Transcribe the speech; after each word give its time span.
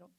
primero. 0.00 0.10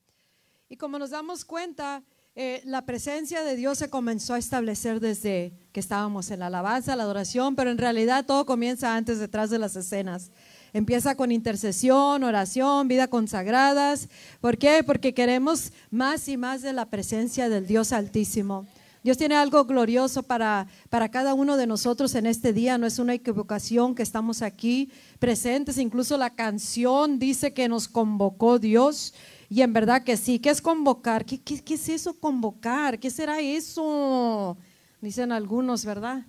Y 0.69 0.77
como 0.77 0.99
nos 0.99 1.09
damos 1.09 1.43
cuenta, 1.43 2.03
eh, 2.35 2.61
la 2.65 2.85
presencia 2.85 3.43
de 3.43 3.55
Dios 3.55 3.77
se 3.77 3.89
comenzó 3.89 4.35
a 4.35 4.37
establecer 4.37 4.99
desde 4.99 5.53
que 5.73 5.79
estábamos 5.79 6.31
en 6.31 6.39
la 6.39 6.47
alabanza, 6.47 6.95
la 6.95 7.03
adoración, 7.03 7.55
pero 7.55 7.71
en 7.71 7.77
realidad 7.77 8.25
todo 8.25 8.45
comienza 8.45 8.95
antes, 8.95 9.19
detrás 9.19 9.49
de 9.49 9.59
las 9.59 9.75
escenas. 9.75 10.31
Empieza 10.73 11.15
con 11.15 11.31
intercesión, 11.31 12.23
oración, 12.23 12.87
vida 12.87 13.09
consagradas. 13.09 14.07
¿Por 14.39 14.57
qué? 14.57 14.83
Porque 14.85 15.13
queremos 15.13 15.73
más 15.89 16.29
y 16.29 16.37
más 16.37 16.61
de 16.61 16.71
la 16.71 16.85
presencia 16.85 17.49
del 17.49 17.67
Dios 17.67 17.91
Altísimo. 17.91 18.65
Dios 19.03 19.17
tiene 19.17 19.35
algo 19.35 19.65
glorioso 19.65 20.21
para, 20.21 20.67
para 20.91 21.09
cada 21.09 21.33
uno 21.33 21.57
de 21.57 21.65
nosotros 21.65 22.13
en 22.13 22.27
este 22.27 22.53
día. 22.53 22.77
No 22.77 22.85
es 22.85 22.99
una 22.99 23.15
equivocación 23.15 23.95
que 23.95 24.03
estamos 24.03 24.43
aquí 24.43 24.91
presentes. 25.17 25.79
Incluso 25.79 26.17
la 26.17 26.29
canción 26.29 27.17
dice 27.17 27.51
que 27.51 27.67
nos 27.67 27.87
convocó 27.87 28.59
Dios. 28.59 29.15
Y 29.51 29.61
en 29.63 29.73
verdad 29.73 30.01
que 30.01 30.15
sí. 30.15 30.39
¿Qué 30.39 30.49
es 30.49 30.61
convocar? 30.61 31.25
¿Qué, 31.25 31.37
qué, 31.37 31.61
qué 31.61 31.73
es 31.73 31.89
eso 31.89 32.17
convocar? 32.17 32.97
¿Qué 32.97 33.09
será 33.09 33.41
eso? 33.41 34.55
Dicen 35.01 35.33
algunos, 35.33 35.83
¿verdad? 35.83 36.25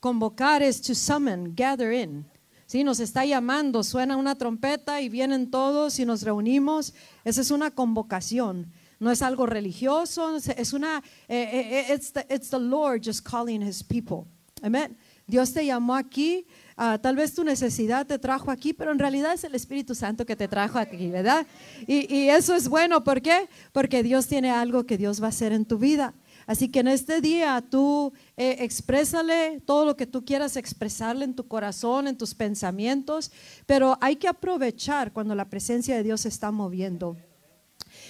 Convocar 0.00 0.62
es 0.62 0.80
to 0.80 0.94
summon, 0.94 1.52
gather 1.54 1.92
in. 1.92 2.24
Sí, 2.64 2.82
nos 2.82 2.98
está 2.98 3.26
llamando, 3.26 3.84
suena 3.84 4.16
una 4.16 4.36
trompeta 4.36 5.02
y 5.02 5.10
vienen 5.10 5.50
todos 5.50 5.98
y 5.98 6.06
nos 6.06 6.22
reunimos. 6.22 6.94
Esa 7.24 7.42
es 7.42 7.50
una 7.50 7.70
convocación 7.70 8.72
no 9.02 9.10
es 9.10 9.20
algo 9.20 9.46
religioso, 9.46 10.36
es 10.36 10.72
una, 10.72 11.02
eh, 11.26 11.48
eh, 11.52 11.78
eh, 11.90 11.92
it's, 11.92 12.12
the, 12.12 12.24
it's, 12.30 12.50
the, 12.50 12.58
Lord 12.60 13.02
just 13.04 13.28
calling 13.28 13.60
his 13.60 13.82
people. 13.82 14.28
Amen. 14.62 14.96
Dios 15.26 15.52
te 15.52 15.66
llamó 15.66 15.96
aquí, 15.96 16.46
uh, 16.82 16.98
tal 16.98 17.16
vez 17.16 17.34
tu 17.34 17.44
necesidad 17.44 18.06
te 18.06 18.18
trajo 18.18 18.50
aquí, 18.50 18.72
pero 18.72 18.92
en 18.92 18.98
realidad 18.98 19.34
es 19.34 19.44
el 19.44 19.54
Espíritu 19.54 19.94
Santo 19.94 20.26
que 20.26 20.36
te 20.36 20.48
trajo 20.48 20.78
aquí, 20.78 21.08
¿verdad? 21.08 21.46
Y, 21.86 22.12
y 22.14 22.28
eso 22.28 22.54
es 22.54 22.68
bueno, 22.68 23.04
¿por 23.04 23.22
qué? 23.22 23.48
Porque 23.72 24.02
Dios 24.02 24.26
tiene 24.26 24.50
algo 24.50 24.84
que 24.84 24.98
Dios 24.98 25.22
va 25.22 25.26
a 25.26 25.30
hacer 25.30 25.52
en 25.52 25.64
tu 25.64 25.78
vida. 25.78 26.14
Así 26.46 26.68
que 26.68 26.80
en 26.80 26.88
este 26.88 27.20
día 27.20 27.62
tú 27.68 28.12
eh, 28.36 28.56
exprésale 28.60 29.60
todo 29.60 29.84
lo 29.84 29.96
que 29.96 30.06
tú 30.06 30.24
quieras 30.24 30.56
expresarle 30.56 31.24
en 31.24 31.34
tu 31.34 31.46
corazón, 31.46 32.08
en 32.08 32.18
tus 32.18 32.34
pensamientos, 32.34 33.30
pero 33.66 33.96
hay 34.00 34.16
que 34.16 34.28
aprovechar 34.28 35.12
cuando 35.12 35.34
la 35.34 35.48
presencia 35.48 35.96
de 35.96 36.02
Dios 36.02 36.22
se 36.22 36.28
está 36.28 36.50
moviendo 36.50 37.16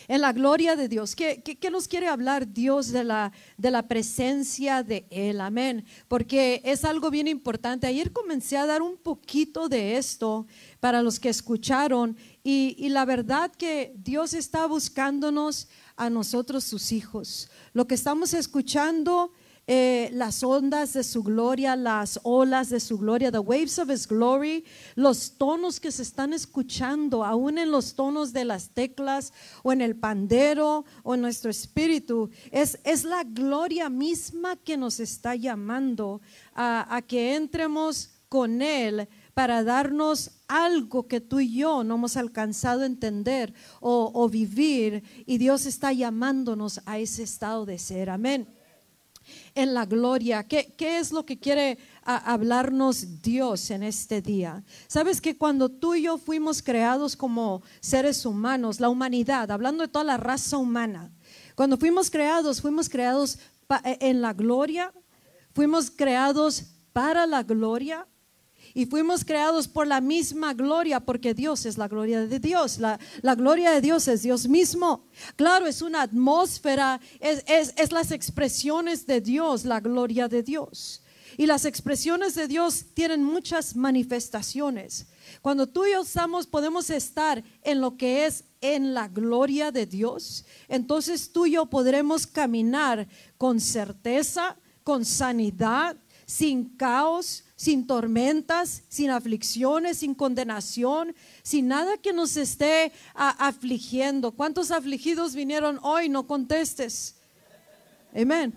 en 0.08 0.20
la 0.20 0.32
gloria 0.32 0.76
de 0.76 0.88
Dios. 0.88 1.14
¿Qué, 1.16 1.58
nos 1.70 1.88
quiere 1.88 2.08
hablar 2.08 2.52
Dios 2.52 2.88
de 2.88 3.04
la, 3.04 3.32
de 3.56 3.70
la 3.70 3.88
presencia 3.88 4.82
de 4.82 5.06
Él? 5.10 5.40
Amén. 5.40 5.84
Porque 6.08 6.60
es 6.64 6.84
algo 6.84 7.10
bien 7.10 7.28
importante. 7.28 7.86
Ayer 7.86 8.12
comencé 8.12 8.56
a 8.56 8.66
dar 8.66 8.82
un 8.82 8.96
poquito 8.96 9.68
de 9.68 9.96
esto 9.96 10.46
para 10.80 11.02
los 11.02 11.18
que 11.18 11.28
escucharon 11.28 12.16
y, 12.42 12.74
y 12.78 12.88
la 12.88 13.04
verdad 13.04 13.50
que 13.52 13.94
Dios 13.96 14.34
está 14.34 14.66
buscándonos 14.66 15.68
a 15.96 16.10
nosotros 16.10 16.64
sus 16.64 16.92
hijos. 16.92 17.50
Lo 17.72 17.86
que 17.86 17.94
estamos 17.94 18.34
escuchando 18.34 19.32
eh, 19.68 20.10
las 20.12 20.42
ondas 20.42 20.92
de 20.92 21.04
su 21.04 21.22
gloria, 21.22 21.76
las 21.76 22.18
olas 22.24 22.68
de 22.68 22.80
su 22.80 22.98
gloria, 22.98 23.30
the 23.30 23.38
waves 23.38 23.78
of 23.78 23.90
his 23.90 24.08
glory, 24.08 24.64
los 24.96 25.38
tonos 25.38 25.78
que 25.78 25.92
se 25.92 26.02
están 26.02 26.32
escuchando, 26.32 27.24
aún 27.24 27.58
en 27.58 27.70
los 27.70 27.94
tonos 27.94 28.32
de 28.32 28.44
las 28.44 28.70
teclas 28.70 29.32
o 29.62 29.72
en 29.72 29.80
el 29.80 29.94
pandero 29.94 30.84
o 31.04 31.14
en 31.14 31.20
nuestro 31.20 31.48
espíritu, 31.48 32.28
es, 32.50 32.80
es 32.82 33.04
la 33.04 33.22
gloria 33.22 33.88
misma 33.88 34.56
que 34.56 34.76
nos 34.76 34.98
está 34.98 35.36
llamando 35.36 36.20
a, 36.56 37.00
que 37.06 37.36
entremos 37.36 38.10
con 38.28 38.62
él 38.62 39.08
para 39.32 39.62
darnos 39.62 40.32
algo 40.48 41.06
que 41.06 41.20
tú 41.20 41.38
y 41.38 41.54
yo 41.54 41.84
no 41.84 41.94
hemos 41.94 42.16
alcanzado 42.16 42.82
a 42.82 42.86
entender 42.86 43.54
o, 43.80 44.10
o 44.12 44.28
vivir 44.28 45.04
y 45.24 45.38
Dios 45.38 45.66
está 45.66 45.92
llamándonos 45.92 46.80
a 46.84 46.98
ese 46.98 47.22
estado 47.22 47.64
de 47.64 47.78
ser. 47.78 48.10
Amén 48.10 48.48
en 49.54 49.74
la 49.74 49.86
gloria. 49.86 50.44
¿Qué, 50.44 50.74
es 50.78 51.12
lo 51.12 51.24
que 51.24 51.38
quiere 51.38 51.78
hablarnos 52.04 53.22
Dios 53.22 53.70
en 53.70 53.82
este 53.82 54.22
día? 54.22 54.62
Sabes 54.86 55.20
que 55.20 55.36
cuando 55.36 55.68
tú 55.68 55.94
y 55.94 56.02
yo 56.02 56.18
fuimos 56.18 56.62
creados 56.62 57.16
como 57.16 57.62
seres 57.80 58.24
humanos, 58.24 58.80
la 58.80 58.88
humanidad, 58.88 59.50
hablando 59.50 59.82
de 59.82 59.88
toda 59.88 60.04
la 60.04 60.16
raza 60.16 60.56
humana, 60.56 61.10
cuando 61.54 61.76
fuimos 61.76 62.10
creados, 62.10 62.60
fuimos 62.60 62.88
creados 62.88 63.38
e, 63.84 63.98
en 64.00 64.20
la 64.20 64.32
gloria, 64.32 64.92
fuimos 65.54 65.90
creados 65.90 66.64
para 66.92 67.26
la 67.26 67.42
gloria, 67.42 68.06
y 68.74 68.86
fuimos 68.86 69.24
creados 69.24 69.68
por 69.68 69.86
la 69.86 70.00
misma 70.00 70.54
gloria, 70.54 71.00
porque 71.00 71.34
Dios 71.34 71.66
es 71.66 71.78
la 71.78 71.88
gloria 71.88 72.26
de 72.26 72.38
Dios. 72.38 72.78
La, 72.78 72.98
gloria 73.34 73.70
de 73.70 73.80
Dios 73.80 74.08
es 74.08 74.22
Dios 74.22 74.48
mismo. 74.48 75.06
Claro, 75.36 75.66
es 75.66 75.82
una 75.82 76.02
atmósfera, 76.02 77.00
es, 77.20 77.44
es, 77.46 77.92
las 77.92 78.10
expresiones 78.10 79.06
de 79.06 79.20
Dios, 79.20 79.64
la 79.64 79.80
gloria 79.80 80.28
de 80.28 80.42
Dios. 80.42 81.02
Y 81.36 81.46
las 81.46 81.64
expresiones 81.64 82.34
de 82.34 82.46
Dios 82.46 82.86
tienen 82.94 83.24
muchas 83.24 83.74
manifestaciones. 83.74 85.06
Cuando 85.40 85.66
tú 85.66 85.86
y 85.86 85.92
yo 85.92 86.02
estamos, 86.02 86.46
podemos 86.46 86.90
estar 86.90 87.42
en 87.62 87.80
lo 87.80 87.96
que 87.96 88.26
es 88.26 88.44
en 88.60 88.94
la 88.94 89.08
gloria 89.08 89.72
de 89.72 89.86
Dios. 89.86 90.44
Entonces 90.68 91.32
tú 91.32 91.46
y 91.46 91.52
yo 91.52 91.66
podremos 91.66 92.26
caminar 92.26 93.08
con 93.38 93.60
certeza, 93.60 94.56
con 94.84 95.04
sanidad, 95.04 95.96
sin 96.26 96.76
caos, 96.76 97.44
sin 97.62 97.86
tormentas, 97.86 98.82
sin 98.88 99.10
aflicciones, 99.10 99.98
sin 99.98 100.16
condenación, 100.16 101.14
sin 101.44 101.68
nada 101.68 101.96
que 101.96 102.12
nos 102.12 102.36
esté 102.36 102.90
afligiendo. 103.14 104.32
¿Cuántos 104.32 104.72
afligidos 104.72 105.36
vinieron 105.36 105.78
hoy? 105.80 106.08
No 106.08 106.26
contestes. 106.26 107.14
Amén. 108.12 108.52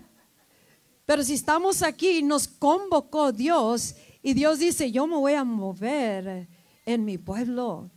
Pero 1.04 1.22
si 1.22 1.34
estamos 1.34 1.84
aquí, 1.84 2.20
nos 2.20 2.48
convocó 2.48 3.30
Dios 3.30 3.94
y 4.24 4.34
Dios 4.34 4.58
dice, 4.58 4.90
yo 4.90 5.06
me 5.06 5.14
voy 5.14 5.34
a 5.34 5.44
mover 5.44 6.48
en 6.84 7.04
mi 7.04 7.16
pueblo, 7.16 7.88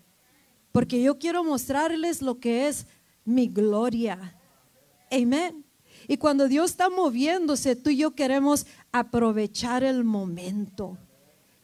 porque 0.72 1.02
yo 1.02 1.18
quiero 1.18 1.44
mostrarles 1.44 2.22
lo 2.22 2.40
que 2.40 2.68
es 2.68 2.86
mi 3.26 3.48
gloria. 3.48 4.38
Amén. 5.10 5.66
Y 6.10 6.18
cuando 6.18 6.48
Dios 6.48 6.72
está 6.72 6.90
moviéndose, 6.90 7.76
tú 7.76 7.92
y 7.92 7.98
yo 7.98 8.16
queremos 8.16 8.66
aprovechar 8.92 9.84
el 9.84 10.04
momento. 10.04 10.98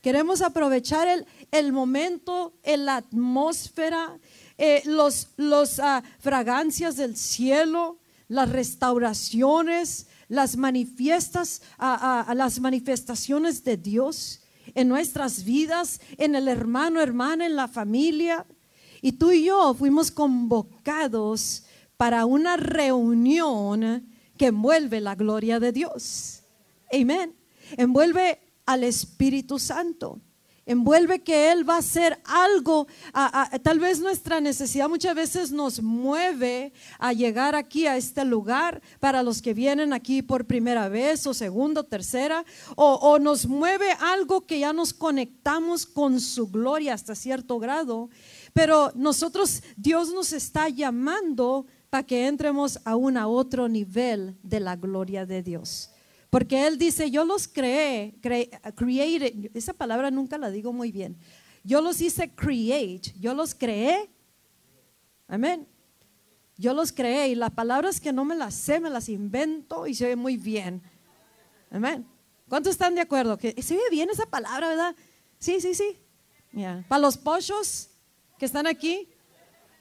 Queremos 0.03 0.43
aprovechar 0.43 1.07
el, 1.07 1.25
el 1.49 1.73
momento, 1.73 2.53
la 2.63 2.97
atmósfera, 2.97 4.19
eh, 4.59 4.83
los, 4.85 5.29
los 5.37 5.79
ah, 5.79 6.03
fragancias 6.19 6.95
del 6.95 7.17
cielo, 7.17 7.97
las 8.27 8.47
restauraciones, 8.51 10.05
las 10.27 10.57
manifiestas, 10.57 11.63
a 11.79 12.31
las 12.35 12.59
manifestaciones 12.59 13.63
de 13.63 13.77
Dios 13.77 14.41
en 14.75 14.89
nuestras 14.89 15.43
vidas, 15.43 15.99
en 16.19 16.35
el 16.35 16.47
hermano, 16.47 17.01
hermana, 17.01 17.47
en 17.47 17.55
la 17.55 17.67
familia. 17.67 18.45
Y 19.01 19.13
tú 19.13 19.31
y 19.31 19.45
yo 19.45 19.73
fuimos 19.73 20.11
convocados 20.11 21.63
para 21.97 22.27
una 22.27 22.57
reunión 22.57 24.05
que 24.37 24.47
envuelve 24.47 25.01
la 25.01 25.15
gloria 25.15 25.59
de 25.59 25.71
Dios. 25.71 26.43
Amén. 26.91 27.35
Envuelve 27.77 28.39
al 28.65 28.83
Espíritu 28.83 29.59
Santo. 29.59 30.19
Envuelve 30.67 31.21
que 31.21 31.51
Él 31.51 31.67
va 31.69 31.75
a 31.75 31.79
hacer 31.79 32.19
algo. 32.25 32.87
tal 33.61 33.79
vez 33.79 33.99
nuestra 33.99 34.41
necesidad 34.41 34.89
muchas 34.89 35.13
veces 35.13 35.51
nos 35.51 35.79
mueve 35.79 36.73
a 36.97 37.13
llegar 37.13 37.53
aquí 37.53 37.85
a 37.85 37.97
este 37.97 38.25
lugar 38.25 38.81
para 38.99 39.21
los 39.21 39.43
que 39.43 39.53
vienen 39.53 39.93
aquí 39.93 40.23
por 40.23 40.45
primera 40.45 40.89
vez 40.89 41.27
o 41.27 41.35
segunda 41.35 41.83
tercera. 41.83 42.43
O 42.75 43.19
nos 43.19 43.45
mueve 43.45 43.91
algo 43.99 44.41
que 44.41 44.59
ya 44.59 44.73
nos 44.73 44.91
conectamos 44.91 45.85
con 45.85 46.19
su 46.19 46.47
gloria 46.47 46.95
hasta 46.95 47.13
cierto 47.13 47.59
grado. 47.59 48.09
Pero 48.51 48.91
nosotros, 48.95 49.61
Dios 49.77 50.13
nos 50.13 50.33
está 50.33 50.69
llamando 50.69 51.67
para 51.95 52.05
que 52.05 52.27
entremos 52.27 52.77
a 52.83 52.97
un 52.97 53.15
a 53.15 53.25
otro 53.25 53.69
nivel 53.69 54.35
de 54.43 54.59
la 54.59 54.75
gloria 54.75 55.25
de 55.25 55.41
Dios. 55.41 55.91
Porque 56.29 56.67
Él 56.67 56.77
dice, 56.77 57.09
yo 57.09 57.23
los 57.23 57.47
creé, 57.47 58.15
created, 58.75 59.49
esa 59.53 59.71
palabra 59.71 60.11
nunca 60.11 60.37
la 60.37 60.51
digo 60.51 60.73
muy 60.73 60.91
bien. 60.91 61.15
Yo 61.63 61.79
los 61.79 62.01
hice 62.01 62.29
create, 62.35 63.13
yo 63.17 63.33
los 63.33 63.55
creé. 63.55 64.09
Amén. 65.29 65.65
Yo 66.57 66.73
los 66.73 66.91
creé 66.91 67.29
y 67.29 67.35
las 67.35 67.51
palabras 67.51 68.01
que 68.01 68.11
no 68.11 68.25
me 68.25 68.35
las 68.35 68.55
sé, 68.55 68.81
me 68.81 68.89
las 68.89 69.07
invento 69.07 69.87
y 69.87 69.95
se 69.95 70.07
ve 70.07 70.17
muy 70.17 70.35
bien. 70.35 70.81
Amén. 71.71 72.05
¿Cuántos 72.49 72.71
están 72.71 72.93
de 72.93 72.99
acuerdo? 72.99 73.37
Que 73.37 73.55
se 73.61 73.73
ve 73.73 73.83
bien 73.89 74.09
esa 74.09 74.25
palabra, 74.25 74.67
¿verdad? 74.67 74.95
Sí, 75.39 75.61
sí, 75.61 75.73
sí. 75.73 75.97
Para 76.89 76.99
los 76.99 77.17
pochos 77.17 77.87
que 78.37 78.43
están 78.43 78.67
aquí, 78.67 79.07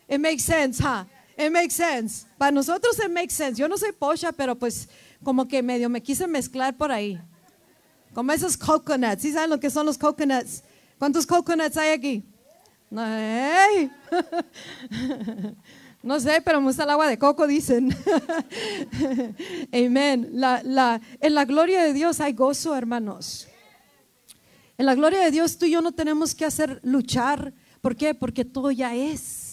it 0.09 0.21
makes 0.21 0.45
sense, 0.45 0.81
huh? 0.81 1.05
It 1.37 1.51
makes 1.51 1.75
sense. 1.75 2.27
Para 2.39 2.53
nosotros 2.53 2.99
it 2.99 3.11
makes 3.11 3.35
sense. 3.35 3.61
Yo 3.61 3.69
no 3.69 3.77
soy 3.77 3.93
pocha, 3.93 4.33
pero 4.33 4.57
pues 4.57 4.89
como 5.23 5.49
que 5.49 5.63
medio 5.63 5.89
me 5.89 6.03
quise 6.03 6.27
mezclar 6.27 6.77
por 6.77 6.93
ahí. 6.93 7.21
Como 8.13 8.33
esos 8.33 8.57
coconuts. 8.57 9.23
¿Sí 9.23 9.33
saben 9.33 9.51
lo 9.51 9.59
que 9.59 9.71
son 9.71 9.87
los 9.87 9.99
coconuts? 9.99 10.63
¿Cuántos 10.99 11.27
coconuts 11.27 11.77
hay 11.77 11.93
aquí? 11.93 12.25
No 16.05 16.21
sé, 16.21 16.43
pero 16.45 16.61
me 16.61 16.67
gusta 16.67 16.85
el 16.85 16.91
agua 16.91 17.09
de 17.09 17.19
coco, 17.19 17.47
dicen. 17.47 17.89
Amén. 19.73 20.29
La, 20.35 21.01
en 21.19 21.35
la 21.35 21.47
gloria 21.47 21.83
de 21.83 21.95
Dios 21.95 22.21
hay 22.21 22.35
gozo, 22.35 22.77
hermanos. 22.77 23.49
En 24.77 24.85
la 24.85 24.95
gloria 24.95 25.21
de 25.21 25.31
Dios 25.31 25.57
tú 25.57 25.65
y 25.65 25.71
yo 25.71 25.81
no 25.81 25.93
tenemos 25.93 26.35
que 26.35 26.45
hacer 26.45 26.79
luchar. 26.83 27.55
¿Por 27.81 27.97
qué? 27.97 28.15
Porque 28.15 28.45
todo 28.45 28.71
ya 28.71 28.95
es. 28.95 29.44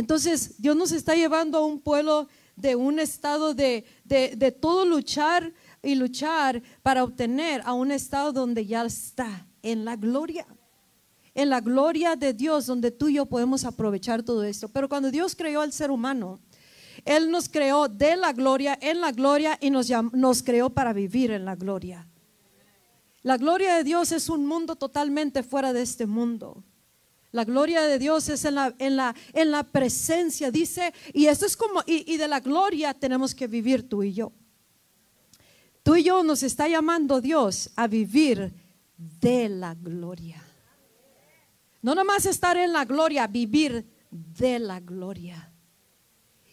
Entonces, 0.00 0.60
Dios 0.60 0.74
nos 0.74 0.92
está 0.92 1.14
llevando 1.14 1.58
a 1.58 1.64
un 1.64 1.80
pueblo 1.80 2.26
de 2.56 2.74
un 2.74 2.98
estado 2.98 3.54
de, 3.54 3.84
de, 4.04 4.34
de 4.36 4.50
todo 4.50 4.84
luchar 4.84 5.52
y 5.82 5.94
luchar 5.94 6.62
para 6.82 7.04
obtener 7.04 7.62
a 7.64 7.72
un 7.72 7.92
estado 7.92 8.32
donde 8.32 8.66
ya 8.66 8.84
está 8.84 9.46
en 9.62 9.84
la 9.84 9.96
gloria 9.96 10.46
en 11.34 11.48
la 11.48 11.60
gloria 11.60 12.16
de 12.16 12.34
Dios, 12.34 12.66
donde 12.66 12.90
tú 12.90 13.08
y 13.08 13.14
yo 13.14 13.26
podemos 13.26 13.64
aprovechar 13.64 14.22
todo 14.22 14.44
esto. 14.44 14.68
Pero 14.68 14.88
cuando 14.88 15.10
Dios 15.10 15.36
creó 15.36 15.60
al 15.60 15.72
ser 15.72 15.90
humano, 15.90 16.40
Él 17.04 17.30
nos 17.30 17.48
creó 17.48 17.88
de 17.88 18.16
la 18.16 18.32
gloria, 18.32 18.76
en 18.80 19.00
la 19.00 19.12
gloria 19.12 19.56
y 19.60 19.70
nos, 19.70 19.88
nos 20.12 20.42
creó 20.42 20.70
para 20.70 20.92
vivir 20.92 21.30
en 21.30 21.44
la 21.44 21.54
gloria. 21.54 22.06
La 23.22 23.36
gloria 23.36 23.76
de 23.76 23.84
Dios 23.84 24.12
es 24.12 24.28
un 24.28 24.46
mundo 24.46 24.76
totalmente 24.76 25.42
fuera 25.42 25.72
de 25.72 25.82
este 25.82 26.06
mundo. 26.06 26.64
La 27.32 27.44
gloria 27.44 27.82
de 27.82 27.98
Dios 27.98 28.28
es 28.28 28.44
en 28.44 28.56
la, 28.56 28.74
en 28.78 28.96
la, 28.96 29.14
en 29.32 29.50
la 29.50 29.62
presencia, 29.62 30.50
dice, 30.50 30.92
y 31.12 31.26
esto 31.26 31.46
es 31.46 31.56
como, 31.56 31.80
y, 31.86 32.12
y 32.12 32.16
de 32.16 32.26
la 32.26 32.40
gloria 32.40 32.92
tenemos 32.92 33.34
que 33.34 33.46
vivir 33.46 33.88
tú 33.88 34.02
y 34.02 34.12
yo. 34.12 34.32
Tú 35.82 35.96
y 35.96 36.02
yo 36.02 36.22
nos 36.22 36.42
está 36.42 36.68
llamando 36.68 37.20
Dios 37.20 37.70
a 37.76 37.86
vivir 37.86 38.52
de 38.96 39.48
la 39.48 39.74
gloria. 39.74 40.44
No 41.82 41.94
nomás 41.94 42.26
estar 42.26 42.56
en 42.56 42.72
la 42.72 42.84
gloria, 42.84 43.26
vivir 43.26 43.86
de 44.10 44.58
la 44.58 44.80
gloria. 44.80 45.50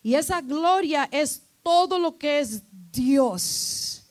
Y 0.01 0.15
esa 0.15 0.41
gloria 0.41 1.09
es 1.11 1.41
todo 1.61 1.99
lo 1.99 2.17
que 2.17 2.39
es 2.39 2.63
Dios. 2.91 4.05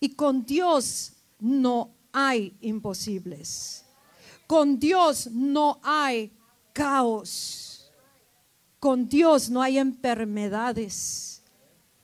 Y 0.00 0.10
con 0.10 0.44
Dios 0.46 1.12
no 1.38 1.94
hay 2.12 2.56
imposibles. 2.60 3.84
Con 4.48 4.80
Dios 4.80 5.28
no 5.30 5.78
hay 5.82 6.32
caos. 6.72 7.92
Con 8.80 9.06
Dios 9.06 9.50
no 9.50 9.60
hay 9.60 9.76
enfermedades, 9.76 11.42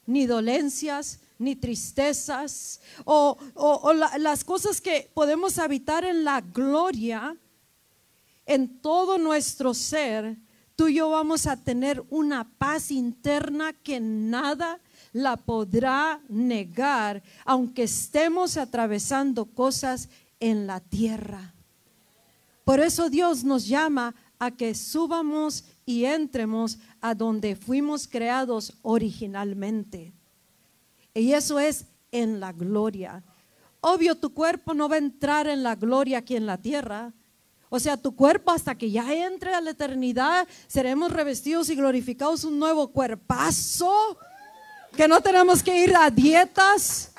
ni 0.05 0.26
dolencias, 0.26 1.20
ni 1.38 1.56
tristezas, 1.56 2.82
o, 3.06 3.38
las 4.19 4.44
cosas 4.44 4.82
que 4.82 5.11
podemos 5.14 5.58
habitar 5.58 6.05
en 6.05 6.23
la 6.23 6.43
gloria 6.43 7.35
en 8.44 8.79
todo 8.81 9.17
nuestro 9.17 9.73
ser, 9.73 10.37
tú 10.76 10.88
y 10.88 10.97
yo 10.97 11.08
vamos 11.08 11.47
a 11.47 11.56
tener 11.56 12.05
una 12.11 12.44
paz 12.58 12.90
interna 12.90 13.73
que 13.73 14.00
nada 14.00 14.81
la 15.14 15.38
podrá 15.38 16.20
negar, 16.29 17.23
aunque 17.47 17.85
estemos 17.85 18.58
atravesando 18.58 19.47
cosas 19.47 20.11
en 20.40 20.67
la 20.67 20.81
tierra. 20.81 21.53
Por 22.64 22.81
eso 22.81 23.11
Dios 23.11 23.44
nos 23.44 23.66
llama 23.66 24.14
a 24.38 24.50
que 24.50 24.75
subamos 24.75 25.64
y 25.87 26.05
entremos 26.05 26.78
a 27.00 27.14
donde 27.14 27.56
fuimos 27.56 28.08
creados 28.08 28.75
originalmente. 28.82 30.12
Y 31.12 31.32
eso 31.32 31.58
es 31.58 31.87
en 32.11 32.40
la 32.40 32.52
gloria. 32.52 33.22
Obvio, 33.81 34.14
tu 34.16 34.32
cuerpo 34.32 34.72
no 34.72 34.88
va 34.88 34.96
a 34.96 34.99
entrar 34.99 35.46
en 35.46 35.62
la 35.62 35.75
gloria 35.75 36.19
aquí 36.19 36.37
en 36.37 36.46
la 36.46 36.56
tierra, 36.56 37.12
o 37.69 37.81
sea, 37.81 37.96
tu 37.96 38.14
cuerpo 38.14 38.52
hasta 38.52 38.76
que 38.76 38.88
ya 38.88 39.12
entre 39.12 39.52
a 39.52 39.61
la 39.61 39.70
eternidad, 39.70 40.46
seremos 40.69 41.11
revestidos 41.11 41.69
y 41.70 41.75
glorificados 41.75 42.44
un 42.44 42.58
nuevo 42.58 42.87
cuerpazo, 42.93 44.16
que 44.96 45.08
no 45.08 45.20
tenemos 45.20 45.61
que 45.61 45.82
ir 45.82 45.96
a 45.96 46.08
dietas, 46.08 47.13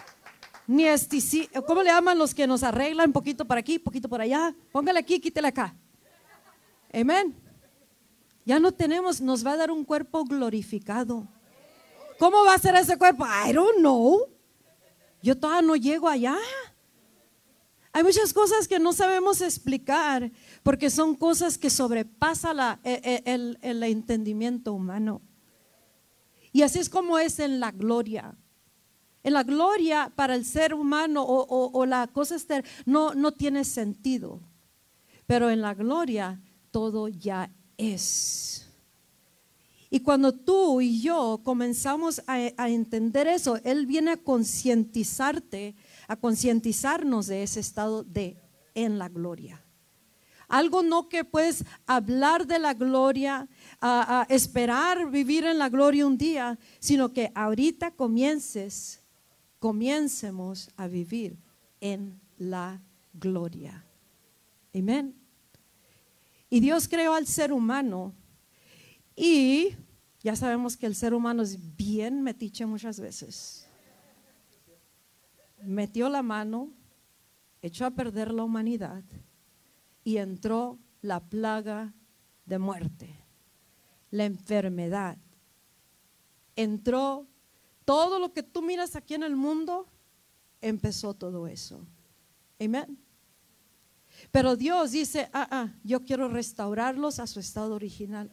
ni 0.68 0.86
¿cómo 1.68 1.84
le 1.84 1.90
llaman 1.90 2.18
los 2.18 2.34
que 2.34 2.48
nos 2.48 2.64
arreglan 2.64 3.12
poquito 3.14 3.46
para 3.46 3.60
aquí, 3.60 3.78
poquito 3.78 4.10
por 4.10 4.22
allá? 4.22 4.56
Póngale 4.72 5.00
aquí, 5.00 5.20
quítele 5.20 5.48
acá. 5.48 5.76
Amén. 6.94 7.36
Ya 8.46 8.60
no 8.60 8.72
tenemos, 8.72 9.22
nos 9.22 9.46
va 9.46 9.54
a 9.54 9.58
dar 9.58 9.72
un 9.72 9.84
cuerpo 9.84 10.24
glorificado. 10.24 11.28
¿Cómo 12.18 12.44
va 12.46 12.54
a 12.54 12.60
ser 12.60 12.76
ese 12.76 12.98
cuerpo? 12.98 13.26
I 13.26 13.52
don't 13.54 13.80
know. 13.80 14.28
Yo 15.22 15.38
todavía 15.38 15.68
no 15.68 15.76
llego 15.76 16.08
allá. 16.08 16.38
Hay 17.92 18.04
muchas 18.04 18.34
cosas 18.34 18.68
que 18.68 18.78
no 18.78 18.94
sabemos 18.94 19.42
explicar 19.42 20.32
porque 20.64 20.90
son 20.90 21.16
cosas 21.16 21.58
que 21.58 21.70
sobrepasan 21.70 22.80
e, 22.84 23.24
e, 23.26 23.34
el, 23.62 23.84
entendimiento 23.84 24.74
humano. 24.74 25.22
Y 26.52 26.62
así 26.62 26.80
es 26.80 26.90
como 26.90 27.18
es 27.18 27.40
en 27.40 27.60
la 27.60 27.72
gloria. 27.72 28.36
En 29.26 29.34
la 29.34 29.44
gloria 29.44 30.12
para 30.16 30.36
el 30.36 30.46
ser 30.46 30.74
humano 30.74 31.26
o, 31.28 31.86
la 31.86 32.08
cosa 32.08 32.36
externa 32.36 32.70
no, 32.86 33.14
no 33.14 33.34
tiene 33.34 33.66
sentido. 33.66 34.40
Pero 35.28 35.50
en 35.50 35.62
la 35.62 35.74
gloria 35.74 36.42
todo 36.72 37.08
ya 37.08 37.52
es. 37.78 38.70
Y 39.90 40.00
cuando 40.00 40.34
tú 40.34 40.80
y 40.80 41.02
yo 41.02 41.42
comenzamos 41.44 42.22
a, 42.28 42.38
a 42.56 42.70
entender 42.70 43.28
eso, 43.28 43.60
Él 43.64 43.86
viene 43.86 44.12
a 44.12 44.18
concientizarte 44.18 45.76
a 46.08 46.16
concientizarnos 46.16 47.28
de 47.28 47.44
ese 47.44 47.60
estado 47.60 48.04
de 48.04 48.38
en 48.74 49.00
la 49.00 49.10
gloria. 49.10 49.62
Algo 50.48 50.84
no 50.84 51.10
que 51.10 51.24
puedes 51.24 51.66
hablar 51.88 52.46
de 52.46 52.60
la 52.60 52.74
gloria, 52.74 53.48
a, 53.82 54.28
esperar 54.30 55.10
vivir 55.10 55.44
en 55.46 55.58
la 55.58 55.70
gloria 55.70 56.06
un 56.06 56.18
día, 56.18 56.60
sino 56.80 57.14
que 57.14 57.32
ahorita 57.34 57.92
comiences, 57.92 59.02
comiencemos 59.66 60.70
a 60.78 60.88
vivir 60.88 61.40
en 61.82 62.22
la 62.38 62.80
gloria. 63.14 63.84
Amén. 64.76 65.16
Y 66.52 66.60
Dios 66.60 66.88
creó 66.88 67.16
al 67.16 67.26
ser 67.26 67.52
humano 67.52 68.14
y 69.16 69.76
ya 70.22 70.36
sabemos 70.36 70.78
que 70.78 70.86
el 70.86 70.94
ser 70.94 71.16
humano 71.16 71.42
es 71.42 71.58
bien 71.76 72.22
metiche 72.22 72.68
muchas 72.68 73.00
veces 73.00 73.66
metió 75.64 76.10
la 76.10 76.22
mano, 76.22 76.70
echó 77.64 77.88
a 77.88 77.92
perder 77.96 78.32
la 78.32 78.44
humanidad 78.44 79.04
y 80.04 80.18
entró 80.18 80.78
la 81.02 81.22
plaga 81.22 81.92
de 82.46 82.60
muerte, 82.60 83.16
la 84.12 84.26
enfermedad. 84.26 85.18
Entró 86.56 87.26
todo 87.86 88.20
lo 88.20 88.34
que 88.34 88.44
tú 88.44 88.62
miras 88.62 88.96
aquí 88.96 89.14
en 89.14 89.24
el 89.24 89.36
mundo, 89.36 89.88
empezó 90.62 91.14
todo 91.14 91.48
eso. 91.48 91.86
Amén. 92.60 92.98
Pero 94.32 94.56
Dios 94.56 94.92
dice, 94.92 95.30
ah, 95.34 95.48
ah, 95.52 95.70
yo 95.84 96.04
quiero 96.04 96.28
restaurarlos 96.28 97.20
a 97.20 97.28
su 97.28 97.40
estado 97.40 97.76
original. 97.76 98.32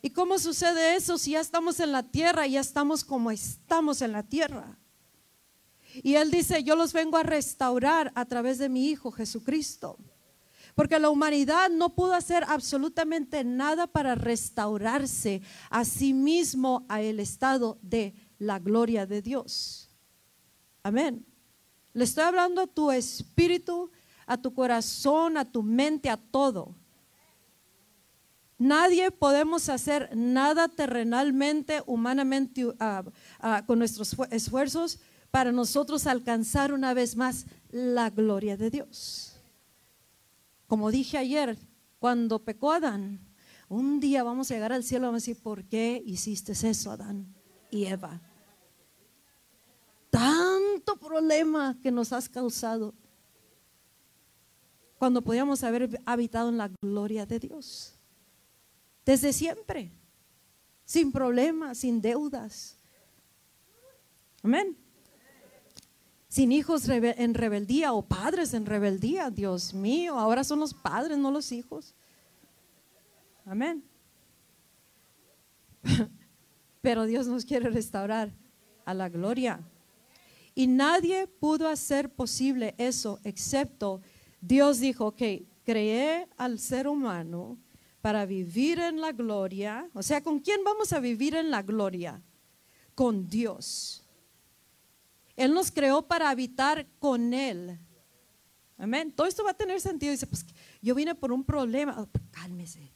¿Y 0.00 0.10
cómo 0.10 0.38
sucede 0.38 0.96
eso 0.96 1.18
si 1.18 1.32
ya 1.32 1.40
estamos 1.40 1.78
en 1.78 1.92
la 1.92 2.02
tierra, 2.02 2.46
ya 2.46 2.60
estamos 2.60 3.04
como 3.04 3.30
estamos 3.30 4.02
en 4.02 4.12
la 4.12 4.24
tierra? 4.24 4.78
Y 6.02 6.14
Él 6.14 6.30
dice, 6.30 6.64
yo 6.64 6.74
los 6.74 6.92
vengo 6.92 7.18
a 7.18 7.22
restaurar 7.22 8.10
a 8.14 8.24
través 8.24 8.58
de 8.58 8.68
mi 8.68 8.88
Hijo 8.88 9.12
Jesucristo. 9.12 9.98
Porque 10.74 10.98
la 10.98 11.10
humanidad 11.10 11.68
no 11.70 11.94
pudo 11.94 12.14
hacer 12.14 12.44
absolutamente 12.48 13.44
nada 13.44 13.86
para 13.86 14.14
restaurarse 14.14 15.42
a 15.68 15.84
sí 15.84 16.14
mismo 16.14 16.86
a 16.88 17.02
el 17.02 17.20
estado 17.20 17.78
de 17.82 18.14
la 18.42 18.58
gloria 18.58 19.06
de 19.06 19.22
Dios. 19.22 19.88
Amén. 20.82 21.24
Le 21.94 22.04
estoy 22.04 22.24
hablando 22.24 22.62
a 22.62 22.66
tu 22.66 22.90
espíritu, 22.90 23.90
a 24.26 24.36
tu 24.36 24.52
corazón, 24.52 25.36
a 25.36 25.44
tu 25.44 25.62
mente, 25.62 26.10
a 26.10 26.16
todo. 26.16 26.74
Nadie 28.58 29.10
podemos 29.10 29.68
hacer 29.68 30.10
nada 30.14 30.68
terrenalmente, 30.68 31.82
humanamente, 31.86 32.66
ah, 32.80 33.04
ah, 33.38 33.64
con 33.66 33.78
nuestros 33.78 34.16
esfuerzos 34.30 34.98
para 35.30 35.52
nosotros 35.52 36.06
alcanzar 36.06 36.72
una 36.72 36.94
vez 36.94 37.16
más 37.16 37.46
la 37.70 38.10
gloria 38.10 38.56
de 38.56 38.70
Dios. 38.70 39.36
Como 40.66 40.90
dije 40.90 41.18
ayer, 41.18 41.58
cuando 41.98 42.40
pecó 42.40 42.72
Adán, 42.72 43.20
un 43.68 44.00
día 44.00 44.22
vamos 44.22 44.50
a 44.50 44.54
llegar 44.54 44.72
al 44.72 44.84
cielo 44.84 45.04
y 45.04 45.08
vamos 45.08 45.22
a 45.22 45.26
decir, 45.26 45.42
¿por 45.42 45.64
qué 45.64 46.02
hiciste 46.04 46.52
eso, 46.52 46.90
Adán 46.90 47.26
y 47.70 47.86
Eva? 47.86 48.20
Tanto 50.12 50.96
problema 50.96 51.76
que 51.82 51.90
nos 51.90 52.12
has 52.12 52.28
causado 52.28 52.92
cuando 54.98 55.22
podíamos 55.22 55.64
haber 55.64 56.00
habitado 56.04 56.50
en 56.50 56.58
la 56.58 56.70
gloria 56.80 57.24
de 57.24 57.40
Dios. 57.40 57.94
Desde 59.04 59.32
siempre, 59.32 59.90
sin 60.84 61.10
problemas, 61.10 61.78
sin 61.78 62.00
deudas. 62.00 62.76
Amén 64.44 64.76
sin 66.32 66.50
hijos 66.50 66.88
en 66.88 67.34
rebeldía 67.34 67.92
o 67.92 68.00
padres 68.00 68.54
en 68.54 68.64
rebeldía. 68.64 69.28
Dios 69.28 69.74
mío, 69.74 70.18
ahora 70.18 70.44
son 70.44 70.60
los 70.60 70.72
padres, 70.72 71.18
no 71.18 71.30
los 71.30 71.52
hijos. 71.52 71.94
Amén. 73.44 73.84
Pero 76.80 77.04
Dios 77.04 77.26
nos 77.26 77.44
quiere 77.44 77.68
restaurar 77.68 78.30
a 78.86 78.94
la 78.94 79.10
gloria. 79.10 79.60
Y 80.54 80.66
nadie 80.66 81.26
pudo 81.26 81.68
hacer 81.68 82.10
posible 82.10 82.74
eso 82.78 83.18
excepto 83.24 84.02
Dios 84.42 84.80
dijo, 84.80 85.06
ok, 85.06 85.22
creé 85.64 86.28
al 86.36 86.58
ser 86.58 86.88
humano 86.88 87.58
para 88.00 88.26
vivir 88.26 88.80
en 88.80 89.00
la 89.00 89.12
gloria. 89.12 89.88
O 89.94 90.02
sea, 90.02 90.20
¿con 90.20 90.40
quién 90.40 90.64
vamos 90.64 90.92
a 90.92 90.98
vivir 90.98 91.36
en 91.36 91.48
la 91.50 91.62
gloria? 91.62 92.20
Con 92.96 93.28
Dios. 93.28 94.04
Él 95.36 95.54
nos 95.54 95.70
creó 95.70 96.02
para 96.08 96.28
habitar 96.28 96.88
con 96.98 97.32
Él. 97.32 97.78
Amén. 98.76 99.12
Todo 99.12 99.28
esto 99.28 99.44
va 99.44 99.52
a 99.52 99.54
tener 99.54 99.80
sentido. 99.80 100.10
Dice, 100.10 100.26
pues 100.26 100.44
yo 100.82 100.96
vine 100.96 101.14
por 101.14 101.30
un 101.30 101.44
problema. 101.44 102.00
Oh, 102.00 102.06
pues, 102.06 102.24
cálmese. 102.32 102.92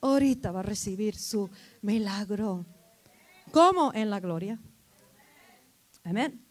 Ahorita 0.00 0.52
va 0.52 0.60
a 0.60 0.62
recibir 0.62 1.16
su 1.16 1.50
milagro. 1.82 2.64
¿Cómo? 3.52 3.92
En 3.92 4.08
la 4.08 4.20
gloria. 4.20 4.58
Amén. 6.02 6.47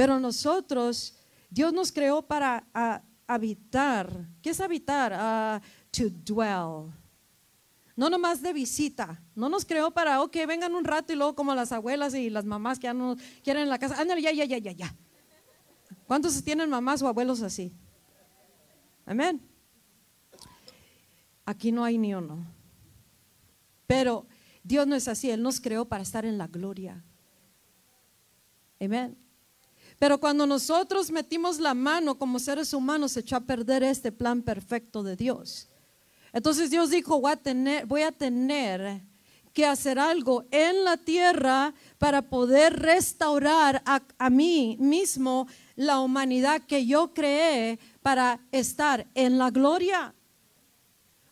Pero 0.00 0.18
nosotros, 0.18 1.14
Dios 1.50 1.74
nos 1.74 1.92
creó 1.92 2.22
para 2.22 2.64
habitar. 3.26 4.10
¿Qué 4.40 4.48
es 4.48 4.58
habitar? 4.58 5.60
To 5.90 6.04
dwell. 6.08 6.90
No 7.94 8.08
nomás 8.08 8.40
de 8.40 8.54
visita. 8.54 9.22
No 9.34 9.50
nos 9.50 9.66
creó 9.66 9.90
para, 9.90 10.22
ok, 10.22 10.34
vengan 10.48 10.74
un 10.74 10.86
rato 10.86 11.12
y 11.12 11.16
luego 11.16 11.34
como 11.34 11.54
las 11.54 11.70
abuelas 11.70 12.14
y 12.14 12.30
las 12.30 12.46
mamás 12.46 12.78
que 12.78 12.84
ya 12.84 12.94
no 12.94 13.14
quieren 13.44 13.64
en 13.64 13.68
la 13.68 13.78
casa. 13.78 14.00
Ándale, 14.00 14.22
ya, 14.22 14.32
ya, 14.32 14.46
ya, 14.46 14.56
ya, 14.56 14.72
ya. 14.72 14.96
¿Cuántos 16.06 16.42
tienen 16.42 16.70
mamás 16.70 17.02
o 17.02 17.06
abuelos 17.06 17.42
así? 17.42 17.70
Amén. 19.04 19.38
Aquí 21.44 21.72
no 21.72 21.84
hay 21.84 21.98
ni 21.98 22.14
uno. 22.14 22.46
Pero 23.86 24.26
Dios 24.62 24.86
no 24.86 24.94
es 24.94 25.08
así. 25.08 25.30
Él 25.30 25.42
nos 25.42 25.60
creó 25.60 25.84
para 25.84 26.02
estar 26.02 26.24
en 26.24 26.38
la 26.38 26.46
gloria. 26.46 27.04
Amén. 28.80 29.29
Pero 30.00 30.18
cuando 30.18 30.46
nosotros 30.46 31.10
metimos 31.10 31.60
la 31.60 31.74
mano 31.74 32.16
como 32.16 32.38
seres 32.38 32.72
humanos, 32.72 33.12
se 33.12 33.20
echó 33.20 33.36
a 33.36 33.40
perder 33.40 33.82
este 33.82 34.10
plan 34.10 34.40
perfecto 34.40 35.02
de 35.02 35.14
Dios. 35.14 35.68
Entonces 36.32 36.70
Dios 36.70 36.88
dijo, 36.88 37.20
voy 37.20 37.32
a 37.32 37.36
tener, 37.36 37.84
voy 37.84 38.00
a 38.00 38.10
tener 38.10 39.02
que 39.52 39.66
hacer 39.66 39.98
algo 39.98 40.46
en 40.50 40.84
la 40.84 40.96
tierra 40.96 41.74
para 41.98 42.22
poder 42.22 42.80
restaurar 42.80 43.82
a, 43.84 44.30
mí 44.30 44.78
mismo 44.80 45.46
la 45.76 46.00
humanidad 46.00 46.62
que 46.62 46.86
yo 46.86 47.12
creé 47.12 47.78
para 48.00 48.40
estar 48.52 49.06
en 49.14 49.36
la 49.36 49.50
gloria. 49.50 50.14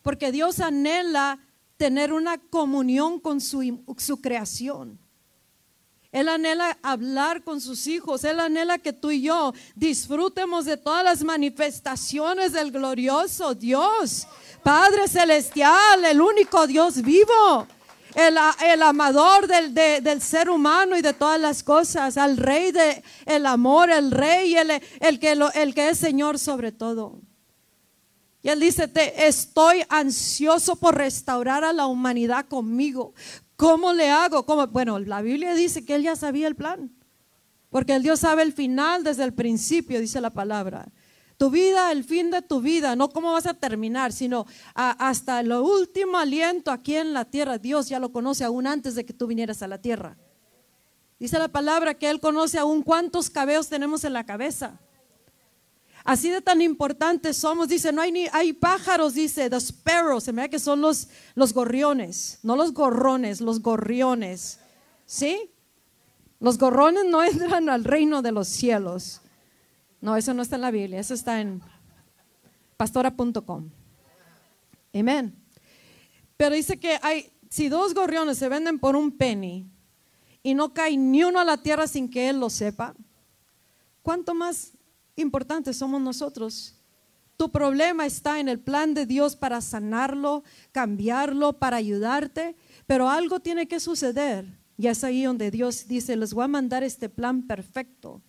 Porque 0.03 0.31
Dios 0.31 0.59
anhela 0.59 1.39
tener 1.75 2.13
una 2.13 2.37
comunión 2.37 3.19
con 3.19 3.41
su 3.41 4.21
creación. 4.21 4.99
Él 6.11 6.27
anhela 6.27 6.77
hablar 6.81 7.43
con 7.43 7.61
sus 7.61 7.85
hijos. 7.85 8.23
Él 8.23 8.39
anhela 8.39 8.79
que 8.79 8.93
tú 8.93 9.11
y 9.11 9.21
yo 9.21 9.53
disfrutemos 9.75 10.65
de 10.65 10.77
todas 10.77 11.03
las 11.03 11.23
manifestaciones 11.23 12.51
del 12.51 12.71
glorioso 12.71 13.53
Dios, 13.53 14.27
Padre 14.63 15.07
Celestial, 15.07 16.03
el 16.05 16.19
único 16.19 16.65
Dios 16.67 17.01
vivo. 17.01 17.67
El, 18.15 18.81
amador 18.81 19.47
del, 19.47 19.73
del, 19.73 20.19
ser 20.19 20.49
humano 20.49 20.97
y 20.97 21.01
de 21.01 21.13
todas 21.13 21.39
las 21.39 21.61
cosas, 21.61 22.17
al 22.17 22.37
rey 22.37 22.71
del 22.71 23.03
el 23.27 23.45
amor, 23.45 23.91
el 23.91 24.09
rey, 24.09 24.55
el, 24.55 24.71
el, 24.99 25.19
que 25.19 25.31
el 25.53 25.75
que 25.75 25.89
es 25.89 25.99
Señor 25.99 26.39
sobre 26.39 26.71
todo. 26.71 27.21
Y 28.41 28.49
él 28.49 28.59
dice, 28.59 28.87
te 28.87 29.27
estoy 29.27 29.83
ansioso 29.89 30.75
por 30.75 30.97
restaurar 30.97 31.63
a 31.63 31.71
la 31.71 31.85
humanidad 31.85 32.47
conmigo. 32.47 33.13
¿Cómo 33.59 33.91
le 33.91 34.09
hago? 34.09 34.45
¿Cómo? 34.45 34.65
Bueno, 34.67 34.99
la 34.99 35.21
Biblia 35.21 35.53
dice 35.53 35.83
que 35.83 35.95
él 35.95 36.03
ya 36.03 36.15
sabía 36.15 36.47
el 36.47 36.55
plan. 36.55 36.95
Porque 37.69 37.93
el 37.93 38.01
Dios 38.01 38.21
sabe 38.21 38.43
el 38.43 38.53
final 38.53 39.03
desde 39.03 39.25
el 39.25 39.33
principio, 39.33 39.99
dice 39.99 40.21
la 40.21 40.29
palabra. 40.29 40.87
Tu 41.35 41.49
vida, 41.49 41.91
el 41.91 42.05
fin 42.05 42.31
de 42.31 42.41
tu 42.41 42.61
vida, 42.61 42.95
no 42.95 43.09
cómo 43.09 43.33
vas 43.33 43.47
a 43.47 43.53
terminar, 43.53 44.13
sino 44.13 44.45
hasta 44.73 45.41
el 45.41 45.51
último 45.51 46.17
aliento 46.17 46.71
aquí 46.71 46.95
en 46.95 47.11
la 47.11 47.25
tierra. 47.25 47.57
Dios 47.57 47.89
ya 47.89 47.99
lo 47.99 48.13
conoce 48.13 48.45
aún 48.45 48.65
antes 48.65 48.95
de 48.95 49.05
que 49.05 49.11
tú 49.11 49.27
vinieras 49.27 49.61
a 49.61 49.67
la 49.67 49.77
tierra. 49.77 50.15
Dice 51.19 51.37
la 51.37 51.49
palabra 51.49 51.95
que 51.95 52.09
Él 52.09 52.21
conoce 52.21 52.59
aún 52.59 52.81
cuántos 52.81 53.29
cabellos 53.29 53.67
tenemos 53.67 54.05
en 54.05 54.13
la 54.13 54.25
cabeza. 54.25 54.79
Así 56.09 56.31
de 56.31 56.41
tan 56.41 56.59
importantes 56.59 57.37
somos. 57.37 57.67
Dice, 57.67 57.93
no 57.93 58.01
hay 58.01 58.11
ni, 58.11 58.25
hay 58.33 58.51
pájaros, 58.51 59.13
dice, 59.13 59.47
the 59.47 59.59
sparrows, 59.61 60.23
se 60.23 60.33
me 60.33 60.49
que 60.49 60.57
son 60.57 60.81
los, 60.81 61.07
los 61.35 61.53
gorriones, 61.53 62.39
no 62.41 62.55
los 62.55 62.73
gorrones, 62.73 63.41
los 63.41 63.61
gorriones. 63.61 64.59
¿Sí? 65.05 65.51
Los 66.39 66.57
gorrones 66.57 67.05
no 67.05 67.21
entran 67.31 67.69
al 67.69 67.83
reino 67.83 68.23
de 68.23 68.31
los 68.31 68.47
cielos. 68.47 69.21
No, 70.01 70.17
eso 70.17 70.33
no 70.33 70.41
está 70.41 70.55
en 70.55 70.63
la 70.63 70.71
Biblia, 70.71 70.99
eso 70.99 71.13
está 71.13 71.41
en 71.41 71.61
pastora.com. 72.75 73.69
Amén. 74.95 75.35
Pero 76.37 76.55
dice 76.55 76.79
que 76.79 76.97
hay, 77.03 77.31
si 77.51 77.69
dos 77.69 77.93
gorriones 77.93 78.39
se 78.39 78.49
venden 78.49 78.79
por 78.79 78.95
un 78.95 79.15
penny 79.15 79.69
y 80.41 80.55
no 80.55 80.73
cae 80.73 80.97
ni 80.97 81.23
uno 81.23 81.39
a 81.39 81.45
la 81.45 81.57
tierra 81.57 81.85
sin 81.85 82.09
que 82.09 82.29
él 82.29 82.39
lo 82.39 82.49
sepa, 82.49 82.95
¿cuánto 84.01 84.33
más 84.33 84.71
importantes 85.19 85.77
somos 85.77 86.01
nosotros. 86.01 86.75
Tu 87.37 87.49
problema 87.51 88.05
está 88.05 88.39
en 88.39 88.49
el 88.49 88.59
plan 88.59 88.93
de 88.93 89.05
Dios 89.05 89.35
para 89.35 89.61
sanarlo, 89.61 90.43
cambiarlo, 90.71 91.53
para 91.53 91.77
ayudarte, 91.77 92.55
pero 92.85 93.09
algo 93.09 93.39
tiene 93.39 93.67
que 93.67 93.79
suceder. 93.79 94.45
Y 94.77 94.87
es 94.87 95.03
ahí 95.03 95.23
donde 95.23 95.51
Dios 95.51 95.87
dice, 95.87 96.15
les 96.15 96.33
voy 96.33 96.45
a 96.45 96.47
mandar 96.49 96.83
este 96.83 97.07
plan 97.07 97.47
perfecto 97.47 98.21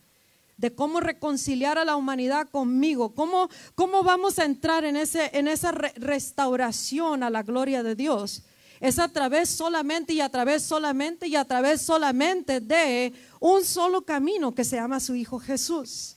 de 0.61 0.75
cómo 0.75 1.01
reconciliar 1.01 1.79
a 1.79 1.87
la 1.87 1.97
humanidad 1.97 2.49
conmigo, 2.51 3.15
cómo, 3.15 3.49
cómo 3.75 4.03
vamos 4.03 4.39
a 4.39 4.45
entrar 4.45 4.85
en, 4.85 4.95
ese, 4.95 5.31
en 5.33 5.49
esa 5.49 5.73
restauración 5.73 7.23
a 7.23 7.31
la 7.31 7.43
gloria 7.43 7.83
de 7.83 7.95
Dios. 7.95 8.43
Es 8.79 8.99
a 8.99 9.09
través 9.09 9.49
solamente 9.49 10.13
y 10.13 10.21
a 10.21 10.29
través 10.29 10.63
solamente 10.63 11.27
y 11.29 11.37
a 11.37 11.47
través 11.47 11.81
solamente 11.81 12.61
de 12.61 13.15
un 13.41 13.65
solo 13.65 14.03
camino 14.03 14.55
que 14.55 14.65
se 14.65 14.77
llama 14.77 15.01
su 15.01 15.15
Hijo 15.15 15.39
Jesús. 15.39 16.17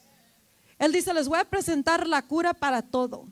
Él 0.83 0.91
dice, 0.91 1.13
les 1.13 1.27
voy 1.27 1.39
a 1.39 1.45
presentar 1.45 2.07
la 2.07 2.21
cura 2.21 2.53
para 2.53 2.81
todo. 2.81 3.27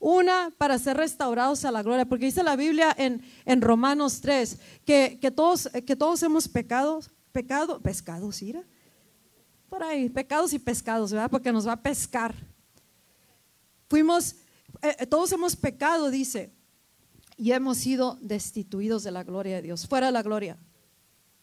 Una, 0.00 0.52
para 0.58 0.78
ser 0.78 0.96
restaurados 0.96 1.64
a 1.64 1.70
la 1.70 1.82
gloria, 1.82 2.04
porque 2.04 2.24
dice 2.24 2.42
la 2.42 2.56
Biblia 2.56 2.92
en, 2.98 3.22
en 3.44 3.60
Romanos 3.60 4.20
3 4.20 4.58
que, 4.84 5.18
que, 5.20 5.30
todos, 5.30 5.68
que 5.86 5.94
todos 5.94 6.22
hemos 6.24 6.48
pecado, 6.48 7.00
pecado, 7.30 7.80
pescados, 7.80 8.42
ira. 8.42 8.64
Por 9.68 9.84
ahí, 9.84 10.10
pecados 10.10 10.52
y 10.52 10.58
pescados, 10.58 11.12
¿verdad? 11.12 11.30
Porque 11.30 11.52
nos 11.52 11.68
va 11.68 11.74
a 11.74 11.82
pescar. 11.82 12.34
Fuimos, 13.88 14.32
eh, 14.82 14.96
eh, 14.98 15.06
todos 15.06 15.30
hemos 15.30 15.54
pecado, 15.54 16.10
dice, 16.10 16.52
y 17.36 17.52
hemos 17.52 17.78
sido 17.78 18.18
destituidos 18.20 19.04
de 19.04 19.12
la 19.12 19.22
gloria 19.22 19.56
de 19.56 19.62
Dios, 19.62 19.86
fuera 19.86 20.06
de 20.06 20.12
la 20.12 20.22
gloria. 20.22 20.58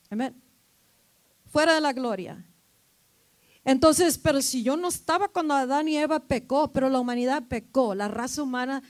Amén. 0.09 0.35
Fuera 1.45 1.75
de 1.75 1.81
la 1.81 1.93
gloria. 1.93 2.45
Entonces, 3.65 4.17
pero 4.17 4.41
si 4.41 4.63
yo 4.63 4.77
no 4.77 4.87
estaba 4.87 5.27
cuando 5.27 5.53
Adán 5.53 5.87
y 5.87 5.97
Eva 5.97 6.19
pecó, 6.19 6.71
pero 6.71 6.89
la 6.89 6.99
humanidad 6.99 7.43
pecó, 7.47 7.93
la 7.93 8.07
raza 8.07 8.41
humana 8.43 8.81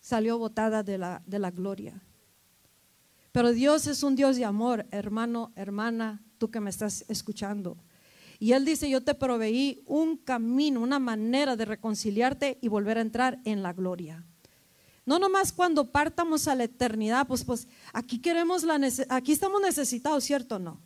salió 0.00 0.38
botada 0.38 0.82
de 0.82 0.98
la, 0.98 1.22
de 1.26 1.38
la 1.38 1.50
gloria. 1.50 2.02
Pero 3.32 3.52
Dios 3.52 3.86
es 3.86 4.02
un 4.02 4.16
Dios 4.16 4.36
de 4.36 4.44
amor, 4.44 4.86
hermano, 4.90 5.52
hermana, 5.56 6.22
tú 6.38 6.50
que 6.50 6.60
me 6.60 6.70
estás 6.70 7.04
escuchando. 7.08 7.76
Y 8.38 8.52
Él 8.52 8.64
dice, 8.64 8.88
yo 8.88 9.02
te 9.02 9.14
proveí 9.14 9.82
un 9.86 10.16
camino, 10.16 10.80
una 10.80 10.98
manera 10.98 11.56
de 11.56 11.64
reconciliarte 11.64 12.58
y 12.60 12.68
volver 12.68 12.98
a 12.98 13.02
entrar 13.02 13.38
en 13.44 13.62
la 13.62 13.72
gloria. 13.72 14.24
No 15.04 15.18
nomás 15.18 15.52
cuando 15.52 15.90
partamos 15.90 16.48
a 16.48 16.54
la 16.54 16.64
eternidad, 16.64 17.26
pues, 17.26 17.44
pues 17.44 17.68
aquí 17.92 18.20
queremos 18.20 18.64
la, 18.64 18.80
aquí 19.08 19.32
estamos 19.32 19.60
necesitados, 19.60 20.24
¿cierto 20.24 20.58
no? 20.58 20.80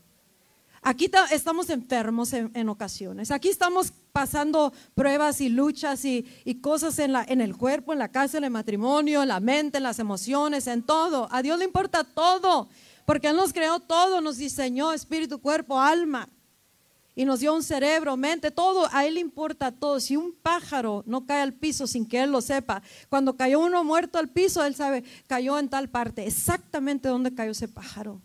Aquí 0.83 1.11
estamos 1.31 1.69
enfermos 1.69 2.33
en, 2.33 2.69
ocasiones. 2.71 3.31
Aquí 3.31 3.51
estamos 3.51 3.93
pasando 4.13 4.73
pruebas 4.95 5.43
y 5.43 5.51
luchas 5.51 6.07
y, 6.07 6.25
cosas 6.63 6.99
en, 6.99 7.15
en 7.15 7.43
el 7.43 7.57
cuerpo, 7.57 7.93
en 7.93 7.99
la 7.99 8.09
casa, 8.09 8.39
en 8.39 8.45
el 8.45 8.51
matrimonio, 8.51 9.23
en 9.23 9.29
la 9.29 9.41
mente, 9.41 9.77
en 9.77 9.83
las 9.83 9.99
emociones, 9.99 10.67
en 10.67 10.83
todo. 10.83 11.29
A 11.31 11.43
Dios 11.43 11.59
le 11.59 11.67
importa 11.67 12.03
todo, 12.03 12.69
porque 13.05 13.29
Él 13.29 13.37
nos 13.37 13.53
creó 13.53 13.81
todo, 13.81 14.23
nos 14.23 14.39
diseñó 14.39 14.93
espíritu, 14.93 15.39
cuerpo, 15.39 15.79
alma. 15.79 16.29
Y 17.15 17.27
nos 17.27 17.41
dio 17.41 17.53
un 17.53 17.63
cerebro, 17.63 18.17
mente, 18.17 18.51
todo. 18.51 18.89
A 18.91 19.05
Él 19.05 19.15
le 19.15 19.21
importa 19.21 19.73
todo. 19.73 20.01
Si 20.01 20.17
un 20.17 20.33
pájaro 20.33 21.03
no 21.07 21.27
cae 21.27 21.43
al 21.43 21.53
piso 21.53 21.87
sin 21.87 22.09
que 22.09 22.23
Él 22.23 22.31
lo 22.31 22.41
sepa, 22.41 22.83
cuando 23.11 23.37
cayó 23.37 23.61
uno 23.61 23.85
muerto 23.85 24.19
al 24.19 24.31
piso, 24.31 24.65
Él 24.65 24.75
sabe, 24.75 25.05
cayó 25.27 25.59
en 25.59 25.69
tal 25.69 25.91
parte, 25.91 26.27
exactamente 26.27 27.11
dónde 27.11 27.35
cayó 27.35 27.51
ese 27.51 27.69
pájaro. 27.69 28.23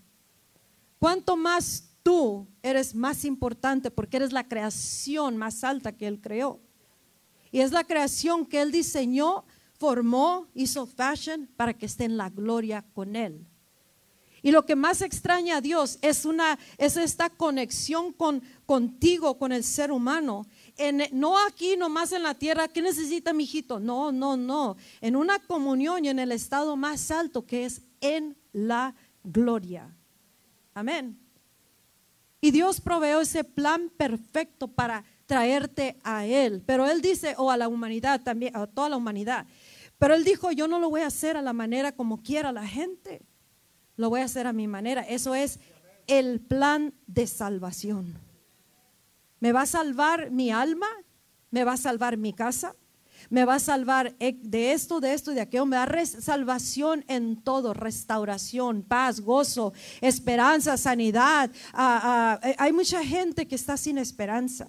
¿Cuánto 1.00 1.35
más 1.35 1.84
tú 2.05 2.47
eres 2.62 2.93
más 2.93 3.25
importante 3.25 3.89
porque 3.89 4.17
eres 4.17 4.31
la 4.31 4.47
creación 4.47 5.38
más 5.38 5.63
alta 5.63 5.91
que 5.91 6.05
Él 6.05 6.21
creó. 6.21 6.59
Y 7.51 7.62
es 7.62 7.71
la 7.71 7.83
creación 7.83 8.45
que 8.45 8.62
Él 8.62 8.71
diseñó, 8.71 9.43
formó, 9.79 10.47
hizo 10.53 10.85
fashion 10.85 11.50
para 11.57 11.74
que 11.74 11.88
esté 11.88 12.03
en 12.03 12.15
la 12.15 12.29
gloria 12.29 12.85
con 12.93 13.15
Él. 13.15 13.47
Y 14.43 14.51
lo 14.51 14.67
que 14.67 14.75
más 14.75 15.01
extraña 15.01 15.57
a 15.57 15.62
Dios 15.62 15.97
es, 16.03 16.25
una, 16.25 16.59
es 16.77 16.95
esta 16.95 17.31
conexión 17.31 18.13
con, 18.13 18.43
contigo, 18.67 19.39
con 19.39 19.51
el 19.51 19.63
ser 19.63 19.91
humano. 19.91 20.45
No 21.12 21.43
aquí 21.47 21.75
nomás 21.75 22.12
en 22.12 22.21
la 22.21 22.35
tierra, 22.35 22.67
¿qué 22.67 22.83
necesita 22.83 23.33
mi 23.33 23.45
hijito? 23.45 23.79
No, 23.79 24.12
no, 24.12 24.38
no. 24.38 24.77
En 25.01 25.15
una 25.15 25.39
comunión 25.39 26.05
y 26.05 26.09
en 26.09 26.19
el 26.19 26.31
estado 26.31 26.77
más 26.77 27.09
alto 27.09 27.47
que 27.47 27.65
es 27.65 27.81
en 28.00 28.38
la 28.53 28.93
gloria. 29.24 29.91
Amén. 30.75 31.25
Y 32.41 32.51
Dios 32.51 32.81
proveó 32.81 33.21
ese 33.21 33.43
plan 33.43 33.89
perfecto 33.97 34.67
para 34.67 35.03
traerte 35.25 35.97
a 36.03 36.25
Él. 36.25 36.63
Pero 36.65 36.87
Él 36.87 37.01
dice, 37.01 37.35
o 37.37 37.51
a 37.51 37.57
la 37.57 37.67
humanidad 37.67 38.21
también, 38.21 38.55
a 38.55 38.67
toda 38.67 38.89
la 38.89 38.97
humanidad. 38.97 39.47
Pero 39.97 40.13
Él 40.13 40.23
dijo, 40.23 40.51
yo 40.51 40.67
no 40.67 40.79
lo 40.79 40.89
voy 40.89 41.01
a 41.01 41.07
hacer 41.07 41.37
a 41.37 41.41
la 41.41 41.53
manera 41.53 41.93
como 41.93 42.21
quiera 42.21 42.51
la 42.51 42.67
gente. 42.67 43.21
Lo 43.95 44.09
voy 44.09 44.21
a 44.21 44.25
hacer 44.25 44.45
a 44.47 44.53
mi 44.53 44.67
manera. 44.67 45.01
Eso 45.01 45.35
es 45.35 45.59
el 46.07 46.41
plan 46.41 46.93
de 47.07 47.27
salvación. 47.27 48.19
¿Me 49.39 49.51
va 49.51 49.61
a 49.61 49.65
salvar 49.65 50.31
mi 50.31 50.51
alma? 50.51 50.87
¿Me 51.51 51.63
va 51.63 51.73
a 51.73 51.77
salvar 51.77 52.17
mi 52.17 52.33
casa? 52.33 52.75
Me 53.29 53.46
va 53.46 53.55
a 53.55 53.60
salvar 53.60 54.15
e, 54.20 54.34
de 54.41 54.74
esto, 54.74 55.00
de 55.00 55.13
esto 55.13 55.32
y 55.32 55.36
de 55.36 55.41
aquello, 55.41 55.65
me 55.65 55.77
da 55.77 56.05
salvación 56.05 57.03
en 57.08 57.41
todo, 57.41 57.74
restauración, 57.74 58.84
paz, 58.84 59.22
gozo, 59.22 59.74
esperanza, 60.01 60.77
sanidad. 60.77 61.51
Ah, 61.74 62.39
ah, 62.41 62.48
eh, 62.48 62.55
hay 62.58 62.74
mucha 62.74 63.03
gente 63.03 63.48
que 63.48 63.55
está 63.55 63.77
sin 63.77 63.98
esperanza. 63.98 64.67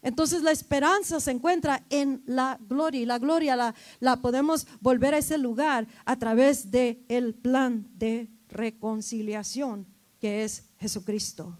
Entonces 0.00 0.42
la 0.42 0.52
esperanza 0.52 1.20
se 1.20 1.32
encuentra 1.32 1.84
en 1.90 2.22
la 2.26 2.58
gloria 2.60 3.00
y 3.00 3.06
la 3.06 3.18
gloria 3.18 3.56
la, 3.56 3.74
la 4.00 4.16
podemos 4.16 4.66
volver 4.80 5.14
a 5.14 5.18
ese 5.18 5.38
lugar 5.38 5.88
a 6.04 6.16
través 6.16 6.70
del 6.70 7.04
el 7.08 7.34
plan 7.34 7.88
de 7.94 8.30
reconciliación 8.48 9.86
que 10.20 10.44
es 10.44 10.64
Jesucristo. 10.78 11.58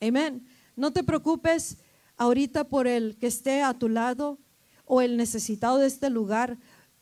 Amén. 0.00 0.46
No 0.76 0.92
te 0.92 1.04
preocupes 1.04 1.78
ahorita 2.16 2.64
por 2.64 2.86
el 2.86 3.16
que 3.16 3.26
esté 3.26 3.62
a 3.62 3.74
tu 3.74 3.88
lado 3.88 4.38
o 4.84 5.00
el 5.00 5.16
necesitado 5.16 5.78
de 5.78 5.86
este 5.86 6.10
lugar. 6.10 6.58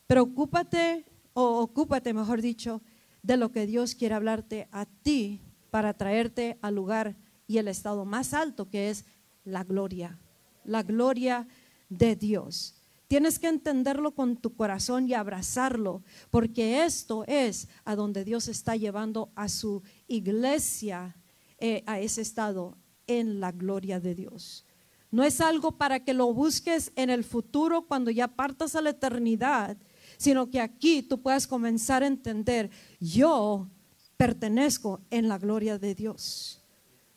Preocúpate 0.07 1.05
o 1.33 1.59
ocúpate, 1.59 2.13
mejor 2.13 2.41
dicho, 2.41 2.81
de 3.21 3.37
lo 3.37 3.51
que 3.51 3.65
Dios 3.65 3.95
quiere 3.95 4.15
hablarte 4.15 4.67
a 4.71 4.85
ti 4.85 5.41
para 5.71 5.93
traerte 5.93 6.57
al 6.61 6.75
lugar 6.75 7.15
y 7.47 7.57
el 7.57 7.67
estado 7.67 8.05
más 8.05 8.33
alto 8.33 8.69
que 8.69 8.89
es 8.89 9.05
la 9.43 9.63
gloria 9.63 10.19
la 10.63 10.83
gloria 10.83 11.47
de 11.89 12.15
Dios. 12.15 12.75
Tienes 13.07 13.37
que 13.37 13.47
entenderlo 13.47 14.15
con 14.15 14.37
tu 14.37 14.55
corazón 14.55 15.07
y 15.07 15.13
abrazarlo, 15.13 16.03
porque 16.31 16.83
esto 16.83 17.25
es 17.27 17.67
a 17.85 17.95
donde 17.95 18.23
Dios 18.23 18.47
está 18.47 18.75
llevando 18.75 19.31
a 19.35 19.49
su 19.49 19.83
iglesia, 20.07 21.15
eh, 21.59 21.83
a 21.85 21.99
ese 21.99 22.21
estado 22.21 22.77
en 23.05 23.39
la 23.39 23.51
gloria 23.51 23.99
de 23.99 24.15
Dios. 24.15 24.65
No 25.13 25.23
es 25.23 25.41
algo 25.41 25.73
para 25.73 26.03
que 26.03 26.15
lo 26.15 26.33
busques 26.33 26.91
en 26.95 27.11
el 27.11 27.23
futuro 27.23 27.85
cuando 27.85 28.09
ya 28.09 28.27
partas 28.27 28.75
a 28.75 28.81
la 28.81 28.89
eternidad, 28.89 29.77
sino 30.17 30.49
que 30.49 30.59
aquí 30.59 31.03
tú 31.03 31.21
puedas 31.21 31.45
comenzar 31.45 32.01
a 32.01 32.07
entender, 32.07 32.71
yo 32.99 33.69
pertenezco 34.17 35.01
en 35.11 35.27
la 35.27 35.37
gloria 35.37 35.77
de 35.77 35.93
Dios. 35.93 36.63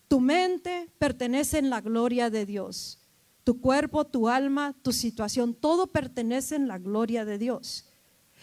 Tu 0.09 0.21
mente 0.21 0.91
pertenece 0.99 1.57
en 1.57 1.71
la 1.71 1.81
gloria 1.81 2.29
de 2.29 2.45
Dios. 2.45 2.99
Tu 3.45 3.63
cuerpo, 3.63 4.05
tu 4.05 4.29
alma, 4.29 4.75
tu 4.83 4.93
situación, 4.93 5.55
todo 5.55 5.87
pertenece 5.87 6.55
en 6.55 6.69
la 6.69 6.77
gloria 6.77 7.25
de 7.25 7.39
Dios. 7.39 7.87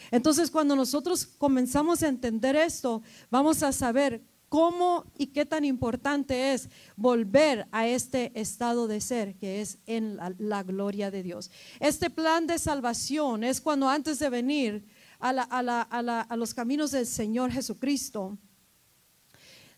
Entonces, 0.09 0.49
cuando 0.49 0.75
nosotros 0.75 1.27
comenzamos 1.27 2.01
a 2.01 2.07
entender 2.07 2.55
esto, 2.55 3.03
vamos 3.29 3.61
a 3.61 3.71
saber 3.71 4.23
cómo 4.53 5.11
y 5.17 5.25
qué 5.25 5.47
tan 5.47 5.65
importante 5.65 6.53
es 6.53 6.69
volver 6.95 7.67
a 7.71 7.87
este 7.87 8.39
estado 8.39 8.87
de 8.87 9.01
ser 9.01 9.35
que 9.35 9.61
es 9.61 9.79
en 9.87 10.15
la, 10.37 10.61
gloria 10.61 11.09
de 11.09 11.23
Dios. 11.23 11.49
Este 11.79 12.11
plan 12.11 12.45
de 12.45 12.59
salvación 12.59 13.43
es 13.43 13.59
cuando 13.59 13.89
antes 13.89 14.19
de 14.19 14.29
venir 14.29 14.85
a, 15.19 15.31
a 15.31 16.37
los 16.37 16.53
caminos 16.53 16.91
del 16.91 17.07
Señor 17.07 17.51
Jesucristo, 17.51 18.37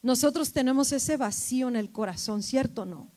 nosotros 0.02 0.52
tenemos 0.52 0.92
ese 0.92 1.16
vacío 1.16 1.70
en 1.70 1.78
el 1.78 1.94
corazón, 1.94 2.44
¿cierto 2.44 2.82
o 2.82 2.86
no? 2.86 3.15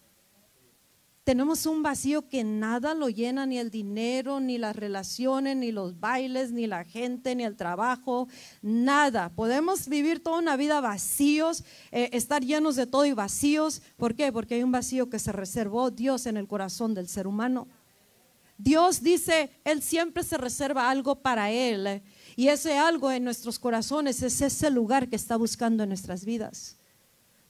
Tenemos 1.29 1.67
un 1.67 1.83
vacío 1.83 2.27
que 2.27 2.43
nada 2.43 2.95
lo 2.95 3.11
llena, 3.11 3.45
ni 3.45 3.59
el 3.59 3.71
dinero, 3.71 4.41
ni 4.41 4.57
las 4.57 4.75
relaciones, 4.75 5.59
ni 5.59 5.73
los 5.73 6.01
bailes, 6.01 6.53
ni 6.53 6.67
la 6.67 6.85
gente, 6.85 7.35
ni 7.35 7.45
el 7.45 7.55
trabajo, 7.55 8.29
nada. 8.63 9.29
Podemos 9.29 9.89
vivir 9.89 10.23
toda 10.23 10.39
una 10.39 10.57
vida 10.57 10.81
vacíos, 10.81 11.65
eh, 11.93 12.09
estar 12.15 12.43
llenos 12.43 12.77
de 12.77 12.87
todo 12.87 13.05
y 13.05 13.13
vacíos. 13.13 13.83
¿Por 13.99 14.15
qué? 14.15 14.33
Porque 14.33 14.55
hay 14.55 14.63
un 14.63 14.73
vacío 14.73 15.11
que 15.11 15.19
se 15.19 15.31
reservó 15.31 15.91
Dios 15.91 16.25
en 16.25 16.39
el 16.39 16.49
corazón 16.49 16.95
del 16.95 17.09
ser 17.09 17.27
humano. 17.27 17.69
Dios 18.57 19.03
dice, 19.03 19.51
Él 19.65 19.83
siempre 19.83 20.23
se 20.25 20.39
reserva 20.39 20.89
algo 20.89 21.17
para 21.17 21.51
Él. 21.51 22.01
Y 22.37 22.49
ese 22.49 22.79
algo 22.79 23.13
en 23.13 23.25
nuestros 23.25 23.59
corazones 23.59 24.23
es 24.23 24.41
ese 24.41 24.71
lugar 24.71 25.11
que 25.11 25.17
está 25.17 25.37
buscando 25.37 25.83
en 25.83 25.91
nuestras 25.91 26.25
vidas. 26.25 26.78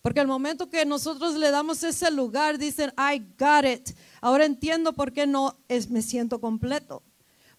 Porque 0.03 0.21
el 0.21 0.27
momento 0.27 0.71
que 0.71 0.85
nosotros 0.85 1.35
le 1.35 1.51
damos 1.51 1.83
ese 1.83 2.11
lugar, 2.11 2.59
dicen, 2.59 2.93
I 2.97 3.19
got 3.39 3.65
it. 3.65 3.91
Ahora 4.21 4.45
entiendo 4.45 4.95
por 4.95 5.13
qué 5.13 5.27
no 5.27 5.59
es, 5.69 5.91
me 5.91 6.03
siento 6.03 6.41
completo. 6.41 7.03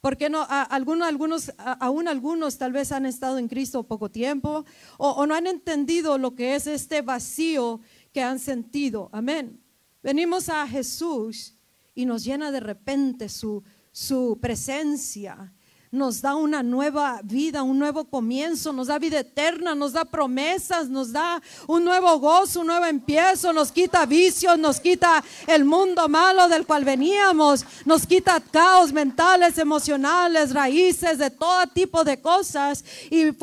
Porque 0.02 0.30
no, 0.30 0.46
algunos, 0.50 1.08
algunos, 1.08 1.52
aún 1.58 2.08
algunos 2.08 2.58
tal 2.58 2.72
vez 2.72 2.94
han 2.94 3.06
estado 3.06 3.38
en 3.38 3.50
Cristo 3.50 3.84
poco 3.84 4.10
tiempo 4.10 4.64
o, 4.98 5.10
o 5.10 5.28
no 5.28 5.36
han 5.36 5.46
entendido 5.46 6.18
lo 6.18 6.36
que 6.36 6.56
es 6.56 6.68
este 6.68 7.02
vacío 7.02 7.82
que 8.14 8.22
han 8.22 8.40
sentido. 8.40 9.10
Amén. 9.12 9.62
Venimos 10.02 10.48
a 10.48 10.66
Jesús 10.66 11.56
y 11.94 12.06
nos 12.06 12.24
llena 12.24 12.52
de 12.52 12.62
repente 12.62 13.28
su, 13.28 13.62
su 13.92 14.38
presencia 14.42 15.54
nos 15.92 16.22
da 16.22 16.36
una 16.36 16.62
nueva 16.62 17.20
vida, 17.24 17.64
un 17.64 17.80
nuevo 17.80 18.06
comienzo, 18.06 18.72
nos 18.72 18.88
da 18.88 19.00
vida 19.00 19.20
eterna, 19.20 19.74
nos 19.74 19.94
da 19.94 20.06
promesas, 20.06 20.88
nos 20.88 21.12
da 21.12 21.42
un 21.68 21.84
nuevo 21.84 22.20
gozo, 22.20 22.62
un 22.62 22.68
nuevo 22.68 22.86
empiezo, 22.86 23.52
nos 23.52 23.72
quita 23.72 24.06
vicios, 24.06 24.58
nos 24.60 24.80
quita 24.80 25.24
el 25.48 25.66
mundo 25.66 26.08
malo 26.08 26.48
del 26.48 26.66
cual 26.66 26.86
veníamos, 26.86 27.66
nos 27.86 28.06
quita 28.06 28.40
caos 28.40 28.94
mentales, 28.94 29.58
emocionales, 29.58 30.54
raíces 30.54 31.18
de 31.18 31.32
todo 31.32 31.66
tipo 31.68 32.04
de 32.04 32.22
cosas 32.22 32.84
y 33.10 33.34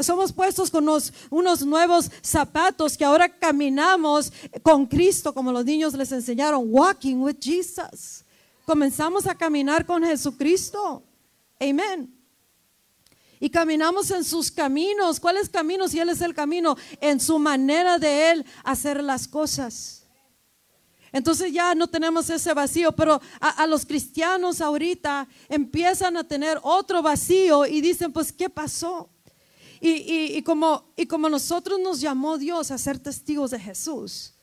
somos, 0.00 0.32
puestos 0.32 0.70
con 0.70 0.88
unos 1.30 1.66
nuevos 1.66 2.10
zapatos 2.22 2.96
que 2.96 3.04
ahora 3.04 3.28
caminamos 3.28 4.32
con 4.62 4.86
Cristo, 4.86 5.34
como 5.34 5.50
los 5.50 5.64
niños 5.64 5.94
les 5.94 6.12
enseñaron, 6.12 6.62
walking 6.66 7.16
with 7.16 7.36
Jesus. 7.40 8.24
Comenzamos 8.64 9.26
a 9.26 9.34
caminar 9.34 9.84
con 9.84 10.04
Jesucristo. 10.04 11.02
Amén. 11.60 12.12
Y 13.38 13.50
caminamos 13.50 14.10
en 14.10 14.24
sus 14.24 14.50
caminos. 14.50 15.20
¿Cuáles 15.20 15.48
caminos? 15.48 15.94
Y 15.94 16.00
Él 16.00 16.08
es 16.08 16.20
el 16.20 16.34
camino. 16.34 16.76
En 17.00 17.20
su 17.20 17.38
manera 17.38 17.98
de 17.98 18.30
Él 18.30 18.46
hacer 18.64 19.02
las 19.02 19.28
cosas. 19.28 20.06
Entonces 21.12 21.52
ya 21.52 21.74
no 21.74 21.86
tenemos 21.88 22.28
ese 22.28 22.52
vacío, 22.52 22.92
pero 22.92 23.20
a, 23.40 23.66
los 23.66 23.86
cristianos 23.86 24.60
ahorita 24.60 25.26
empiezan 25.48 26.16
a 26.16 26.24
tener 26.24 26.58
otro 26.62 27.00
vacío 27.00 27.64
y 27.64 27.80
dicen, 27.80 28.12
pues, 28.12 28.32
¿qué 28.32 28.50
pasó? 28.50 29.08
Y, 29.80 30.42
como, 30.42 30.92
y 30.96 31.06
como 31.06 31.28
nosotros 31.28 31.78
nos 31.80 32.00
llamó 32.00 32.38
Dios 32.38 32.70
a 32.70 32.78
ser 32.78 32.98
testigos 32.98 33.50
de 33.50 33.60
Jesús, 33.60 34.34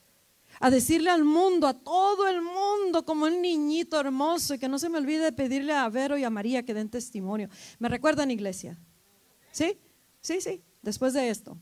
a 0.63 0.69
decirle 0.69 1.10
al 1.10 1.26
mundo, 1.26 1.67
a 1.67 1.73
todo 1.73 2.26
el 2.26 2.41
mundo, 2.41 3.04
como 3.04 3.26
un 3.26 3.41
niñito 3.41 3.99
hermoso, 3.99 4.54
y 4.54 4.60
que 4.60 4.69
no 4.69 4.80
se 4.80 4.88
me 4.88 4.97
olvide 4.97 5.34
pedirle 5.34 5.73
a 5.73 5.89
Vero 5.89 6.17
y 6.17 6.23
a 6.23 6.30
María 6.30 6.63
que 6.63 6.73
den 6.73 6.88
testimonio. 6.88 7.49
¿Me 7.80 7.89
recuerdan, 7.89 8.32
iglesia? 8.32 8.80
¿Sí? 9.52 9.78
Sí, 10.21 10.39
sí, 10.39 10.63
después 10.82 11.12
de 11.12 11.30
esto. 11.30 11.58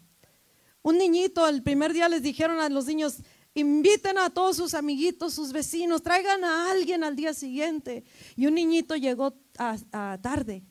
Un 0.83 0.99
niñito, 0.99 1.47
el 1.47 1.63
primer 1.63 1.93
día 1.93 2.07
les 2.09 2.21
dijeron 2.21 2.59
a 2.59 2.69
los 2.69 2.85
niños, 2.85 3.17
inviten 3.55 4.19
a 4.19 4.29
todos 4.29 4.57
sus 4.57 4.75
amiguitos, 4.75 5.33
sus 5.33 5.51
vecinos, 5.51 6.03
traigan 6.03 6.43
a 6.43 6.69
alguien 6.69 7.03
al 7.03 7.15
día 7.15 7.33
siguiente. 7.33 8.03
Y 8.35 8.45
un 8.45 8.53
niñito 8.53 8.95
llegó 8.95 9.33
a 9.57 10.19
tarde 10.21 10.61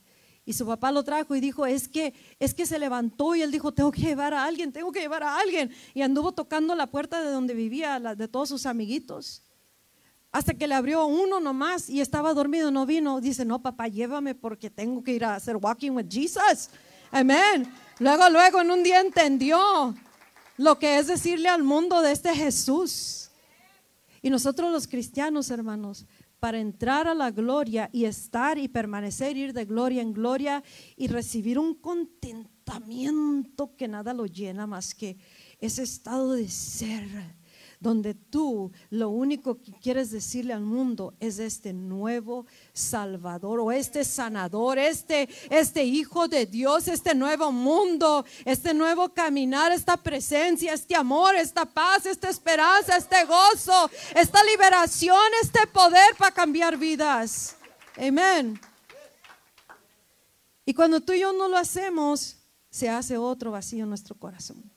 y 0.51 0.53
su 0.53 0.67
papá 0.67 0.91
lo 0.91 1.05
trajo 1.05 1.37
y 1.37 1.41
dijo, 1.41 1.65
es 1.65 1.87
que, 1.87 2.13
es 2.41 2.55
que 2.55 2.67
se 2.67 2.77
levantó 2.77 3.37
y 3.37 3.43
él 3.43 3.53
dijo, 3.53 3.73
tengo 3.73 3.93
que 3.93 4.01
llevar 4.01 4.35
a 4.35 4.45
alguien, 4.45 4.73
tengo 4.73 4.91
que 4.91 4.99
llevar 4.99 5.23
a 5.23 5.39
alguien. 5.39 5.71
Y 5.95 6.03
anduvo 6.03 6.33
tocando 6.33 6.75
la 6.75 6.89
puerta 6.89 7.23
de 7.23 7.31
donde 7.31 7.55
vivía, 7.55 8.01
de 8.01 8.27
todos 8.27 8.49
sus 8.49 8.67
amiguitos. 8.67 9.45
Hasta 10.33 10.53
que 10.53 10.67
le 10.67 10.75
abrió 10.75 11.07
uno 11.07 11.39
nomás 11.39 11.89
y 11.89 12.01
estaba 12.01 12.35
dormido, 12.35 12.73
no 12.73 12.85
vino. 12.85 13.21
Dice, 13.21 13.45
no, 13.45 13.63
papá, 13.63 13.87
llévame 13.87 14.35
porque 14.35 14.71
tengo 14.71 15.05
que 15.05 15.13
ir 15.13 15.25
a 15.25 15.37
hacer 15.37 15.57
walking 15.57 15.93
with 15.93 16.07
Jesus. 16.11 16.69
Amén. 17.13 17.73
Luego, 18.01 18.29
luego 18.29 18.61
en 18.61 18.73
un 18.73 18.83
día 18.83 19.01
entendió 19.01 19.95
lo 20.57 20.81
que 20.81 20.99
es 20.99 21.07
decirle 21.07 21.49
al 21.49 21.63
mundo 21.63 22.03
de 22.03 22.11
este 22.11 22.35
Jesús. 22.35 23.31
Y 24.21 24.31
nosotros 24.31 24.73
los 24.73 24.89
cristianos, 24.89 25.49
hermanos, 25.51 26.07
para 26.40 26.59
entrar 26.59 27.07
a 27.07 27.14
la 27.14 27.31
gloria 27.31 27.90
y 27.92 28.07
estar 28.07 28.59
y 28.59 28.66
permanecer, 28.66 29.37
ir 29.37 29.53
de 29.53 29.66
gloria 29.66 30.03
en 30.03 30.12
gloria 30.12 30.64
y 30.96 31.09
recibir 31.09 31.59
un 31.59 31.74
contentamiento 31.74 33.76
que 33.76 33.87
nada 33.87 34.14
lo 34.14 34.26
llena 34.26 34.66
más 34.66 34.94
que 34.94 35.18
ese 35.61 35.83
estado 35.83 36.33
de 36.33 36.48
ser 36.48 37.07
donde 37.81 38.12
tú 38.14 38.71
lo 38.90 39.09
único 39.09 39.61
que 39.61 39.73
quieres 39.73 40.11
decirle 40.11 40.53
al 40.53 40.61
mundo 40.61 41.14
es 41.19 41.38
este 41.38 41.73
nuevo 41.73 42.47
Salvador 42.75 43.59
o 43.59 43.73
este 43.73 44.05
sanador, 44.05 44.79
este, 44.79 45.29
este 45.49 45.85
Hijo 45.85 46.29
de 46.29 46.45
Dios, 46.45 46.88
este 46.88 47.14
nuevo 47.14 47.51
mundo, 47.51 48.27
este 48.45 48.75
nuevo 48.75 49.09
caminar, 49.14 49.73
esta 49.73 49.97
presencia, 49.97 50.75
este 50.75 50.95
amor, 50.95 51.35
esta 51.35 51.64
paz, 51.64 52.05
esta 52.05 52.29
esperanza, 52.29 52.99
este 52.99 53.25
gozo, 53.25 53.90
esta 54.14 54.45
liberación, 54.45 55.19
este 55.43 55.66
poder 55.66 56.14
para 56.19 56.35
cambiar 56.35 56.77
vidas. 56.77 57.57
Amén. 57.97 58.61
Y 60.66 60.75
cuando 60.75 61.01
tú 61.01 61.14
y 61.14 61.21
yo 61.21 61.33
no 61.33 61.49
lo 61.49 61.57
hacemos, 61.57 62.37
se 62.69 62.90
hace 62.90 63.16
otro 63.16 63.51
vacío 63.51 63.85
en 63.85 63.88
nuestro 63.88 64.14
corazón. 64.14 64.69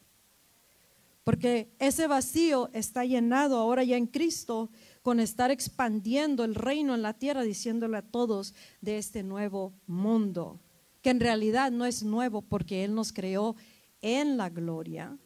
Porque 1.23 1.73
ese 1.79 2.07
vacío 2.07 2.69
está 2.73 3.05
llenado 3.05 3.57
ahora 3.57 3.83
ya 3.83 3.95
en 3.95 4.07
Cristo 4.07 4.69
con 5.01 5.19
estar 5.19 5.51
expandiendo 5.51 6.43
el 6.43 6.55
reino 6.55 6.93
en 6.95 7.01
la 7.01 7.13
tierra, 7.13 7.43
diciéndole 7.43 7.97
a 7.97 8.01
todos 8.01 8.53
de 8.81 8.97
este 8.97 9.23
nuevo 9.23 9.73
mundo, 9.87 10.59
que 11.01 11.11
en 11.11 11.19
realidad 11.19 11.71
no 11.71 11.85
es 11.85 12.03
nuevo 12.03 12.41
porque 12.41 12.83
Él 12.83 12.93
nos 12.93 13.13
creó 13.13 13.55
en 14.01 14.35
la 14.35 14.49
gloria, 14.49 15.17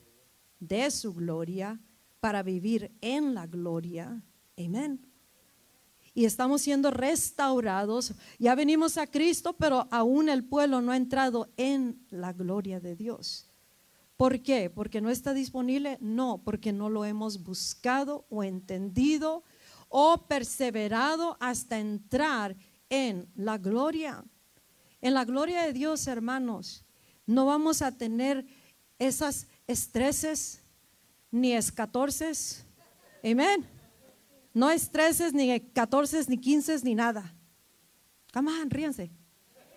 de 0.60 0.90
su 0.92 1.14
gloria, 1.14 1.80
para 2.20 2.44
vivir 2.44 2.92
en 3.02 3.34
la 3.34 3.48
gloria. 3.48 4.24
Amén. 4.58 5.08
Y 6.14 6.26
estamos 6.26 6.62
siendo 6.62 6.90
restaurados. 6.90 8.14
Ya 8.40 8.56
venimos 8.56 8.98
a 8.98 9.06
Cristo, 9.06 9.54
pero 9.54 9.88
aún 9.92 10.30
el 10.30 10.44
pueblo 10.44 10.82
no 10.82 10.92
ha 10.92 10.98
entrado 10.98 11.50
en 11.58 12.06
la 12.10 12.34
gloria 12.34 12.80
de 12.80 12.96
Dios. 12.96 13.52
¿Por 14.18 14.42
qué? 14.42 14.72
¿Porque 14.72 15.00
no 15.00 15.12
está 15.12 15.34
disponible? 15.34 15.98
No, 16.02 16.42
porque 16.44 16.74
no 16.74 16.90
lo 16.90 17.06
hemos 17.06 17.44
buscado 17.44 18.26
o 18.30 18.44
entendido 18.44 19.44
o 19.90 20.26
perseverado 20.28 21.38
hasta 21.40 21.80
entrar 21.80 22.56
en 22.90 23.30
la 23.36 23.60
gloria. 23.60 24.26
En 25.02 25.14
la 25.14 25.24
gloria 25.24 25.62
de 25.62 25.74
Dios, 25.74 26.08
hermanos, 26.08 26.84
no 27.28 27.46
vamos 27.46 27.84
a 27.84 27.92
tener 27.92 28.46
esas 28.98 29.48
estreses 29.68 30.64
ni 31.30 31.54
escatorces. 31.54 32.66
Amén. 33.24 33.66
No 34.52 34.72
estreses, 34.72 35.34
ni 35.34 35.60
catorces, 35.60 36.28
ni 36.28 36.40
quinces, 36.40 36.84
ni 36.84 36.96
nada. 36.96 37.36
Come 38.34 38.52
on, 38.52 38.72
ríanse. 38.72 39.12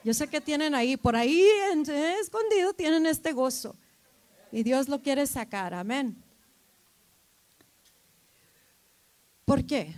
Yo 0.03 0.14
sé 0.14 0.29
que 0.29 0.40
tienen 0.40 0.74
ahí, 0.74 0.96
por 0.96 1.14
ahí 1.14 1.46
escondido, 2.18 2.72
tienen 2.72 3.05
este 3.05 3.33
gozo. 3.33 3.76
Y 4.53 4.63
Dios 4.63 4.89
lo 4.89 5.01
quiere 5.01 5.27
sacar, 5.27 5.75
amén. 5.75 6.23
¿Por 9.45 9.65
qué? 9.65 9.95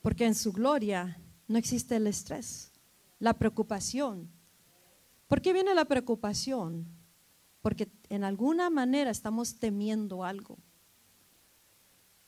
Porque 0.00 0.26
en 0.26 0.34
su 0.34 0.52
gloria 0.52 1.18
no 1.46 1.58
existe 1.58 1.96
el 1.96 2.06
estrés, 2.06 2.72
la 3.18 3.34
preocupación. 3.34 4.30
¿Por 5.28 5.40
qué 5.40 5.52
viene 5.52 5.74
la 5.74 5.84
preocupación? 5.84 6.86
Porque 7.60 7.90
en 8.08 8.24
alguna 8.24 8.70
manera 8.70 9.10
estamos 9.10 9.58
temiendo 9.58 10.24
algo. 10.24 10.58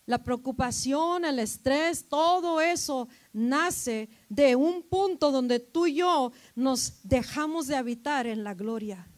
La 0.07 0.23
preocupación, 0.23 1.25
el 1.25 1.39
estrés, 1.39 2.09
todo 2.09 2.61
eso 2.61 3.09
nace 3.33 4.11
de 4.29 4.55
un 4.55 4.83
punto 4.83 5.33
donde 5.33 5.61
tú 5.61 5.87
y 5.87 5.97
yo 5.97 6.33
nos 6.55 7.01
dejamos 7.03 7.67
de 7.67 7.77
habitar 7.77 8.27
en 8.27 8.45
la 8.45 8.53
gloria. 8.53 9.09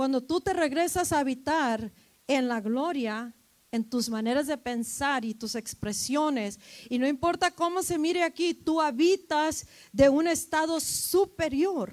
Cuando 0.00 0.22
tú 0.22 0.40
te 0.40 0.54
regresas 0.54 1.12
a 1.12 1.18
habitar 1.18 1.92
en 2.26 2.48
la 2.48 2.62
gloria, 2.62 3.34
en 3.70 3.84
tus 3.84 4.08
maneras 4.08 4.46
de 4.46 4.56
pensar 4.56 5.26
y 5.26 5.34
tus 5.34 5.54
expresiones, 5.54 6.58
y 6.88 6.98
no 6.98 7.06
importa 7.06 7.50
cómo 7.50 7.82
se 7.82 7.98
mire 7.98 8.22
aquí, 8.22 8.54
tú 8.54 8.80
habitas 8.80 9.66
de 9.92 10.08
un 10.08 10.26
estado 10.26 10.80
superior, 10.80 11.92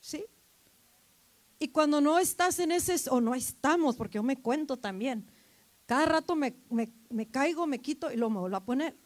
¿sí? 0.00 0.24
Y 1.58 1.68
cuando 1.68 2.00
no 2.00 2.18
estás 2.18 2.58
en 2.58 2.72
ese, 2.72 2.96
o 3.10 3.20
no 3.20 3.34
estamos, 3.34 3.96
porque 3.96 4.16
yo 4.16 4.22
me 4.22 4.40
cuento 4.40 4.78
también, 4.78 5.30
cada 5.84 6.06
rato 6.06 6.34
me, 6.34 6.54
me 7.10 7.30
caigo, 7.30 7.66
me 7.66 7.82
quito 7.82 8.10
y 8.10 8.16
lo 8.16 8.30
me 8.30 8.40
vuelvo 8.40 8.56
a 8.56 8.64
poner. 8.64 8.96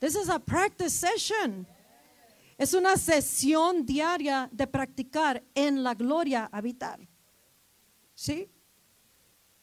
This 0.00 0.16
is 0.16 0.28
a 0.28 0.40
practice 0.40 0.90
session. 0.90 1.64
Es 2.58 2.74
una 2.74 2.96
sesión 2.96 3.86
diaria 3.86 4.48
de 4.50 4.66
practicar 4.66 5.44
en 5.54 5.84
la 5.84 5.94
gloria 5.94 6.48
habitar. 6.50 7.11
¿Sí? 8.22 8.48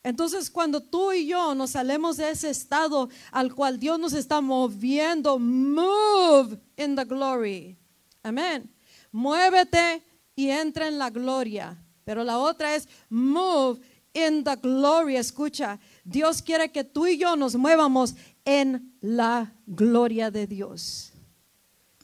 Entonces, 0.04 0.52
cuando 0.52 0.82
tú 0.82 1.14
y 1.14 1.28
yo 1.28 1.56
nos 1.56 1.70
salemos 1.70 2.18
de 2.18 2.30
ese 2.30 2.50
estado 2.50 3.08
al 3.32 3.56
cual 3.56 3.80
Dios 3.80 3.98
nos 3.98 4.12
está 4.12 4.42
moviendo, 4.42 5.40
move 5.40 6.60
in 6.76 6.94
the 6.94 7.06
glory. 7.06 7.78
Amén. 8.22 8.70
Muévete 9.14 10.04
y 10.36 10.50
entra 10.50 10.90
en 10.90 10.98
la 10.98 11.10
gloria. 11.10 11.82
Pero 12.04 12.26
la 12.26 12.38
otra 12.38 12.76
es 12.76 12.90
move 13.08 13.80
in 14.12 14.44
the 14.44 14.58
glory. 14.58 15.16
Escucha, 15.16 15.80
Dios 16.04 16.42
quiere 16.42 16.70
que 16.70 16.84
tú 16.84 17.08
y 17.08 17.18
yo 17.18 17.38
nos 17.38 17.56
muevamos 17.56 18.14
en 18.44 18.94
la 19.00 19.54
gloria 19.66 20.32
de 20.32 20.48
Dios. 20.48 21.14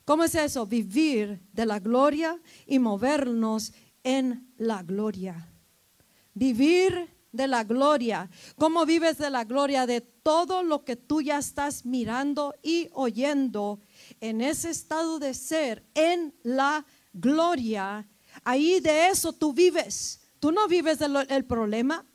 ¿Cómo 0.06 0.24
es 0.24 0.36
eso? 0.36 0.65
Vivir 0.65 1.41
de 1.52 1.65
la 1.65 1.80
gloria 1.80 2.39
y 2.65 2.80
movernos 2.80 3.74
en 4.06 4.54
la 4.56 4.84
gloria 4.84 5.50
vivir 6.36 7.10
de 7.32 7.48
la 7.48 7.63
gloria. 7.63 8.30
¿Cómo 8.58 8.86
vives 8.86 9.17
de 9.17 9.30
la 9.30 9.43
gloria? 9.43 9.86
De 9.86 10.02
todo 10.02 10.63
lo 10.63 10.86
que 10.86 10.95
tú 10.95 11.21
ya 11.21 11.38
estás 11.38 11.86
mirando 11.86 12.56
y 12.62 12.89
oyendo 12.93 13.80
en 14.21 14.41
ese 14.41 14.69
estado 14.69 15.19
de 15.19 15.34
ser, 15.34 15.84
en 15.95 16.34
la 16.43 16.86
gloria. 17.13 18.08
Ahí 18.43 18.80
de 18.80 19.08
eso 19.08 19.34
tú 19.34 19.54
vives. 19.54 20.21
Tú 20.39 20.52
no 20.52 20.67
vives 20.67 21.00
del 21.00 21.45
problema. 21.45 22.06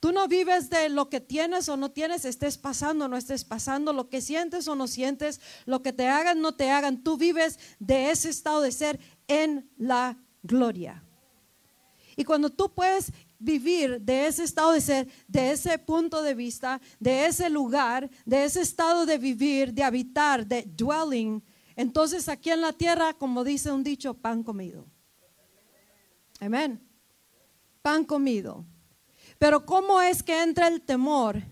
Tú 0.00 0.10
no 0.10 0.26
vives 0.26 0.68
de 0.68 0.88
lo 0.88 1.08
que 1.08 1.20
tienes 1.20 1.68
o 1.68 1.76
no 1.76 1.92
tienes, 1.92 2.24
estés 2.24 2.58
pasando 2.58 3.04
o 3.04 3.08
no 3.08 3.16
estés 3.16 3.44
pasando, 3.44 3.92
lo 3.92 4.08
que 4.08 4.20
sientes 4.20 4.66
o 4.66 4.74
no 4.74 4.88
sientes, 4.88 5.40
lo 5.64 5.80
que 5.80 5.92
te 5.92 6.08
hagan 6.08 6.38
o 6.38 6.42
no 6.42 6.54
te 6.56 6.72
hagan. 6.72 7.04
Tú 7.04 7.16
vives 7.16 7.60
de 7.78 8.10
ese 8.10 8.28
estado 8.28 8.62
de 8.62 8.72
ser 8.72 8.98
en 9.28 9.70
la 9.76 10.18
gloria. 10.42 11.04
Y 12.16 12.24
cuando 12.24 12.50
tú 12.50 12.72
puedes 12.72 13.12
vivir 13.38 14.00
de 14.00 14.26
ese 14.26 14.44
estado 14.44 14.72
de 14.72 14.80
ser, 14.80 15.08
de 15.26 15.52
ese 15.52 15.78
punto 15.78 16.22
de 16.22 16.34
vista, 16.34 16.80
de 17.00 17.26
ese 17.26 17.50
lugar, 17.50 18.10
de 18.24 18.44
ese 18.44 18.60
estado 18.60 19.06
de 19.06 19.18
vivir, 19.18 19.72
de 19.72 19.82
habitar, 19.82 20.46
de 20.46 20.62
dwelling, 20.62 21.42
entonces 21.76 22.28
aquí 22.28 22.50
en 22.50 22.60
la 22.60 22.72
tierra, 22.72 23.14
como 23.14 23.44
dice 23.44 23.72
un 23.72 23.82
dicho, 23.82 24.14
pan 24.14 24.42
comido. 24.42 24.86
Amén. 26.40 26.80
Pan 27.80 28.04
comido. 28.04 28.64
Pero 29.38 29.64
¿cómo 29.64 30.00
es 30.00 30.22
que 30.22 30.42
entra 30.42 30.68
el 30.68 30.82
temor? 30.82 31.42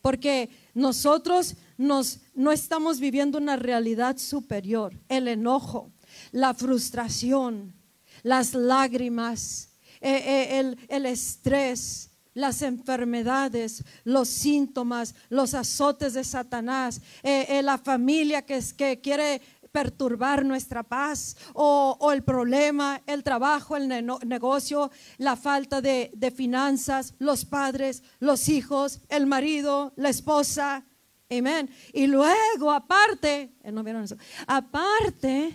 Porque 0.00 0.50
nosotros 0.74 1.54
nos, 1.76 2.20
no 2.34 2.50
estamos 2.50 2.98
viviendo 2.98 3.38
una 3.38 3.56
realidad 3.56 4.18
superior. 4.18 4.98
El 5.08 5.28
enojo, 5.28 5.92
la 6.32 6.54
frustración, 6.54 7.74
las 8.22 8.54
lágrimas, 8.54 9.71
eh, 10.04 10.58
eh, 10.58 10.76
el, 10.88 11.06
estrés, 11.06 12.10
las 12.34 12.62
enfermedades, 12.62 13.84
los 14.02 14.28
síntomas, 14.28 15.14
los 15.28 15.54
azotes 15.54 16.14
de 16.14 16.24
Satanás, 16.24 17.00
eh, 17.22 17.60
la 17.62 17.78
familia 17.78 18.42
que, 18.42 18.56
es, 18.56 18.74
que 18.74 19.00
quiere 19.00 19.40
perturbar 19.70 20.44
nuestra 20.44 20.82
paz 20.82 21.36
o, 21.54 22.10
el 22.12 22.24
problema, 22.24 23.00
el 23.06 23.22
trabajo, 23.22 23.76
el 23.76 23.88
negocio, 24.26 24.90
la 25.18 25.36
falta 25.36 25.80
de, 25.80 26.10
de, 26.16 26.30
finanzas, 26.32 27.14
los 27.20 27.44
padres, 27.44 28.02
los 28.18 28.48
hijos, 28.48 29.02
el 29.08 29.26
marido, 29.26 29.92
la 29.94 30.08
esposa. 30.08 30.84
Amén. 31.30 31.70
Y 31.92 32.08
luego, 32.08 32.72
aparte, 32.72 33.54
¿no 33.72 33.84
vieron 33.84 34.02
eso? 34.02 34.16
Aparte, 34.48 35.54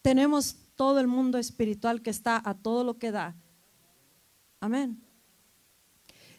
tenemos 0.00 0.56
todo 0.76 1.00
el 1.00 1.08
mundo 1.08 1.38
espiritual 1.38 2.02
que 2.02 2.10
está 2.10 2.40
a 2.42 2.54
todo 2.54 2.84
lo 2.84 2.96
que 2.96 3.10
da 3.10 3.36
Amén. 4.60 5.02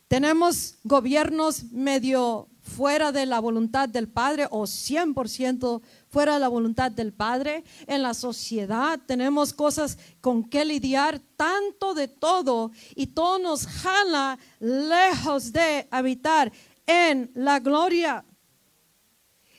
Tenemos 0.08 0.76
gobiernos 0.84 1.64
medio 1.72 2.48
fuera 2.62 3.12
de 3.12 3.26
la 3.26 3.40
voluntad 3.40 3.90
del 3.90 4.08
Padre 4.08 4.48
o 4.52 4.64
100% 4.64 5.82
fuera 6.08 6.36
de 6.36 6.40
la 6.40 6.48
voluntad 6.48 6.92
del 6.92 7.14
Padre. 7.14 7.64
En 7.88 8.04
la 8.04 8.14
sociedad 8.14 9.00
tenemos 9.08 9.54
cosas 9.54 9.98
con 10.20 10.44
que 10.44 10.64
lidiar, 10.66 11.20
tanto 11.36 11.94
de 11.96 12.08
todo, 12.08 12.72
y 12.96 13.08
todo 13.08 13.40
nos 13.40 13.66
jala 13.66 14.38
lejos 14.60 15.52
de 15.52 15.88
habitar 15.90 16.52
en 16.86 17.32
la 17.34 17.60
gloria. 17.60 18.24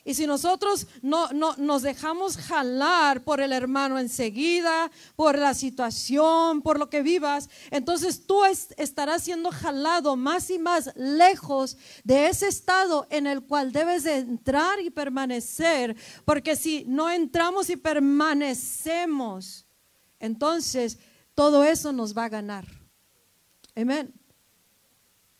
Y 0.05 0.15
si 0.15 0.27
nosotros 0.27 0.87
no, 1.01 1.29
no, 1.31 1.55
nos 1.55 1.81
dejamos 1.81 2.35
jalar 2.35 3.23
por 3.23 3.39
el 3.39 3.53
hermano 3.53 3.97
enseguida, 3.97 4.91
por 5.15 5.37
la 5.37 5.53
situación, 5.53 6.61
por 6.61 6.77
lo 6.77 6.89
que 6.89 7.01
vivas, 7.01 7.49
entonces 7.71 8.27
tú 8.27 8.41
estarás 8.45 9.23
siendo 9.23 9.49
jalado 9.49 10.17
más 10.17 10.49
y 10.49 10.59
más 10.59 10.93
lejos 10.95 11.77
de 12.03 12.27
ese 12.27 12.49
estado 12.49 13.07
en 13.09 13.27
el 13.27 13.43
cual 13.43 13.71
debes 13.71 14.03
de 14.03 14.17
entrar 14.17 14.81
y 14.81 14.89
permanecer. 14.89 15.95
Porque 16.25 16.57
si 16.57 16.83
no 16.85 17.09
entramos 17.09 17.69
y 17.69 17.77
permanecemos, 17.77 19.65
entonces 20.19 20.99
todo 21.33 21.63
eso 21.63 21.93
nos 21.93 22.17
va 22.17 22.25
a 22.25 22.29
ganar. 22.29 22.67
Amén. 23.73 24.13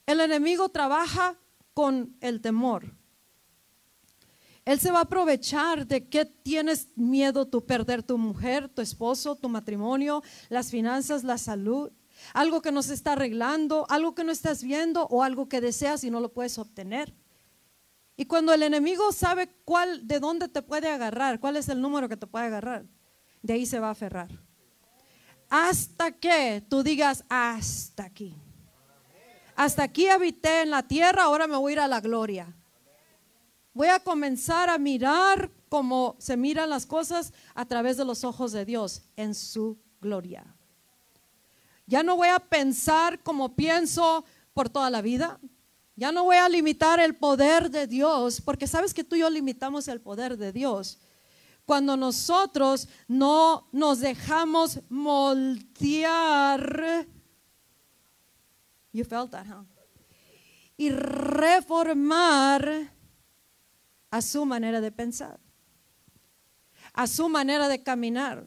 El 0.05 0.21
enemigo 0.21 0.69
trabaja 0.69 1.37
con 1.73 2.15
el 2.21 2.39
temor. 2.39 3.02
Él 4.65 4.79
se 4.79 4.91
va 4.91 4.99
a 4.99 5.03
aprovechar 5.03 5.85
de 5.85 6.07
que 6.07 6.25
tienes 6.25 6.87
miedo 6.95 7.45
tú 7.47 7.65
perder 7.65 8.01
tu 8.01 8.17
mujer, 8.17 8.69
tu 8.69 8.81
esposo, 8.81 9.35
tu 9.35 9.49
matrimonio, 9.49 10.23
las 10.49 10.71
finanzas, 10.71 11.23
la 11.23 11.37
salud, 11.37 11.91
algo 12.33 12.61
que 12.61 12.71
no 12.71 12.81
se 12.81 12.93
está 12.93 13.13
arreglando, 13.13 13.85
algo 13.89 14.15
que 14.15 14.23
no 14.23 14.31
estás 14.31 14.63
viendo 14.63 15.05
o 15.07 15.23
algo 15.23 15.49
que 15.49 15.59
deseas 15.59 16.03
y 16.05 16.11
no 16.11 16.21
lo 16.21 16.31
puedes 16.31 16.57
obtener. 16.57 17.13
Y 18.15 18.25
cuando 18.25 18.53
el 18.53 18.63
enemigo 18.63 19.11
sabe 19.11 19.49
cuál, 19.65 20.07
de 20.07 20.19
dónde 20.19 20.47
te 20.47 20.61
puede 20.61 20.89
agarrar, 20.89 21.39
cuál 21.39 21.57
es 21.57 21.67
el 21.67 21.81
número 21.81 22.07
que 22.07 22.17
te 22.17 22.27
puede 22.27 22.45
agarrar, 22.45 22.85
de 23.41 23.53
ahí 23.53 23.65
se 23.65 23.79
va 23.79 23.87
a 23.87 23.91
aferrar. 23.91 24.29
Hasta 25.49 26.11
que 26.11 26.63
tú 26.69 26.83
digas, 26.83 27.25
hasta 27.27 28.05
aquí. 28.05 28.35
Hasta 29.55 29.83
aquí 29.83 30.07
habité 30.07 30.61
en 30.61 30.69
la 30.69 30.83
tierra, 30.87 31.23
ahora 31.23 31.47
me 31.47 31.57
voy 31.57 31.71
a 31.71 31.73
ir 31.73 31.79
a 31.79 31.87
la 31.87 32.01
gloria. 32.01 32.55
Voy 33.73 33.87
a 33.87 33.99
comenzar 33.99 34.69
a 34.69 34.77
mirar 34.77 35.49
como 35.67 36.15
se 36.19 36.37
miran 36.37 36.69
las 36.69 36.85
cosas 36.85 37.33
a 37.55 37.65
través 37.65 37.97
de 37.97 38.05
los 38.05 38.23
ojos 38.23 38.51
de 38.51 38.65
Dios 38.65 39.01
en 39.15 39.33
su 39.33 39.79
gloria. 39.99 40.45
Ya 41.87 42.03
no 42.03 42.15
voy 42.15 42.27
a 42.27 42.37
pensar 42.39 43.23
como 43.23 43.55
pienso 43.55 44.23
por 44.53 44.69
toda 44.69 44.91
la 44.91 45.01
vida. 45.01 45.39
Ya 45.95 46.11
no 46.11 46.23
voy 46.23 46.37
a 46.37 46.47
limitar 46.49 46.99
el 46.99 47.15
poder 47.15 47.71
de 47.71 47.87
Dios, 47.87 48.41
porque 48.41 48.67
sabes 48.67 48.93
que 48.93 49.03
tú 49.03 49.15
y 49.15 49.19
yo 49.19 49.29
limitamos 49.29 49.87
el 49.87 50.01
poder 50.01 50.37
de 50.37 50.51
Dios. 50.51 50.99
Cuando 51.65 51.97
nosotros 51.97 52.87
no 53.07 53.67
nos 53.71 53.99
dejamos 53.99 54.81
moldear. 54.89 56.27
You 58.91 59.05
felt 59.05 59.31
that, 59.31 59.47
huh? 59.47 59.65
Y 60.77 60.91
reformar 60.91 61.53
a 64.13 64.21
su 64.21 64.45
manera 64.45 64.79
de 64.79 64.91
pensar, 64.91 65.39
a 66.93 67.07
su 67.07 67.27
manera 67.29 67.67
de 67.67 67.81
caminar, 67.81 68.45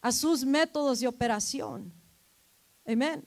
a 0.00 0.10
sus 0.10 0.44
métodos 0.44 0.98
de 0.98 1.06
operación. 1.06 1.92
Amén. 2.84 3.24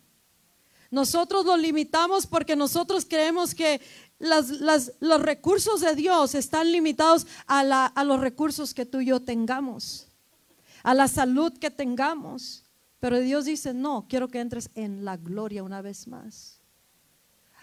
Nosotros 0.89 1.45
lo 1.45 1.55
limitamos 1.55 2.27
porque 2.27 2.57
nosotros 2.57 3.05
creemos 3.05 3.55
que 3.55 3.79
los 4.19 5.21
recursos 5.21 5.79
de 5.79 5.95
Dios 5.95 6.35
están 6.35 6.73
limitados 6.73 7.25
a, 7.47 7.85
a 7.85 8.03
los 8.03 8.19
recursos 8.19 8.73
que 8.73 8.85
tú 8.85 8.99
y 8.99 9.05
yo 9.05 9.21
tengamos, 9.21 10.09
a 10.83 10.93
la 10.93 11.07
salud 11.07 11.57
que 11.57 11.71
tengamos. 11.71 12.65
Pero 12.99 13.17
Dios 13.17 13.45
dice, 13.45 13.73
no, 13.73 14.07
quiero 14.09 14.27
que 14.27 14.41
entres 14.41 14.69
en 14.75 15.05
la 15.05 15.15
gloria 15.15 15.63
una 15.63 15.81
vez 15.81 16.05
más. 16.05 16.59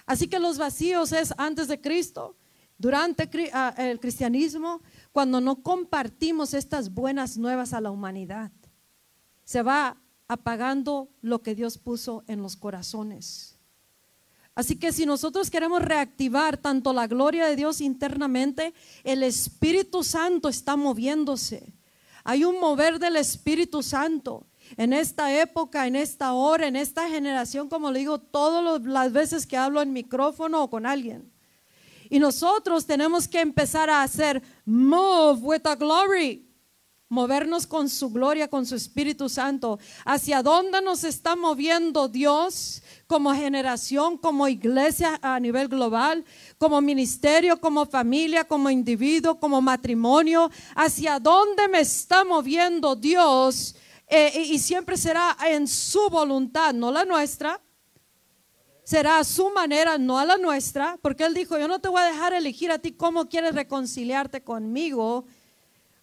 Así 0.06 0.28
que 0.28 0.38
los 0.38 0.56
vacíos 0.56 1.12
es 1.12 1.34
antes 1.36 1.68
de 1.68 1.78
Cristo 1.78 2.38
durante 2.78 3.28
ah, 3.52 3.74
el 3.76 3.98
cristianismo, 3.98 4.80
cuando 5.12 5.40
no 5.40 5.62
compartimos 5.62 6.54
estas 6.54 6.94
buenas 6.94 7.36
nuevas 7.36 7.72
a 7.72 7.80
la 7.80 7.90
humanidad, 7.90 8.52
se 9.44 9.62
va 9.62 9.96
apagando 10.28 11.08
lo 11.20 11.42
que 11.42 11.54
Dios 11.54 11.76
puso 11.76 12.22
en 12.28 12.40
los 12.40 12.56
corazones. 12.56 13.58
Así 14.54 14.76
que 14.76 14.92
si 14.92 15.06
nosotros 15.06 15.50
queremos 15.50 15.82
reactivar 15.82 16.56
tanto 16.56 16.92
la 16.92 17.06
gloria 17.06 17.46
de 17.46 17.56
Dios 17.56 17.80
internamente, 17.80 18.74
el 19.04 19.22
Espíritu 19.22 20.02
Santo 20.02 20.48
está 20.48 20.76
moviéndose. 20.76 21.74
Hay 22.24 22.44
un 22.44 22.60
mover 22.60 22.98
del 22.98 23.16
Espíritu 23.16 23.82
Santo 23.82 24.46
en 24.76 24.92
esta 24.92 25.32
época, 25.40 25.86
en 25.86 25.96
esta 25.96 26.32
hora, 26.32 26.66
en 26.66 26.76
esta 26.76 27.08
generación, 27.08 27.68
como 27.68 27.90
le 27.90 28.00
digo 28.00 28.18
todas 28.18 28.82
las 28.82 29.12
veces 29.12 29.46
que 29.46 29.56
hablo 29.56 29.80
en 29.80 29.92
micrófono 29.92 30.62
o 30.62 30.70
con 30.70 30.86
alguien. 30.86 31.32
Y 32.10 32.18
nosotros 32.18 32.86
tenemos 32.86 33.28
que 33.28 33.40
empezar 33.40 33.90
a 33.90 34.02
hacer 34.02 34.42
move 34.64 35.40
with 35.42 35.60
the 35.60 35.76
glory. 35.76 36.44
Movernos 37.10 37.66
con 37.66 37.88
su 37.88 38.10
gloria, 38.10 38.48
con 38.48 38.66
su 38.66 38.74
Espíritu 38.74 39.30
Santo. 39.30 39.78
¿Hacia 40.04 40.42
dónde 40.42 40.82
nos 40.82 41.04
está 41.04 41.36
moviendo 41.36 42.06
Dios 42.06 42.82
como 43.06 43.34
generación, 43.34 44.18
como 44.18 44.46
iglesia 44.46 45.18
a 45.22 45.40
nivel 45.40 45.68
global, 45.68 46.22
como 46.58 46.82
ministerio, 46.82 47.58
como 47.58 47.86
familia, 47.86 48.44
como 48.44 48.68
individuo, 48.68 49.40
como 49.40 49.62
matrimonio? 49.62 50.50
¿Hacia 50.74 51.18
dónde 51.18 51.66
me 51.68 51.80
está 51.80 52.24
moviendo 52.24 52.94
Dios? 52.94 53.74
Eh, 54.06 54.48
y 54.50 54.58
siempre 54.58 54.98
será 54.98 55.34
en 55.46 55.66
su 55.66 56.10
voluntad, 56.10 56.74
no 56.74 56.90
la 56.92 57.06
nuestra 57.06 57.58
será 58.88 59.18
a 59.18 59.24
su 59.24 59.50
manera, 59.50 59.98
no 59.98 60.18
a 60.18 60.24
la 60.24 60.38
nuestra, 60.38 60.98
porque 61.02 61.22
Él 61.24 61.34
dijo, 61.34 61.58
yo 61.58 61.68
no 61.68 61.78
te 61.78 61.90
voy 61.90 62.00
a 62.00 62.06
dejar 62.06 62.32
elegir 62.32 62.70
a 62.70 62.78
ti 62.78 62.92
cómo 62.92 63.28
quieres 63.28 63.54
reconciliarte 63.54 64.40
conmigo, 64.40 65.26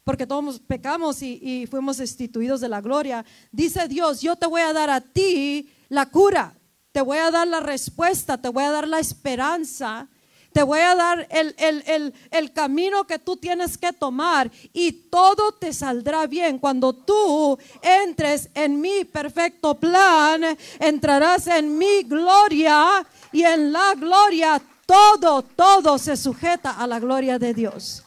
porque 0.03 0.27
todos 0.27 0.59
pecamos 0.59 1.23
y, 1.23 1.39
y 1.41 1.65
fuimos 1.65 1.97
destituidos 1.97 2.61
de 2.61 2.69
la 2.69 2.81
gloria. 2.81 3.25
Dice 3.51 3.87
Dios, 3.87 4.21
yo 4.21 4.35
te 4.35 4.45
voy 4.45 4.61
a 4.61 4.71
dar 4.71 4.91
a 4.91 5.01
ti 5.01 5.67
la 5.89 6.05
cura, 6.11 6.53
te 6.91 7.01
voy 7.01 7.17
a 7.17 7.31
dar 7.31 7.47
la 7.47 7.59
respuesta, 7.59 8.39
te 8.39 8.49
voy 8.49 8.63
a 8.63 8.69
dar 8.69 8.87
la 8.87 8.99
esperanza 8.99 10.07
te 10.55 10.63
voy 10.63 10.79
a 10.79 10.95
dar 10.95 11.27
el, 11.31 12.53
camino 12.53 13.03
que 13.03 13.19
tú 13.19 13.35
tienes 13.35 13.77
que 13.77 13.91
tomar 13.91 14.49
y 14.71 14.93
todo 14.93 15.51
te 15.51 15.73
saldrá 15.73 16.27
bien. 16.27 16.59
Cuando 16.59 16.93
tú 16.93 17.59
entres 17.81 18.49
en 18.53 18.79
mi 18.79 19.03
perfecto 19.03 19.75
plan, 19.77 20.57
entrarás 20.79 21.47
en 21.47 21.77
mi 21.77 22.03
gloria 22.03 23.05
y 23.33 23.43
en 23.43 23.73
la 23.73 23.95
gloria 23.95 24.61
todo, 24.85 25.41
todo 25.41 25.97
se 25.97 26.15
sujeta 26.15 26.71
a 26.71 26.87
la 26.87 27.01
gloria 27.01 27.37
de 27.37 27.53
Dios. 27.53 28.05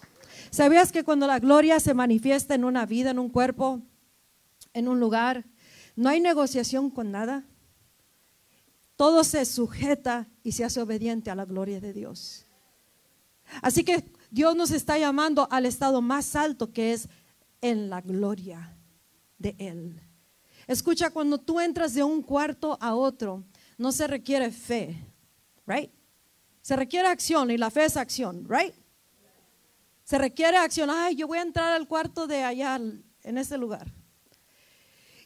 ¿Sabías 0.49 0.91
que 0.91 1.05
cuando 1.05 1.27
la 1.27 1.41
gloria 1.41 1.79
se 1.81 1.93
manifiesta 1.93 2.55
en 2.55 2.65
una 2.65 2.87
vida, 2.87 3.11
en 3.11 3.19
un 3.19 3.29
cuerpo, 3.29 3.83
en 4.73 4.89
un 4.89 4.99
lugar, 4.99 5.45
no 5.97 6.09
hay 6.09 6.21
negociación 6.23 6.89
con 6.89 7.13
nada? 7.13 7.45
Todo 8.99 9.23
se 9.23 9.47
sujeta 9.47 10.27
y 10.43 10.51
se 10.51 10.65
hace 10.65 10.81
obediente 10.81 11.31
a 11.31 11.37
la 11.37 11.45
gloria 11.45 11.81
de 11.81 11.93
Dios. 11.93 12.45
Así 13.63 13.85
que 13.85 14.13
Dios 14.29 14.57
nos 14.57 14.73
está 14.73 14.99
llamando 14.99 15.47
al 15.53 15.67
estado 15.67 16.03
más 16.03 16.35
alto 16.35 16.73
que 16.73 16.93
es 16.93 17.09
en 17.61 17.91
la 17.91 18.01
gloria 18.01 18.77
de 19.39 19.55
Él. 19.61 20.03
Escucha, 20.67 21.11
cuando 21.11 21.39
tú 21.39 21.61
entras 21.61 21.95
de 21.95 22.03
un 22.03 22.23
cuarto 22.23 22.77
a 22.81 22.97
otro, 22.97 23.45
no 23.79 23.93
se 23.93 24.09
requiere 24.09 24.51
fe, 24.51 24.97
right? 25.65 25.93
Se 26.61 26.75
requiere 26.75 27.07
acción 27.07 27.53
y 27.53 27.57
la 27.57 27.71
fe 27.71 27.85
es 27.85 27.97
acción, 27.97 28.49
right? 28.49 28.75
Se 30.03 30.19
requiere 30.19 30.57
acción. 30.57 30.91
Ay, 30.91 31.15
yo 31.15 31.29
voy 31.29 31.39
a 31.39 31.43
entrar 31.43 31.73
al 31.73 31.87
cuarto 31.87 32.27
de 32.27 32.43
allá, 32.43 32.75
en 32.75 33.39
ese 33.39 33.57
lugar 33.59 33.93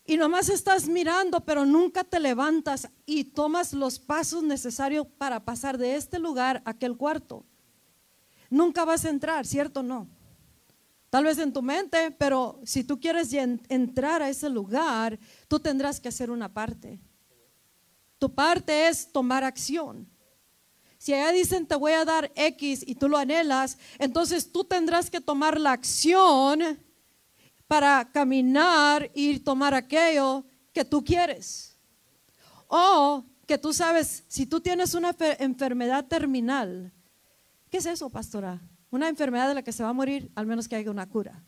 y 0.05 0.17
nomás 0.17 0.49
estás 0.49 0.89
mirando, 0.89 1.41
pero 1.41 1.65
nunca 1.65 2.03
te 2.03 2.19
levantas 2.19 2.89
y 3.07 3.25
tomas 3.25 3.73
los 3.73 3.99
pasos 3.99 4.43
necesarios 4.43 5.07
para 5.19 5.45
pasar 5.45 5.79
de 5.79 5.95
este 5.95 6.19
lugar 6.19 6.61
a 6.65 6.71
aquel 6.71 6.97
cuarto. 6.97 7.45
Nunca 8.51 8.85
vas 8.85 9.05
a 9.05 9.11
entrar, 9.11 9.47
¿cierto 9.47 9.83
no? 9.83 10.09
Tal 11.09 11.25
vez 11.25 11.39
en 11.39 11.53
tu 11.53 11.63
mente, 11.63 12.11
pero 12.11 12.61
si 12.65 12.85
tú 12.85 12.99
quieres 12.99 13.33
entrar 13.33 14.23
a 14.23 14.29
ese 14.29 14.49
lugar, 14.49 15.19
tú 15.47 15.61
tendrás 15.61 16.01
que 16.01 16.09
hacer 16.09 16.31
una 16.31 16.53
parte. 16.53 16.99
Tu 18.19 18.35
parte 18.35 18.89
es 18.89 19.13
tomar 19.13 19.45
acción. 19.45 20.09
Si 20.99 21.13
allá 21.13 21.33
dicen 21.33 21.67
te 21.67 21.75
voy 21.75 21.93
a 21.93 22.05
dar 22.05 22.33
X 22.35 22.85
y 22.87 22.95
tú 22.95 23.09
lo 23.09 23.19
anhelas, 23.19 23.77
entonces 23.99 24.51
tú 24.51 24.65
tendrás 24.65 25.11
que 25.11 25.21
tomar 25.21 25.61
la 25.61 25.73
acción 25.73 26.79
para 27.73 28.05
caminar 28.13 29.11
y 29.15 29.39
tomar 29.39 29.73
aquello 29.73 30.45
que 30.75 30.85
tú 30.85 31.03
quieres. 31.03 31.75
O 32.69 33.25
que 33.47 33.57
tú 33.57 33.73
sabes, 33.73 34.25
si 34.29 34.45
tú 34.45 34.61
tienes 34.61 34.93
una 34.93 35.17
enfermedad 35.39 36.05
terminal, 36.05 36.93
¿qué 37.71 37.79
es 37.79 37.87
eso, 37.87 38.11
pastora? 38.11 38.61
Una 38.91 39.09
enfermedad 39.09 39.49
de 39.49 39.55
la 39.55 39.63
que 39.63 39.73
se 39.73 39.83
va 39.83 39.89
a 39.89 39.95
morir 39.95 40.31
al 40.35 40.45
menos 40.45 40.69
que 40.69 40.77
haya 40.77 40.91
una 40.91 41.09
cura. 41.09 41.43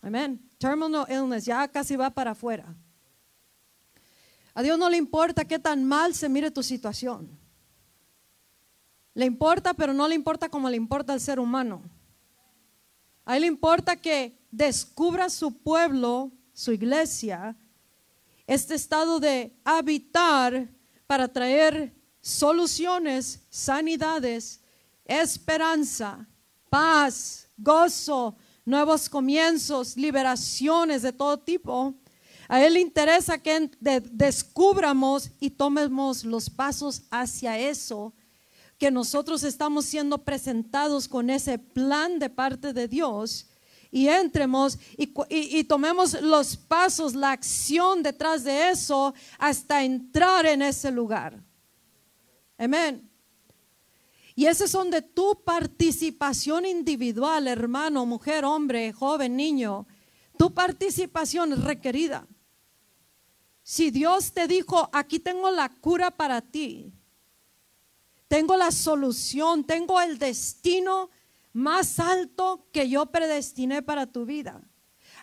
Amén. 0.00 0.48
Terminal 0.58 1.06
illness 1.08 1.44
ya 1.44 1.66
casi 1.66 1.96
va 1.96 2.10
para 2.10 2.30
afuera. 2.30 2.72
A 4.54 4.62
Dios 4.62 4.78
no 4.78 4.88
le 4.88 4.96
importa 4.96 5.44
qué 5.44 5.58
tan 5.58 5.82
mal 5.82 6.14
se 6.14 6.28
mire 6.28 6.52
tu 6.52 6.62
situación. 6.62 7.36
Le 9.14 9.24
importa, 9.24 9.74
pero 9.74 9.92
no 9.92 10.06
le 10.06 10.14
importa 10.14 10.48
como 10.48 10.70
le 10.70 10.76
importa 10.76 11.12
al 11.14 11.20
ser 11.20 11.40
humano. 11.40 11.82
A 13.24 13.36
Él 13.36 13.42
le 13.42 13.46
importa 13.46 13.96
que 13.96 14.38
descubra 14.50 15.30
su 15.30 15.52
pueblo, 15.52 16.32
su 16.52 16.72
iglesia, 16.72 17.56
este 18.46 18.74
estado 18.74 19.20
de 19.20 19.56
habitar 19.64 20.68
para 21.06 21.28
traer 21.28 21.94
soluciones, 22.20 23.40
sanidades, 23.50 24.60
esperanza, 25.04 26.26
paz, 26.68 27.48
gozo, 27.56 28.36
nuevos 28.64 29.08
comienzos, 29.08 29.96
liberaciones 29.96 31.02
de 31.02 31.12
todo 31.12 31.38
tipo. 31.38 31.94
A 32.48 32.62
Él 32.64 32.74
le 32.74 32.80
interesa 32.80 33.38
que 33.38 33.70
descubramos 33.80 35.30
y 35.40 35.50
tomemos 35.50 36.24
los 36.24 36.50
pasos 36.50 37.02
hacia 37.10 37.58
eso, 37.58 38.12
que 38.82 38.90
nosotros 38.90 39.44
estamos 39.44 39.84
siendo 39.84 40.18
presentados 40.18 41.06
con 41.06 41.30
ese 41.30 41.56
plan 41.56 42.18
de 42.18 42.28
parte 42.28 42.72
de 42.72 42.88
Dios 42.88 43.46
y 43.92 44.08
entremos 44.08 44.76
y, 44.98 45.14
y, 45.30 45.62
tomemos 45.62 46.20
los 46.20 46.56
pasos, 46.56 47.14
la 47.14 47.30
acción 47.30 48.02
detrás 48.02 48.42
de 48.42 48.70
eso 48.70 49.14
hasta 49.38 49.84
entrar 49.84 50.46
en 50.46 50.62
ese 50.62 50.90
lugar. 50.90 51.40
Amén. 52.58 53.08
Y 54.34 54.46
ese 54.46 54.66
son 54.66 54.90
de 54.90 55.00
tu 55.00 55.40
participación 55.44 56.66
individual, 56.66 57.46
hermano, 57.46 58.04
mujer, 58.04 58.44
hombre, 58.44 58.92
joven, 58.92 59.36
niño. 59.36 59.86
Tu 60.36 60.52
participación 60.52 61.52
es 61.52 61.62
requerida. 61.62 62.26
Si 63.62 63.92
Dios 63.92 64.32
te 64.32 64.48
dijo, 64.48 64.90
aquí 64.92 65.20
tengo 65.20 65.52
la 65.52 65.68
cura 65.68 66.10
para 66.10 66.40
ti, 66.40 66.92
tengo 68.32 68.56
la 68.56 68.70
solución, 68.70 69.62
tengo 69.62 70.00
el 70.00 70.18
destino 70.18 71.10
más 71.52 72.00
alto 72.00 72.66
que 72.72 72.88
yo 72.88 73.04
predestiné 73.04 73.82
para 73.82 74.06
tu 74.06 74.24
vida. 74.24 74.62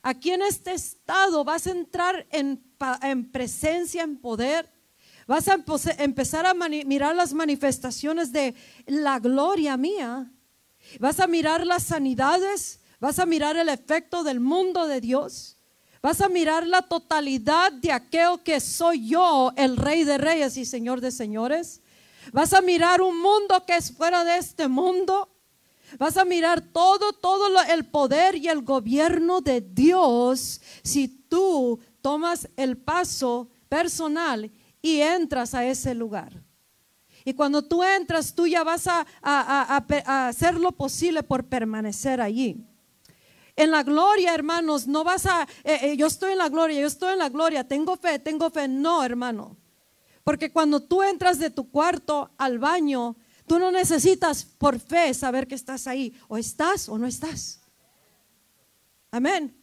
Aquí 0.04 0.30
en 0.30 0.44
este 0.44 0.74
estado 0.74 1.44
vas 1.44 1.66
a 1.66 1.72
entrar 1.72 2.28
en, 2.30 2.64
en 3.02 3.32
presencia, 3.32 4.04
en 4.04 4.16
poder. 4.16 4.72
Vas 5.26 5.48
a 5.48 5.58
empezar 5.98 6.46
a 6.46 6.54
mirar 6.54 7.16
las 7.16 7.34
manifestaciones 7.34 8.32
de 8.32 8.54
la 8.86 9.18
gloria 9.18 9.76
mía. 9.76 10.32
Vas 11.00 11.20
a 11.20 11.26
mirar 11.26 11.66
las 11.66 11.82
sanidades. 11.82 12.80
Vas 13.00 13.18
a 13.18 13.26
mirar 13.26 13.58
el 13.58 13.70
efecto 13.70 14.24
del 14.24 14.40
mundo 14.40 14.86
de 14.86 15.02
Dios. 15.02 15.58
Vas 16.04 16.22
a 16.22 16.30
mirar 16.30 16.68
la 16.68 16.84
totalidad 16.84 17.72
de 17.72 17.92
aquello 17.92 18.44
que 18.44 18.60
soy 18.60 19.08
yo, 19.08 19.52
el 19.56 19.78
rey 19.78 20.04
de 20.04 20.20
reyes 20.20 20.58
y 20.58 20.64
señor 20.64 21.02
de 21.02 21.10
señores. 21.10 21.82
Vas 22.32 22.54
a 22.54 22.62
mirar 22.62 23.02
un 23.02 23.20
mundo 23.20 23.64
que 23.66 23.76
es 23.76 23.92
fuera 23.92 24.24
de 24.24 24.38
este 24.38 24.68
mundo. 24.68 25.30
Vas 25.98 26.18
a 26.18 26.26
mirar 26.26 26.62
todo, 26.62 27.14
todo 27.14 27.48
el 27.62 27.86
poder 27.86 28.36
y 28.36 28.48
el 28.48 28.62
gobierno 28.62 29.42
de 29.42 29.62
Dios 29.62 30.62
si 30.84 31.08
tú 31.08 31.80
tomas 32.02 32.48
el 32.56 32.78
paso 32.78 33.50
personal 33.68 34.52
y 34.82 35.02
entras 35.02 35.54
a 35.54 35.66
ese 35.66 35.96
lugar. 35.96 36.44
Y 37.26 37.34
cuando 37.34 37.62
tú 37.64 37.84
entras, 37.84 38.34
tú 38.34 38.48
ya 38.48 38.64
vas 38.64 38.88
a, 38.88 39.06
hacer 40.28 40.56
lo 40.56 40.72
posible 40.72 41.24
por 41.24 41.46
permanecer 41.46 42.22
allí. 42.22 42.66
En 43.56 43.72
la 43.72 43.84
gloria, 43.84 44.34
hermanos, 44.34 44.88
no 44.88 45.04
vas 45.04 45.26
a, 45.26 45.46
eh, 45.66 45.80
eh, 45.82 45.98
yo 45.98 46.08
estoy 46.08 46.32
en 46.32 46.38
la 46.38 46.48
gloria, 46.48 46.80
yo 46.80 46.88
estoy 46.88 47.12
en 47.14 47.20
la 47.20 47.28
gloria, 47.28 47.68
tengo 47.68 47.98
fe, 47.98 48.18
tengo 48.18 48.50
fe. 48.50 48.70
No, 48.70 49.04
hermano. 49.04 49.58
Porque 50.30 50.52
cuando 50.52 50.80
tú 50.80 51.02
entras 51.02 51.40
de 51.40 51.50
tu 51.50 51.72
cuarto 51.72 52.30
al 52.38 52.60
baño, 52.60 53.16
Tú 53.50 53.58
no 53.58 53.72
necesitas 53.72 54.46
por 54.46 54.80
fe 54.80 55.12
saber 55.12 55.48
que 55.48 55.56
estás 55.56 55.88
ahí. 55.88 56.14
O 56.28 56.38
estás 56.38 56.88
o 56.88 57.00
no 57.00 57.08
estás. 57.08 57.60
Amén. 59.10 59.60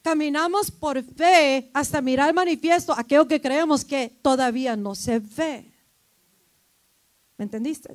Caminamos 0.00 0.70
por 0.70 1.02
fe 1.02 1.70
hasta 1.74 2.00
mirar 2.00 2.32
manifiesto 2.32 2.94
aquello 2.94 3.28
que 3.28 3.38
creemos 3.38 3.84
que 3.84 4.08
todavía 4.22 4.76
no 4.76 4.94
se 4.94 5.18
ve. 5.18 5.70
¿Me 7.36 7.44
entendiste? 7.44 7.94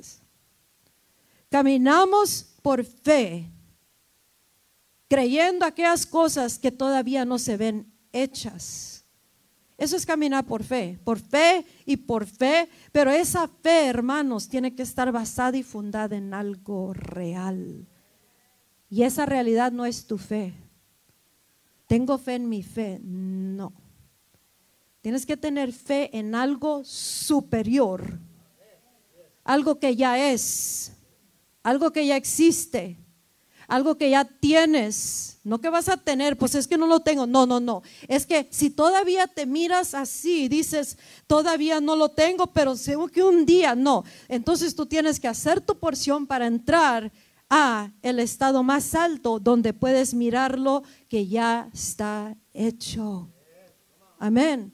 Caminamos 1.50 2.54
por 2.62 2.84
fe, 2.84 3.50
creyendo 5.08 5.66
aquellas 5.66 6.06
cosas 6.06 6.60
que 6.60 6.70
todavía 6.70 7.24
no 7.24 7.40
se 7.40 7.56
ven 7.56 7.92
hechas. 8.12 8.93
Eso 9.76 9.96
es 9.96 10.06
caminar 10.06 10.46
por 10.46 10.62
fe, 10.62 10.98
por 11.02 11.18
fe 11.18 11.66
y 11.84 11.96
por 11.96 12.26
fe, 12.26 12.68
pero 12.92 13.10
esa 13.10 13.48
fe, 13.48 13.86
hermanos, 13.86 14.48
tiene 14.48 14.74
que 14.74 14.82
estar 14.82 15.10
basada 15.10 15.56
y 15.56 15.62
fundada 15.64 16.16
en 16.16 16.32
algo 16.32 16.94
real. 16.94 17.86
Y 18.88 19.02
esa 19.02 19.26
realidad 19.26 19.72
no 19.72 19.84
es 19.84 20.06
tu 20.06 20.16
fe. 20.16 20.54
Tengo 21.88 22.18
fe 22.18 22.36
en 22.36 22.48
mi 22.48 22.62
fe, 22.62 23.00
no. 23.02 23.72
Tienes 25.00 25.26
que 25.26 25.36
tener 25.36 25.72
fe 25.72 26.16
en 26.16 26.34
algo 26.34 26.84
superior, 26.84 28.18
algo 29.42 29.78
que 29.78 29.96
ya 29.96 30.30
es, 30.30 30.92
algo 31.62 31.92
que 31.92 32.06
ya 32.06 32.16
existe, 32.16 33.03
algo 33.68 33.96
que 33.96 34.10
ya 34.10 34.24
tienes, 34.24 35.38
no 35.44 35.60
que 35.60 35.68
vas 35.68 35.88
a 35.88 35.96
tener, 35.96 36.36
pues 36.36 36.54
es 36.54 36.66
que 36.66 36.78
no 36.78 36.86
lo 36.86 37.00
tengo, 37.00 37.26
no, 37.26 37.46
no, 37.46 37.60
no, 37.60 37.82
es 38.08 38.26
que 38.26 38.48
si 38.50 38.70
todavía 38.70 39.26
te 39.26 39.46
miras 39.46 39.94
así, 39.94 40.48
dices, 40.48 40.98
todavía 41.26 41.80
no 41.80 41.96
lo 41.96 42.10
tengo, 42.10 42.48
pero 42.48 42.76
seguro 42.76 43.12
que 43.12 43.22
un 43.22 43.46
día 43.46 43.74
no, 43.74 44.04
entonces 44.28 44.74
tú 44.74 44.86
tienes 44.86 45.20
que 45.20 45.28
hacer 45.28 45.60
tu 45.60 45.78
porción 45.78 46.26
para 46.26 46.46
entrar 46.46 47.12
a 47.50 47.90
el 48.02 48.18
estado 48.20 48.62
más 48.62 48.94
alto 48.94 49.38
donde 49.38 49.72
puedes 49.72 50.14
mirarlo 50.14 50.82
que 51.08 51.26
ya 51.26 51.68
está 51.72 52.36
hecho. 52.52 53.30
Amén. 54.18 54.72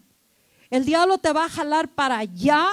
El 0.70 0.84
diablo 0.84 1.18
te 1.18 1.32
va 1.32 1.46
a 1.46 1.48
jalar 1.48 1.94
para 1.94 2.18
allá 2.18 2.68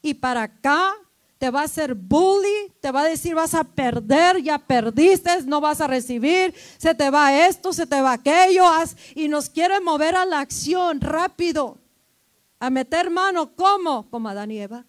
y 0.00 0.14
para 0.14 0.44
acá 0.44 0.94
te 1.38 1.50
va 1.50 1.60
a 1.60 1.64
hacer 1.64 1.94
bully, 1.94 2.72
te 2.80 2.90
va 2.90 3.02
a 3.02 3.04
decir 3.04 3.34
vas 3.34 3.54
a 3.54 3.64
perder, 3.64 4.42
ya 4.42 4.58
perdiste, 4.58 5.42
no 5.42 5.60
vas 5.60 5.80
a 5.80 5.86
recibir, 5.86 6.54
se 6.78 6.94
te 6.94 7.10
va 7.10 7.46
esto, 7.46 7.72
se 7.72 7.86
te 7.86 8.00
va 8.00 8.12
aquello, 8.12 8.64
y 9.14 9.28
nos 9.28 9.50
quiere 9.50 9.80
mover 9.80 10.16
a 10.16 10.24
la 10.24 10.40
acción 10.40 11.00
rápido, 11.00 11.78
a 12.58 12.70
meter 12.70 13.10
mano, 13.10 13.54
¿cómo? 13.54 14.08
Como 14.10 14.28
Adán 14.28 14.50
y 14.50 14.60
Eva. 14.60 14.86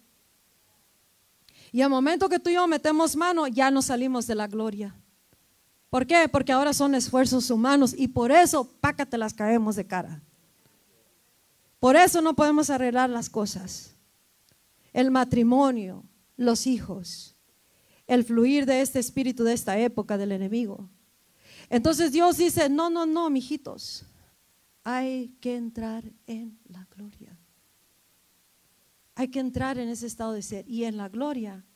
Y 1.70 1.82
al 1.82 1.90
momento 1.90 2.30
que 2.30 2.38
tú 2.38 2.48
y 2.48 2.54
yo 2.54 2.66
metemos 2.66 3.14
mano, 3.14 3.46
ya 3.46 3.70
nos 3.70 3.86
salimos 3.86 4.26
de 4.26 4.34
la 4.34 4.46
gloria. 4.46 4.94
¿Por 5.90 6.06
qué? 6.06 6.28
Porque 6.28 6.52
ahora 6.52 6.72
son 6.72 6.94
esfuerzos 6.94 7.50
humanos 7.50 7.94
y 7.96 8.08
por 8.08 8.32
eso, 8.32 8.64
pácate 8.80 9.18
las 9.18 9.34
caemos 9.34 9.76
de 9.76 9.86
cara. 9.86 10.22
Por 11.78 11.94
eso 11.96 12.22
no 12.22 12.34
podemos 12.34 12.70
arreglar 12.70 13.10
las 13.10 13.28
cosas. 13.28 13.94
El 14.92 15.10
matrimonio, 15.10 16.04
los 16.38 16.66
hijos, 16.66 17.36
el 18.06 18.24
fluir 18.24 18.64
de 18.64 18.80
este 18.80 18.98
espíritu 18.98 19.44
de 19.44 19.52
esta 19.52 19.78
época 19.78 20.16
del 20.16 20.32
enemigo. 20.32 20.88
Entonces 21.68 22.12
Dios 22.12 22.38
dice, 22.38 22.70
no, 22.70 22.88
no, 22.88 23.04
no, 23.04 23.28
mijitos, 23.28 24.06
hay 24.82 25.36
que 25.40 25.56
entrar 25.56 26.10
en 26.26 26.58
la 26.68 26.86
gloria. 26.96 27.36
Hay 29.14 29.28
que 29.28 29.40
entrar 29.40 29.78
en 29.78 29.88
ese 29.88 30.06
estado 30.06 30.32
de 30.32 30.42
ser. 30.42 30.66
Y 30.66 30.84
en 30.84 30.96
la 30.96 31.08
gloria, 31.08 31.66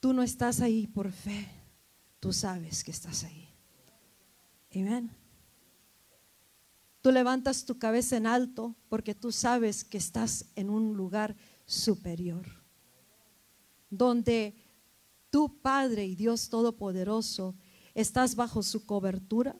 tú 0.00 0.14
no 0.14 0.22
estás 0.22 0.60
ahí 0.60 0.86
por 0.86 1.12
fe, 1.12 1.46
tú 2.18 2.32
sabes 2.32 2.82
que 2.82 2.90
estás 2.90 3.22
ahí. 3.22 3.48
Amén. 4.74 5.10
Tú 7.02 7.12
levantas 7.12 7.66
tu 7.66 7.78
cabeza 7.78 8.16
en 8.16 8.26
alto 8.26 8.74
porque 8.88 9.14
tú 9.14 9.30
sabes 9.30 9.84
que 9.84 9.98
estás 9.98 10.46
en 10.56 10.70
un 10.70 10.96
lugar 10.96 11.36
superior 11.66 12.63
donde 13.96 14.54
tu 15.30 15.60
Padre 15.60 16.04
y 16.04 16.14
Dios 16.14 16.48
Todopoderoso 16.48 17.56
estás 17.94 18.36
bajo 18.36 18.62
su 18.62 18.86
cobertura. 18.86 19.56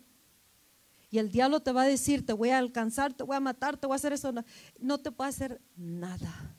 Y 1.10 1.18
el 1.18 1.30
diablo 1.30 1.60
te 1.60 1.72
va 1.72 1.82
a 1.82 1.86
decir, 1.86 2.26
te 2.26 2.32
voy 2.32 2.50
a 2.50 2.58
alcanzar, 2.58 3.12
te 3.12 3.22
voy 3.22 3.36
a 3.36 3.40
matar, 3.40 3.76
te 3.76 3.86
voy 3.86 3.94
a 3.94 3.96
hacer 3.96 4.12
eso. 4.12 4.32
No, 4.78 4.98
te 4.98 5.12
puede 5.12 5.30
hacer 5.30 5.60
nada. 5.76 6.56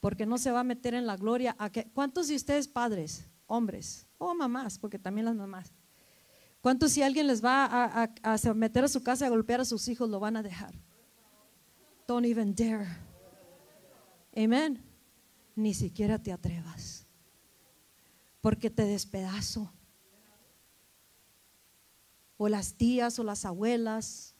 Porque 0.00 0.26
no 0.26 0.38
se 0.38 0.50
va 0.50 0.60
a 0.60 0.64
meter 0.64 0.94
en 0.94 1.06
la 1.06 1.16
gloria. 1.16 1.56
A 1.58 1.70
que, 1.70 1.90
¿Cuántos 1.92 2.28
de 2.28 2.36
ustedes 2.36 2.68
padres, 2.68 3.26
hombres, 3.46 4.06
o 4.18 4.34
mamás, 4.34 4.78
porque 4.78 4.98
también 4.98 5.24
las 5.24 5.36
mamás, 5.36 5.72
cuántos 6.60 6.92
si 6.92 7.02
alguien 7.02 7.26
les 7.26 7.44
va 7.44 7.66
a, 7.66 8.10
a 8.22 8.54
meter 8.54 8.84
a 8.84 8.88
su 8.88 9.02
casa 9.02 9.26
a 9.26 9.30
golpear 9.30 9.60
a 9.60 9.64
sus 9.64 9.88
hijos, 9.88 10.08
lo 10.08 10.20
van 10.20 10.36
a 10.36 10.42
dejar? 10.42 10.74
Don't 12.06 12.26
even 12.26 12.54
dare. 12.54 12.86
Amen 14.36 14.87
ni 15.58 15.74
siquiera 15.74 16.18
te 16.22 16.32
atrevas, 16.32 17.06
porque 18.40 18.70
te 18.70 18.84
despedazo. 18.84 19.72
O 22.36 22.48
las 22.48 22.74
tías 22.74 23.18
o 23.18 23.24
las 23.24 23.44
abuelas, 23.44 24.36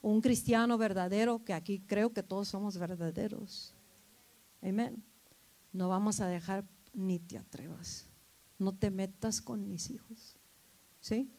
o 0.00 0.10
un 0.10 0.22
cristiano 0.22 0.78
verdadero, 0.78 1.44
que 1.44 1.52
aquí 1.52 1.80
creo 1.80 2.14
que 2.14 2.22
todos 2.22 2.48
somos 2.48 2.78
verdaderos. 2.78 3.74
Amén. 4.62 5.04
No 5.72 5.90
vamos 5.90 6.20
a 6.20 6.26
dejar 6.26 6.64
ni 6.94 7.18
te 7.18 7.36
atrevas. 7.36 8.06
No 8.58 8.74
te 8.74 8.90
metas 8.90 9.42
con 9.42 9.68
mis 9.68 9.90
hijos. 9.90 10.38
¿Sí? 11.00 11.30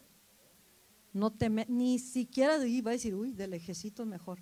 no 1.16 1.32
te 1.32 1.48
ni 1.48 1.98
siquiera 1.98 2.64
iba 2.66 2.90
a 2.90 2.92
decir, 2.92 3.14
uy, 3.14 3.32
de 3.32 3.48
lejecito 3.48 4.04
mejor. 4.04 4.38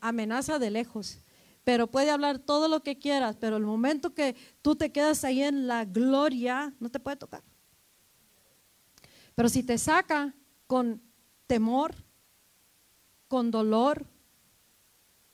amenaza 0.00 0.58
de 0.58 0.70
lejos. 0.70 1.18
Pero 1.64 1.86
puede 1.86 2.10
hablar 2.10 2.38
todo 2.38 2.68
lo 2.68 2.82
que 2.82 2.98
quieras, 2.98 3.36
pero 3.38 3.56
el 3.56 3.64
momento 3.64 4.14
que 4.14 4.34
tú 4.62 4.74
te 4.74 4.90
quedas 4.90 5.24
ahí 5.24 5.42
en 5.42 5.66
la 5.66 5.84
gloria, 5.84 6.74
no 6.80 6.88
te 6.90 6.98
puede 6.98 7.16
tocar. 7.16 7.42
Pero 9.34 9.48
si 9.48 9.62
te 9.62 9.78
saca 9.78 10.34
con 10.66 11.00
temor, 11.46 11.94
con 13.28 13.50
dolor, 13.50 14.06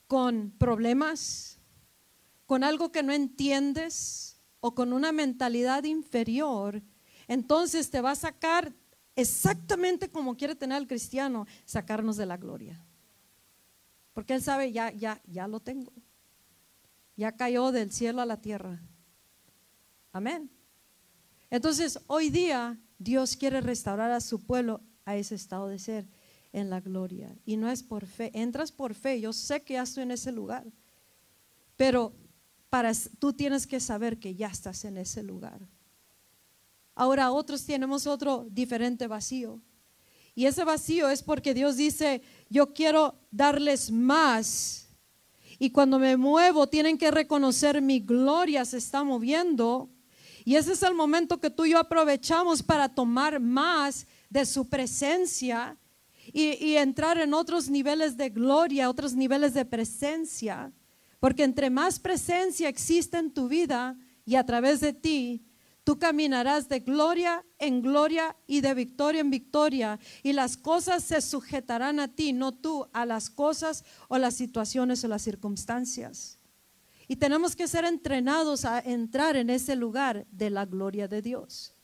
con 0.06 0.50
problemas, 0.52 1.58
con 2.46 2.64
algo 2.64 2.92
que 2.92 3.02
no 3.02 3.12
entiendes 3.12 4.40
o 4.60 4.74
con 4.74 4.92
una 4.92 5.12
mentalidad 5.12 5.84
inferior, 5.84 6.82
entonces 7.26 7.90
te 7.90 8.00
va 8.00 8.12
a 8.12 8.16
sacar 8.16 8.72
exactamente 9.16 10.10
como 10.10 10.36
quiere 10.36 10.54
tener 10.54 10.78
el 10.78 10.88
cristiano, 10.88 11.46
sacarnos 11.64 12.16
de 12.16 12.26
la 12.26 12.36
gloria. 12.36 12.84
Porque 14.14 14.34
él 14.34 14.42
sabe, 14.42 14.72
ya, 14.72 14.90
ya, 14.92 15.20
ya 15.26 15.46
lo 15.46 15.60
tengo. 15.60 15.92
Ya 17.18 17.32
cayó 17.32 17.72
del 17.72 17.90
cielo 17.90 18.22
a 18.22 18.26
la 18.26 18.40
tierra. 18.40 18.80
Amén. 20.12 20.48
Entonces, 21.50 21.98
hoy 22.06 22.30
día 22.30 22.78
Dios 22.96 23.36
quiere 23.36 23.60
restaurar 23.60 24.12
a 24.12 24.20
su 24.20 24.46
pueblo 24.46 24.82
a 25.04 25.16
ese 25.16 25.34
estado 25.34 25.66
de 25.66 25.80
ser 25.80 26.06
en 26.52 26.70
la 26.70 26.80
gloria. 26.80 27.36
Y 27.44 27.56
no 27.56 27.68
es 27.68 27.82
por 27.82 28.06
fe, 28.06 28.30
entras 28.34 28.70
por 28.70 28.94
fe. 28.94 29.20
Yo 29.20 29.32
sé 29.32 29.64
que 29.64 29.74
ya 29.74 29.82
estoy 29.82 30.04
en 30.04 30.12
ese 30.12 30.30
lugar. 30.30 30.64
Pero 31.76 32.14
para, 32.70 32.92
tú 33.18 33.32
tienes 33.32 33.66
que 33.66 33.80
saber 33.80 34.20
que 34.20 34.36
ya 34.36 34.46
estás 34.46 34.84
en 34.84 34.96
ese 34.96 35.24
lugar. 35.24 35.68
Ahora 36.94 37.32
otros 37.32 37.64
tenemos 37.64 38.06
otro 38.06 38.46
diferente 38.48 39.08
vacío. 39.08 39.60
Y 40.36 40.46
ese 40.46 40.62
vacío 40.62 41.08
es 41.08 41.24
porque 41.24 41.52
Dios 41.52 41.76
dice, 41.76 42.22
yo 42.48 42.72
quiero 42.72 43.18
darles 43.32 43.90
más. 43.90 44.87
Y 45.58 45.70
cuando 45.70 45.98
me 45.98 46.16
muevo, 46.16 46.68
tienen 46.68 46.98
que 46.98 47.10
reconocer 47.10 47.82
mi 47.82 48.00
gloria 48.00 48.64
se 48.64 48.78
está 48.78 49.02
moviendo. 49.02 49.90
Y 50.44 50.56
ese 50.56 50.72
es 50.72 50.82
el 50.82 50.94
momento 50.94 51.40
que 51.40 51.50
tú 51.50 51.64
y 51.64 51.70
yo 51.70 51.78
aprovechamos 51.78 52.62
para 52.62 52.88
tomar 52.88 53.40
más 53.40 54.06
de 54.30 54.46
su 54.46 54.68
presencia 54.68 55.76
y, 56.32 56.64
y, 56.64 56.76
entrar 56.76 57.18
en 57.18 57.34
otros 57.34 57.70
niveles 57.70 58.16
de 58.16 58.28
gloria, 58.28 58.90
otros 58.90 59.14
niveles 59.14 59.54
de 59.54 59.64
presencia. 59.64 60.72
Porque 61.20 61.42
entre 61.42 61.70
más 61.70 61.98
presencia 61.98 62.68
existe 62.68 63.16
en 63.18 63.32
tu 63.32 63.48
vida 63.48 63.96
y 64.24 64.36
a 64.36 64.44
través 64.44 64.80
de 64.80 64.92
ti, 64.92 65.47
Tú 65.88 65.98
caminarás 65.98 66.68
de 66.68 66.80
gloria 66.80 67.42
en 67.58 67.80
gloria 67.80 68.36
y 68.46 68.60
de 68.60 68.74
victoria 68.74 69.22
en 69.22 69.30
victoria. 69.30 69.98
Y 70.22 70.34
las 70.34 70.58
cosas 70.58 71.02
se 71.02 71.22
sujetarán 71.22 71.98
a 71.98 72.08
ti, 72.08 72.34
no 72.34 72.52
tú, 72.52 72.86
a 72.92 73.06
las 73.06 73.30
cosas 73.30 73.86
o 74.08 74.18
las 74.18 74.34
situaciones 74.34 75.02
o 75.02 75.08
las 75.08 75.22
circunstancias. 75.22 76.38
Y 77.06 77.16
tenemos 77.16 77.56
que 77.56 77.66
ser 77.66 77.86
entrenados 77.86 78.66
a 78.66 78.80
entrar 78.80 79.34
en 79.36 79.48
ese 79.48 79.76
lugar 79.76 80.26
de 80.30 80.50
la 80.50 80.66
gloria 80.66 81.08
de 81.08 81.22
Dios. 81.22 81.74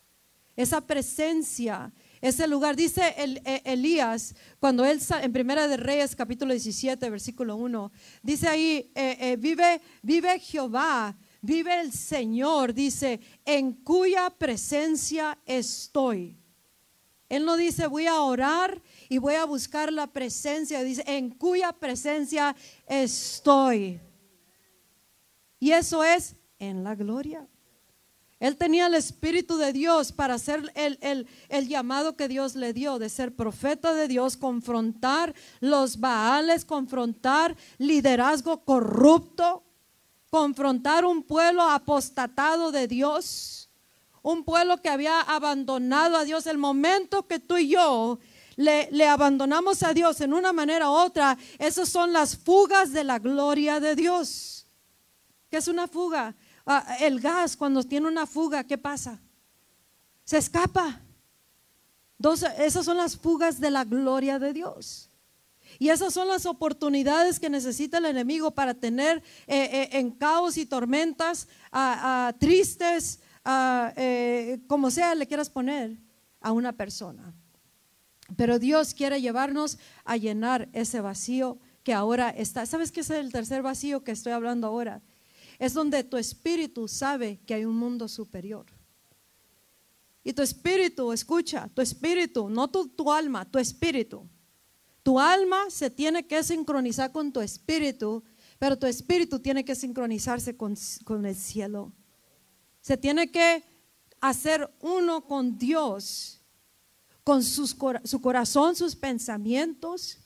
Esa 0.54 0.82
presencia, 0.82 1.90
ese 2.20 2.46
lugar. 2.46 2.76
Dice 2.76 3.14
e, 3.16 3.62
Elías, 3.64 4.34
cuando 4.60 4.84
él 4.84 5.00
en 5.22 5.32
Primera 5.32 5.66
de 5.66 5.78
Reyes, 5.78 6.14
capítulo 6.14 6.52
17, 6.52 7.08
versículo 7.08 7.56
1, 7.56 7.90
dice 8.22 8.48
ahí, 8.48 8.92
eh, 8.94 9.16
eh, 9.18 9.36
vive, 9.38 9.80
vive 10.02 10.38
Jehová 10.40 11.16
vive 11.44 11.78
el 11.78 11.92
Señor, 11.92 12.72
dice, 12.72 13.20
en 13.44 13.72
cuya 13.72 14.30
presencia 14.30 15.38
estoy. 15.44 16.38
Él 17.28 17.44
no 17.44 17.56
dice 17.56 17.86
voy 17.86 18.06
a 18.06 18.20
orar 18.20 18.80
y 19.08 19.18
voy 19.18 19.34
a 19.34 19.44
buscar 19.44 19.92
la 19.92 20.06
presencia, 20.06 20.82
dice 20.82 21.04
en 21.06 21.30
cuya 21.30 21.72
presencia 21.72 22.56
estoy. 22.86 24.00
Y 25.60 25.72
eso 25.72 26.02
es 26.02 26.34
en 26.58 26.82
la 26.82 26.94
gloria. 26.94 27.46
Él 28.40 28.56
tenía 28.56 28.86
el 28.86 28.94
Espíritu 28.94 29.56
de 29.56 29.72
Dios 29.72 30.12
para 30.12 30.34
hacer 30.34 30.70
el, 30.74 30.98
el, 31.00 31.26
el, 31.48 31.68
llamado 31.68 32.16
que 32.16 32.28
Dios 32.28 32.56
le 32.56 32.72
dio 32.72 32.98
de 32.98 33.08
ser 33.08 33.34
profeta 33.34 33.94
de 33.94 34.08
Dios, 34.08 34.36
confrontar 34.36 35.34
los 35.60 36.00
baales, 36.00 36.64
confrontar 36.64 37.56
liderazgo 37.78 38.64
corrupto, 38.64 39.62
confrontar 40.34 41.04
un 41.04 41.22
pueblo 41.22 41.62
apostatado 41.62 42.72
de 42.72 42.88
Dios, 42.88 43.70
un 44.20 44.42
pueblo 44.42 44.82
que 44.82 44.88
había 44.88 45.20
abandonado 45.20 46.16
a 46.16 46.24
Dios. 46.24 46.48
El 46.48 46.58
momento 46.58 47.28
que 47.28 47.38
tú 47.38 47.56
y 47.56 47.68
yo 47.68 48.18
le, 48.56 49.06
abandonamos 49.06 49.84
a 49.84 49.94
Dios 49.94 50.20
en 50.22 50.34
una 50.34 50.52
manera 50.52 50.90
u 50.90 50.92
otra, 50.92 51.38
esas 51.56 51.88
son 51.88 52.12
las 52.12 52.36
fugas 52.36 52.92
de 52.92 53.04
la 53.04 53.20
gloria 53.20 53.78
de 53.78 53.94
Dios. 53.94 54.66
¿Qué 55.48 55.58
es 55.58 55.68
una 55.68 55.86
fuga? 55.86 56.34
Ah, 56.66 56.96
el 56.98 57.20
gas, 57.20 57.56
cuando 57.56 57.84
tiene 57.84 58.08
una 58.08 58.26
fuga, 58.26 58.64
¿qué 58.64 58.76
pasa? 58.76 59.20
Se 60.24 60.38
escapa. 60.38 61.00
Dos, 62.18 62.42
esas 62.58 62.84
son 62.84 62.96
las 62.96 63.16
fugas 63.16 63.60
de 63.60 63.70
la 63.70 63.84
gloria 63.84 64.40
de 64.40 64.52
Dios. 64.52 65.12
Y 65.78 65.88
esas 65.88 66.14
son 66.14 66.28
las 66.28 66.46
oportunidades 66.46 67.40
que 67.40 67.50
necesita 67.50 67.98
el 67.98 68.06
enemigo 68.06 68.52
para 68.52 68.74
tener 68.74 69.18
eh, 69.46 69.68
eh, 69.72 69.88
en 69.92 70.10
caos 70.10 70.56
y 70.56 70.66
tormentas, 70.66 71.48
tristes, 72.38 73.20
eh, 73.96 74.60
como 74.66 74.90
sea 74.90 75.14
le 75.14 75.26
quieras 75.26 75.50
poner 75.50 75.96
a 76.40 76.52
una 76.52 76.72
persona. 76.72 77.34
Pero 78.36 78.58
Dios 78.58 78.94
quiere 78.94 79.20
llevarnos 79.20 79.78
a 80.04 80.16
llenar 80.16 80.68
ese 80.72 81.00
vacío 81.00 81.58
que 81.82 81.92
ahora 81.92 82.30
está. 82.30 82.64
¿Sabes 82.64 82.90
qué 82.90 83.00
es 83.00 83.10
el 83.10 83.32
tercer 83.32 83.62
vacío 83.62 84.02
que 84.02 84.12
estoy 84.12 84.32
hablando 84.32 84.66
ahora? 84.66 85.02
Es 85.58 85.74
donde 85.74 86.04
tu 86.04 86.16
espíritu 86.16 86.88
sabe 86.88 87.40
que 87.46 87.54
hay 87.54 87.64
un 87.64 87.76
mundo 87.76 88.08
superior. 88.08 88.66
Y 90.22 90.32
tu 90.32 90.40
espíritu, 90.40 91.12
escucha, 91.12 91.68
tu 91.74 91.82
espíritu, 91.82 92.48
no 92.48 92.68
tu, 92.68 92.88
tu 92.88 93.12
alma, 93.12 93.44
tu 93.44 93.58
espíritu 93.58 94.26
tu 95.04 95.20
alma 95.20 95.68
se 95.68 95.90
tiene 95.90 96.26
que 96.26 96.42
sincronizar 96.42 97.12
con 97.12 97.30
tu 97.30 97.42
espíritu, 97.42 98.24
pero 98.58 98.78
tu 98.78 98.86
espíritu 98.86 99.38
tiene 99.38 99.62
que 99.62 99.74
sincronizarse 99.74 100.56
con, 100.56 100.74
el 101.26 101.36
cielo. 101.36 101.92
Se 102.80 102.96
tiene 102.96 103.30
que 103.30 103.62
hacer 104.22 104.74
uno 104.80 105.26
con 105.26 105.58
Dios, 105.58 106.40
con 107.22 107.42
su 107.42 108.20
corazón, 108.22 108.74
sus 108.74 108.96
pensamientos. 108.96 110.20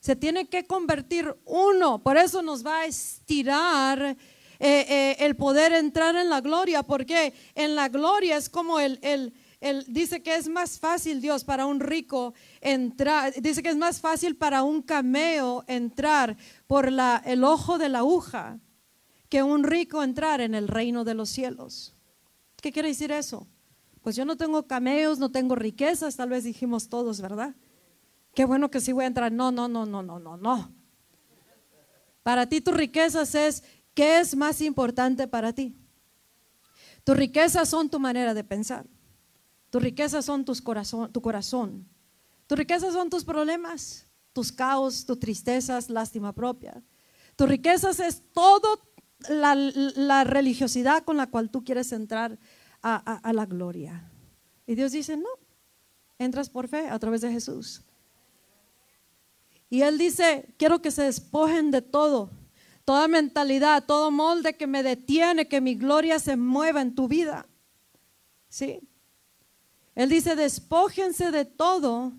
Se 0.00 0.16
tiene 0.16 0.48
que 0.48 0.66
convertir 0.66 1.36
uno. 1.44 2.02
Por 2.02 2.16
eso 2.16 2.40
nos 2.40 2.64
va 2.64 2.80
a 2.80 2.86
estirar 2.86 4.00
eh, 4.02 4.16
eh, 4.58 5.16
el 5.18 5.36
poder 5.36 5.74
entrar 5.74 6.16
en 6.16 6.30
la 6.30 6.40
gloria, 6.40 6.82
porque 6.82 7.34
en 7.54 7.74
la 7.74 7.90
gloria 7.90 8.38
es 8.38 8.48
como 8.48 8.80
el, 8.80 8.98
el 9.02 9.34
él 9.64 9.86
dice 9.88 10.22
que 10.22 10.36
es 10.36 10.46
más 10.46 10.78
fácil, 10.78 11.22
Dios, 11.22 11.42
para 11.42 11.64
un 11.64 11.80
rico 11.80 12.34
entrar, 12.60 13.32
dice 13.40 13.62
que 13.62 13.70
es 13.70 13.76
más 13.78 13.98
fácil 13.98 14.36
para 14.36 14.62
un 14.62 14.82
cameo 14.82 15.64
entrar 15.66 16.36
por 16.66 16.86
el 16.86 17.44
ojo 17.44 17.78
de 17.78 17.88
la 17.88 18.00
aguja 18.00 18.60
que 19.30 19.42
un 19.42 19.64
rico 19.64 20.02
entrar 20.02 20.42
en 20.42 20.54
el 20.54 20.68
reino 20.68 21.02
de 21.02 21.14
los 21.14 21.30
cielos. 21.30 21.94
¿Qué 22.60 22.72
quiere 22.72 22.88
decir 22.88 23.10
eso? 23.10 23.48
Pues 24.02 24.16
yo 24.16 24.26
no 24.26 24.36
tengo 24.36 24.66
cameos, 24.66 25.18
no 25.18 25.30
tengo 25.30 25.54
riquezas, 25.54 26.14
tal 26.14 26.28
vez 26.28 26.44
dijimos 26.44 26.90
todos, 26.90 27.22
¿verdad? 27.22 27.54
Qué 28.34 28.44
bueno 28.44 28.70
que 28.70 28.82
sí 28.82 28.92
voy 28.92 29.04
a 29.04 29.06
entrar. 29.06 29.32
No, 29.32 29.50
no, 29.50 29.66
no, 29.66 29.86
no, 29.86 30.02
no, 30.02 30.18
no, 30.18 30.36
no. 30.36 30.74
Para 32.22 32.46
ti 32.46 32.60
tus 32.60 32.74
riquezas 32.74 33.34
es, 33.34 33.64
¿qué 33.94 34.20
es 34.20 34.36
más 34.36 34.60
importante 34.60 35.26
para 35.26 35.54
ti? 35.54 35.74
Tus 37.02 37.16
riquezas 37.16 37.66
son 37.66 37.88
tu 37.88 37.98
manera 37.98 38.34
de 38.34 38.44
pensar. 38.44 38.84
Tus 39.74 39.82
riquezas 39.82 40.24
son 40.24 40.44
tus 40.44 40.62
corazón, 40.62 41.12
tu 41.12 41.20
corazón. 41.20 41.84
Tus 42.46 42.56
riquezas 42.56 42.92
son 42.92 43.10
tus 43.10 43.24
problemas, 43.24 44.06
tus 44.32 44.52
caos, 44.52 45.04
tus 45.04 45.18
tristezas, 45.18 45.90
lástima 45.90 46.32
propia. 46.32 46.80
Tus 47.34 47.48
riquezas 47.48 47.98
es 47.98 48.22
todo 48.32 48.80
la, 49.28 50.22
religiosidad 50.22 51.02
con 51.02 51.16
la 51.16 51.26
cual 51.26 51.50
tú 51.50 51.64
quieres 51.64 51.90
entrar 51.90 52.38
a, 52.82 53.16
a 53.16 53.32
la 53.32 53.46
gloria. 53.46 54.12
Y 54.64 54.76
Dios 54.76 54.92
dice, 54.92 55.16
no, 55.16 55.28
entras 56.20 56.48
por 56.48 56.68
fe 56.68 56.88
a 56.88 56.98
través 57.00 57.22
de 57.22 57.32
Jesús. 57.32 57.82
Y 59.68 59.82
Él 59.82 59.98
dice, 59.98 60.54
quiero 60.56 60.82
que 60.82 60.92
se 60.92 61.02
despojen 61.02 61.72
de 61.72 61.82
todo, 61.82 62.30
toda 62.84 63.08
mentalidad, 63.08 63.84
todo 63.84 64.12
molde 64.12 64.56
que 64.56 64.68
me 64.68 64.84
detiene, 64.84 65.48
que 65.48 65.60
mi 65.60 65.74
gloria 65.74 66.20
se 66.20 66.36
mueva 66.36 66.80
en 66.80 66.94
tu 66.94 67.08
vida. 67.08 67.48
¿Sí? 68.48 68.88
Él 69.94 70.08
dice, 70.08 70.34
despójense 70.36 71.30
de 71.30 71.44
todo. 71.44 72.12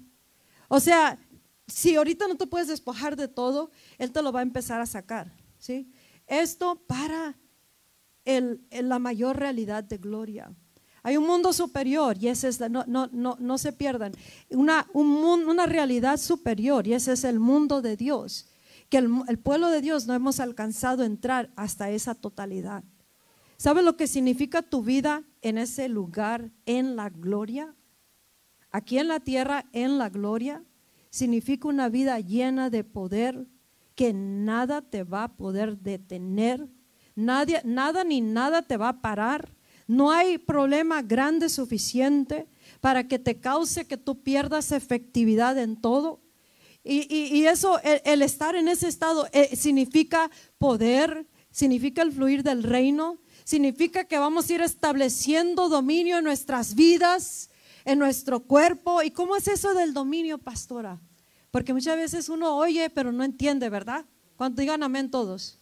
O 0.67 0.79
sea, 0.79 1.19
si 1.67 1.95
ahorita 1.95 2.27
no 2.27 2.35
te 2.35 2.47
puedes 2.47 2.67
despojar 2.67 3.15
de 3.15 3.27
todo, 3.27 3.71
Él 3.97 4.11
te 4.11 4.21
lo 4.21 4.31
va 4.31 4.39
a 4.39 4.43
empezar 4.43 4.81
a 4.81 4.85
sacar. 4.85 5.31
¿sí? 5.57 5.91
Esto 6.27 6.81
para 6.87 7.35
el, 8.23 8.61
la 8.71 8.99
mayor 8.99 9.37
realidad 9.37 9.83
de 9.83 9.97
gloria. 9.97 10.51
Hay 11.03 11.17
un 11.17 11.27
mundo 11.27 11.53
superior 11.53 12.17
y 12.19 12.29
ese 12.29 12.47
es, 12.47 12.59
no, 12.59 12.83
no, 12.87 13.07
no, 13.11 13.37
no 13.39 13.57
se 13.59 13.71
pierdan, 13.71 14.13
una, 14.49 14.87
un, 14.91 15.07
una 15.47 15.67
realidad 15.67 16.17
superior 16.17 16.87
y 16.87 16.93
ese 16.93 17.13
es 17.13 17.23
el 17.23 17.39
mundo 17.39 17.83
de 17.83 17.95
Dios, 17.95 18.47
que 18.89 18.97
el, 18.97 19.11
el 19.27 19.37
pueblo 19.37 19.69
de 19.69 19.81
Dios 19.81 20.07
no 20.07 20.15
hemos 20.15 20.39
alcanzado 20.39 21.03
a 21.03 21.05
entrar 21.05 21.51
hasta 21.55 21.91
esa 21.91 22.15
totalidad. 22.15 22.83
¿Sabes 23.57 23.83
lo 23.83 23.95
que 23.97 24.07
significa 24.07 24.63
tu 24.63 24.81
vida 24.81 25.23
en 25.47 25.57
ese 25.57 25.87
lugar, 25.87 26.51
en 26.65 26.95
la 26.95 27.09
gloria? 27.09 27.75
Aquí 28.71 28.97
en 28.99 29.07
la 29.07 29.19
tierra, 29.19 29.65
en 29.71 29.97
la 29.97 30.09
gloria, 30.09 30.63
significa 31.09 31.67
una 31.67 31.89
vida 31.89 32.19
llena 32.19 32.69
de 32.69 32.83
poder 32.83 33.47
que 33.95 34.13
nada 34.13 34.81
te 34.81 35.03
va 35.03 35.23
a 35.23 35.37
poder 35.37 35.77
detener, 35.79 36.67
Nadie, 37.17 37.61
nada 37.63 38.03
ni 38.03 38.19
nada 38.19 38.61
te 38.61 38.75
va 38.75 38.89
a 38.89 39.01
parar 39.01 39.55
no 39.87 40.11
hay 40.11 40.37
problema 40.37 41.01
grande 41.01 41.49
suficiente 41.49 42.47
para 42.81 43.07
que 43.07 43.19
te 43.19 43.39
cause 43.39 43.85
que 43.85 43.97
tú 43.97 44.23
pierdas 44.23 44.71
efectividad 44.71 45.57
en 45.59 45.79
todo. 45.79 46.21
Y, 46.87 47.45
eso, 47.45 47.79
el, 47.83 48.21
estar 48.21 48.55
en 48.55 48.67
ese 48.67 48.87
estado 48.87 49.27
eh, 49.31 49.55
significa 49.55 50.29
poder, 50.59 51.25
significa 51.49 52.03
el 52.03 52.11
fluir 52.11 52.43
del 52.43 52.61
reino, 52.61 53.17
significa 53.45 54.03
que 54.03 54.19
vamos 54.19 54.49
a 54.49 54.53
ir 54.53 54.61
estableciendo 54.61 55.69
dominio 55.69 56.17
en 56.17 56.25
nuestras 56.25 56.75
vidas, 56.75 57.49
en 57.85 57.99
nuestro 57.99 58.41
cuerpo. 58.41 59.01
¿Y 59.01 59.11
cómo 59.11 59.37
es 59.37 59.47
eso 59.47 59.73
del 59.73 59.93
dominio, 59.93 60.37
pastora? 60.37 60.99
Porque 61.51 61.73
muchas 61.73 61.95
veces 61.95 62.27
uno 62.27 62.57
oye, 62.57 62.89
pero 62.89 63.13
no 63.13 63.23
entiende, 63.23 63.69
¿verdad? 63.69 64.03
Cuando 64.35 64.59
digan 64.59 64.83
amén 64.83 65.09
todos 65.09 65.61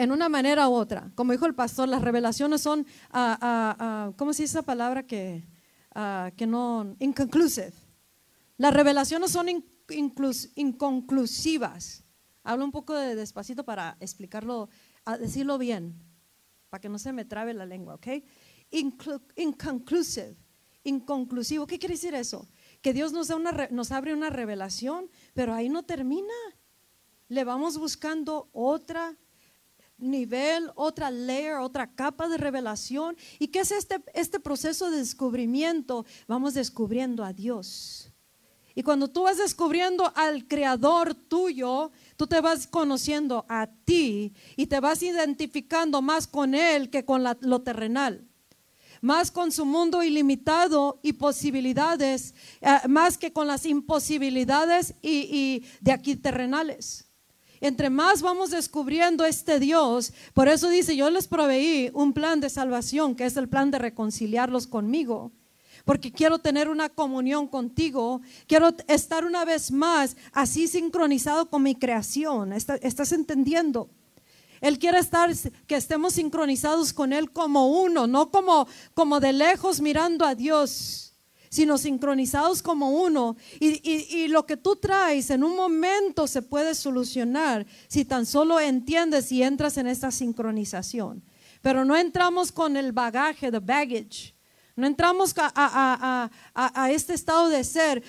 en 0.00 0.10
una 0.12 0.28
manera 0.30 0.66
u 0.66 0.72
otra. 0.72 1.12
Como 1.14 1.32
dijo 1.32 1.44
el 1.44 1.54
pastor, 1.54 1.86
las 1.86 2.00
revelaciones 2.00 2.62
son, 2.62 2.86
ah, 3.10 3.38
ah, 3.38 3.76
ah, 3.78 4.12
¿cómo 4.16 4.32
se 4.32 4.44
dice 4.44 4.58
esa 4.58 4.62
palabra 4.62 5.02
que, 5.02 5.44
que 6.36 6.46
no? 6.46 6.96
Inconclusive. 7.00 7.74
Las 8.56 8.72
revelaciones 8.72 9.30
son 9.30 9.48
inconclusivas. 10.56 12.02
Hablo 12.42 12.64
un 12.64 12.72
poco 12.72 12.94
de 12.94 13.14
despacito 13.14 13.62
para 13.64 13.98
explicarlo, 14.00 14.70
decirlo 15.20 15.58
bien, 15.58 16.02
para 16.70 16.80
que 16.80 16.88
no 16.88 16.98
se 16.98 17.12
me 17.12 17.24
trabe 17.24 17.52
la 17.52 17.66
lengua, 17.66 17.96
¿ok? 17.96 18.06
inconclusive, 19.36 20.36
inconclusivo. 20.84 21.66
¿Qué 21.66 21.78
quiere 21.78 21.94
decir 21.94 22.14
eso? 22.14 22.48
Que 22.80 22.92
Dios 22.92 23.12
nos, 23.12 23.26
da 23.28 23.36
una, 23.36 23.68
nos 23.72 23.90
abre 23.90 24.14
una 24.14 24.30
revelación, 24.30 25.10
pero 25.34 25.52
ahí 25.52 25.68
no 25.68 25.82
termina. 25.82 26.32
Le 27.28 27.42
vamos 27.42 27.76
buscando 27.76 28.48
otra 28.52 29.16
nivel, 29.98 30.70
otra 30.76 31.10
layer, 31.10 31.56
otra 31.56 31.92
capa 31.92 32.28
de 32.28 32.38
revelación. 32.38 33.16
¿Y 33.40 33.48
qué 33.48 33.60
es 33.60 33.72
este, 33.72 34.02
este 34.14 34.38
proceso 34.38 34.90
de 34.90 34.98
descubrimiento? 34.98 36.06
Vamos 36.28 36.54
descubriendo 36.54 37.24
a 37.24 37.32
Dios. 37.32 38.12
Y 38.74 38.82
cuando 38.82 39.08
tú 39.08 39.24
vas 39.24 39.38
descubriendo 39.38 40.12
al 40.14 40.46
creador 40.46 41.14
tuyo, 41.14 41.90
tú 42.20 42.26
te 42.26 42.42
vas 42.42 42.66
conociendo 42.66 43.46
a 43.48 43.66
ti 43.86 44.34
y 44.54 44.66
te 44.66 44.78
vas 44.78 45.02
identificando 45.02 46.02
más 46.02 46.26
con 46.26 46.54
Él 46.54 46.90
que 46.90 47.06
con 47.06 47.24
lo 47.24 47.62
terrenal. 47.62 48.28
Más 49.00 49.30
con 49.30 49.50
su 49.50 49.64
mundo 49.64 50.02
ilimitado 50.02 51.00
y 51.02 51.14
posibilidades, 51.14 52.34
eh, 52.60 52.76
más 52.88 53.16
que 53.16 53.32
con 53.32 53.46
las 53.46 53.64
imposibilidades 53.64 54.92
y 55.00 55.64
de 55.80 55.92
aquí 55.92 56.14
terrenales. 56.14 57.10
Entre 57.62 57.88
más 57.88 58.20
vamos 58.20 58.50
descubriendo 58.50 59.24
este 59.24 59.58
Dios, 59.58 60.12
por 60.34 60.48
eso 60.48 60.68
dice, 60.68 60.96
yo 60.96 61.08
les 61.08 61.26
proveí 61.26 61.90
un 61.94 62.12
plan 62.12 62.38
de 62.40 62.50
salvación, 62.50 63.14
que 63.14 63.24
es 63.24 63.38
el 63.38 63.48
plan 63.48 63.70
de 63.70 63.78
reconciliarlos 63.78 64.66
conmigo, 64.66 65.32
porque 65.90 66.12
quiero 66.12 66.38
tener 66.38 66.68
una 66.68 66.88
comunión 66.88 67.48
contigo, 67.48 68.20
quiero 68.46 68.68
estar 68.86 69.24
una 69.24 69.44
vez 69.44 69.72
más 69.72 70.16
así 70.30 70.68
sincronizado 70.68 71.50
con 71.50 71.64
mi 71.64 71.74
creación. 71.74 72.52
¿Estás 72.52 73.10
entendiendo? 73.10 73.90
Él 74.60 74.78
quiere 74.78 75.00
estar, 75.00 75.28
que 75.66 75.74
estemos 75.74 76.12
sincronizados 76.12 76.92
con 76.92 77.12
Él 77.12 77.32
como 77.32 77.82
uno, 77.82 78.06
no 78.06 78.30
como, 78.30 78.68
como 78.94 79.18
de 79.18 79.32
lejos 79.32 79.80
mirando 79.80 80.24
a 80.24 80.36
Dios 80.36 81.08
sino 81.48 81.76
sincronizados 81.76 82.62
como 82.62 82.90
uno. 82.90 83.36
Y, 83.58 84.28
lo 84.28 84.46
que 84.46 84.56
tú 84.56 84.76
traes 84.76 85.30
en 85.30 85.42
un 85.42 85.56
momento 85.56 86.28
se 86.28 86.42
puede 86.42 86.76
solucionar 86.76 87.66
si 87.88 88.04
tan 88.04 88.26
solo 88.26 88.60
entiendes 88.60 89.32
y 89.32 89.42
entras 89.42 89.76
en 89.76 89.88
esta 89.88 90.12
sincronización. 90.12 91.24
Pero 91.62 91.84
no 91.84 91.96
entramos 91.96 92.52
con 92.52 92.76
el 92.76 92.92
bagaje, 92.92 93.50
the 93.50 93.58
baggage. 93.58 94.39
No 94.80 94.86
entramos 94.86 95.34
a, 95.36 96.30
este 96.90 97.14
estado 97.14 97.48
de 97.48 97.62
ser 97.62 98.02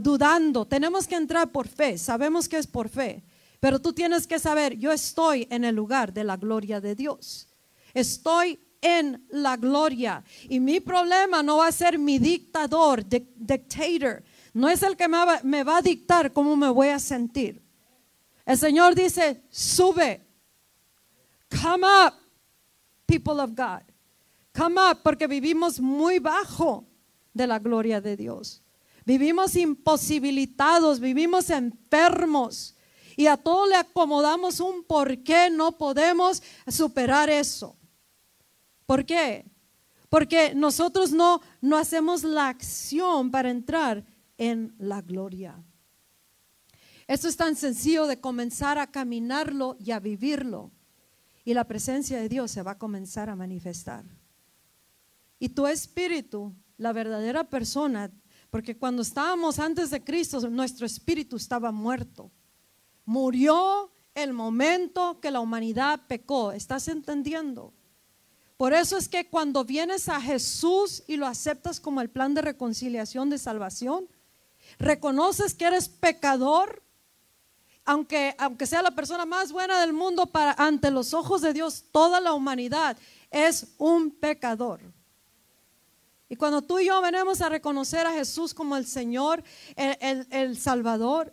dudando. 0.00 0.64
Tenemos 0.66 1.06
que 1.06 1.16
entrar 1.16 1.50
por 1.50 1.68
fe. 1.68 1.98
Sabemos 1.98 2.48
que 2.48 2.58
es 2.58 2.66
por 2.66 2.88
fe. 2.88 3.24
Pero 3.60 3.80
tú 3.80 3.92
tienes 3.92 4.26
que 4.26 4.38
saber, 4.38 4.76
yo 4.76 4.92
estoy 4.92 5.48
en 5.50 5.64
el 5.64 5.74
lugar 5.74 6.12
de 6.12 6.24
la 6.24 6.36
gloria 6.36 6.80
de 6.80 6.94
Dios. 6.94 7.48
Estoy 7.92 8.60
en 8.80 9.26
la 9.30 9.56
gloria. 9.56 10.22
Y 10.48 10.60
mi 10.60 10.80
problema 10.80 11.42
no 11.42 11.58
va 11.58 11.68
a 11.68 11.72
ser 11.72 11.98
mi 11.98 12.18
dictador, 12.18 13.04
dictator. 13.04 14.22
No 14.54 14.68
es 14.68 14.82
el 14.82 14.96
que 14.96 15.08
me 15.08 15.64
va, 15.64 15.76
a 15.76 15.82
dictar 15.82 16.32
cómo 16.32 16.56
me 16.56 16.68
voy 16.68 16.88
a 16.88 16.98
sentir. 16.98 17.62
El 18.44 18.56
Señor 18.56 18.94
dice, 18.94 19.42
sube. 19.50 20.24
Come 21.62 21.86
up, 21.86 22.14
people 23.06 23.40
of 23.40 23.50
God. 23.50 23.82
Come 24.56 24.80
porque 25.02 25.26
vivimos 25.26 25.80
muy 25.80 26.18
bajo 26.18 26.86
de 27.34 27.46
la 27.46 27.58
gloria 27.58 28.00
de 28.00 28.16
Dios. 28.16 28.62
Vivimos 29.04 29.54
imposibilitados, 29.54 30.98
vivimos 30.98 31.50
enfermos. 31.50 32.74
Y 33.16 33.26
a 33.26 33.36
todo 33.36 33.66
le 33.66 33.76
acomodamos 33.76 34.60
un 34.60 34.82
por 34.82 35.22
qué 35.22 35.50
no 35.50 35.76
podemos 35.76 36.42
superar 36.66 37.28
eso. 37.28 37.76
¿Por 38.86 39.04
qué? 39.04 39.44
Porque 40.08 40.54
nosotros 40.54 41.12
no, 41.12 41.42
no 41.60 41.76
hacemos 41.76 42.24
la 42.24 42.48
acción 42.48 43.30
para 43.30 43.50
entrar 43.50 44.04
en 44.38 44.74
la 44.78 45.02
gloria. 45.02 45.62
Esto 47.06 47.28
es 47.28 47.36
tan 47.36 47.56
sencillo 47.56 48.06
de 48.06 48.20
comenzar 48.20 48.78
a 48.78 48.90
caminarlo 48.90 49.76
y 49.78 49.90
a 49.90 50.00
vivirlo. 50.00 50.72
Y 51.44 51.54
la 51.54 51.64
presencia 51.64 52.18
de 52.18 52.28
Dios 52.28 52.50
se 52.50 52.62
va 52.62 52.72
a 52.72 52.78
comenzar 52.78 53.28
a 53.30 53.36
manifestar. 53.36 54.15
Y 55.38 55.50
tu 55.50 55.66
espíritu, 55.66 56.54
la 56.78 56.92
verdadera 56.92 57.44
persona, 57.44 58.10
porque 58.50 58.76
cuando 58.76 59.02
estábamos 59.02 59.58
antes 59.58 59.90
de 59.90 60.02
Cristo, 60.02 60.40
nuestro 60.48 60.86
espíritu 60.86 61.36
estaba 61.36 61.72
muerto. 61.72 62.30
Murió 63.04 63.90
el 64.14 64.32
momento 64.32 65.20
que 65.20 65.30
la 65.30 65.40
humanidad 65.40 66.00
pecó. 66.08 66.52
¿Estás 66.52 66.88
entendiendo? 66.88 67.74
Por 68.56 68.72
eso 68.72 68.96
es 68.96 69.08
que 69.08 69.28
cuando 69.28 69.64
vienes 69.64 70.08
a 70.08 70.20
Jesús 70.20 71.02
y 71.06 71.16
lo 71.16 71.26
aceptas 71.26 71.78
como 71.78 72.00
el 72.00 72.08
plan 72.08 72.32
de 72.32 72.40
reconciliación, 72.40 73.28
de 73.28 73.38
salvación, 73.38 74.08
reconoces 74.78 75.52
que 75.52 75.66
eres 75.66 75.88
pecador, 75.88 76.82
aunque, 77.84 78.34
aunque 78.38 78.66
sea 78.66 78.80
la 78.80 78.92
persona 78.92 79.26
más 79.26 79.52
buena 79.52 79.78
del 79.80 79.92
mundo, 79.92 80.26
para, 80.26 80.52
ante 80.52 80.90
los 80.90 81.12
ojos 81.12 81.42
de 81.42 81.52
Dios, 81.52 81.84
toda 81.92 82.20
la 82.20 82.32
humanidad 82.32 82.96
es 83.30 83.74
un 83.76 84.10
pecador. 84.10 84.80
Y 86.28 86.36
cuando 86.36 86.62
tú 86.62 86.78
y 86.78 86.86
yo 86.86 87.00
venimos 87.00 87.40
a 87.40 87.48
reconocer 87.48 88.06
a 88.06 88.12
Jesús 88.12 88.52
como 88.52 88.76
el 88.76 88.86
Señor, 88.86 89.44
el, 89.76 90.26
el 90.30 90.58
Salvador, 90.58 91.32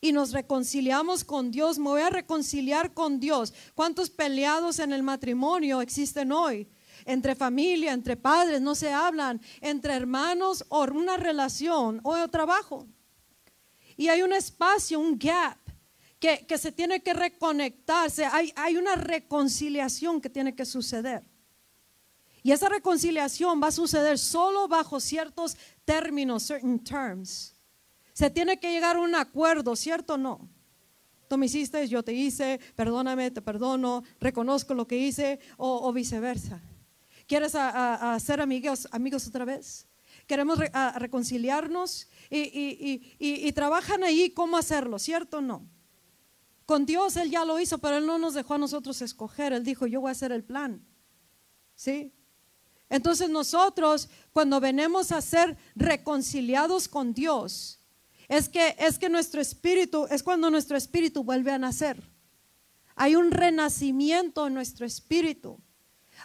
y 0.00 0.12
nos 0.12 0.32
reconciliamos 0.32 1.24
con 1.24 1.50
Dios, 1.50 1.78
me 1.78 1.90
voy 1.90 2.02
a 2.02 2.10
reconciliar 2.10 2.94
con 2.94 3.20
Dios. 3.20 3.52
¿Cuántos 3.74 4.08
peleados 4.10 4.78
en 4.78 4.92
el 4.92 5.02
matrimonio 5.02 5.80
existen 5.82 6.32
hoy? 6.32 6.68
Entre 7.04 7.34
familia, 7.34 7.92
entre 7.92 8.16
padres, 8.16 8.60
no 8.60 8.74
se 8.74 8.92
hablan, 8.92 9.40
entre 9.60 9.94
hermanos 9.94 10.64
o 10.68 10.84
una 10.84 11.16
relación 11.16 12.00
o 12.02 12.28
trabajo. 12.28 12.86
Y 13.96 14.08
hay 14.08 14.22
un 14.22 14.32
espacio, 14.32 14.98
un 14.98 15.18
gap 15.18 15.58
que, 16.18 16.58
se 16.58 16.72
tiene 16.72 17.02
que 17.02 17.12
reconectarse. 17.12 18.24
Hay, 18.24 18.52
hay 18.56 18.76
una 18.76 18.96
reconciliación 18.96 20.20
que 20.20 20.30
tiene 20.30 20.54
que 20.54 20.64
suceder. 20.64 21.29
Y 22.42 22.52
esa 22.52 22.68
reconciliación 22.68 23.60
va 23.62 23.68
a 23.68 23.72
suceder 23.72 24.18
solo 24.18 24.66
bajo 24.68 25.00
ciertos 25.00 25.56
términos, 25.84 26.44
certain 26.44 26.82
terms. 26.82 27.54
Se 28.12 28.30
tiene 28.30 28.58
que 28.58 28.70
llegar 28.70 28.96
a 28.96 29.00
un 29.00 29.14
acuerdo, 29.14 29.76
¿cierto 29.76 30.14
o 30.14 30.18
no? 30.18 30.48
Tú 31.28 31.38
me 31.38 31.46
hiciste, 31.46 31.86
yo 31.86 32.02
te 32.02 32.12
hice, 32.12 32.58
perdóname, 32.74 33.30
te 33.30 33.40
perdono, 33.40 34.02
reconozco 34.18 34.74
lo 34.74 34.86
que 34.86 34.98
hice 34.98 35.38
o, 35.58 35.92
viceversa. 35.92 36.60
¿Quieres 37.28 37.52
ser 37.52 38.40
amigos, 38.40 38.88
amigos 38.90 39.28
otra 39.28 39.44
vez? 39.44 39.86
Queremos 40.26 40.58
reconciliarnos 40.96 42.08
y, 42.28 43.52
trabajan 43.52 44.02
ahí 44.02 44.30
cómo 44.30 44.56
hacerlo, 44.56 44.98
¿cierto 44.98 45.38
o 45.38 45.40
no? 45.40 45.68
Con 46.66 46.86
Dios 46.86 47.16
Él 47.16 47.30
ya 47.30 47.44
lo 47.44 47.60
hizo, 47.60 47.78
pero 47.78 47.98
Él 47.98 48.06
no 48.06 48.18
nos 48.18 48.34
dejó 48.34 48.54
a 48.54 48.58
nosotros 48.58 49.00
escoger. 49.02 49.52
Él 49.52 49.64
dijo, 49.64 49.86
yo 49.86 50.00
voy 50.00 50.08
a 50.08 50.12
hacer 50.12 50.32
el 50.32 50.44
plan. 50.44 50.84
¿Sí? 51.74 52.12
Entonces 52.90 53.30
nosotros 53.30 54.08
cuando 54.32 54.60
venimos 54.60 55.12
a 55.12 55.20
ser 55.22 55.56
reconciliados 55.76 56.88
con 56.88 57.14
Dios, 57.14 57.78
es 58.28 58.48
que 58.48 58.76
es 58.78 58.98
que 58.98 59.08
nuestro 59.08 59.40
espíritu 59.40 60.06
es 60.10 60.22
cuando 60.22 60.50
nuestro 60.50 60.76
espíritu 60.76 61.24
vuelve 61.24 61.52
a 61.52 61.58
nacer. 61.58 62.02
Hay 62.96 63.14
un 63.14 63.30
renacimiento 63.30 64.46
en 64.46 64.54
nuestro 64.54 64.84
espíritu. 64.84 65.58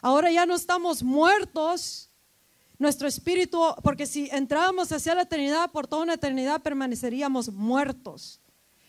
Ahora 0.01 0.32
ya 0.32 0.45
no 0.45 0.55
estamos 0.55 1.03
muertos. 1.03 2.09
Nuestro 2.78 3.07
espíritu, 3.07 3.61
porque 3.82 4.05
si 4.05 4.30
entrábamos 4.32 4.91
hacia 4.91 5.16
la 5.16 5.22
eternidad, 5.22 5.72
por 5.72 5.88
toda 5.88 6.03
una 6.03 6.16
eternidad 6.16 6.61
permaneceríamos 6.61 7.53
muertos. 7.53 8.41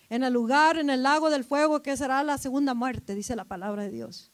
En 0.08 0.24
el 0.24 0.32
lugar, 0.32 0.76
en 0.78 0.90
el 0.90 1.04
lago 1.04 1.30
del 1.30 1.44
fuego, 1.44 1.82
que 1.82 1.96
será 1.96 2.24
la 2.24 2.36
segunda 2.36 2.74
muerte, 2.74 3.14
dice 3.14 3.36
la 3.36 3.44
palabra 3.44 3.84
de 3.84 3.90
Dios. 3.90 4.32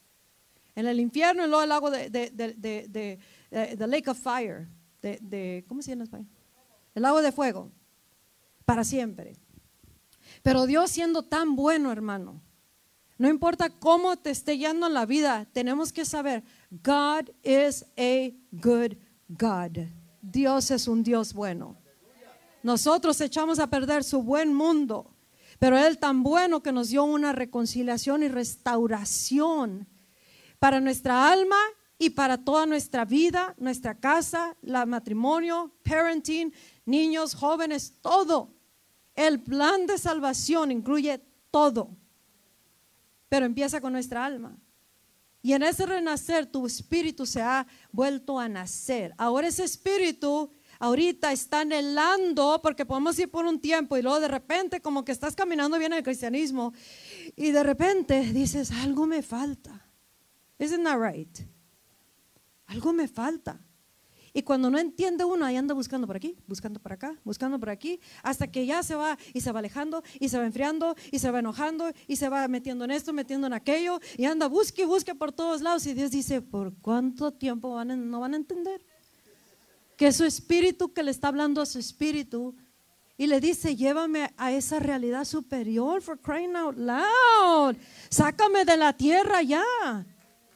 En 0.75 0.87
el 0.87 0.99
infierno 0.99 1.45
luego 1.45 1.63
el 1.63 1.69
lago 1.69 1.91
de, 1.91 3.19
de 3.53 3.87
Lake 3.87 4.09
of 4.09 4.19
Fire. 4.19 4.67
De, 5.01 5.65
¿Cómo 5.67 5.81
se 5.81 5.95
llama? 5.95 6.25
El 6.95 7.03
lago 7.03 7.21
de 7.21 7.31
fuego. 7.31 7.71
Para 8.65 8.83
siempre. 8.83 9.35
Pero 10.41 10.65
Dios 10.65 10.89
siendo 10.91 11.23
tan 11.23 11.55
bueno, 11.55 11.91
hermano, 11.91 12.41
no 13.17 13.29
importa 13.29 13.69
cómo 13.69 14.17
te 14.17 14.31
esté 14.31 14.57
yendo 14.57 14.87
en 14.87 14.93
la 14.93 15.05
vida, 15.05 15.45
tenemos 15.53 15.93
que 15.93 16.05
saber, 16.05 16.43
God 16.71 17.29
is 17.43 17.85
a 17.97 18.31
good 18.51 18.97
God. 19.27 19.87
Dios 20.21 20.71
es 20.71 20.87
un 20.87 21.03
Dios 21.03 21.33
bueno. 21.33 21.77
Nosotros 22.63 23.19
echamos 23.21 23.59
a 23.59 23.67
perder 23.67 24.03
su 24.03 24.23
buen 24.23 24.53
mundo, 24.53 25.13
pero 25.59 25.77
Él 25.77 25.99
tan 25.99 26.23
bueno 26.23 26.63
que 26.63 26.71
nos 26.71 26.89
dio 26.89 27.03
una 27.03 27.33
reconciliación 27.33 28.23
y 28.23 28.29
restauración 28.29 29.87
para 30.59 30.79
nuestra 30.79 31.29
alma 31.29 31.57
y 31.97 32.11
para 32.11 32.37
toda 32.37 32.65
nuestra 32.65 33.05
vida, 33.05 33.55
nuestra 33.57 33.99
casa, 33.99 34.55
la 34.61 34.85
matrimonio, 34.85 35.71
parenting, 35.83 36.53
niños, 36.85 37.35
jóvenes, 37.35 37.93
todo. 38.01 38.53
El 39.15 39.41
plan 39.41 39.85
de 39.85 39.97
salvación 39.97 40.71
incluye 40.71 41.21
todo 41.51 41.95
pero 43.33 43.47
empieza 43.47 43.81
con 43.81 43.93
nuestra 43.93 44.23
alma. 44.23 44.55
Y 45.41 45.53
en 45.53 45.63
ese 45.63 45.87
renacer 45.87 46.45
tu 46.45 46.67
espíritu 46.67 47.25
se 47.25 47.41
ha 47.41 47.65
vuelto 47.91 48.37
a 48.37 48.47
nacer. 48.47 49.11
Ahora 49.17 49.47
ese 49.47 49.63
espíritu 49.63 50.51
ahorita 50.77 51.31
está 51.31 51.61
anhelando, 51.61 52.59
porque 52.61 52.85
podemos 52.85 53.17
ir 53.17 53.31
por 53.31 53.47
un 53.47 53.59
tiempo 53.59 53.97
y 53.97 54.03
luego 54.03 54.19
de 54.19 54.27
repente 54.27 54.81
como 54.81 55.03
que 55.03 55.11
estás 55.11 55.35
caminando 55.35 55.79
bien 55.79 55.93
en 55.93 55.97
el 55.97 56.03
cristianismo 56.03 56.75
y 57.35 57.49
de 57.49 57.63
repente 57.63 58.21
dices, 58.33 58.69
algo 58.69 59.07
me 59.07 59.23
falta. 59.23 59.83
Isn't 60.59 60.83
that 60.83 60.99
right? 60.99 61.39
Algo 62.73 62.91
me 62.91 63.07
falta. 63.07 63.59
Y 64.33 64.41
cuando 64.41 64.71
no 64.71 64.79
entiende 64.79 65.23
uno, 65.23 65.45
ahí 65.45 65.55
anda 65.57 65.75
buscando 65.75 66.07
por 66.07 66.15
aquí, 66.15 66.35
buscando 66.47 66.79
por 66.79 66.91
acá, 66.91 67.15
buscando 67.23 67.59
por 67.59 67.69
aquí, 67.69 67.99
hasta 68.23 68.47
que 68.47 68.65
ya 68.65 68.81
se 68.81 68.95
va 68.95 69.15
y 69.31 69.41
se 69.41 69.51
va 69.51 69.59
alejando 69.59 70.03
y 70.19 70.29
se 70.29 70.39
va 70.39 70.45
enfriando 70.47 70.95
y 71.11 71.19
se 71.19 71.29
va 71.29 71.37
enojando 71.37 71.91
y 72.07 72.15
se 72.15 72.29
va 72.29 72.47
metiendo 72.47 72.85
en 72.85 72.89
esto, 72.89 73.13
metiendo 73.13 73.45
en 73.45 73.53
aquello 73.53 73.99
y 74.17 74.25
anda, 74.25 74.47
busque 74.47 74.81
y 74.81 74.85
busque 74.85 75.13
por 75.13 75.31
todos 75.31 75.61
lados. 75.61 75.85
Y 75.85 75.93
Dios 75.93 76.09
dice, 76.09 76.41
¿por 76.41 76.73
cuánto 76.81 77.31
tiempo 77.31 77.75
van 77.75 78.09
no 78.09 78.21
van 78.21 78.33
a 78.33 78.37
entender? 78.37 78.83
Que 79.95 80.11
su 80.11 80.25
espíritu 80.25 80.91
que 80.93 81.03
le 81.03 81.11
está 81.11 81.27
hablando 81.27 81.61
a 81.61 81.67
su 81.67 81.77
espíritu 81.77 82.55
y 83.17 83.27
le 83.27 83.39
dice, 83.39 83.75
llévame 83.75 84.33
a 84.35 84.51
esa 84.51 84.79
realidad 84.79 85.25
superior, 85.25 86.01
for 86.01 86.19
crying 86.19 86.55
out 86.55 86.75
loud. 86.75 87.75
Sácame 88.09 88.65
de 88.65 88.77
la 88.77 88.93
tierra 88.93 89.43
ya. 89.43 89.63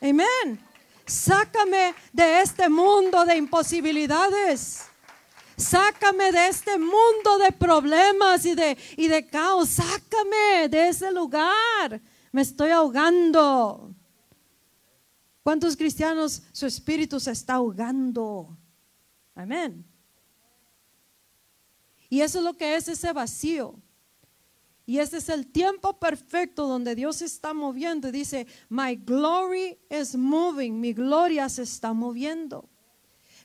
Amén. 0.01 0.66
Sácame 1.07 1.95
de 2.11 2.41
este 2.41 2.67
mundo 2.67 3.25
de 3.25 3.37
imposibilidades. 3.37 4.83
Sácame 5.55 6.31
de 6.33 6.49
este 6.49 6.77
mundo 6.77 7.37
de 7.39 7.51
problemas 7.53 8.45
y 8.45 8.53
de, 8.53 8.77
y 8.97 9.07
de 9.07 9.25
caos. 9.25 9.69
Sácame 9.69 10.67
de 10.69 10.89
ese 10.89 11.09
lugar. 11.11 12.01
Me 12.31 12.41
estoy 12.41 12.71
ahogando. 12.71 13.95
¿Cuántos 15.43 15.77
cristianos 15.77 16.43
su 16.51 16.65
espíritu 16.65 17.21
se 17.21 17.31
está 17.31 17.53
ahogando? 17.53 18.57
Amén. 19.33 19.85
Y 22.09 22.19
eso 22.19 22.39
es 22.39 22.43
lo 22.43 22.53
que 22.55 22.75
es 22.75 22.89
ese 22.89 23.13
vacío. 23.13 23.75
Y 24.89 24.99
este 24.99 25.17
es 25.17 25.27
el 25.27 25.45
tiempo 25.45 25.99
perfecto 25.99 26.65
donde 26.65 26.95
Dios 26.95 27.21
está 27.21 27.53
moviendo. 27.53 28.09
Dice, 28.09 28.47
my 28.69 28.95
glory 28.95 29.77
is 29.89 30.15
moving. 30.15 30.79
Mi 30.79 30.93
gloria 30.93 31.49
se 31.49 31.63
está 31.63 31.91
moviendo. 31.91 32.69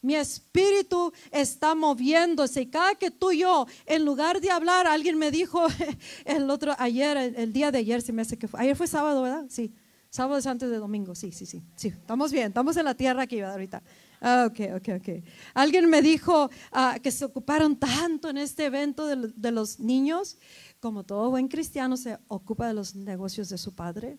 Mi 0.03 0.15
espíritu 0.15 1.13
está 1.33 1.75
moviéndose. 1.75 2.63
Y 2.63 2.67
cada 2.67 2.95
que 2.95 3.11
tú 3.11 3.33
y 3.33 3.39
yo, 3.39 3.67
en 3.87 4.05
lugar 4.05 4.41
de 4.41 4.53
hablar, 4.53 4.87
alguien 4.87 5.19
me 5.19 5.33
dijo 5.33 5.67
el 6.25 6.49
otro, 6.49 6.77
ayer, 6.79 7.17
el, 7.17 7.53
día 7.53 7.73
de 7.73 7.79
ayer, 7.79 8.03
se 8.03 8.13
me 8.13 8.23
hace 8.23 8.39
que 8.39 8.47
fue. 8.47 8.61
Ayer 8.61 8.77
fue 8.77 8.87
sábado, 8.87 9.23
¿verdad? 9.23 9.47
Sí. 9.49 9.75
Sábado 10.11 10.39
es 10.39 10.47
antes 10.47 10.71
de 10.71 10.77
domingo. 10.77 11.17
Sí, 11.17 11.33
sí, 11.33 11.45
sí. 11.45 11.65
Sí, 11.75 11.89
estamos 11.89 12.31
bien. 12.31 12.49
Estamos 12.49 12.77
en 12.77 12.85
la 12.85 12.95
tierra 12.95 13.23
aquí 13.23 13.41
ahorita. 13.41 13.83
Ah, 14.21 14.49
ok, 14.49 14.77
ok, 14.77 14.89
ok. 15.01 15.25
Alguien 15.55 15.91
me 15.91 16.03
dijo 16.03 16.51
ah, 16.71 16.99
que 17.03 17.11
se 17.11 17.25
ocuparon 17.25 17.77
tanto 17.77 18.31
en 18.31 18.39
este 18.39 18.67
evento 18.67 19.07
de, 19.07 19.33
de 19.35 19.51
los 19.51 19.81
niños 19.81 20.39
como 20.83 21.05
todo 21.05 21.31
buen 21.31 21.47
cristiano, 21.47 21.97
se 21.97 22.19
ocupa 22.27 22.67
de 22.67 22.75
los 22.75 22.97
negocios 22.97 23.49
de 23.49 23.57
su 23.57 23.73
padre. 23.73 24.19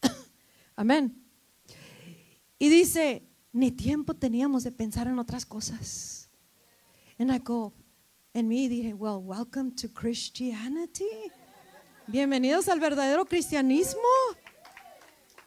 Amén. 0.76 1.22
Y 2.58 2.70
dice, 2.70 3.28
ni 3.52 3.70
tiempo 3.70 4.14
teníamos 4.14 4.64
de 4.64 4.72
pensar 4.72 5.08
en 5.08 5.18
otras 5.18 5.44
cosas. 5.44 6.30
And 7.18 7.30
I 7.30 7.38
go, 7.38 7.74
en 8.32 8.48
mí 8.48 8.66
dije, 8.66 8.94
well, 8.94 9.18
welcome 9.22 9.72
to 9.72 9.92
Christianity. 9.92 11.04
Bienvenidos 12.06 12.68
al 12.68 12.80
verdadero 12.80 13.26
cristianismo. 13.26 14.00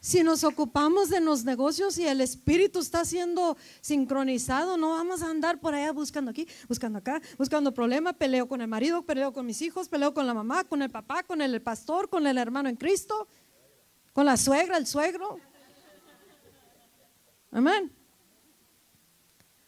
Si 0.05 0.23
nos 0.23 0.43
ocupamos 0.43 1.09
de 1.09 1.19
los 1.19 1.45
negocios 1.45 1.97
y 1.97 2.05
el 2.05 2.21
espíritu 2.21 2.77
está 2.77 3.03
siendo 3.05 3.57
sincronizado, 3.81 4.77
no 4.77 4.91
vamos 4.91 5.23
a 5.23 5.31
andar 5.31 5.59
por 5.59 5.73
allá 5.73 5.91
buscando 5.93 6.29
aquí, 6.29 6.47
buscando 6.67 6.99
acá, 6.99 7.19
buscando 7.39 7.73
problemas, 7.73 8.13
peleo 8.13 8.47
con 8.47 8.61
el 8.61 8.67
marido, 8.67 9.01
peleo 9.01 9.33
con 9.33 9.47
mis 9.47 9.63
hijos, 9.63 9.89
peleo 9.89 10.13
con 10.13 10.27
la 10.27 10.35
mamá, 10.35 10.63
con 10.63 10.83
el 10.83 10.91
papá, 10.91 11.23
con 11.23 11.41
el 11.41 11.59
pastor, 11.59 12.07
con 12.07 12.27
el 12.27 12.37
hermano 12.37 12.69
en 12.69 12.75
Cristo, 12.75 13.27
con 14.13 14.27
la 14.27 14.37
suegra, 14.37 14.77
el 14.77 14.85
suegro. 14.85 15.39
Amén. 17.49 17.91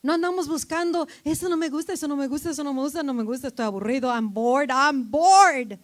No 0.03 0.13
andamos 0.13 0.47
buscando, 0.47 1.07
eso 1.23 1.49
no 1.49 1.57
me 1.57 1.69
gusta, 1.69 1.93
eso 1.93 2.07
no 2.07 2.15
me 2.15 2.27
gusta, 2.27 2.51
eso 2.51 2.63
no 2.63 2.75
me 2.75 2.81
gusta, 2.81 3.01
no 3.01 3.15
me 3.15 3.23
gusta, 3.23 3.47
estoy 3.47 3.65
aburrido, 3.65 4.13
I'm 4.13 4.31
bored, 4.31 4.69
I'm 4.69 5.09
bored. 5.09 5.79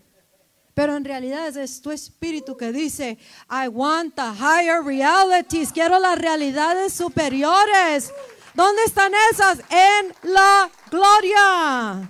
Pero 0.73 0.95
en 0.95 1.05
realidad 1.05 1.55
es 1.55 1.81
tu 1.81 1.91
espíritu 1.91 2.57
que 2.57 2.71
dice, 2.71 3.17
I 3.49 3.67
want 3.67 4.15
the 4.15 4.21
higher 4.21 4.83
realities, 4.83 5.71
quiero 5.71 5.99
las 5.99 6.17
realidades 6.17 6.93
superiores. 6.93 8.11
¿Dónde 8.55 8.83
están 8.83 9.11
esas? 9.31 9.59
En 9.69 10.31
la 10.31 10.69
gloria. 10.89 12.09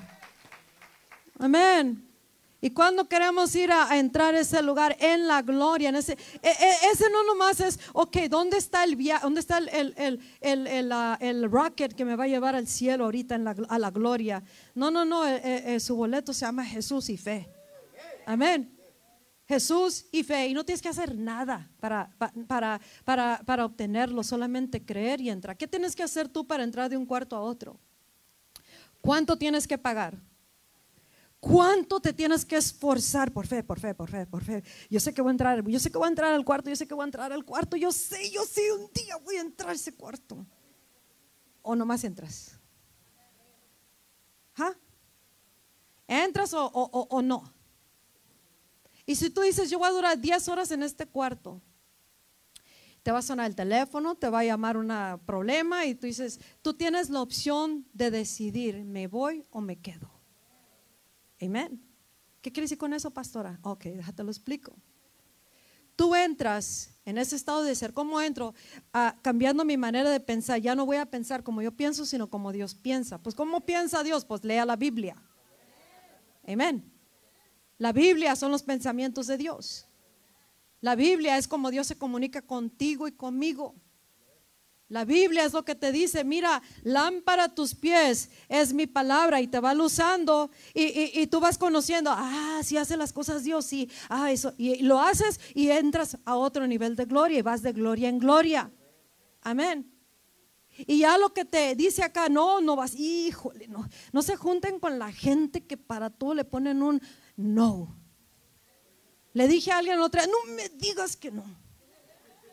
Amén. 1.39 2.09
Y 2.61 2.69
cuando 2.69 3.09
queremos 3.09 3.53
ir 3.55 3.73
a, 3.73 3.97
entrar 3.97 4.33
a 4.33 4.39
ese 4.39 4.61
lugar 4.61 4.95
en 5.01 5.27
la 5.27 5.41
gloria, 5.41 5.89
e, 5.89 6.15
e, 6.41 6.91
ese 6.93 7.09
no 7.09 7.25
nomás 7.25 7.59
es, 7.59 7.77
ok, 7.91 8.15
¿dónde 8.29 8.57
está 8.57 8.85
el 8.85 8.97
dónde 9.21 9.41
está 9.41 9.57
el, 9.57 9.93
el, 9.97 10.21
el, 10.39 10.67
el, 11.19 11.51
rocket 11.51 11.93
que 11.93 12.05
me 12.05 12.15
va 12.15 12.23
a 12.23 12.27
llevar 12.27 12.55
al 12.55 12.69
cielo 12.69 13.03
ahorita 13.03 13.35
a 13.67 13.79
la 13.79 13.91
gloria? 13.91 14.41
No, 14.75 14.89
no, 14.89 15.03
no, 15.03 15.27
e, 15.27 15.77
su 15.81 15.97
boleto 15.97 16.31
se 16.31 16.45
llama 16.45 16.63
Jesús 16.63 17.09
y 17.09 17.17
fe. 17.17 17.52
Amén. 18.25 18.79
Jesús 19.47 20.05
y 20.11 20.23
fe. 20.23 20.47
Y 20.47 20.53
no 20.53 20.63
tienes 20.63 20.81
que 20.81 20.89
hacer 20.89 21.15
nada 21.15 21.69
para, 21.79 22.15
para, 22.47 22.79
para, 23.03 23.41
para 23.45 23.65
obtenerlo, 23.65 24.23
solamente 24.23 24.85
creer 24.85 25.21
y 25.21 25.29
entrar. 25.29 25.57
¿Qué 25.57 25.67
tienes 25.67 25.95
que 25.95 26.03
hacer 26.03 26.29
tú 26.29 26.47
para 26.47 26.63
entrar 26.63 26.89
de 26.89 26.97
un 26.97 27.05
cuarto 27.05 27.35
a 27.35 27.41
otro? 27.41 27.79
¿Cuánto 29.01 29.37
tienes 29.37 29.67
que 29.67 29.77
pagar? 29.77 30.17
¿Cuánto 31.39 31.99
te 31.99 32.13
tienes 32.13 32.45
que 32.45 32.55
esforzar 32.55 33.33
por 33.33 33.45
fe, 33.45 33.63
por 33.63 33.77
fe, 33.77 33.93
por 33.93 34.09
fe, 34.09 34.25
por 34.25 34.43
fe? 34.45 34.63
Yo 34.89 35.01
sé 35.01 35.13
que 35.13 35.21
voy 35.21 35.29
a 35.29 35.31
entrar, 35.31 35.67
yo 35.67 35.77
sé 35.77 35.91
que 35.91 35.97
voy 35.97 36.05
a 36.05 36.09
entrar 36.09 36.31
al 36.31 36.45
cuarto, 36.45 36.69
yo 36.69 36.75
sé 36.77 36.87
que 36.87 36.93
voy 36.93 37.03
a 37.03 37.07
entrar 37.07 37.33
al 37.33 37.43
cuarto, 37.43 37.75
yo 37.75 37.91
sé, 37.91 38.31
yo 38.31 38.45
sé, 38.45 38.71
un 38.71 38.89
día 38.93 39.17
voy 39.17 39.35
a 39.35 39.41
entrar 39.41 39.71
a 39.71 39.73
ese 39.73 39.93
cuarto. 39.93 40.45
O 41.61 41.75
nomás 41.75 42.01
entras. 42.05 42.57
¿Ah? 44.55 44.73
¿Entras 46.07 46.53
o, 46.53 46.65
o, 46.65 47.07
o 47.09 47.21
no? 47.21 47.43
Y 49.05 49.15
si 49.15 49.29
tú 49.29 49.41
dices, 49.41 49.69
yo 49.69 49.79
voy 49.79 49.89
a 49.89 49.91
durar 49.91 50.19
10 50.19 50.47
horas 50.47 50.71
en 50.71 50.83
este 50.83 51.05
cuarto, 51.05 51.61
te 53.03 53.11
va 53.11 53.19
a 53.19 53.21
sonar 53.21 53.47
el 53.47 53.55
teléfono, 53.55 54.15
te 54.15 54.29
va 54.29 54.39
a 54.39 54.45
llamar 54.45 54.77
un 54.77 54.91
problema 55.25 55.85
y 55.85 55.93
tú 55.93 56.07
dices, 56.07 56.39
tú 56.61 56.73
tienes 56.73 57.09
la 57.09 57.21
opción 57.21 57.85
de 57.91 58.09
decidir, 58.11 58.85
¿me 58.85 59.07
voy 59.07 59.45
o 59.51 59.59
me 59.59 59.77
quedo? 59.77 60.09
Amén. 61.41 61.83
¿Qué 62.41 62.51
quiere 62.51 62.63
decir 62.63 62.77
con 62.77 62.93
eso, 62.93 63.11
pastora? 63.11 63.59
Ok, 63.61 63.83
déjate 63.85 64.23
lo 64.23 64.31
explico. 64.31 64.73
tú 65.97 66.15
entras 66.15 66.91
en 67.05 67.17
ese 67.17 67.35
estado 67.35 67.63
de 67.63 67.75
ser, 67.75 67.93
¿cómo 67.93 68.21
entro? 68.21 68.53
Ah, 68.93 69.17
cambiando 69.21 69.65
mi 69.65 69.75
manera 69.75 70.09
de 70.09 70.19
pensar. 70.21 70.59
Ya 70.59 70.73
no 70.73 70.85
voy 70.85 70.97
a 70.97 71.05
pensar 71.05 71.43
como 71.43 71.61
yo 71.61 71.73
pienso, 71.73 72.05
sino 72.05 72.29
como 72.29 72.53
Dios 72.53 72.73
piensa. 72.73 73.17
Pues 73.17 73.35
¿cómo 73.35 73.65
piensa 73.65 74.01
Dios? 74.03 74.23
Pues 74.23 74.43
lea 74.45 74.65
la 74.65 74.77
Biblia. 74.77 75.21
Amén. 76.47 76.92
La 77.83 77.91
Biblia 77.91 78.33
son 78.37 78.49
los 78.49 78.63
pensamientos 78.63 79.27
de 79.27 79.35
Dios. 79.35 79.89
La 80.79 80.95
Biblia 80.95 81.37
es 81.37 81.49
como 81.49 81.69
Dios 81.69 81.85
se 81.85 81.97
comunica 81.97 82.41
contigo 82.41 83.09
y 83.09 83.11
conmigo. 83.11 83.75
La 84.87 85.03
Biblia 85.03 85.43
es 85.43 85.51
lo 85.51 85.65
que 85.65 85.75
te 85.75 85.91
dice, 85.91 86.23
mira, 86.23 86.61
lámpara 86.83 87.43
a 87.43 87.53
tus 87.53 87.75
pies 87.75 88.29
es 88.47 88.73
mi 88.73 88.87
palabra 88.87 89.41
y 89.41 89.47
te 89.47 89.59
va 89.59 89.73
usando 89.73 90.49
y, 90.73 91.19
y, 91.19 91.27
tú 91.27 91.41
vas 91.41 91.57
conociendo, 91.57 92.09
ah, 92.13 92.61
si 92.63 92.77
hace 92.77 92.95
las 92.95 93.11
cosas 93.11 93.43
Dios, 93.43 93.65
sí, 93.65 93.89
ah, 94.07 94.31
eso, 94.31 94.53
y 94.57 94.81
lo 94.83 95.01
haces 95.01 95.41
y 95.53 95.67
entras 95.67 96.17
a 96.23 96.37
otro 96.37 96.65
nivel 96.65 96.95
de 96.95 97.03
gloria 97.03 97.39
y 97.39 97.41
vas 97.41 97.63
de 97.63 97.73
gloria 97.73 98.07
en 98.07 98.17
gloria. 98.17 98.71
Amén. 99.41 99.91
Y 100.77 100.99
ya 100.99 101.17
lo 101.17 101.33
que 101.33 101.43
te 101.43 101.75
dice 101.75 102.01
acá, 102.01 102.29
no, 102.29 102.61
no 102.61 102.77
vas, 102.77 102.95
híjole, 102.95 103.67
no, 103.67 103.89
no 104.13 104.21
se 104.21 104.37
junten 104.37 104.79
con 104.79 104.99
la 104.99 105.11
gente 105.11 105.65
que 105.65 105.75
para 105.75 106.09
todo 106.09 106.33
le 106.33 106.45
ponen 106.45 106.81
un 106.81 107.01
no. 107.35 107.95
Le 109.33 109.47
dije 109.47 109.71
a 109.71 109.79
alguien 109.79 109.99
otra, 109.99 110.25
no 110.27 110.53
me 110.55 110.69
digas 110.69 111.15
que 111.15 111.31
no. 111.31 111.43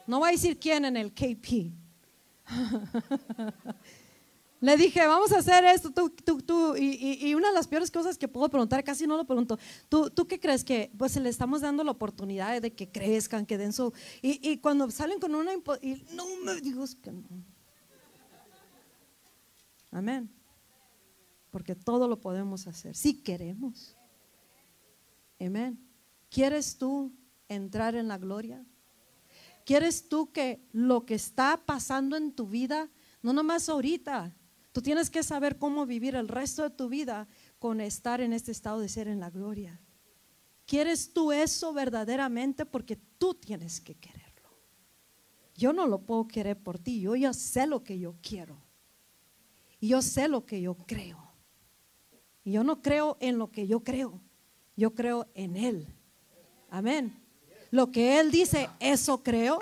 No 0.07 0.19
voy 0.19 0.31
a 0.31 0.33
decir 0.33 0.59
quién 0.59 0.85
en 0.85 0.97
el 0.97 1.13
KP. 1.13 1.73
Le 4.61 4.77
dije, 4.77 5.07
vamos 5.07 5.33
a 5.33 5.39
hacer 5.39 5.65
esto, 5.65 5.91
tú, 5.91 6.11
tú, 6.11 6.43
tú. 6.43 6.77
Y, 6.77 7.35
una 7.35 7.49
de 7.49 7.55
las 7.55 7.67
peores 7.67 7.91
cosas 7.91 8.19
que 8.19 8.29
puedo 8.29 8.51
preguntar, 8.51 8.85
casi 8.85 9.07
no 9.07 9.17
lo 9.17 9.25
pregunto, 9.25 9.59
¿tú, 9.89 10.11
tú 10.11 10.27
qué 10.27 10.39
crees? 10.39 10.65
Que 10.65 10.93
pues 10.99 11.17
le 11.17 11.31
estamos 11.31 11.63
dando 11.63 11.83
la 11.83 11.93
oportunidad 11.93 12.61
de 12.61 12.75
que 12.75 12.91
crezcan, 12.91 13.47
que 13.47 13.57
den 13.57 13.73
su... 13.73 13.93
Y, 14.21 14.59
cuando 14.59 14.91
salen 14.91 15.19
con 15.19 15.35
una... 15.35 15.55
Y, 15.81 16.05
no 16.13 16.27
me 16.45 16.61
digas 16.61 16.95
que 16.95 17.11
no. 17.11 17.23
Amén. 19.91 20.31
Porque 21.51 21.75
todo 21.75 22.07
lo 22.07 22.21
podemos 22.21 22.67
hacer, 22.67 22.95
si 22.95 23.23
queremos. 23.23 23.97
Amén. 25.41 25.81
¿Quieres 26.29 26.77
tú 26.77 27.13
entrar 27.49 27.95
en 27.95 28.09
la 28.09 28.19
gloria? 28.19 28.65
¿Quieres 29.65 30.09
tú 30.09 30.33
que 30.33 30.63
lo 30.73 31.07
que 31.07 31.15
está 31.15 31.63
pasando 31.65 32.17
en 32.17 32.33
tu 32.33 32.47
vida, 32.47 32.91
no 33.23 33.33
nomás 33.33 33.69
ahorita, 33.69 34.37
tú 34.73 34.83
tienes 34.83 35.11
que 35.11 35.23
saber 35.23 35.59
cómo 35.59 35.87
vivir 35.87 36.15
el 36.15 36.29
resto 36.29 36.63
de 36.63 36.71
tu 36.71 36.89
vida 36.89 37.27
con 37.59 37.81
estar 37.81 38.21
en 38.21 38.33
este 38.33 38.53
estado 38.53 38.81
de 38.81 38.89
ser 38.89 39.09
en 39.09 39.21
la 39.21 39.31
gloria? 39.31 39.81
¿Quieres 40.67 41.13
tú 41.13 41.33
eso 41.33 41.73
verdaderamente? 41.73 42.67
Porque 42.67 42.97
tú 43.19 43.35
tienes 43.35 43.81
que 43.81 43.95
quererlo. 43.95 44.51
Yo 45.57 45.73
no 45.73 45.87
lo 45.87 46.03
puedo 46.03 46.29
querer 46.29 46.63
por 46.63 46.79
ti, 46.79 47.01
yo 47.01 47.17
ya 47.17 47.33
sé 47.33 47.67
lo 47.67 47.83
que 47.83 47.99
yo 47.99 48.17
quiero. 48.23 48.63
Y 49.81 49.89
yo 49.89 50.03
sé 50.03 50.29
lo 50.29 50.45
que 50.45 50.61
yo 50.61 50.77
creo. 50.77 51.33
Y 52.45 52.53
yo 52.53 52.63
no 52.63 52.83
creo 52.83 53.17
en 53.21 53.39
lo 53.39 53.51
que 53.51 53.67
yo 53.67 53.83
creo, 53.83 54.23
yo 54.81 54.95
creo 54.95 55.29
en 55.35 55.59
Él. 55.59 55.87
Amén. 56.71 57.15
Lo 57.71 57.93
que 57.93 58.19
Él 58.19 58.31
dice, 58.31 58.71
eso 58.81 59.23
creo. 59.23 59.59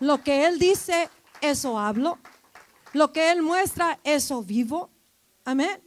Lo 0.00 0.22
que 0.22 0.46
Él 0.46 0.58
dice, 0.58 1.10
eso 1.42 1.78
hablo. 1.78 2.18
Lo 2.94 3.12
que 3.12 3.30
Él 3.30 3.42
muestra, 3.42 4.00
eso 4.02 4.42
vivo. 4.42 4.88
Amén. 5.44 5.82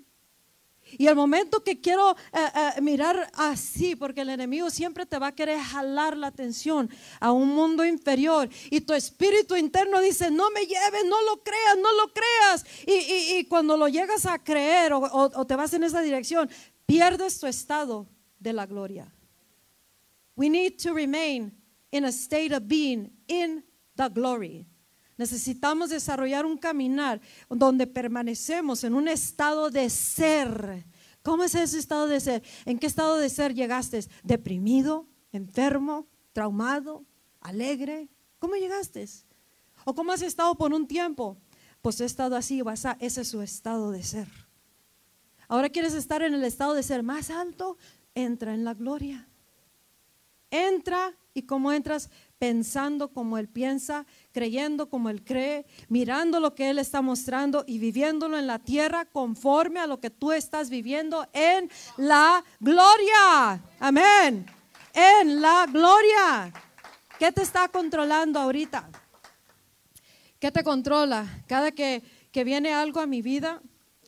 Y 0.99 1.07
el 1.07 1.15
momento 1.15 1.63
que 1.63 1.81
quiero 1.81 2.11
eh, 2.11 2.75
eh, 2.77 2.81
mirar 2.81 3.31
así, 3.33 3.95
porque 3.95 4.21
el 4.21 4.29
enemigo 4.29 4.69
siempre 4.69 5.07
te 5.07 5.17
va 5.17 5.27
a 5.27 5.35
querer 5.35 5.59
jalar 5.59 6.15
la 6.15 6.27
atención 6.27 6.91
a 7.19 7.31
un 7.31 7.47
mundo 7.49 7.83
inferior. 7.83 8.47
Y 8.69 8.81
tu 8.81 8.93
espíritu 8.93 9.55
interno 9.55 9.99
dice, 9.99 10.29
no 10.29 10.51
me 10.51 10.61
lleves, 10.61 11.05
no 11.07 11.19
lo 11.23 11.41
creas, 11.41 11.77
no 11.77 11.91
lo 11.93 12.13
creas. 12.13 12.65
Y, 12.85 13.45
cuando 13.45 13.77
lo 13.77 13.87
llegas 13.87 14.27
a 14.27 14.37
creer 14.37 14.93
o 14.93 15.45
te 15.47 15.55
vas 15.55 15.73
en 15.73 15.83
esa 15.83 16.01
dirección, 16.01 16.47
pierdes 16.85 17.39
tu 17.39 17.47
estado 17.47 18.12
de 18.43 18.53
la 18.53 18.65
gloria. 18.65 19.11
We 20.35 20.49
need 20.49 20.77
to 20.83 20.93
remain 20.93 21.51
in 21.91 22.05
a 22.05 22.11
state 22.11 22.51
of 22.51 22.67
being 22.67 23.11
in 23.27 23.63
the 23.95 24.09
glory. 24.09 24.67
Necesitamos 25.17 25.89
desarrollar 25.89 26.45
un 26.45 26.57
caminar 26.57 27.21
donde 27.49 27.87
permanecemos 27.87 28.83
en 28.83 28.95
un 28.95 29.07
estado 29.07 29.69
de 29.69 29.89
ser. 29.89 30.85
¿Cómo 31.21 31.43
es 31.43 31.55
ese 31.55 31.77
estado 31.77 32.07
de 32.07 32.19
ser? 32.19 32.43
¿En 32.65 32.79
qué 32.79 32.87
estado 32.87 33.17
de 33.17 33.29
ser 33.29 33.53
llegaste? 33.53 34.03
¿Deprimido? 34.23 35.07
¿Enfermo? 35.31 36.07
¿Traumado? 36.33 37.05
¿Alegre? 37.39 38.09
¿Cómo 38.39 38.55
llegaste? 38.55 39.07
¿O 39.85 39.93
cómo 39.93 40.11
has 40.11 40.21
estado 40.21 40.55
por 40.55 40.73
un 40.73 40.87
tiempo? 40.87 41.37
Pues 41.81 42.01
he 42.01 42.05
estado 42.05 42.35
así, 42.35 42.61
vas 42.61 42.85
a, 42.85 42.97
ese 42.99 43.21
es 43.21 43.27
su 43.27 43.41
estado 43.41 43.91
de 43.91 44.03
ser. 44.03 44.27
Ahora 45.47 45.69
quieres 45.69 45.93
estar 45.93 46.23
en 46.23 46.33
el 46.33 46.43
estado 46.43 46.73
de 46.73 46.81
ser 46.81 47.03
más 47.03 47.29
alto, 47.29 47.77
entra 48.15 48.53
en 48.53 48.63
la 48.63 48.73
gloria. 48.73 49.27
Entra 50.51 51.15
y 51.33 51.43
cómo 51.43 51.71
entras 51.71 52.09
pensando 52.37 53.11
como 53.11 53.37
Él 53.37 53.47
piensa, 53.47 54.05
creyendo 54.31 54.89
como 54.89 55.09
Él 55.09 55.23
cree, 55.23 55.65
mirando 55.89 56.39
lo 56.39 56.53
que 56.53 56.69
Él 56.69 56.77
está 56.77 57.01
mostrando 57.01 57.63
y 57.65 57.79
viviéndolo 57.79 58.37
en 58.37 58.47
la 58.47 58.59
tierra 58.59 59.05
conforme 59.05 59.79
a 59.79 59.87
lo 59.87 59.99
que 59.99 60.09
tú 60.09 60.31
estás 60.31 60.69
viviendo 60.69 61.27
en 61.33 61.71
la 61.97 62.43
gloria. 62.59 63.63
Amén. 63.79 64.45
En 64.93 65.41
la 65.41 65.65
gloria. 65.71 66.53
¿Qué 67.17 67.31
te 67.31 67.41
está 67.41 67.67
controlando 67.69 68.39
ahorita? 68.39 68.89
¿Qué 70.39 70.51
te 70.51 70.63
controla? 70.63 71.25
Cada 71.47 71.71
que, 71.71 72.03
que 72.31 72.43
viene 72.43 72.73
algo 72.73 72.99
a 72.99 73.07
mi 73.07 73.21
vida, 73.21 73.61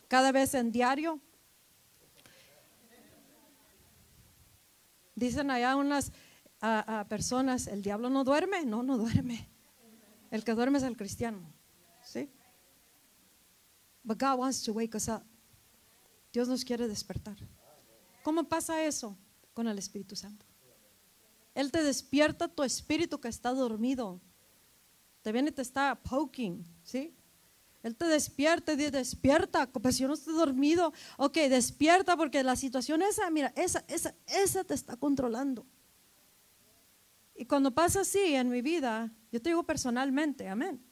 cada 0.10 0.32
vez 0.32 0.54
en 0.54 0.72
diario. 0.72 1.22
Dicen 5.16 5.50
allá 5.50 5.76
unas 5.76 6.12
a, 6.62 7.06
personas, 7.08 7.68
el 7.68 7.82
diablo 7.82 8.10
no 8.10 8.24
duerme, 8.24 8.66
no, 8.66 8.84
no 8.84 8.98
duerme. 8.98 9.50
El 10.32 10.44
que 10.44 10.54
duerme 10.54 10.78
es 10.78 10.84
el 10.84 10.98
cristiano. 10.98 11.40
¿Sí? 12.04 12.30
But 14.04 14.20
God 14.20 14.40
wants 14.40 14.64
to 14.64 14.74
wake 14.74 14.96
us 14.96 15.08
up. 15.08 15.24
Dios 16.34 16.48
nos 16.48 16.66
quiere 16.66 16.88
despertar. 16.88 17.38
¿Cómo 18.24 18.44
pasa 18.44 18.84
eso? 18.84 19.18
Con 19.54 19.68
el 19.68 19.78
Espíritu 19.78 20.16
Santo. 20.16 20.46
Él 21.54 21.72
te 21.72 21.82
despierta 21.82 22.50
tu 22.50 22.64
espíritu 22.64 23.20
que 23.22 23.30
está 23.30 23.54
dormido. 23.54 24.20
Te 25.22 25.32
viene 25.32 25.50
y 25.50 25.54
te 25.54 25.62
está 25.62 25.96
poking, 25.96 26.66
¿sí? 26.84 27.16
Él 27.86 27.96
te 27.96 28.06
despierta 28.06 28.74
y 28.74 28.78
despierta, 28.78 29.72
pues 29.72 30.00
yo 30.00 30.08
no 30.08 30.16
estoy 30.16 30.34
dormido. 30.34 30.92
Ok, 31.18 31.36
despierta 31.36 32.18
porque 32.18 32.42
la 32.42 32.56
situación 32.56 33.04
esa, 33.04 33.30
mira, 33.30 33.54
esa, 33.56 33.86
esa, 33.88 34.16
esa 34.26 34.64
te 34.64 34.74
está 34.74 34.98
controlando. 34.98 35.68
Y 37.36 37.46
cuando 37.46 37.70
pasa 37.70 38.02
así 38.02 38.34
en 38.34 38.50
mi 38.50 38.64
vida, 38.64 39.14
yo 39.32 39.40
te 39.40 39.50
digo 39.50 39.62
personalmente, 39.62 40.50
amén. 40.50 40.84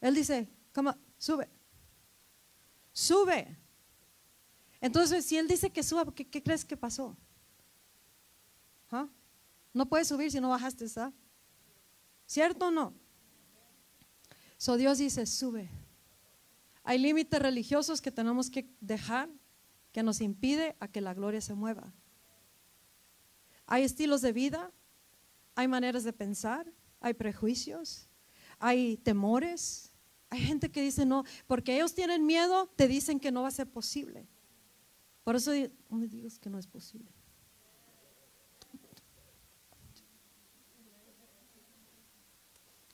Él 0.00 0.16
dice, 0.16 0.48
come 0.74 0.90
sube. 1.16 1.48
Sube. 2.92 3.56
Entonces, 4.80 5.24
si 5.24 5.38
él 5.38 5.46
dice 5.46 5.70
que 5.70 5.84
suba, 5.84 6.12
¿qué, 6.12 6.42
crees 6.42 6.64
que 6.64 6.76
pasó? 6.76 7.16
¿Ah? 8.90 9.06
No 9.72 9.86
puedes 9.86 10.08
subir 10.08 10.32
si 10.32 10.40
no 10.40 10.48
bajaste, 10.48 10.86
¿ah? 10.96 11.12
¿Cierto 12.26 12.66
o 12.66 12.70
no? 12.72 12.94
So 14.56 14.76
Dios 14.76 14.98
dice, 14.98 15.24
sube. 15.24 15.85
Hay 16.86 16.98
límites 16.98 17.38
religiosos 17.38 18.00
que 18.00 18.10
tenemos 18.10 18.48
que 18.48 18.66
dejar 18.80 19.28
que 19.92 20.02
nos 20.02 20.22
impide 20.22 20.74
a 20.80 20.88
que 20.88 21.02
la 21.02 21.12
gloria 21.12 21.42
se 21.42 21.54
mueva. 21.54 21.92
Hay 23.66 23.82
estilos 23.82 24.22
de 24.22 24.32
vida 24.32 24.72
hay 25.56 25.66
maneras 25.66 26.04
de 26.04 26.12
pensar, 26.12 26.70
hay 27.00 27.14
prejuicios, 27.14 28.08
hay 28.58 28.98
temores. 28.98 29.90
Hay 30.28 30.40
gente 30.40 30.70
que 30.70 30.82
dice 30.82 31.06
no, 31.06 31.24
porque 31.46 31.74
ellos 31.74 31.94
tienen 31.94 32.26
miedo, 32.26 32.68
te 32.76 32.86
dicen 32.86 33.18
que 33.18 33.32
no 33.32 33.42
va 33.42 33.48
a 33.48 33.52
ser 33.52 33.68
posible. 33.68 34.28
Por 35.24 35.34
eso 35.34 35.52
no 35.88 35.96
me 35.96 36.06
digas 36.06 36.38
que 36.38 36.50
no 36.50 36.58
es 36.58 36.66
posible. 36.66 37.10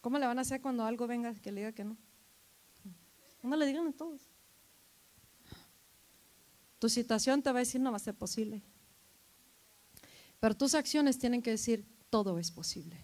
¿Cómo 0.00 0.18
le 0.18 0.26
van 0.26 0.38
a 0.38 0.42
hacer 0.42 0.60
cuando 0.60 0.84
algo 0.84 1.06
venga 1.06 1.34
que 1.34 1.50
le 1.50 1.62
diga 1.62 1.72
que 1.72 1.84
no? 1.84 1.96
No 3.42 3.56
le 3.56 3.66
digan 3.66 3.88
a 3.88 3.92
todos. 3.92 4.22
Tu 6.78 6.88
situación 6.88 7.42
te 7.42 7.50
va 7.52 7.58
a 7.58 7.60
decir 7.60 7.80
no 7.80 7.90
va 7.90 7.96
a 7.96 8.00
ser 8.00 8.14
posible. 8.14 8.62
Pero 10.40 10.56
tus 10.56 10.74
acciones 10.74 11.18
tienen 11.18 11.42
que 11.42 11.50
decir 11.50 11.86
todo 12.10 12.38
es 12.38 12.50
posible. 12.50 12.98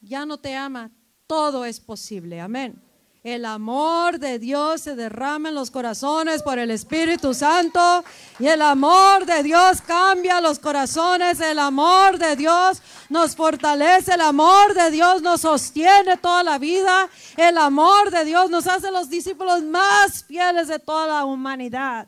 Ya 0.00 0.26
no 0.26 0.38
te 0.38 0.54
ama, 0.54 0.90
todo 1.26 1.64
es 1.64 1.78
posible. 1.78 2.40
Amén. 2.40 2.82
El 3.24 3.44
amor 3.44 4.20
de 4.20 4.38
Dios 4.38 4.82
se 4.82 4.94
derrama 4.94 5.48
en 5.48 5.56
los 5.56 5.72
corazones 5.72 6.40
por 6.42 6.58
el 6.60 6.70
Espíritu 6.70 7.34
Santo 7.34 8.04
y 8.38 8.46
el 8.46 8.62
amor 8.62 9.26
de 9.26 9.42
Dios 9.42 9.80
cambia 9.80 10.40
los 10.40 10.60
corazones. 10.60 11.40
El 11.40 11.58
amor 11.58 12.18
de 12.18 12.36
Dios 12.36 12.80
nos 13.08 13.34
fortalece, 13.34 14.14
el 14.14 14.20
amor 14.20 14.72
de 14.72 14.92
Dios 14.92 15.20
nos 15.20 15.40
sostiene 15.40 16.16
toda 16.16 16.44
la 16.44 16.58
vida. 16.58 17.08
El 17.36 17.58
amor 17.58 18.12
de 18.12 18.24
Dios 18.24 18.50
nos 18.50 18.68
hace 18.68 18.90
los 18.92 19.10
discípulos 19.10 19.62
más 19.64 20.24
fieles 20.24 20.68
de 20.68 20.78
toda 20.78 21.08
la 21.08 21.24
humanidad. 21.24 22.06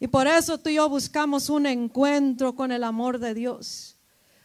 Y 0.00 0.08
por 0.08 0.26
eso 0.26 0.58
tú 0.58 0.68
y 0.68 0.74
yo 0.74 0.88
buscamos 0.88 1.48
un 1.48 1.66
encuentro 1.66 2.56
con 2.56 2.72
el 2.72 2.82
amor 2.82 3.20
de 3.20 3.34
Dios 3.34 3.93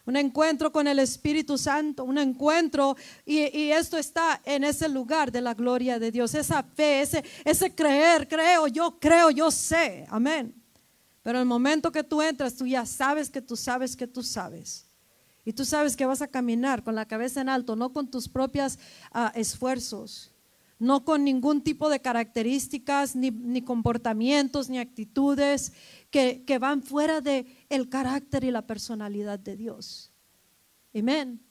un 0.10 0.18
encuentro 0.18 0.72
con 0.72 0.88
el 0.88 0.98
Espíritu 0.98 1.56
Santo, 1.56 2.04
un 2.04 2.18
encuentro, 2.18 2.98
y, 3.28 3.38
esto 3.70 3.96
está 3.96 4.42
en 4.44 4.64
ese 4.64 4.90
lugar 4.90 5.32
de 5.32 5.40
la 5.40 5.54
gloria 5.54 6.00
de 6.00 6.12
Dios, 6.12 6.34
esa 6.34 6.64
fe, 6.64 7.02
ese, 7.46 7.76
creer, 7.76 8.28
creo, 8.28 8.66
yo 8.66 9.00
creo, 9.00 9.30
yo 9.30 9.52
sé, 9.52 10.08
amén. 10.10 10.56
Pero 11.22 11.40
el 11.40 11.46
momento 11.46 11.92
que 11.92 12.04
tú 12.04 12.24
entras, 12.24 12.56
tú 12.56 12.66
ya 12.66 12.88
sabes 12.88 13.30
que 13.30 13.40
tú 13.40 13.56
sabes 13.56 13.96
que 13.96 14.08
tú 14.08 14.24
sabes. 14.24 14.88
Y 15.46 15.54
tú 15.54 15.64
sabes 15.64 15.96
que 15.96 16.08
vas 16.08 16.24
a 16.24 16.28
caminar 16.28 16.84
con 16.84 16.96
la 16.96 17.06
cabeza 17.06 17.42
en 17.42 17.50
alto, 17.50 17.76
no 17.76 17.94
con 17.94 18.10
tus 18.10 18.28
propios 18.28 18.80
ah, 19.12 19.32
esfuerzos, 19.36 20.32
no 20.80 21.06
con 21.06 21.24
ningún 21.24 21.62
tipo 21.62 21.88
de 21.88 22.00
características, 22.00 23.16
ni 23.16 23.62
comportamientos, 23.62 24.70
ni 24.70 24.80
actitudes 24.80 25.72
que, 26.10 26.44
que 26.46 26.58
van 26.60 26.82
fuera 26.84 27.22
de 27.22 27.46
el 27.70 27.90
carácter 27.90 28.44
y 28.44 28.52
la 28.52 28.66
personalidad 28.66 29.40
de 29.40 29.56
Dios. 29.56 30.12
Amén. 30.94 31.42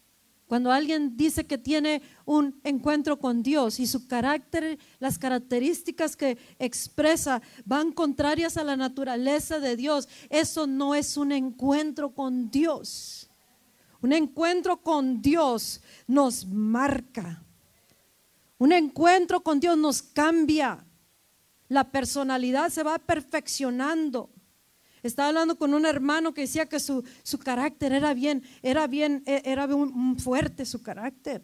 Cuando 0.49 0.73
alguien 0.73 1.15
dice 1.15 1.47
que 1.47 1.59
tiene 1.59 2.01
un 2.25 2.59
encuentro 2.65 3.19
con 3.19 3.43
Dios 3.43 3.79
y 3.81 3.87
su 3.87 4.09
carácter, 4.09 4.79
las 4.99 5.19
características 5.19 6.17
que 6.17 6.39
expresa 6.59 7.43
van 7.67 7.93
contrarias 7.93 8.57
a 8.57 8.65
la 8.65 8.75
naturaleza 8.75 9.61
de 9.61 9.77
Dios, 9.77 10.09
eso 10.31 10.67
no 10.67 10.95
es 10.95 11.19
un 11.19 11.33
encuentro 11.33 12.15
con 12.15 12.51
Dios. 12.51 13.29
Un 14.01 14.15
encuentro 14.15 14.79
con 14.79 15.21
Dios 15.21 15.83
nos 16.07 16.47
marca. 16.47 17.43
Un 18.57 18.73
encuentro 18.73 19.43
con 19.43 19.61
Dios 19.61 19.77
nos 19.77 20.01
cambia. 20.01 20.83
La 21.69 21.91
personalidad 21.91 22.71
se 22.71 22.83
va 22.83 22.99
perfeccionando. 22.99 24.31
Estaba 25.03 25.29
hablando 25.29 25.57
con 25.57 25.75
un 25.75 25.87
hermano 25.87 26.35
que 26.35 26.43
decía 26.43 26.67
que 26.67 26.81
su, 26.81 27.05
carácter 27.43 27.93
era 27.93 28.15
bien, 28.15 28.43
era 28.63 28.87
bien, 28.87 29.23
e, 29.27 29.43
era 29.45 29.69
fuerte 30.19 30.65
su 30.65 30.83
carácter. 30.83 31.43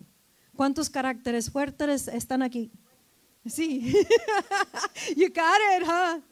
¿Cuántos 0.56 0.88
caracteres 0.90 1.50
fuertes 1.50 2.08
están 2.08 2.42
aquí? 2.42 2.72
Sí. 3.46 3.92
you 5.16 5.28
got 5.28 5.60
it, 5.76 5.82
huh? 5.86 6.22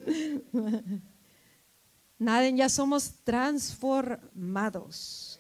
Nadie, 2.19 2.55
ya 2.55 2.69
somos 2.69 3.15
transformados. 3.25 5.39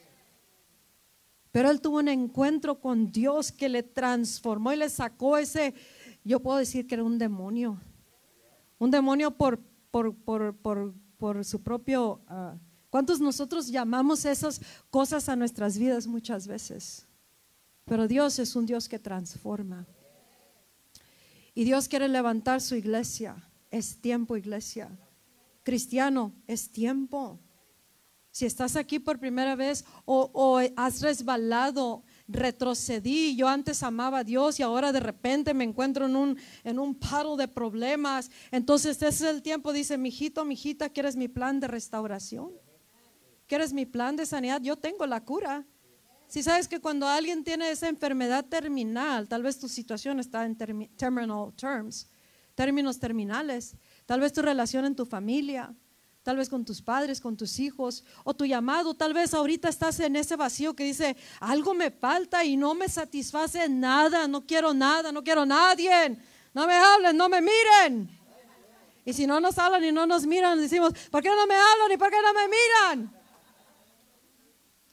Pero 1.52 1.70
él 1.70 1.80
tuvo 1.80 1.98
un 1.98 2.08
encuentro 2.08 2.80
con 2.80 3.12
Dios 3.12 3.52
que 3.52 3.68
le 3.68 3.82
transformó 3.82 4.72
y 4.72 4.76
le 4.76 4.88
sacó 4.88 5.36
ese, 5.36 5.74
yo 6.24 6.40
puedo 6.40 6.58
decir 6.58 6.86
que 6.86 6.94
era 6.94 7.04
un 7.04 7.18
demonio. 7.18 7.78
Un 8.78 8.90
demonio 8.90 9.30
por, 9.30 9.60
por, 9.90 10.14
por 10.56 10.94
por 11.22 11.44
su 11.44 11.62
propio... 11.62 12.20
Uh, 12.28 12.58
¿Cuántos 12.90 13.20
nosotros 13.20 13.68
llamamos 13.68 14.24
esas 14.24 14.60
cosas 14.90 15.28
a 15.28 15.36
nuestras 15.36 15.78
vidas 15.78 16.08
muchas 16.08 16.48
veces? 16.48 17.06
Pero 17.84 18.08
Dios 18.08 18.40
es 18.40 18.56
un 18.56 18.66
Dios 18.66 18.88
que 18.88 18.98
transforma. 18.98 19.86
Y 21.54 21.62
Dios 21.62 21.86
quiere 21.86 22.08
levantar 22.08 22.60
su 22.60 22.74
iglesia. 22.74 23.36
Es 23.70 24.00
tiempo, 24.00 24.36
iglesia. 24.36 24.90
Cristiano, 25.62 26.34
es 26.48 26.72
tiempo. 26.72 27.38
Si 28.32 28.44
estás 28.44 28.74
aquí 28.74 28.98
por 28.98 29.20
primera 29.20 29.54
vez 29.54 29.84
o 30.04 30.58
has 30.74 31.02
resbalado 31.02 32.02
retrocedí, 32.28 33.36
yo 33.36 33.48
antes 33.48 33.82
amaba 33.82 34.18
a 34.18 34.24
Dios 34.24 34.58
y 34.58 34.62
ahora 34.62 34.92
de 34.92 35.00
repente 35.00 35.54
me 35.54 35.64
encuentro 35.64 36.06
en 36.06 36.16
un, 36.16 36.38
en 36.64 36.78
un 36.78 36.94
paro 36.94 37.36
de 37.36 37.48
problemas. 37.48 38.30
Entonces 38.50 38.96
ese 38.96 39.08
es 39.08 39.20
el 39.22 39.42
tiempo, 39.42 39.72
dice, 39.72 39.98
mijito, 39.98 40.44
mijita, 40.44 40.88
¿quieres 40.88 41.16
mi 41.16 41.28
plan 41.28 41.60
de 41.60 41.68
restauración? 41.68 42.52
¿Quieres 43.46 43.72
mi 43.72 43.86
plan 43.86 44.16
de 44.16 44.26
sanidad? 44.26 44.60
Yo 44.62 44.76
tengo 44.76 45.06
la 45.06 45.24
cura. 45.24 45.66
Si 46.26 46.42
sabes 46.42 46.66
que 46.66 46.80
cuando 46.80 47.06
alguien 47.06 47.44
tiene 47.44 47.70
esa 47.70 47.88
enfermedad 47.88 48.46
terminal, 48.46 49.28
tal 49.28 49.42
vez 49.42 49.58
tu 49.58 49.68
situación 49.68 50.18
está 50.18 50.46
en 50.46 50.56
terminal 50.56 51.52
terms, 51.54 52.08
términos 52.54 52.98
terminales, 52.98 53.76
tal 54.06 54.20
vez 54.20 54.32
tu 54.32 54.40
relación 54.40 54.86
en 54.86 54.94
tu 54.94 55.04
familia, 55.04 55.74
tal 56.22 56.36
vez 56.36 56.48
con 56.48 56.64
tus 56.64 56.80
padres, 56.80 57.20
con 57.20 57.36
tus 57.36 57.58
hijos, 57.58 58.04
o 58.24 58.34
tu 58.34 58.44
llamado, 58.44 58.94
tal 58.94 59.12
vez 59.12 59.34
ahorita 59.34 59.68
estás 59.68 59.98
en 60.00 60.16
ese 60.16 60.36
vacío 60.36 60.74
que 60.74 60.84
dice, 60.84 61.16
algo 61.40 61.74
me 61.74 61.90
falta 61.90 62.44
y 62.44 62.56
no 62.56 62.74
me 62.74 62.88
satisface 62.88 63.68
nada, 63.68 64.28
no 64.28 64.46
quiero 64.46 64.72
nada, 64.72 65.10
no 65.10 65.24
quiero 65.24 65.44
nadie, 65.44 66.16
no 66.54 66.66
me 66.66 66.74
hablen, 66.74 67.16
no 67.16 67.28
me 67.28 67.40
miren. 67.40 68.08
Y 69.04 69.12
si 69.12 69.26
no 69.26 69.40
nos 69.40 69.58
hablan 69.58 69.84
y 69.84 69.90
no 69.90 70.06
nos 70.06 70.26
miran, 70.26 70.58
decimos, 70.58 70.92
¿por 71.10 71.22
qué 71.22 71.28
no 71.28 71.46
me 71.46 71.54
hablan 71.54 71.92
y 71.92 71.96
por 71.96 72.10
qué 72.10 72.22
no 72.22 72.32
me 72.32 72.48
miran? 72.48 73.22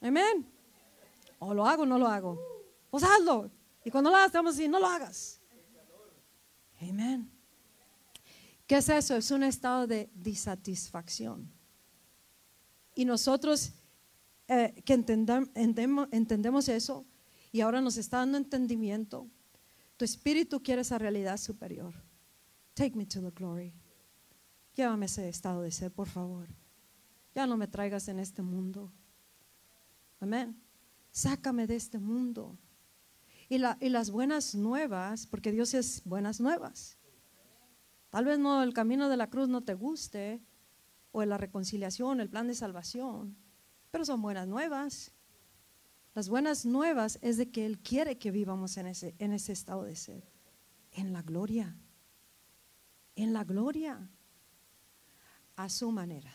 Amén. 0.02 0.50
O 1.38 1.54
lo 1.54 1.66
hago 1.66 1.84
o 1.84 1.86
no 1.86 1.98
lo 1.98 2.08
hago. 2.08 2.38
Pues 2.90 3.04
hazlo. 3.04 3.50
Y 3.84 3.90
cuando 3.90 4.10
lo 4.10 4.16
hagas, 4.16 4.32
vamos 4.32 4.54
a 4.54 4.56
decir, 4.56 4.70
no 4.70 4.80
lo 4.80 4.86
hagas. 4.86 5.40
Amén. 6.80 7.30
¿Qué 8.70 8.76
es 8.76 8.88
eso? 8.88 9.16
Es 9.16 9.32
un 9.32 9.42
estado 9.42 9.88
de 9.88 10.08
disatisfacción. 10.14 11.50
Y 12.94 13.04
nosotros 13.04 13.72
eh, 14.46 14.80
que 14.84 14.92
entendemos 14.94 16.68
eso 16.68 17.04
y 17.50 17.62
ahora 17.62 17.80
nos 17.80 17.96
está 17.96 18.18
dando 18.18 18.38
entendimiento, 18.38 19.26
tu 19.96 20.04
espíritu 20.04 20.62
quiere 20.62 20.82
esa 20.82 20.98
realidad 20.98 21.36
superior. 21.36 21.92
Take 22.74 22.94
me 22.94 23.06
to 23.06 23.20
the 23.20 23.32
glory. 23.32 23.74
Llévame 24.76 25.06
ese 25.06 25.28
estado 25.28 25.62
de 25.62 25.72
ser, 25.72 25.90
por 25.90 26.06
favor. 26.06 26.46
Ya 27.34 27.48
no 27.48 27.56
me 27.56 27.66
traigas 27.66 28.06
en 28.06 28.20
este 28.20 28.40
mundo. 28.40 28.92
Amén. 30.20 30.56
Sácame 31.10 31.66
de 31.66 31.74
este 31.74 31.98
mundo. 31.98 32.56
Y, 33.48 33.56
y 33.56 33.88
las 33.88 34.12
buenas 34.12 34.54
nuevas, 34.54 35.26
porque 35.26 35.50
Dios 35.50 35.74
es 35.74 36.02
buenas 36.04 36.38
nuevas. 36.38 36.99
Tal 38.10 38.24
vez 38.24 38.38
no 38.38 38.62
el 38.62 38.74
camino 38.74 39.08
de 39.08 39.16
la 39.16 39.30
cruz 39.30 39.48
no 39.48 39.62
te 39.62 39.74
guste, 39.74 40.42
o 41.12 41.24
la 41.24 41.38
reconciliación, 41.38 42.20
el 42.20 42.30
plan 42.30 42.46
de 42.46 42.54
salvación, 42.54 43.36
pero 43.90 44.04
son 44.04 44.22
buenas 44.22 44.46
nuevas. 44.46 45.12
Las 46.14 46.28
buenas 46.28 46.64
nuevas 46.64 47.18
es 47.22 47.36
de 47.36 47.50
que 47.50 47.66
Él 47.66 47.78
quiere 47.78 48.18
que 48.18 48.30
vivamos 48.30 48.76
en 48.76 48.86
ese, 48.86 49.14
en 49.18 49.32
ese 49.32 49.52
estado 49.52 49.84
de 49.84 49.96
ser, 49.96 50.28
en 50.92 51.12
la 51.12 51.22
gloria, 51.22 51.76
en 53.16 53.32
la 53.32 53.44
gloria, 53.44 54.08
a 55.56 55.68
su 55.68 55.90
manera. 55.90 56.34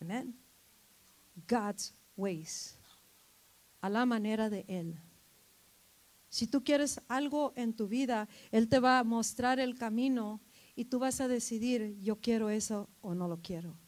Amén. 0.00 0.38
God's 1.48 1.94
ways, 2.16 2.76
a 3.80 3.88
la 3.88 4.04
manera 4.04 4.50
de 4.50 4.64
Él. 4.68 5.00
Si 6.34 6.48
tú 6.48 6.64
quieres 6.64 7.00
algo 7.06 7.52
en 7.54 7.74
tu 7.74 7.86
vida, 7.86 8.28
Él 8.50 8.68
te 8.68 8.80
va 8.80 8.98
a 8.98 9.04
mostrar 9.04 9.60
el 9.60 9.76
camino 9.76 10.40
y 10.74 10.86
tú 10.86 10.98
vas 10.98 11.20
a 11.20 11.28
decidir, 11.28 11.96
yo 12.00 12.16
quiero 12.16 12.50
eso 12.50 12.90
o 13.02 13.14
no 13.14 13.28
lo 13.28 13.40
quiero. 13.40 13.78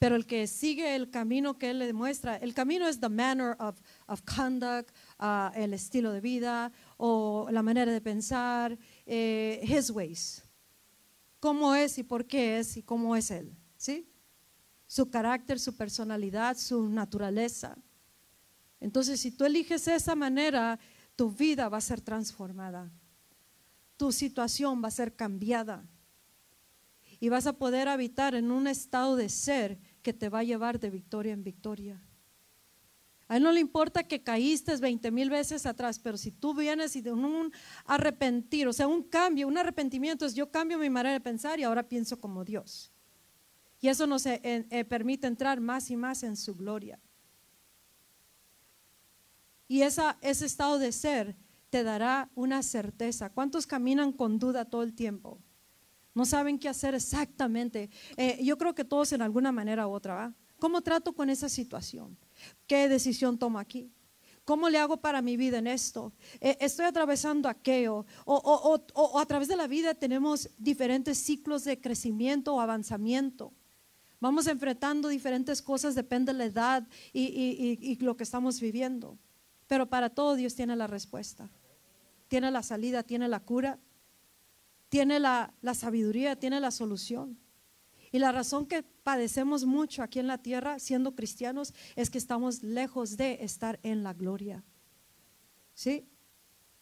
Pero 0.00 0.16
el 0.16 0.26
que 0.26 0.48
sigue 0.48 0.96
el 0.96 1.08
camino 1.08 1.56
que 1.58 1.70
Él 1.70 1.78
le 1.78 1.92
muestra, 1.92 2.38
el 2.38 2.54
camino 2.54 2.88
es 2.88 2.98
the 2.98 3.08
manner 3.08 3.54
of, 3.60 3.80
of 4.08 4.22
conduct, 4.22 4.90
uh, 5.20 5.54
el 5.54 5.74
estilo 5.74 6.10
de 6.10 6.20
vida 6.20 6.72
o 6.96 7.46
la 7.52 7.62
manera 7.62 7.92
de 7.92 8.00
pensar, 8.00 8.76
eh, 9.06 9.60
His 9.62 9.90
ways. 9.90 10.42
Cómo 11.38 11.72
es 11.72 11.98
y 11.98 12.02
por 12.02 12.26
qué 12.26 12.58
es 12.58 12.76
y 12.76 12.82
cómo 12.82 13.14
es 13.14 13.30
Él. 13.30 13.56
¿Sí? 13.76 14.10
Su 14.88 15.08
carácter, 15.08 15.60
su 15.60 15.76
personalidad, 15.76 16.56
su 16.56 16.88
naturaleza. 16.88 17.78
Entonces, 18.80 19.20
si 19.20 19.30
tú 19.30 19.44
eliges 19.44 19.86
esa 19.88 20.14
manera, 20.14 20.78
tu 21.14 21.30
vida 21.30 21.68
va 21.68 21.78
a 21.78 21.82
ser 21.82 22.00
transformada. 22.00 22.90
Tu 23.96 24.10
situación 24.10 24.82
va 24.82 24.88
a 24.88 24.92
ser 24.92 25.14
cambiada. 25.14 25.86
Y 27.20 27.28
vas 27.28 27.46
a 27.46 27.52
poder 27.52 27.88
habitar 27.88 28.34
en 28.34 28.50
un 28.50 28.66
estado 28.66 29.16
de 29.16 29.28
ser 29.28 29.78
que 30.02 30.14
te 30.14 30.30
va 30.30 30.38
a 30.38 30.44
llevar 30.44 30.80
de 30.80 30.88
victoria 30.88 31.34
en 31.34 31.44
victoria. 31.44 32.02
A 33.28 33.36
él 33.36 33.42
no 33.42 33.52
le 33.52 33.60
importa 33.60 34.02
que 34.02 34.24
caíste 34.24 34.74
20 34.74 35.10
mil 35.12 35.30
veces 35.30 35.64
atrás, 35.64 36.00
pero 36.00 36.16
si 36.16 36.32
tú 36.32 36.52
vienes 36.52 36.96
y 36.96 37.00
de 37.00 37.12
un 37.12 37.52
arrepentir, 37.84 38.66
o 38.66 38.72
sea, 38.72 38.88
un 38.88 39.04
cambio, 39.04 39.46
un 39.46 39.56
arrepentimiento 39.56 40.26
es 40.26 40.34
yo 40.34 40.50
cambio 40.50 40.78
mi 40.78 40.90
manera 40.90 41.12
de 41.12 41.20
pensar 41.20 41.60
y 41.60 41.62
ahora 41.62 41.86
pienso 41.86 42.18
como 42.18 42.44
Dios. 42.44 42.90
Y 43.80 43.88
eso 43.88 44.06
nos 44.06 44.26
eh, 44.26 44.40
eh, 44.42 44.84
permite 44.84 45.26
entrar 45.26 45.60
más 45.60 45.90
y 45.90 45.96
más 45.96 46.22
en 46.22 46.36
su 46.36 46.56
gloria. 46.56 46.98
Y 49.70 49.82
esa, 49.82 50.18
ese 50.20 50.46
estado 50.46 50.80
de 50.80 50.90
ser 50.90 51.36
te 51.70 51.84
dará 51.84 52.28
una 52.34 52.60
certeza. 52.60 53.30
¿Cuántos 53.30 53.68
caminan 53.68 54.10
con 54.10 54.40
duda 54.40 54.64
todo 54.64 54.82
el 54.82 54.96
tiempo? 54.96 55.38
No 56.12 56.24
saben 56.24 56.58
qué 56.58 56.68
hacer 56.68 56.96
exactamente. 56.96 57.88
Eh, 58.16 58.40
yo 58.42 58.58
creo 58.58 58.74
que 58.74 58.84
todos 58.84 59.12
en 59.12 59.22
alguna 59.22 59.52
manera 59.52 59.86
u 59.86 59.92
otra. 59.92 60.34
¿Cómo 60.58 60.80
trato 60.80 61.12
con 61.12 61.30
esa 61.30 61.48
situación? 61.48 62.18
¿Qué 62.66 62.88
decisión 62.88 63.38
tomo 63.38 63.60
aquí? 63.60 63.92
¿Cómo 64.44 64.68
le 64.68 64.76
hago 64.76 64.96
para 64.96 65.22
mi 65.22 65.36
vida 65.36 65.58
en 65.58 65.68
esto? 65.68 66.12
Eh, 66.40 66.56
estoy 66.58 66.86
atravesando 66.86 67.48
aquello. 67.48 68.04
O, 68.24 69.20
a 69.20 69.26
través 69.26 69.46
de 69.46 69.54
la 69.54 69.68
vida 69.68 69.94
tenemos 69.94 70.50
diferentes 70.58 71.16
ciclos 71.16 71.62
de 71.62 71.80
crecimiento 71.80 72.56
o 72.56 72.60
avanzamiento. 72.60 73.52
Vamos 74.18 74.48
enfrentando 74.48 75.08
diferentes 75.08 75.62
cosas, 75.62 75.94
depende 75.94 76.32
de 76.32 76.38
la 76.38 76.44
edad 76.46 76.88
y 77.12 77.96
lo 78.00 78.16
que 78.16 78.24
estamos 78.24 78.60
viviendo. 78.60 79.16
Pero 79.70 79.86
para 79.86 80.10
todo 80.10 80.34
Dios 80.34 80.56
tiene 80.56 80.74
la 80.74 80.88
respuesta. 80.88 81.48
Tiene 82.26 82.50
la 82.50 82.60
salida, 82.60 83.04
tiene 83.04 83.28
la 83.28 83.38
cura, 83.38 83.78
tiene 84.88 85.20
la, 85.20 85.54
sabiduría, 85.74 86.34
tiene 86.34 86.58
la 86.58 86.72
solución. 86.72 87.38
Y 88.10 88.18
la 88.18 88.32
razón 88.32 88.66
que 88.66 88.82
padecemos 88.82 89.64
mucho 89.64 90.02
aquí 90.02 90.18
en 90.18 90.26
la 90.26 90.38
tierra 90.38 90.80
siendo 90.80 91.14
cristianos 91.14 91.72
es 91.94 92.10
que 92.10 92.18
estamos 92.18 92.64
lejos 92.64 93.16
de 93.16 93.44
estar 93.44 93.78
en 93.84 94.02
la 94.02 94.12
gloria. 94.12 94.64
¿Sí? 95.72 96.04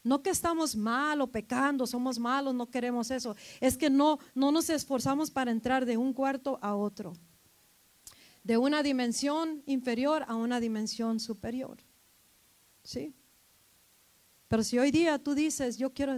No 0.02 0.22
que 0.22 0.30
estamos 0.30 0.74
mal 0.74 1.20
o 1.20 1.26
pecando, 1.26 1.86
somos 1.86 2.18
malos, 2.18 2.54
no 2.54 2.70
queremos 2.70 3.10
eso. 3.10 3.36
Es 3.60 3.76
que 3.76 3.90
no, 3.90 4.18
no 4.34 4.50
nos 4.50 4.70
esforzamos 4.70 5.30
para 5.30 5.50
entrar 5.50 5.84
de 5.84 5.98
un 5.98 6.14
cuarto 6.14 6.58
a 6.62 6.74
otro. 6.74 7.12
De 8.44 8.56
una 8.56 8.82
dimensión 8.82 9.62
inferior 9.66 10.24
a 10.26 10.36
una 10.36 10.58
dimensión 10.58 11.20
superior. 11.20 11.86
¿Sí? 12.88 13.14
Pero 14.48 14.64
si 14.64 14.78
hoy 14.78 14.90
día 14.90 15.18
tú 15.18 15.34
dices, 15.34 15.76
yo 15.76 15.92
quiero 15.92 16.16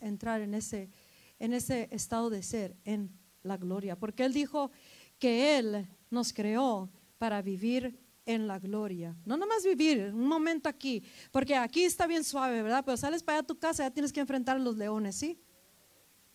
entrar 0.00 0.40
en 0.40 0.52
ese, 0.52 0.90
en 1.38 1.52
ese 1.52 1.88
estado 1.92 2.28
de 2.28 2.42
ser, 2.42 2.76
en 2.84 3.16
la 3.44 3.56
gloria, 3.56 3.94
porque 3.94 4.24
Él 4.24 4.32
dijo 4.32 4.72
que 5.20 5.56
Él 5.56 5.88
nos 6.10 6.32
creó 6.32 6.90
para 7.18 7.40
vivir 7.40 8.00
en 8.26 8.48
la 8.48 8.58
gloria. 8.58 9.14
No 9.24 9.36
nomás 9.36 9.62
vivir 9.62 10.10
un 10.12 10.26
momento 10.26 10.68
aquí, 10.68 11.04
porque 11.30 11.54
aquí 11.54 11.84
está 11.84 12.08
bien 12.08 12.24
suave, 12.24 12.62
¿verdad? 12.62 12.82
Pero 12.84 12.96
sales 12.96 13.22
para 13.22 13.38
allá 13.38 13.44
a 13.44 13.46
tu 13.46 13.56
casa, 13.56 13.84
ya 13.84 13.92
tienes 13.92 14.12
que 14.12 14.18
enfrentar 14.18 14.56
a 14.56 14.58
los 14.58 14.76
leones, 14.76 15.14
¿sí? 15.14 15.40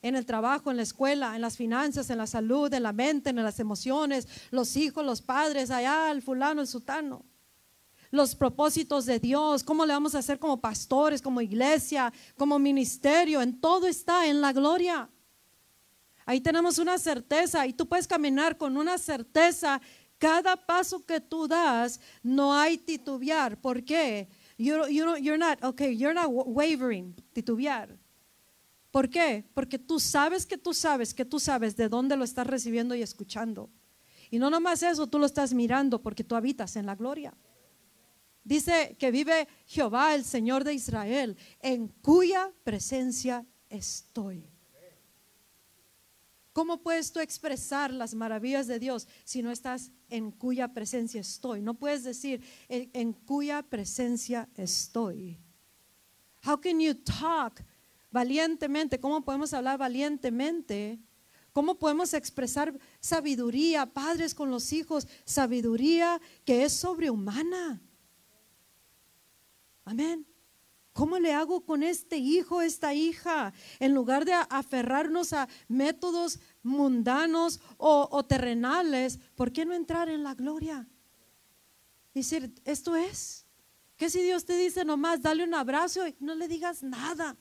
En 0.02 0.16
el 0.16 0.26
trabajo, 0.26 0.72
en 0.72 0.78
la 0.78 0.84
escuela, 0.84 1.36
en 1.36 1.42
las 1.42 1.58
finanzas, 1.58 2.10
en 2.10 2.20
la 2.20 2.28
salud, 2.28 2.74
en 2.74 2.84
la 2.84 2.94
mente, 2.94 3.32
en 3.32 3.36
las 3.44 3.60
emociones, 3.60 4.30
los 4.50 4.78
hijos, 4.78 5.06
los 5.06 5.22
padres, 5.22 5.72
allá 5.72 6.10
el 6.10 6.22
fulano, 6.22 6.62
el 6.62 6.68
sutano 6.68 7.26
los 8.14 8.36
propósitos 8.36 9.08
de 9.08 9.20
Dios, 9.20 9.64
cómo 9.64 9.88
le 9.88 9.94
vamos 9.94 10.14
a 10.14 10.20
hacer 10.20 10.38
como 10.38 10.62
pastores, 10.62 11.20
como 11.20 11.42
iglesia, 11.42 12.14
como 12.38 12.60
ministerio, 12.60 13.42
en 13.42 13.60
todo 13.60 13.88
está 13.88 14.28
en 14.28 14.40
la 14.40 14.54
gloria. 14.54 15.10
Ahí 16.24 16.40
tenemos 16.40 16.78
una 16.78 17.00
certeza 17.00 17.66
y 17.66 17.74
tú 17.74 17.88
puedes 17.88 18.08
caminar 18.08 18.56
con 18.56 18.78
una 18.78 19.00
certeza. 19.00 19.82
Cada 20.20 20.56
paso 20.56 21.04
que 21.04 21.20
tú 21.22 21.48
das, 21.48 22.00
no 22.22 22.54
hay 22.54 22.78
titubear. 22.78 23.60
¿Por 23.60 23.84
qué? 23.84 24.30
You're, 24.60 24.88
you're 24.94 25.40
not, 25.40 25.64
okay, 25.64 25.98
you're 25.98 26.14
not 26.14 26.30
wavering, 26.30 27.16
titubear. 27.34 27.98
¿Por 28.92 29.10
qué? 29.10 29.44
Porque 29.56 29.80
tú 29.80 30.00
sabes 30.00 30.46
que 30.46 30.60
tú 30.60 30.72
sabes 30.72 31.16
que 31.16 31.26
tú 31.26 31.40
sabes 31.40 31.76
de 31.76 31.90
dónde 31.90 32.16
lo 32.16 32.26
estás 32.26 32.46
recibiendo 32.46 32.94
y 32.94 33.02
escuchando. 33.02 33.72
Y 34.30 34.38
no 34.38 34.52
nomás 34.52 34.84
eso, 34.84 35.08
tú 35.08 35.18
lo 35.18 35.26
estás 35.26 35.52
mirando 35.52 36.00
porque 36.00 36.24
tú 36.24 36.36
habitas 36.36 36.76
en 36.76 36.86
la 36.86 36.94
gloria. 36.94 37.34
Dice 38.44 38.98
que 39.00 39.12
vive 39.12 39.48
Jehová, 39.66 40.16
el 40.16 40.26
Señor 40.26 40.64
de 40.64 40.74
Israel, 40.74 41.38
en 41.62 41.88
cuya 41.88 42.52
presencia 42.64 43.46
estoy. 43.70 44.54
¿Cómo 46.54 46.84
puedes 46.84 47.12
tú 47.12 47.20
expresar 47.20 47.92
las 47.92 48.14
maravillas 48.14 48.68
de 48.68 48.78
Dios 48.78 49.08
si 49.24 49.42
no 49.42 49.52
estás 49.52 49.92
en 50.10 50.30
cuya 50.30 50.68
presencia 50.68 51.20
estoy? 51.20 51.62
No 51.62 51.74
puedes 51.74 52.04
decir 52.04 52.44
en, 52.70 53.14
cuya 53.14 53.64
presencia 53.64 54.48
estoy. 54.56 55.40
How 56.46 56.62
can 56.62 56.80
you 56.80 56.94
talk 56.94 57.64
valientemente? 58.12 59.00
¿Cómo 59.00 59.26
podemos 59.26 59.52
hablar 59.54 59.80
valientemente? 59.80 61.00
¿Cómo 61.54 61.80
podemos 61.80 62.14
expresar 62.14 62.78
sabiduría, 63.00 63.88
padres 63.88 64.36
con 64.36 64.52
los 64.52 64.74
hijos, 64.74 65.08
sabiduría 65.26 66.22
que 66.46 66.66
es 66.66 66.74
sobrehumana? 66.74 67.82
Amén. 69.86 70.26
¿Cómo 70.94 71.18
le 71.18 71.34
hago 71.34 71.66
con 71.66 71.82
este 71.82 72.18
hijo, 72.18 72.62
esta 72.62 72.94
hija? 72.94 73.52
En 73.80 73.96
lugar 73.96 74.26
de 74.26 74.34
aferrarnos 74.34 75.34
a 75.34 75.50
métodos 75.68 76.40
mundanos 76.62 77.60
o, 77.78 78.24
terrenales, 78.26 79.20
¿por 79.36 79.52
qué 79.52 79.66
no 79.66 79.74
entrar 79.74 80.08
en 80.08 80.24
la 80.24 80.36
gloria? 80.36 80.88
Decir, 82.14 82.54
esto 82.64 82.96
es. 82.96 83.48
¿Qué 83.98 84.10
si 84.10 84.22
Dios 84.22 84.46
te 84.46 84.56
dice 84.56 84.86
nomás, 84.86 85.22
dale 85.22 85.44
un 85.44 85.56
abrazo 85.56 86.08
y 86.08 86.16
no 86.20 86.36
le 86.36 86.48
digas 86.48 86.84
nada? 86.84 87.36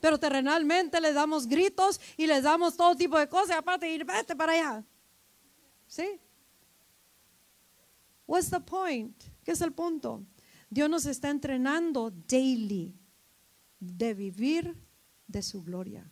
Pero 0.00 0.18
terrenalmente 0.18 1.00
le 1.00 1.12
damos 1.12 1.46
gritos 1.46 2.00
y 2.16 2.26
le 2.26 2.42
damos 2.42 2.76
todo 2.76 2.96
tipo 2.96 3.16
de 3.16 3.28
cosas, 3.28 3.58
aparte 3.58 3.88
ir, 3.88 4.04
vete 4.04 4.34
para 4.34 4.52
allá. 4.52 4.84
¿Sí? 5.86 6.20
What's 8.26 8.50
the 8.50 8.60
point? 8.60 9.22
¿Qué 9.44 9.52
es 9.52 9.60
el 9.60 9.72
punto? 9.72 10.24
Dios 10.76 10.90
nos 10.90 11.06
está 11.06 11.30
entrenando 11.30 12.10
daily 12.10 12.94
de 13.80 14.12
vivir 14.12 14.76
de 15.26 15.40
su 15.40 15.62
gloria. 15.62 16.06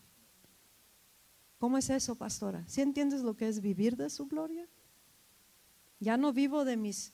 ¿Cómo 1.59 1.77
es 1.77 1.91
eso, 1.91 2.17
pastora? 2.17 2.65
¿Sí 2.67 2.81
entiendes 2.81 3.21
lo 3.21 3.37
que 3.37 3.47
es 3.47 3.61
vivir 3.61 3.95
de 3.95 4.09
su 4.09 4.27
gloria? 4.27 4.67
Ya 6.01 6.17
no 6.17 6.33
vivo 6.33 6.65
de 6.65 6.79
mis 6.79 7.13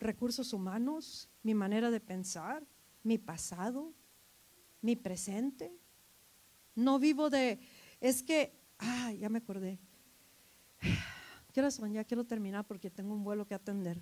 recursos 0.00 0.54
humanos, 0.54 1.28
mi 1.42 1.52
manera 1.52 1.90
de 1.90 2.00
pensar, 2.00 2.66
mi 3.02 3.18
pasado, 3.18 3.92
mi 4.80 4.96
presente. 4.96 5.70
No 6.74 6.98
vivo 6.98 7.28
de, 7.28 7.60
es 8.00 8.22
que, 8.22 8.58
ah, 8.78 9.12
ya 9.12 9.28
me 9.28 9.40
acordé. 9.40 9.78
Quiero 11.52 11.68
quiero 12.08 12.24
terminar 12.24 12.66
porque 12.66 12.90
tengo 12.90 13.12
un 13.12 13.22
vuelo 13.22 13.46
que 13.46 13.54
atender. 13.54 14.00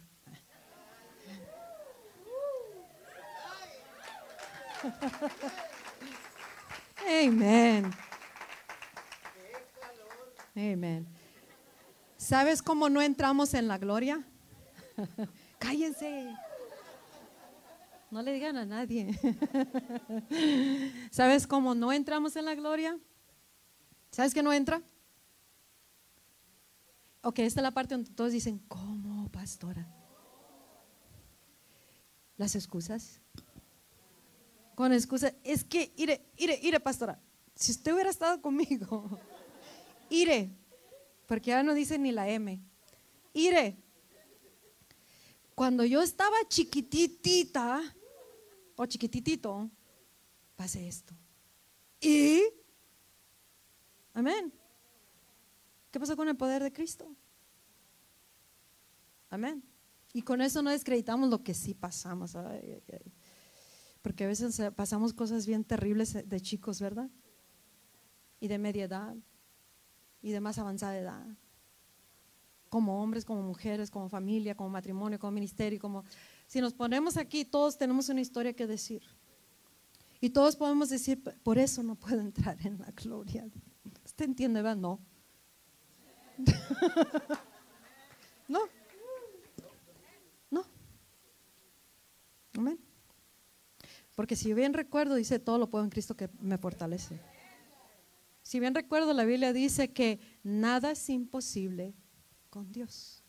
Amén. 7.06 7.90
Amén. 10.54 11.06
¿Sabes 12.16 12.62
cómo 12.62 12.88
no 12.88 13.00
entramos 13.02 13.54
en 13.54 13.68
la 13.68 13.78
gloria? 13.78 14.24
Cállense. 15.58 16.34
No 18.10 18.22
le 18.22 18.32
digan 18.32 18.56
a 18.56 18.64
nadie. 18.64 19.18
¿Sabes 21.10 21.46
cómo 21.46 21.74
no 21.74 21.92
entramos 21.92 22.36
en 22.36 22.44
la 22.44 22.54
gloria? 22.54 22.98
¿Sabes 24.10 24.34
que 24.34 24.42
no 24.42 24.52
entra? 24.52 24.82
Ok, 27.22 27.38
esta 27.38 27.60
es 27.60 27.62
la 27.62 27.70
parte 27.70 27.94
donde 27.94 28.10
todos 28.10 28.32
dicen, 28.32 28.58
¿cómo, 28.68 29.30
pastora? 29.30 29.88
Las 32.36 32.54
excusas 32.54 33.20
con 34.82 34.92
excusa. 34.92 35.32
Es 35.44 35.62
que, 35.62 35.92
ire, 35.96 36.26
ire, 36.36 36.58
ire, 36.60 36.80
pastora. 36.80 37.16
Si 37.54 37.70
usted 37.70 37.92
hubiera 37.92 38.10
estado 38.10 38.42
conmigo, 38.42 39.08
ire, 40.10 40.50
porque 41.28 41.50
ya 41.50 41.62
no 41.62 41.72
dice 41.72 42.00
ni 42.00 42.10
la 42.10 42.28
M. 42.28 42.60
Ire, 43.32 43.76
cuando 45.54 45.84
yo 45.84 46.02
estaba 46.02 46.36
chiquititita 46.48 47.80
o 48.74 48.84
chiquititito, 48.86 49.70
pasé 50.56 50.88
esto. 50.88 51.14
Y, 52.00 52.42
amén. 54.14 54.52
¿Qué 55.92 56.00
pasó 56.00 56.16
con 56.16 56.28
el 56.28 56.36
poder 56.36 56.60
de 56.60 56.72
Cristo? 56.72 57.14
Amén. 59.30 59.62
Y 60.12 60.22
con 60.22 60.40
eso 60.40 60.60
no 60.60 60.70
descreditamos 60.70 61.30
lo 61.30 61.44
que 61.44 61.54
sí 61.54 61.72
pasamos. 61.72 62.34
Ay, 62.34 62.60
ay, 62.64 62.82
ay 62.92 63.12
porque 64.02 64.24
a 64.24 64.26
veces 64.26 64.58
eh, 64.58 64.72
pasamos 64.72 65.14
cosas 65.14 65.46
bien 65.46 65.64
terribles 65.64 66.28
de 66.28 66.40
chicos, 66.40 66.80
¿verdad? 66.80 67.08
Y 68.40 68.48
de 68.48 68.58
media 68.58 68.84
edad, 68.84 69.16
y 70.20 70.32
de 70.32 70.40
más 70.40 70.58
avanzada 70.58 70.98
edad. 70.98 71.24
Como 72.68 73.02
hombres, 73.02 73.24
como 73.24 73.42
mujeres, 73.42 73.90
como 73.90 74.08
familia, 74.08 74.56
como 74.56 74.70
matrimonio, 74.70 75.18
como 75.18 75.32
ministerio, 75.32 75.78
como... 75.78 76.04
Si 76.46 76.60
nos 76.60 76.72
ponemos 76.72 77.16
aquí, 77.16 77.44
todos 77.44 77.78
tenemos 77.78 78.08
una 78.08 78.20
historia 78.20 78.52
que 78.52 78.66
decir. 78.66 79.02
Y 80.20 80.30
todos 80.30 80.56
podemos 80.56 80.88
decir, 80.88 81.22
por 81.42 81.58
eso 81.58 81.82
no 81.82 81.96
puedo 81.96 82.20
entrar 82.20 82.56
en 82.66 82.78
la 82.78 82.90
gloria. 82.92 83.46
¿Usted 84.04 84.24
entiende, 84.24 84.62
verdad? 84.62 84.76
No. 84.76 85.00
no. 88.48 88.60
No. 90.50 90.64
Amén. 92.56 92.91
Porque 94.22 94.36
si 94.36 94.54
bien 94.54 94.72
recuerdo, 94.72 95.16
dice, 95.16 95.40
todo 95.40 95.58
lo 95.58 95.68
puedo 95.68 95.82
en 95.82 95.90
Cristo 95.90 96.16
que 96.16 96.30
me 96.38 96.56
fortalece. 96.56 97.18
Si 98.40 98.60
bien 98.60 98.72
recuerdo, 98.72 99.12
la 99.14 99.24
Biblia 99.24 99.52
dice 99.52 99.92
que 99.92 100.20
nada 100.44 100.92
es 100.92 101.10
imposible 101.10 101.92
con 102.48 102.70
Dios. 102.70 103.24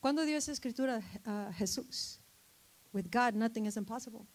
¿Cuándo 0.00 0.24
dio 0.24 0.36
esa 0.36 0.50
escritura 0.50 1.00
a 1.24 1.52
Jesús? 1.52 2.18
With 2.92 3.04
God, 3.04 3.34
nothing 3.34 3.66
is 3.66 3.76
impossible. 3.76 4.26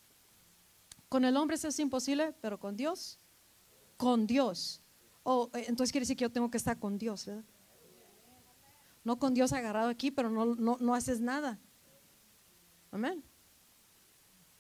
Con 1.10 1.26
el 1.26 1.36
hombre 1.36 1.58
es 1.62 1.80
imposible, 1.80 2.34
pero 2.40 2.58
con 2.58 2.78
Dios, 2.78 3.20
con 3.98 4.26
Dios. 4.26 4.82
Oh, 5.24 5.50
eh, 5.54 5.66
entonces 5.68 5.92
quiere 5.92 6.04
decir 6.04 6.16
que 6.16 6.24
yo 6.24 6.32
tengo 6.32 6.50
que 6.50 6.58
estar 6.58 6.80
con 6.80 6.98
Dios, 6.98 7.26
¿verdad? 7.26 7.44
No 9.04 9.20
con 9.20 9.34
Dios 9.34 9.52
agarrado 9.52 9.90
aquí, 9.90 10.10
pero 10.10 10.30
no, 10.30 10.56
no, 10.56 10.78
no 10.80 10.96
haces 10.96 11.20
nada. 11.20 11.60
Amén. 12.92 13.22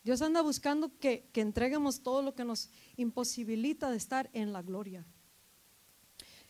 Dios 0.04 0.22
anda 0.22 0.41
buscando 0.41 0.97
que, 0.97 1.30
que 1.32 1.41
entreguemos 1.41 2.02
todo 2.02 2.22
lo 2.22 2.34
que 2.34 2.43
nos 2.43 2.70
imposibilita 2.97 3.91
de 3.91 3.97
estar 3.97 4.30
en 4.34 4.52
la 4.52 4.62
gloria. 4.62 5.06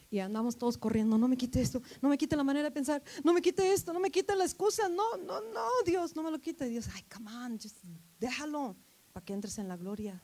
Y 0.10 0.20
andamos 0.20 0.58
todos 0.58 0.78
corriendo, 0.78 1.18
no 1.18 1.28
me 1.30 1.38
quite 1.38 1.62
esto, 1.62 1.82
no 2.02 2.10
me 2.10 2.18
quite 2.18 2.36
la 2.36 2.44
manera 2.44 2.68
de 2.68 2.72
pensar, 2.72 3.02
no 3.24 3.34
me 3.34 3.42
quite 3.42 3.72
esto, 3.72 3.94
no 3.94 4.00
me 4.00 4.12
quite 4.12 4.36
la 4.36 4.44
excusa, 4.44 4.90
no, 4.90 5.16
no, 5.18 5.40
no, 5.40 5.68
Dios, 5.86 6.16
no 6.16 6.24
me 6.24 6.32
lo 6.32 6.40
quite. 6.40 6.66
Dios, 6.66 6.90
ay, 6.94 7.04
come 7.04 7.34
on, 7.34 7.58
just 7.58 7.78
déjalo 8.20 8.76
para 9.14 9.26
que 9.26 9.34
entres 9.34 9.58
en 9.58 9.70
la 9.70 9.78
gloria. 9.78 10.22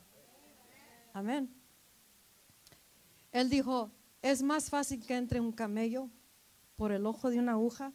Amén. 1.13 1.49
Él 3.31 3.49
dijo, 3.49 3.91
es 4.21 4.43
más 4.43 4.69
fácil 4.69 5.05
que 5.05 5.15
entre 5.15 5.39
un 5.39 5.51
camello 5.51 6.09
por 6.75 6.91
el 6.91 7.05
ojo 7.05 7.29
de 7.29 7.39
una 7.39 7.53
aguja, 7.53 7.93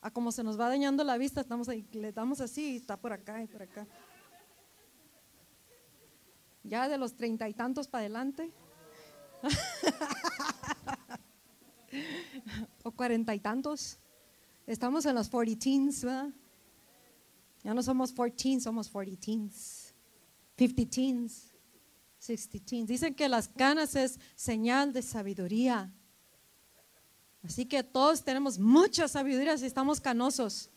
a 0.00 0.10
como 0.10 0.32
se 0.32 0.42
nos 0.42 0.58
va 0.58 0.68
dañando 0.68 1.04
la 1.04 1.18
vista, 1.18 1.40
estamos 1.40 1.68
ahí, 1.68 1.86
le 1.92 2.12
damos 2.12 2.40
así 2.40 2.72
y 2.72 2.76
está 2.76 2.96
por 2.96 3.12
acá 3.12 3.42
y 3.42 3.46
por 3.46 3.62
acá. 3.62 3.86
Ya 6.68 6.88
de 6.88 6.98
los 6.98 7.14
treinta 7.14 7.48
y 7.48 7.54
tantos 7.54 7.86
para 7.86 8.02
adelante. 8.02 8.50
o 12.82 12.90
cuarenta 12.90 13.34
y 13.34 13.40
tantos. 13.40 13.98
Estamos 14.66 15.06
en 15.06 15.14
los 15.14 15.28
40 15.28 15.62
teens, 15.62 16.04
¿verdad? 16.04 16.30
Ya 17.62 17.72
no 17.72 17.82
somos 17.82 18.12
14, 18.12 18.60
somos 18.60 18.88
40 18.88 19.20
teens. 19.20 19.94
50 20.56 20.90
teens, 20.90 21.54
60 22.18 22.64
teens. 22.64 22.88
Dicen 22.88 23.14
que 23.14 23.28
las 23.28 23.48
canas 23.48 23.94
es 23.94 24.18
señal 24.34 24.92
de 24.92 25.02
sabiduría. 25.02 25.92
Así 27.44 27.66
que 27.66 27.84
todos 27.84 28.24
tenemos 28.24 28.58
mucha 28.58 29.06
sabiduría 29.06 29.56
si 29.56 29.66
estamos 29.66 30.00
canosos. 30.00 30.70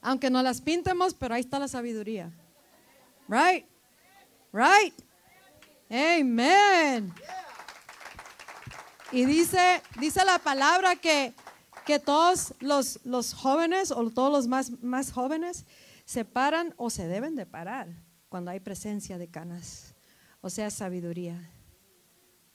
Aunque 0.00 0.28
no 0.28 0.42
las 0.42 0.60
pintemos, 0.60 1.14
pero 1.14 1.34
ahí 1.34 1.40
está 1.40 1.60
la 1.60 1.68
sabiduría. 1.68 2.32
Right? 3.28 3.66
Right? 4.56 4.94
Amen. 5.90 7.12
Y 9.12 9.26
dice, 9.26 9.82
dice 10.00 10.24
la 10.24 10.38
palabra 10.38 10.96
que, 10.96 11.34
que 11.84 11.98
todos 11.98 12.54
los, 12.60 13.04
los, 13.04 13.34
jóvenes 13.34 13.90
o 13.90 14.10
todos 14.10 14.32
los 14.32 14.48
más, 14.48 14.70
más 14.82 15.12
jóvenes 15.12 15.66
se 16.06 16.24
paran 16.24 16.72
o 16.78 16.88
se 16.88 17.06
deben 17.06 17.36
de 17.36 17.44
parar 17.44 17.88
cuando 18.30 18.50
hay 18.50 18.60
presencia 18.60 19.18
de 19.18 19.28
canas, 19.28 19.94
o 20.40 20.48
sea, 20.48 20.70
sabiduría. 20.70 21.38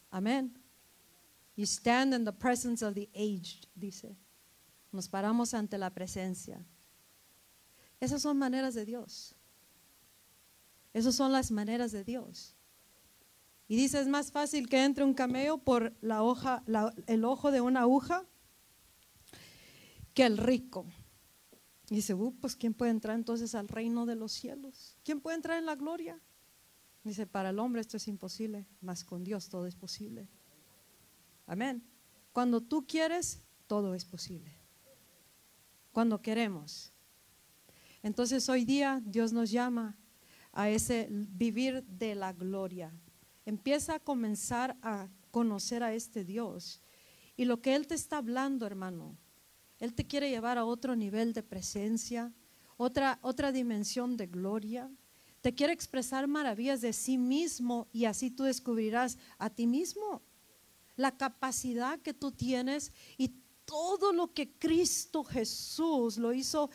Amén. 0.09 0.57
You 1.55 1.65
stand 1.65 2.15
in 2.15 2.25
the 2.25 2.33
presence 2.33 2.83
of 2.83 2.95
the 2.95 3.09
aged, 3.13 3.67
dice. 3.75 4.17
Nos 4.91 5.07
paramos 5.07 5.53
ante 5.53 5.77
la 5.77 5.91
presencia. 5.91 6.65
Esas 7.99 8.23
son 8.23 8.39
maneras 8.39 8.73
de 8.73 8.85
Dios. 8.85 9.35
Esas 10.93 11.15
son 11.15 11.31
las 11.31 11.51
maneras 11.51 11.91
de 11.91 12.03
Dios. 12.03 12.55
Y 13.67 13.77
dice, 13.77 14.01
es 14.01 14.07
más 14.07 14.31
fácil 14.31 14.67
que 14.67 14.83
entre 14.83 15.05
un 15.05 15.13
camello 15.13 15.57
por 15.57 15.95
la 16.01 16.23
hoja, 16.23 16.63
el 17.07 17.23
ojo 17.23 17.51
de 17.51 17.61
una 17.61 17.81
aguja 17.81 18.25
que 20.13 20.25
el 20.25 20.37
rico. 20.37 20.85
Y 21.89 21.95
dice, 21.95 22.13
uh, 22.13 22.33
pues 22.39 22.55
¿quién 22.55 22.73
puede 22.73 22.91
entrar 22.91 23.15
entonces 23.15 23.55
al 23.55 23.67
reino 23.67 24.05
de 24.05 24.15
los 24.15 24.33
cielos? 24.33 24.97
¿Quién 25.03 25.21
puede 25.21 25.37
entrar 25.37 25.57
en 25.57 25.65
la 25.65 25.75
gloria? 25.75 26.21
Dice, 27.03 27.25
para 27.25 27.49
el 27.49 27.59
hombre 27.59 27.81
esto 27.81 27.97
es 27.97 28.07
imposible, 28.07 28.67
mas 28.81 29.03
con 29.03 29.23
Dios 29.23 29.49
todo 29.49 29.65
es 29.65 29.75
posible. 29.75 30.27
Amén. 31.47 31.83
Cuando 32.31 32.61
tú 32.61 32.85
quieres, 32.85 33.41
todo 33.67 33.95
es 33.95 34.05
posible. 34.05 34.53
Cuando 35.91 36.21
queremos. 36.21 36.91
Entonces 38.03 38.47
hoy 38.49 38.65
día 38.65 39.01
Dios 39.05 39.33
nos 39.33 39.51
llama 39.51 39.97
a 40.51 40.69
ese 40.69 41.07
vivir 41.09 41.83
de 41.83 42.15
la 42.15 42.33
gloria. 42.33 42.93
Empieza 43.45 43.95
a 43.95 43.99
comenzar 43.99 44.77
a 44.81 45.09
conocer 45.31 45.83
a 45.83 45.93
este 45.93 46.23
Dios. 46.23 46.81
Y 47.37 47.45
lo 47.45 47.61
que 47.61 47.75
Él 47.75 47.87
te 47.87 47.95
está 47.95 48.17
hablando, 48.17 48.65
hermano, 48.65 49.17
Él 49.79 49.93
te 49.93 50.05
quiere 50.05 50.29
llevar 50.29 50.57
a 50.57 50.65
otro 50.65 50.95
nivel 50.95 51.33
de 51.33 51.43
presencia, 51.43 52.33
otra, 52.77 53.19
otra 53.21 53.51
dimensión 53.51 54.17
de 54.17 54.27
gloria. 54.27 54.91
Te 55.41 55.55
quiere 55.55 55.73
expresar 55.73 56.27
maravillas 56.27 56.81
de 56.81 56.93
sí 56.93 57.17
mismo 57.17 57.87
y 57.91 58.05
así 58.05 58.29
tú 58.29 58.43
descubrirás 58.43 59.17
a 59.37 59.49
ti 59.49 59.65
mismo 59.65 60.21
la 60.95 61.17
capacidad 61.17 61.99
que 61.99 62.13
tú 62.13 62.31
tienes 62.31 62.91
y 63.17 63.29
todo 63.71 64.11
lo 64.11 64.33
que 64.33 64.51
Cristo 64.59 65.23
Jesús 65.23 66.17
lo 66.17 66.33
hizo, 66.33 66.69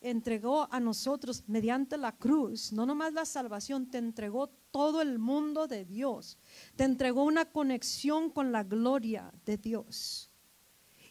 entregó 0.00 0.68
a 0.70 0.78
nosotros 0.78 1.42
mediante 1.48 1.96
la 1.96 2.12
cruz, 2.12 2.72
no 2.72 2.86
nomás 2.86 3.12
la 3.12 3.24
salvación, 3.24 3.90
te 3.90 3.98
entregó 3.98 4.46
todo 4.70 5.02
el 5.02 5.18
mundo 5.18 5.66
de 5.66 5.84
Dios, 5.84 6.38
te 6.76 6.84
entregó 6.84 7.24
una 7.24 7.46
conexión 7.46 8.30
con 8.30 8.52
la 8.52 8.62
gloria 8.62 9.32
de 9.44 9.56
Dios. 9.56 10.30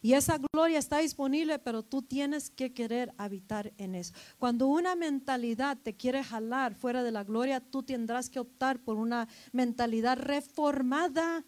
Y 0.00 0.14
esa 0.14 0.38
gloria 0.38 0.78
está 0.78 1.00
disponible, 1.00 1.58
pero 1.58 1.82
tú 1.82 2.00
tienes 2.00 2.48
que 2.48 2.72
querer 2.72 3.12
habitar 3.18 3.74
en 3.76 3.94
eso. 3.94 4.14
Cuando 4.38 4.68
una 4.68 4.96
mentalidad 4.96 5.76
te 5.76 5.94
quiere 5.94 6.24
jalar 6.24 6.74
fuera 6.74 7.02
de 7.02 7.12
la 7.12 7.24
gloria, 7.24 7.60
tú 7.60 7.82
tendrás 7.82 8.30
que 8.30 8.40
optar 8.40 8.80
por 8.80 8.96
una 8.96 9.28
mentalidad 9.52 10.16
reformada 10.16 11.44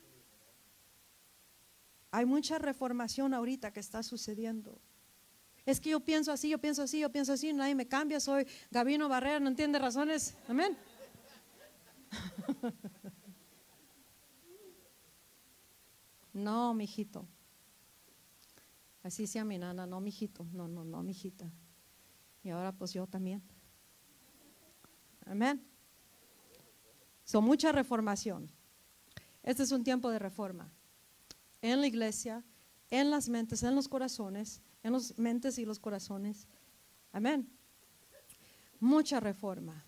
hay 2.14 2.26
mucha 2.26 2.60
reformación 2.60 3.34
ahorita 3.34 3.72
que 3.72 3.80
está 3.80 4.00
sucediendo. 4.04 4.80
Es 5.66 5.80
que 5.80 5.90
yo 5.90 5.98
pienso 5.98 6.30
así, 6.30 6.48
yo 6.48 6.58
pienso 6.58 6.82
así, 6.82 7.00
yo 7.00 7.10
pienso 7.10 7.32
así, 7.32 7.52
nadie 7.52 7.74
me 7.74 7.88
cambia, 7.88 8.20
soy 8.20 8.46
Gabino 8.70 9.08
Barrera, 9.08 9.40
no 9.40 9.48
entiende 9.48 9.80
razones. 9.80 10.36
Amén. 10.48 10.76
No, 16.32 16.74
mijito. 16.74 17.28
Así 19.04 19.28
sea 19.28 19.44
mi 19.44 19.56
nana, 19.56 19.86
no, 19.86 20.00
mijito. 20.00 20.44
No, 20.52 20.66
no, 20.66 20.84
no, 20.84 21.00
mijita. 21.00 21.48
Y 22.42 22.50
ahora 22.50 22.72
pues 22.72 22.92
yo 22.92 23.06
también. 23.06 23.40
Amén. 25.26 25.64
Son 27.22 27.44
mucha 27.44 27.70
reformación. 27.70 28.50
Este 29.44 29.62
es 29.62 29.70
un 29.70 29.84
tiempo 29.84 30.10
de 30.10 30.18
reforma 30.18 30.72
en 31.64 31.80
la 31.80 31.86
iglesia, 31.86 32.44
en 32.90 33.10
las 33.10 33.30
mentes, 33.30 33.62
en 33.62 33.74
los 33.74 33.88
corazones, 33.88 34.60
en 34.82 34.92
las 34.92 35.18
mentes 35.18 35.56
y 35.56 35.64
los 35.64 35.78
corazones. 35.78 36.46
Amén. 37.10 37.50
Mucha 38.78 39.18
reforma. 39.18 39.82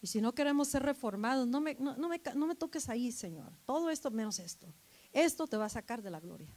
Y 0.00 0.08
si 0.08 0.20
no 0.20 0.34
queremos 0.34 0.66
ser 0.66 0.82
reformados, 0.82 1.46
no 1.46 1.60
me, 1.60 1.76
no, 1.76 2.08
me, 2.08 2.20
no 2.34 2.46
me 2.46 2.56
toques 2.56 2.88
ahí, 2.88 3.12
Señor. 3.12 3.52
Todo 3.64 3.88
esto 3.88 4.10
menos 4.10 4.40
esto. 4.40 4.74
Esto 5.12 5.46
te 5.46 5.56
va 5.56 5.66
a 5.66 5.68
sacar 5.68 6.02
de 6.02 6.10
la 6.10 6.18
gloria. 6.18 6.52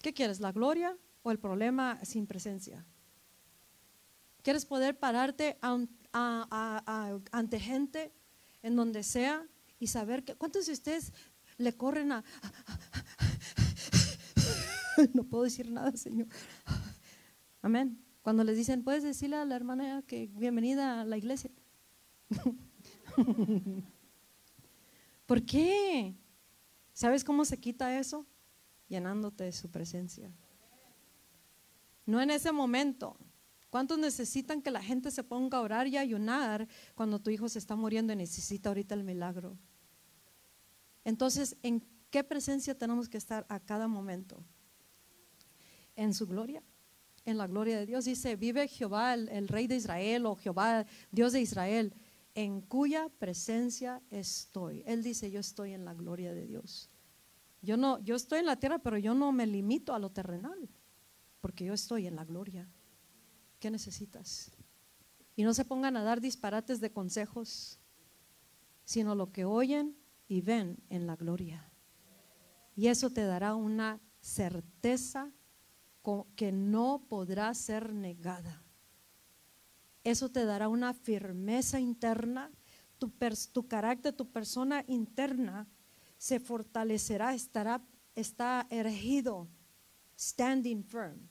¿Qué 0.00 0.14
quieres? 0.14 0.38
¿La 0.38 0.52
gloria 0.52 0.96
o 1.24 1.32
el 1.32 1.40
problema 1.40 1.98
sin 2.04 2.28
presencia? 2.28 2.86
¿Quieres 4.42 4.66
poder 4.66 5.00
pararte 5.00 5.58
ante 6.12 7.58
gente 7.58 8.12
en 8.62 8.76
donde 8.76 9.02
sea 9.02 9.48
y 9.80 9.88
saber 9.88 10.22
que, 10.24 10.36
¿cuántos 10.36 10.66
de 10.66 10.72
ustedes 10.72 11.12
le 11.58 11.72
corren 11.72 12.12
a... 12.12 12.24
no 15.14 15.24
puedo 15.24 15.44
decir 15.44 15.70
nada, 15.70 15.96
Señor. 15.96 16.28
Amén. 17.62 18.04
Cuando 18.22 18.44
les 18.44 18.56
dicen, 18.56 18.82
puedes 18.82 19.02
decirle 19.02 19.36
a 19.36 19.44
la 19.44 19.56
hermana 19.56 20.02
que 20.06 20.28
bienvenida 20.28 21.00
a 21.00 21.04
la 21.04 21.18
iglesia. 21.18 21.50
¿Por 25.26 25.44
qué? 25.44 26.14
¿Sabes 26.92 27.24
cómo 27.24 27.44
se 27.44 27.58
quita 27.58 27.98
eso? 27.98 28.26
Llenándote 28.88 29.44
de 29.44 29.52
su 29.52 29.70
presencia. 29.70 30.32
No 32.06 32.20
en 32.20 32.30
ese 32.30 32.52
momento. 32.52 33.16
¿Cuántos 33.70 33.98
necesitan 33.98 34.62
que 34.62 34.70
la 34.70 34.82
gente 34.82 35.10
se 35.10 35.24
ponga 35.24 35.58
a 35.58 35.62
orar 35.62 35.88
y 35.88 35.96
ayunar 35.96 36.68
cuando 36.94 37.18
tu 37.18 37.30
hijo 37.30 37.48
se 37.48 37.58
está 37.58 37.74
muriendo 37.74 38.12
y 38.12 38.16
necesita 38.16 38.68
ahorita 38.68 38.94
el 38.94 39.02
milagro? 39.02 39.58
Entonces, 41.04 41.56
¿en 41.62 41.86
qué 42.10 42.24
presencia 42.24 42.76
tenemos 42.76 43.08
que 43.08 43.18
estar 43.18 43.46
a 43.48 43.60
cada 43.60 43.88
momento? 43.88 44.44
¿En 45.96 46.14
su 46.14 46.26
gloria 46.26 46.62
en 47.24 47.38
la 47.38 47.46
gloria 47.46 47.78
de 47.78 47.86
Dios. 47.86 48.04
Dice, 48.04 48.36
vive 48.36 48.68
Jehová, 48.68 49.14
el, 49.14 49.48
rey 49.48 49.66
de 49.66 49.76
Israel, 49.76 50.26
o 50.26 50.36
Jehová, 50.36 50.86
Dios 51.10 51.32
de 51.32 51.40
Israel, 51.40 51.94
en 52.34 52.60
cuya 52.60 53.08
presencia 53.18 54.02
estoy. 54.10 54.82
Él 54.86 55.02
dice, 55.02 55.30
yo 55.30 55.40
estoy 55.40 55.72
en 55.72 55.84
la 55.84 55.94
gloria 55.94 56.34
de 56.34 56.46
Dios. 56.46 56.90
Yo 57.62 57.76
no, 57.76 57.98
yo 58.00 58.16
estoy 58.16 58.40
en 58.40 58.46
la 58.46 58.56
tierra, 58.56 58.78
pero 58.78 58.98
yo 58.98 59.14
no 59.14 59.32
me 59.32 59.46
limito 59.46 59.94
a 59.94 59.98
lo 59.98 60.10
terrenal, 60.10 60.68
porque 61.40 61.64
yo 61.64 61.72
estoy 61.72 62.06
en 62.06 62.16
la 62.16 62.24
gloria. 62.24 62.68
¿Qué 63.58 63.70
necesitas? 63.70 64.50
Y 65.36 65.44
no 65.44 65.54
se 65.54 65.64
pongan 65.64 65.96
a 65.96 66.02
dar 66.02 66.20
disparates 66.20 66.80
de 66.80 66.92
consejos, 66.92 67.78
sino 68.84 69.14
lo 69.14 69.32
que 69.32 69.46
oyen 69.46 69.96
y 70.28 70.40
ven 70.40 70.78
en 70.88 71.06
la 71.06 71.16
gloria. 71.16 71.70
Y 72.76 72.88
eso 72.88 73.10
te 73.10 73.24
dará 73.24 73.54
una 73.54 74.00
certeza 74.20 75.30
que 76.36 76.52
no 76.52 77.06
podrá 77.08 77.54
ser 77.54 77.92
negada. 77.92 78.62
Eso 80.02 80.30
te 80.30 80.44
dará 80.44 80.68
una 80.68 80.92
firmeza 80.92 81.80
interna, 81.80 82.50
tu, 82.98 83.12
tu 83.52 83.68
carácter, 83.68 84.12
tu 84.12 84.30
persona 84.30 84.84
interna 84.86 85.66
se 86.18 86.40
fortalecerá, 86.40 87.34
estará, 87.34 87.82
está 88.14 88.66
erigido, 88.70 89.48
standing 90.18 90.84
firm. 90.84 91.28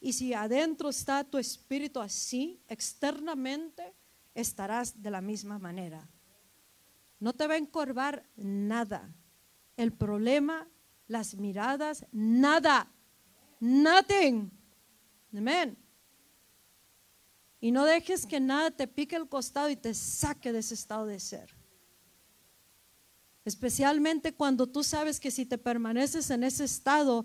Y 0.00 0.12
si 0.12 0.34
adentro 0.34 0.88
está 0.88 1.22
tu 1.22 1.38
espíritu 1.38 2.00
así, 2.00 2.60
externamente 2.68 3.94
estarás 4.34 5.00
de 5.00 5.10
la 5.10 5.20
misma 5.20 5.58
manera. 5.58 6.08
No 7.22 7.32
te 7.32 7.46
va 7.46 7.54
a 7.54 7.58
encorvar 7.58 8.28
nada. 8.34 9.14
El 9.76 9.92
problema, 9.92 10.68
las 11.06 11.36
miradas, 11.36 12.04
nada. 12.10 12.92
Nothing. 13.60 14.50
Amén. 15.32 15.78
Y 17.60 17.70
no 17.70 17.84
dejes 17.84 18.26
que 18.26 18.40
nada 18.40 18.72
te 18.72 18.88
pique 18.88 19.14
el 19.14 19.28
costado 19.28 19.70
y 19.70 19.76
te 19.76 19.94
saque 19.94 20.50
de 20.50 20.58
ese 20.58 20.74
estado 20.74 21.06
de 21.06 21.20
ser. 21.20 21.54
Especialmente 23.44 24.34
cuando 24.34 24.66
tú 24.68 24.82
sabes 24.82 25.20
que 25.20 25.30
si 25.30 25.46
te 25.46 25.58
permaneces 25.58 26.28
en 26.30 26.42
ese 26.42 26.64
estado, 26.64 27.24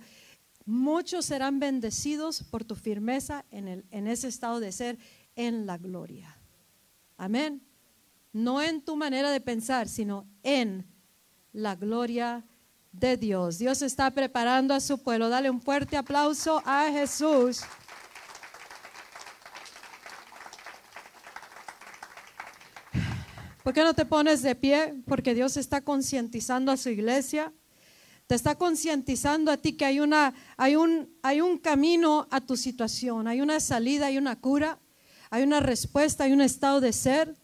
muchos 0.64 1.26
serán 1.26 1.58
bendecidos 1.58 2.44
por 2.44 2.64
tu 2.64 2.76
firmeza 2.76 3.46
en, 3.50 3.68
el, 3.68 3.86
en 3.90 4.06
ese 4.06 4.28
estado 4.28 4.60
de 4.60 4.72
ser 4.72 5.00
en 5.36 5.66
la 5.66 5.80
gloria. 5.80 6.40
Amén. 7.18 7.67
No 8.38 8.62
en 8.62 8.82
tu 8.82 8.96
manera 8.96 9.32
de 9.32 9.42
pensar, 9.42 9.88
sino 9.88 10.28
en 10.44 10.86
la 11.54 11.76
gloria 11.76 12.46
de 12.92 13.18
Dios. 13.18 13.58
Dios 13.58 13.82
está 13.82 14.12
preparando 14.12 14.76
a 14.76 14.80
su 14.80 15.02
pueblo. 15.02 15.28
Dale 15.28 15.50
un 15.50 15.60
fuerte 15.60 15.98
aplauso 15.98 16.62
a 16.64 16.88
Jesús. 16.92 17.62
¿Por 23.64 23.74
qué 23.74 23.82
no 23.82 23.96
te 23.96 24.06
pones 24.06 24.44
de 24.44 24.54
pie? 24.54 24.94
Porque 25.08 25.34
Dios 25.34 25.58
está 25.58 25.82
concientizando 25.82 26.72
a 26.72 26.78
su 26.78 26.90
iglesia. 26.90 27.52
Te 28.28 28.36
está 28.36 28.54
concientizando 28.54 29.52
a 29.52 29.58
ti 29.58 29.74
que 29.74 29.86
hay, 29.86 30.00
una, 30.00 30.36
hay, 30.58 30.76
un, 30.76 31.12
hay 31.24 31.42
un 31.42 31.58
camino 31.58 32.28
a 32.30 32.40
tu 32.42 32.56
situación, 32.56 33.28
hay 33.28 33.42
una 33.42 33.60
salida, 33.60 34.06
hay 34.06 34.20
una 34.20 34.40
cura, 34.40 34.78
hay 35.32 35.42
una 35.42 35.60
respuesta, 35.60 36.26
hay 36.26 36.34
un 36.34 36.42
estado 36.42 36.82
de 36.82 36.94
ser. 36.94 37.36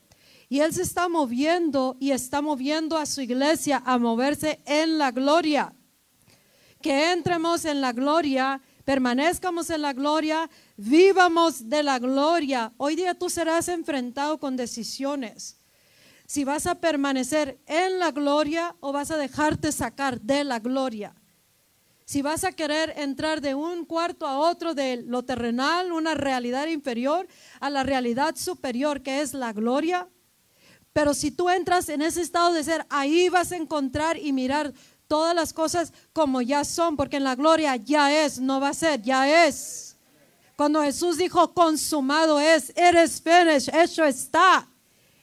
Y 0.54 0.60
Él 0.62 0.72
se 0.72 0.84
está 0.84 1.10
moviendo 1.10 1.98
y 2.00 2.12
está 2.12 2.40
moviendo 2.40 2.96
a 2.96 3.08
su 3.08 3.22
iglesia 3.22 3.82
a 3.88 3.98
moverse 3.98 4.62
en 4.68 5.00
la 5.00 5.10
gloria. 5.10 5.74
Que 6.80 7.12
entremos 7.12 7.66
en 7.66 7.82
la 7.82 7.92
gloria, 7.92 8.62
permanezcamos 8.86 9.72
en 9.72 9.82
la 9.82 9.94
gloria, 9.94 10.48
vivamos 10.78 11.70
de 11.70 11.82
la 11.82 11.98
gloria. 11.98 12.72
Hoy 12.78 12.96
día 12.96 13.16
tú 13.16 13.32
serás 13.32 13.68
enfrentado 13.68 14.38
con 14.38 14.56
decisiones 14.56 15.58
si 16.28 16.44
vas 16.44 16.68
a 16.68 16.80
permanecer 16.80 17.60
en 17.66 17.98
la 17.98 18.12
gloria 18.12 18.76
o 18.80 18.92
vas 18.92 19.10
a 19.10 19.18
dejarte 19.18 19.72
sacar 19.72 20.22
de 20.22 20.44
la 20.44 20.60
gloria. 20.60 21.16
Si 22.06 22.22
vas 22.22 22.44
a 22.44 22.52
querer 22.52 22.94
entrar 22.98 23.42
de 23.42 23.56
un 23.56 23.86
cuarto 23.86 24.28
a 24.28 24.38
otro 24.38 24.76
de 24.76 24.98
lo 24.98 25.24
terrenal, 25.24 25.92
una 25.92 26.14
realidad 26.14 26.68
inferior, 26.68 27.28
a 27.60 27.72
la 27.72 27.82
realidad 27.82 28.36
superior 28.36 29.02
que 29.02 29.22
es 29.22 29.34
la 29.34 29.52
gloria. 29.52 30.08
Pero 30.94 31.14
si 31.16 31.32
tú 31.32 31.50
entras 31.50 31.90
en 31.90 32.02
ese 32.02 32.22
estado 32.22 32.54
de 32.54 32.64
ser, 32.64 32.86
ahí 32.90 33.28
vas 33.30 33.52
a 33.52 33.58
encontrar 33.58 34.18
y 34.18 34.32
mirar 34.32 34.74
todas 35.08 35.36
las 35.36 35.52
cosas 35.52 35.92
como 36.14 36.42
ya 36.42 36.64
son, 36.64 36.96
porque 36.96 37.18
en 37.18 37.24
la 37.24 37.36
gloria 37.36 37.76
ya 37.76 38.24
es, 38.24 38.40
no 38.40 38.62
va 38.62 38.70
a 38.70 38.74
ser, 38.74 39.02
ya 39.02 39.46
es. 39.46 39.98
Cuando 40.56 40.84
Jesús 40.84 41.18
dijo, 41.18 41.54
consumado 41.54 42.40
es, 42.40 42.72
eres 42.76 43.22
finished, 43.22 43.74
hecho 43.74 44.06
está. 44.06 44.68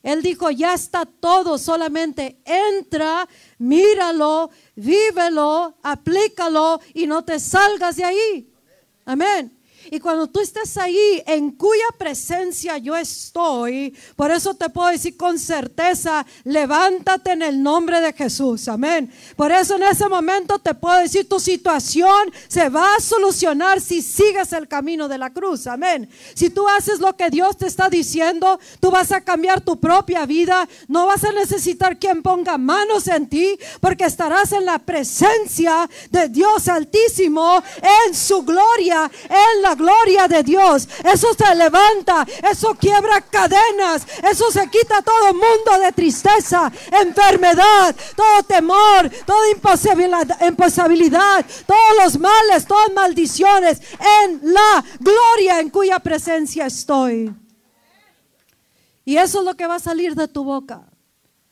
Él 0.03 0.23
dijo, 0.23 0.51
ya 0.51 0.75
está 0.75 1.05
todo, 1.05 1.59
solamente 1.59 2.41
entra, 2.45 3.29
míralo, 3.59 4.51
vívelo, 4.75 5.75
aplícalo 5.83 6.81
y 6.95 7.07
no 7.07 7.23
te 7.23 7.39
salgas 7.39 7.97
de 7.97 8.05
ahí. 8.05 8.53
Amén. 9.05 9.60
Y 9.91 9.99
cuando 9.99 10.29
tú 10.29 10.41
estás 10.41 10.77
ahí, 10.77 11.23
en 11.27 11.51
cuya 11.51 11.85
presencia 11.99 12.79
yo 12.79 12.97
estoy, 12.97 13.97
por 14.15 14.31
eso 14.31 14.55
te 14.55 14.69
puedo 14.69 14.89
decir 14.89 15.17
con 15.17 15.39
certeza, 15.39 16.25
levántate 16.45 17.33
en 17.33 17.43
el 17.43 17.61
nombre 17.61 18.01
de 18.01 18.13
Jesús. 18.13 18.69
Amén. 18.69 19.13
Por 19.35 19.51
eso 19.51 19.75
en 19.75 19.83
ese 19.83 20.09
momento 20.09 20.59
te 20.61 20.75
puedo 20.75 21.01
decir, 21.01 21.29
tu 21.29 21.41
situación 21.41 22.33
se 22.47 22.69
va 22.69 22.95
a 22.95 23.01
solucionar 23.01 23.81
si 23.81 24.01
sigues 24.01 24.53
el 24.53 24.69
camino 24.69 25.09
de 25.09 25.19
la 25.19 25.31
cruz. 25.31 25.67
Amén. 25.67 26.09
Si 26.35 26.51
tú 26.51 26.69
haces 26.69 27.01
lo 27.01 27.17
que 27.17 27.31
Dios 27.31 27.57
te 27.57 27.67
está 27.67 27.89
diciendo, 27.89 28.61
tú 28.79 28.93
vas 28.93 29.11
a 29.11 29.23
cambiar 29.23 29.61
tu 29.61 29.81
propia 29.81 30.25
vida. 30.25 30.69
No 30.87 31.07
vas 31.07 31.25
a 31.25 31.33
necesitar 31.33 31.99
quien 31.99 32.23
ponga 32.23 32.59
manos 32.59 33.09
en 33.09 33.29
ti, 33.29 33.59
porque 33.81 34.05
estarás 34.05 34.53
en 34.53 34.65
la 34.67 34.79
presencia 34.79 35.91
de 36.11 36.29
Dios 36.29 36.69
Altísimo, 36.69 37.63
en 38.07 38.15
su 38.15 38.43
gloria, 38.43 39.11
en 39.29 39.63
la 39.63 39.75
gloria 39.81 40.29
de 40.29 40.43
Dios. 40.43 40.89
Eso 41.03 41.35
se 41.35 41.55
levanta, 41.55 42.27
eso 42.51 42.75
quiebra 42.75 43.21
cadenas, 43.23 44.07
eso 44.31 44.51
se 44.53 44.69
quita 44.69 45.03
todo 45.03 45.35
mundo 45.35 45.79
de 45.83 45.93
tristeza, 45.93 46.71
enfermedad, 46.93 47.95
todo 48.15 48.43
temor, 48.45 49.11
toda 49.27 49.51
imposibilidad, 49.51 51.47
todos 51.67 52.05
los 52.05 52.19
males, 52.19 52.67
todas 52.67 52.93
maldiciones 52.93 53.81
en 54.25 54.41
la 54.55 54.85
gloria 54.99 55.61
en 55.61 55.71
cuya 55.71 55.99
presencia 55.99 56.67
estoy. 56.67 57.35
Y 59.05 59.17
eso 59.17 59.41
es 59.41 59.45
lo 59.45 59.57
que 59.57 59.67
va 59.67 59.77
a 59.77 59.81
salir 59.81 60.15
de 60.15 60.29
tu 60.29 60.45
boca. 60.45 60.90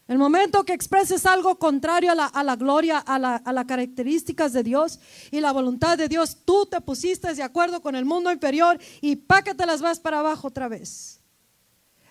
El 0.09 0.17
momento 0.17 0.65
que 0.65 0.73
expreses 0.73 1.27
algo 1.27 1.59
contrario 1.59 2.13
a 2.13 2.43
la, 2.43 2.57
gloria, 2.57 2.99
a, 2.99 3.19
las 3.19 3.65
características 3.67 4.55
de 4.55 4.63
Dios 4.63 4.99
y 5.31 5.41
la 5.41 5.53
voluntad 5.53 5.99
de 5.99 6.09
Dios, 6.09 6.39
tú 6.47 6.65
te 6.65 6.81
pusiste 6.81 7.35
de 7.35 7.43
acuerdo 7.43 7.83
con 7.83 7.95
el 7.95 8.07
mundo 8.07 8.33
inferior 8.33 8.81
y 9.03 9.17
pa' 9.17 9.43
que 9.43 9.55
te 9.55 9.67
las 9.67 9.83
vas 9.83 10.01
para 10.01 10.21
abajo 10.21 10.49
otra 10.49 10.67
vez. 10.67 11.21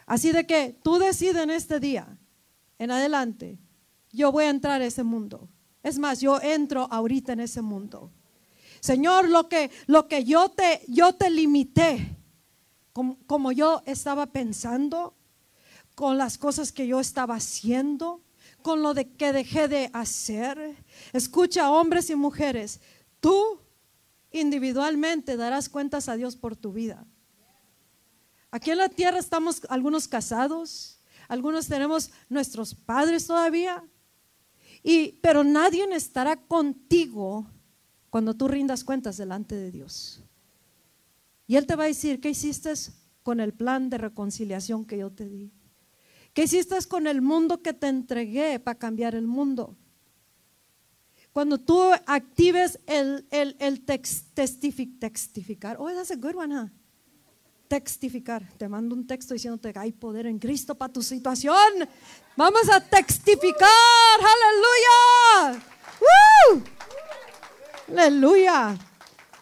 Así 0.06 0.32
de 0.32 0.45
que 0.45 0.78
tú 0.84 0.99
decides 0.99 1.41
en 1.41 1.49
este 1.49 1.80
día, 1.80 2.19
en 2.78 2.91
adelante, 2.91 3.57
yo 4.11 4.32
voy 4.32 4.45
a 4.45 4.49
entrar 4.49 4.80
a 4.80 4.86
ese 4.86 5.02
mundo. 5.02 5.49
Es 5.82 5.98
más, 5.98 6.22
yo 6.22 6.40
entro 6.40 6.88
ahorita 6.91 7.34
en 7.34 7.40
ese 7.40 7.64
mundo. 7.64 8.11
Señor, 8.80 9.28
lo 9.28 9.49
que, 9.49 9.72
lo 9.88 10.07
que 10.07 10.24
yo, 10.24 10.49
te, 10.49 10.82
yo 10.88 11.15
te 11.15 11.32
limité, 11.32 12.15
como 12.94 13.52
yo 13.52 13.82
estaba 13.88 14.28
pensando, 14.28 15.16
con 15.98 16.19
las 16.19 16.38
cosas 16.38 16.72
que 16.72 16.86
yo 16.86 16.99
estaba 16.99 17.34
haciendo, 17.34 18.22
con 18.61 18.84
lo 18.84 18.94
de 18.94 19.10
que 19.14 19.34
dejé 19.34 19.68
de 19.68 19.90
hacer. 19.94 20.78
Escucha, 21.11 21.72
hombres 21.72 22.11
y 22.11 22.15
mujeres, 22.15 22.80
tú 23.19 23.60
individualmente 24.30 25.38
darás 25.38 25.69
cuentas 25.69 26.07
a 26.07 26.15
Dios 26.15 26.36
por 26.36 26.56
tu 26.56 26.72
vida. 26.72 27.03
Aquí 28.52 28.69
en 28.69 28.78
la 28.78 28.90
tierra 28.90 29.18
estamos 29.18 29.64
algunos 29.69 30.07
casados, 30.07 30.99
algunos 31.28 31.65
tenemos 31.65 32.11
nuestros 32.30 32.76
padres 32.76 33.26
todavía, 33.26 33.84
y, 34.84 35.14
pero 35.14 35.44
nadie 35.44 35.84
estará 35.95 36.36
contigo 36.36 37.48
cuando 38.11 38.36
tú 38.36 38.48
rindas 38.48 38.84
cuentas 38.84 39.18
delante 39.18 39.56
de 39.56 39.72
Dios. 39.72 40.22
Y 41.48 41.56
Él 41.56 41.65
te 41.65 41.76
va 41.76 41.86
a 41.86 41.88
decir, 41.88 42.22
¿qué 42.22 42.30
hiciste 42.30 42.72
con 43.24 43.40
el 43.40 43.52
plan 43.52 43.90
de 43.90 43.98
reconciliación 43.98 44.86
que 44.86 44.99
yo 44.99 45.10
te 45.10 45.28
di? 45.28 45.52
¿Qué 46.38 46.43
hiciste 46.43 46.77
con 46.88 47.07
el 47.07 47.19
mundo 47.23 47.64
que 47.64 47.73
te 47.73 47.88
entregué 47.88 48.59
para 48.59 48.77
cambiar 48.77 49.15
el 49.15 49.26
mundo? 49.26 49.76
Cuando 51.34 51.57
tú 51.57 51.81
actives 52.05 52.80
el, 52.85 53.26
testificar, 54.35 55.77
oh, 55.80 55.89
that's 55.89 56.11
a 56.11 56.15
good 56.15 56.35
one, 56.35 56.55
huh? 56.55 56.69
Testificar. 57.68 58.47
Te 58.55 58.69
mando 58.69 58.93
un 58.93 59.07
texto 59.07 59.34
diciéndote 59.34 59.73
que 59.73 59.80
hay 59.80 59.91
poder 59.91 60.27
en 60.27 60.38
Cristo 60.38 60.76
para 60.76 60.93
tu 60.93 61.01
situación. 61.01 61.89
Vamos 62.35 62.69
a 62.69 62.81
testificar. 62.81 63.68
Aleluya. 65.39 65.64
Aleluya. 67.88 68.77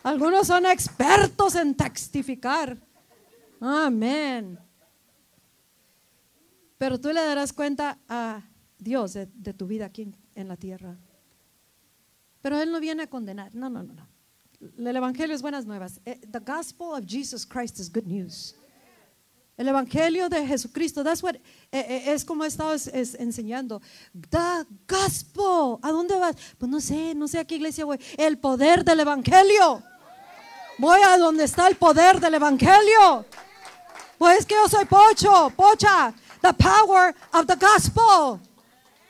Algunos 0.01 0.47
son 0.47 0.65
expertos 0.65 1.55
en 1.55 1.75
testificar. 1.75 2.77
Amén. 3.59 4.64
Pero 6.77 6.99
tú 6.99 7.09
le 7.09 7.21
darás 7.21 7.53
cuenta 7.53 7.99
a 8.07 8.41
Dios 8.77 9.13
de, 9.13 9.53
tu 9.53 9.67
vida 9.67 9.85
aquí 9.85 10.13
en, 10.35 10.47
la 10.47 10.57
tierra. 10.57 10.97
Pero 12.41 12.59
Él 12.59 12.71
no 12.71 12.79
viene 12.79 13.03
a 13.03 13.07
condenar. 13.07 13.53
No, 13.55 13.69
no, 13.69 13.83
no, 13.83 13.93
no. 13.93 14.07
El 14.89 14.95
Evangelio 14.95 15.35
es 15.35 15.41
buenas 15.41 15.65
nuevas. 15.65 15.99
Eh, 16.05 16.19
the 16.31 16.39
gospel 16.39 16.87
of 16.91 17.05
Jesus 17.05 17.45
Christ 17.45 17.79
is 17.79 17.91
good 17.91 18.05
news. 18.05 18.55
El 19.57 19.69
Evangelio 19.69 20.27
de 20.27 20.45
Jesucristo, 20.45 21.01
that's 21.01 21.23
what, 21.23 21.35
eh, 21.35 21.41
eh, 21.71 22.03
es 22.13 22.25
como 22.25 22.43
he 22.43 22.47
estado 22.47 22.73
enseñando. 22.73 23.81
The 24.29 24.65
gospel. 24.85 25.79
¿A 25.81 25.91
dónde 25.91 26.15
vas? 26.17 26.35
Pues 26.57 26.69
no 26.69 26.81
sé, 26.81 27.15
no 27.15 27.27
sé 27.27 27.39
a 27.39 27.45
qué 27.45 27.55
iglesia 27.55 27.85
voy. 27.85 27.99
El 28.17 28.37
poder 28.37 28.83
del 28.83 28.99
Evangelio. 28.99 29.81
Voy 30.77 30.99
a 31.01 31.17
donde 31.17 31.45
está 31.45 31.69
el 31.69 31.77
poder 31.77 32.19
del 32.19 32.33
Evangelio. 32.33 33.25
Pues 34.17 34.45
que 34.45 34.55
yo 34.55 34.67
soy 34.67 34.85
pocho, 34.85 35.53
pocha. 35.55 36.13
The 36.45 36.53
power 36.53 37.15
of 37.33 37.47
the 37.47 37.55
gospel. 37.55 38.39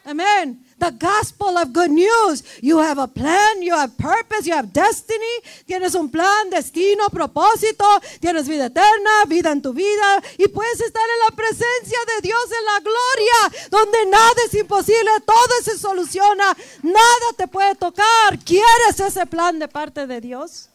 Amen. 0.07 0.64
The 0.80 0.91
gospel 0.91 1.57
of 1.57 1.74
good 1.74 1.91
news. 1.91 2.41
You 2.62 2.80
have 2.80 2.98
a 2.98 3.10
plan, 3.10 3.62
you 3.62 3.76
have 3.76 3.98
purpose, 3.98 4.48
you 4.48 4.53
have 4.53 4.72
destiny. 4.72 5.36
Tienes 5.68 5.95
un 5.95 6.10
plan, 6.10 6.49
destino, 6.49 7.10
propósito. 7.10 7.84
Tienes 8.22 8.48
vida 8.48 8.68
eterna, 8.68 9.26
vida 9.28 9.52
en 9.52 9.62
tu 9.62 9.74
vida. 9.74 10.24
Y 10.38 10.48
puedes 10.48 10.80
estar 10.80 11.03
en 11.03 11.20
la 11.28 11.36
presencia 11.36 11.99
de 12.07 12.22
Dios 12.22 12.45
en 12.57 12.66
la 12.66 12.80
gloria, 12.80 13.68
donde 13.70 14.06
nada 14.06 14.41
es 14.45 14.53
imposible, 14.53 15.12
todo 15.26 15.62
se 15.62 15.78
soluciona, 15.78 16.56
nada 16.84 17.28
te 17.36 17.49
puede 17.49 17.76
tocar. 17.76 18.40
¿Quieres 18.45 18.98
ese 18.98 19.26
plan 19.26 19.60
de 19.60 19.68
parte 19.68 20.07
de 20.07 20.22
Dios? 20.22 20.70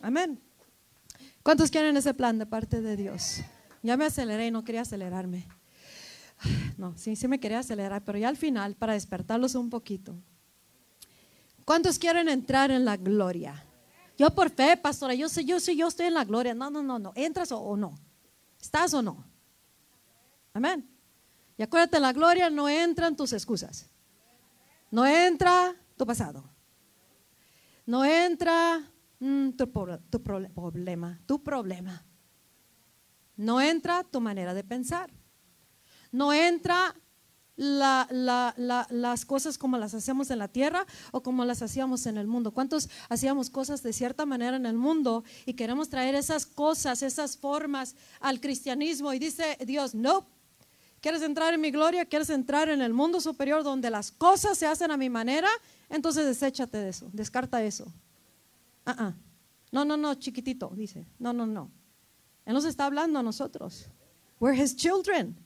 Amén. 0.00 0.40
¿Cuántos 1.42 1.70
quieren 1.70 1.98
ese 1.98 2.14
plan 2.14 2.38
de 2.38 2.46
parte 2.46 2.80
de 2.80 2.96
Dios? 2.96 3.42
Ya 3.82 3.98
me 3.98 4.06
aceleré 4.06 4.46
y 4.46 4.50
no 4.50 4.64
quería 4.64 4.80
acelerarme. 4.80 5.46
No, 6.78 6.96
sí, 6.96 7.16
sí 7.16 7.28
me 7.28 7.38
quería 7.38 7.60
acelerar, 7.60 8.02
pero 8.04 8.18
ya 8.18 8.28
al 8.28 8.36
final, 8.36 8.74
para 8.74 8.94
despertarlos 8.94 9.54
un 9.54 9.70
poquito. 9.70 10.16
¿Cuántos 11.64 11.98
quieren 11.98 12.28
entrar 12.28 12.70
en 12.70 12.84
la 12.84 12.96
gloria? 12.96 13.64
Yo 14.18 14.30
por 14.30 14.50
fe, 14.50 14.76
pastora, 14.76 15.14
yo 15.14 15.28
sé, 15.28 15.44
yo 15.44 15.60
sé, 15.60 15.76
yo 15.76 15.88
estoy 15.88 16.06
en 16.06 16.14
la 16.14 16.24
gloria. 16.24 16.54
No, 16.54 16.70
no, 16.70 16.82
no, 16.82 16.98
no. 16.98 17.12
¿Entras 17.14 17.52
o, 17.52 17.76
no? 17.76 17.94
¿Estás 18.60 18.94
o 18.94 19.02
no? 19.02 19.24
Amén. 20.52 20.88
Y 21.56 21.62
acuérdate, 21.62 21.98
la 22.00 22.12
gloria 22.12 22.50
no 22.50 22.68
entran 22.68 23.16
tus 23.16 23.32
excusas. 23.32 23.88
No 24.90 25.06
entra 25.06 25.74
tu 25.96 26.04
pasado. 26.04 26.44
No 27.86 28.04
entra 28.04 28.90
mm, 29.18 29.50
tu, 29.50 29.66
tu 30.10 30.22
problema, 30.22 31.20
tu 31.26 31.42
problema. 31.42 32.04
No 33.36 33.60
entra 33.60 34.04
tu 34.04 34.20
manera 34.20 34.52
de 34.52 34.62
pensar. 34.62 35.10
No 36.12 36.32
entra 36.32 36.94
las 37.56 39.24
cosas 39.26 39.58
como 39.58 39.76
las 39.78 39.94
hacemos 39.94 40.30
en 40.30 40.38
la 40.38 40.48
tierra 40.48 40.86
o 41.10 41.22
como 41.22 41.44
las 41.44 41.62
hacíamos 41.62 42.06
en 42.06 42.16
el 42.16 42.26
mundo. 42.26 42.52
¿Cuántos 42.52 42.88
hacíamos 43.08 43.50
cosas 43.50 43.82
de 43.82 43.92
cierta 43.92 44.24
manera 44.24 44.56
en 44.56 44.66
el 44.66 44.76
mundo 44.76 45.24
y 45.44 45.54
queremos 45.54 45.88
traer 45.88 46.14
esas 46.14 46.46
cosas, 46.46 47.02
esas 47.02 47.36
formas 47.36 47.94
al 48.20 48.40
cristianismo? 48.40 49.12
Y 49.12 49.18
dice 49.18 49.58
Dios, 49.66 49.94
no. 49.94 50.26
¿Quieres 51.00 51.22
entrar 51.22 51.52
en 51.52 51.60
mi 51.60 51.72
gloria? 51.72 52.04
¿Quieres 52.04 52.30
entrar 52.30 52.68
en 52.68 52.80
el 52.80 52.92
mundo 52.92 53.20
superior 53.20 53.64
donde 53.64 53.90
las 53.90 54.12
cosas 54.12 54.56
se 54.56 54.66
hacen 54.66 54.92
a 54.92 54.96
mi 54.96 55.10
manera? 55.10 55.48
Entonces 55.88 56.24
deséchate 56.24 56.78
de 56.78 56.90
eso, 56.90 57.10
descarta 57.12 57.62
eso. 57.62 57.92
Ah, 58.86 58.94
ah. 58.98 59.12
No, 59.72 59.84
no, 59.84 59.96
no, 59.96 60.14
chiquitito, 60.14 60.70
dice. 60.76 61.06
No, 61.18 61.32
no, 61.32 61.46
no. 61.46 61.70
Él 62.44 62.54
nos 62.54 62.64
está 62.64 62.86
hablando 62.86 63.18
a 63.18 63.22
nosotros. 63.22 63.86
We're 64.38 64.60
his 64.60 64.76
children. 64.76 65.36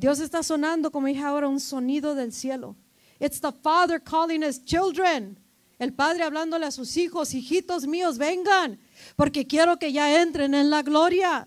Dios 0.00 0.18
está 0.18 0.42
sonando, 0.42 0.90
como 0.90 1.08
dije 1.08 1.20
ahora, 1.20 1.46
un 1.46 1.60
sonido 1.60 2.14
del 2.14 2.32
cielo. 2.32 2.74
It's 3.20 3.38
the 3.38 3.52
Father 3.52 4.02
calling 4.02 4.42
his 4.42 4.64
children. 4.64 5.38
El 5.78 5.92
Padre 5.92 6.22
hablándole 6.22 6.64
a 6.64 6.70
sus 6.70 6.96
hijos, 6.96 7.34
hijitos 7.34 7.86
míos, 7.86 8.16
vengan, 8.16 8.80
porque 9.14 9.46
quiero 9.46 9.78
que 9.78 9.92
ya 9.92 10.22
entren 10.22 10.54
en 10.54 10.70
la 10.70 10.80
gloria 10.80 11.46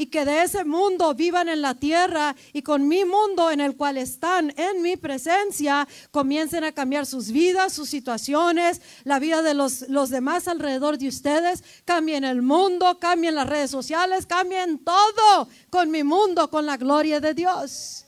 y 0.00 0.06
que 0.06 0.24
de 0.24 0.44
ese 0.44 0.64
mundo 0.64 1.12
vivan 1.14 1.50
en 1.50 1.60
la 1.60 1.74
tierra 1.74 2.34
y 2.54 2.62
con 2.62 2.88
mi 2.88 3.04
mundo 3.04 3.50
en 3.50 3.60
el 3.60 3.76
cual 3.76 3.98
están 3.98 4.50
en 4.56 4.80
mi 4.80 4.96
presencia 4.96 5.86
comiencen 6.10 6.64
a 6.64 6.72
cambiar 6.72 7.04
sus 7.04 7.30
vidas, 7.30 7.74
sus 7.74 7.90
situaciones, 7.90 8.80
la 9.04 9.18
vida 9.18 9.42
de 9.42 9.52
los, 9.52 9.86
los 9.90 10.08
demás 10.08 10.48
alrededor 10.48 10.96
de 10.96 11.06
ustedes, 11.06 11.62
cambien 11.84 12.24
el 12.24 12.40
mundo, 12.40 12.98
cambien 12.98 13.34
las 13.34 13.46
redes 13.46 13.70
sociales, 13.70 14.24
cambien 14.24 14.82
todo 14.82 15.50
con 15.68 15.90
mi 15.90 16.02
mundo, 16.02 16.48
con 16.48 16.64
la 16.64 16.78
gloria 16.78 17.20
de 17.20 17.34
Dios. 17.34 18.06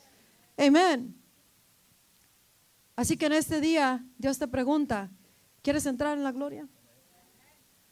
Amén. 0.56 1.14
Así 2.96 3.18
que 3.18 3.26
en 3.26 3.34
este 3.34 3.60
día 3.60 4.02
Dios 4.16 4.38
te 4.38 4.48
pregunta, 4.48 5.10
¿quieres 5.60 5.84
entrar 5.84 6.16
en 6.16 6.24
la 6.24 6.32
gloria? 6.32 6.66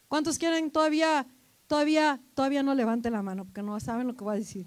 ¿Cuántos 0.08 0.38
quieren 0.38 0.70
todavía 0.70 1.26
Todavía, 1.70 2.20
todavía 2.34 2.64
no 2.64 2.74
levante 2.74 3.10
la 3.10 3.22
mano 3.22 3.44
porque 3.44 3.62
no 3.62 3.78
saben 3.78 4.08
lo 4.08 4.16
que 4.16 4.24
voy 4.24 4.34
a 4.34 4.38
decir. 4.38 4.66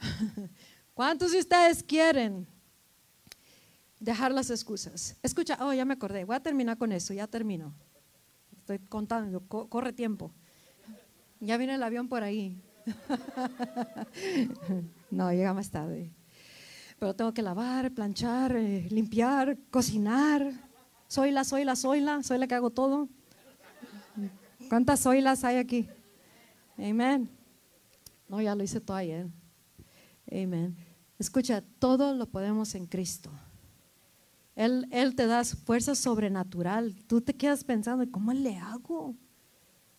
¿Cuántos 0.94 1.32
de 1.32 1.40
ustedes 1.40 1.82
quieren 1.82 2.46
dejar 4.00 4.32
las 4.32 4.48
excusas? 4.48 5.18
Escucha, 5.22 5.58
oh, 5.60 5.74
ya 5.74 5.84
me 5.84 5.92
acordé, 5.92 6.24
voy 6.24 6.36
a 6.36 6.40
terminar 6.40 6.78
con 6.78 6.90
eso, 6.90 7.12
ya 7.12 7.26
termino. 7.26 7.74
Estoy 8.56 8.78
contando, 8.78 9.42
corre 9.46 9.92
tiempo. 9.92 10.32
Ya 11.38 11.58
viene 11.58 11.74
el 11.74 11.82
avión 11.82 12.08
por 12.08 12.22
ahí. 12.22 12.62
no, 15.10 15.32
llega 15.32 15.52
más 15.52 15.70
tarde. 15.70 16.14
Pero 16.98 17.14
tengo 17.14 17.34
que 17.34 17.42
lavar, 17.42 17.92
planchar, 17.92 18.56
eh, 18.56 18.88
limpiar, 18.90 19.58
cocinar. 19.70 20.50
Soy 21.08 21.30
la, 21.30 21.44
soy 21.44 21.64
la, 21.64 21.76
soy 21.76 22.00
la, 22.00 22.22
soy 22.22 22.38
la 22.38 22.46
que 22.46 22.54
hago 22.54 22.70
todo. 22.70 23.10
¿Cuántas 24.68 25.04
oilas 25.06 25.44
hay 25.44 25.56
aquí? 25.56 25.88
Amén. 26.76 27.30
No, 28.28 28.40
ya 28.40 28.54
lo 28.54 28.62
hice 28.62 28.80
todo 28.80 28.96
ayer. 28.96 29.28
Amén. 30.30 30.76
Escucha, 31.18 31.62
todo 31.78 32.14
lo 32.14 32.26
podemos 32.26 32.74
en 32.74 32.86
Cristo. 32.86 33.30
Él, 34.56 34.86
él 34.90 35.14
te 35.14 35.26
da 35.26 35.44
fuerza 35.44 35.94
sobrenatural. 35.94 36.94
Tú 37.06 37.20
te 37.20 37.34
quedas 37.34 37.64
pensando, 37.64 38.10
¿cómo 38.10 38.32
le 38.32 38.56
hago? 38.56 39.14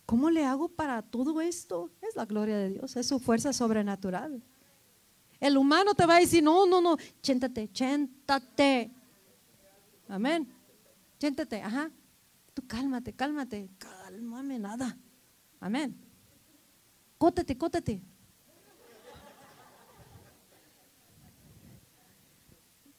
¿Cómo 0.06 0.30
le 0.30 0.44
hago 0.44 0.68
para 0.68 1.02
todo 1.02 1.40
esto? 1.40 1.90
Es 2.00 2.14
la 2.16 2.24
gloria 2.24 2.56
de 2.56 2.70
Dios, 2.70 2.96
es 2.96 3.06
su 3.06 3.18
fuerza 3.18 3.52
sobrenatural. 3.52 4.42
El 5.40 5.56
humano 5.56 5.94
te 5.94 6.06
va 6.06 6.16
a 6.16 6.20
decir, 6.20 6.42
no, 6.42 6.64
no, 6.66 6.80
no, 6.80 6.96
chéntate, 7.22 7.70
chéntate. 7.70 8.90
Amén. 10.08 10.48
Chéntate, 11.18 11.60
ajá. 11.60 11.90
Tú 12.54 12.62
cálmate, 12.66 13.12
cálmate, 13.12 13.68
cálmame 14.16 14.58
nada. 14.58 14.96
Amén. 15.60 15.94
Cótate, 17.18 17.56
cótate. 17.56 18.02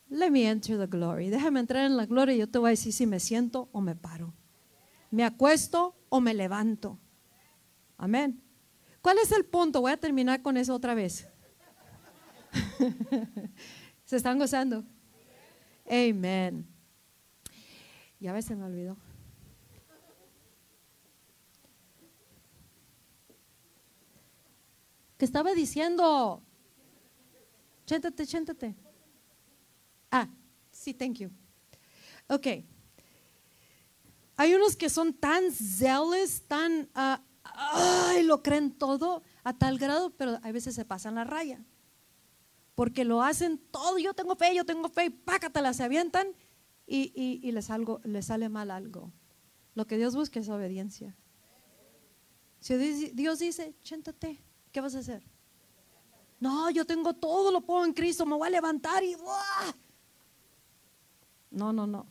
Let 0.09 0.29
me 0.29 0.47
enter 0.47 0.77
the 0.77 0.85
glory. 0.85 1.29
Déjame 1.29 1.59
entrar 1.59 1.85
en 1.85 1.97
la 1.97 2.05
gloria 2.05 2.35
y 2.35 2.37
yo 2.37 2.47
te 2.47 2.59
voy 2.59 2.67
a 2.67 2.71
decir 2.71 2.93
si 2.93 3.07
me 3.07 3.19
siento 3.19 3.67
o 3.71 3.81
me 3.81 3.95
paro. 3.95 4.33
Me 5.09 5.23
acuesto 5.23 5.95
o 6.09 6.21
me 6.21 6.35
levanto. 6.35 6.99
Amén. 7.97 8.41
¿Cuál 9.01 9.17
es 9.17 9.31
el 9.31 9.45
punto? 9.45 9.81
Voy 9.81 9.91
a 9.91 9.97
terminar 9.97 10.43
con 10.43 10.55
eso 10.55 10.75
otra 10.75 10.93
vez. 10.93 11.27
¿Se 14.05 14.17
están 14.17 14.37
gozando? 14.37 14.85
Amén. 15.89 16.67
Ya 18.19 18.31
a 18.31 18.33
veces 18.33 18.55
me 18.55 18.65
olvidó. 18.65 18.97
Que 25.17 25.25
estaba 25.25 25.53
diciendo, 25.53 26.43
chéntate, 27.85 28.25
chéntate. 28.25 28.75
Ah, 30.11 30.29
sí, 30.71 30.93
thank 30.93 31.17
you. 31.17 31.31
Ok. 32.27 32.47
Hay 34.35 34.53
unos 34.53 34.75
que 34.75 34.89
son 34.89 35.13
tan 35.13 35.51
zealous, 35.51 36.43
tan, 36.47 36.89
uh, 36.95 37.17
ay, 37.43 38.23
lo 38.23 38.43
creen 38.43 38.71
todo 38.71 39.23
a 39.43 39.57
tal 39.57 39.79
grado, 39.79 40.11
pero 40.11 40.39
a 40.43 40.51
veces 40.51 40.75
se 40.75 40.85
pasan 40.85 41.15
la 41.15 41.23
raya. 41.23 41.65
Porque 42.75 43.03
lo 43.03 43.23
hacen 43.23 43.57
todo, 43.57 43.97
yo 43.97 44.13
tengo 44.13 44.35
fe, 44.35 44.53
yo 44.53 44.63
tengo 44.63 44.89
fe, 44.89 45.05
y 45.05 45.09
pácatela, 45.09 45.73
se 45.73 45.83
avientan 45.83 46.27
y, 46.85 47.11
y, 47.15 47.39
y 47.41 47.51
les, 47.51 47.71
algo, 47.71 47.99
les 48.03 48.27
sale 48.27 48.49
mal 48.49 48.69
algo. 48.69 49.11
Lo 49.73 49.87
que 49.87 49.97
Dios 49.97 50.15
busca 50.15 50.39
es 50.39 50.49
obediencia. 50.49 51.15
Si 52.59 52.75
Dios 53.13 53.39
dice, 53.39 53.75
chéntate, 53.81 54.39
¿qué 54.77 54.81
vas 54.81 54.93
a 54.93 54.99
hacer? 54.99 55.23
No, 56.39 56.69
yo 56.69 56.85
tengo 56.85 57.11
todo, 57.15 57.51
lo 57.51 57.61
pongo 57.61 57.83
en 57.83 57.93
Cristo, 57.93 58.27
me 58.27 58.35
voy 58.35 58.47
a 58.47 58.51
levantar 58.51 59.03
y... 59.03 59.15
No, 61.49 61.73
no, 61.73 61.87
no. 61.87 62.05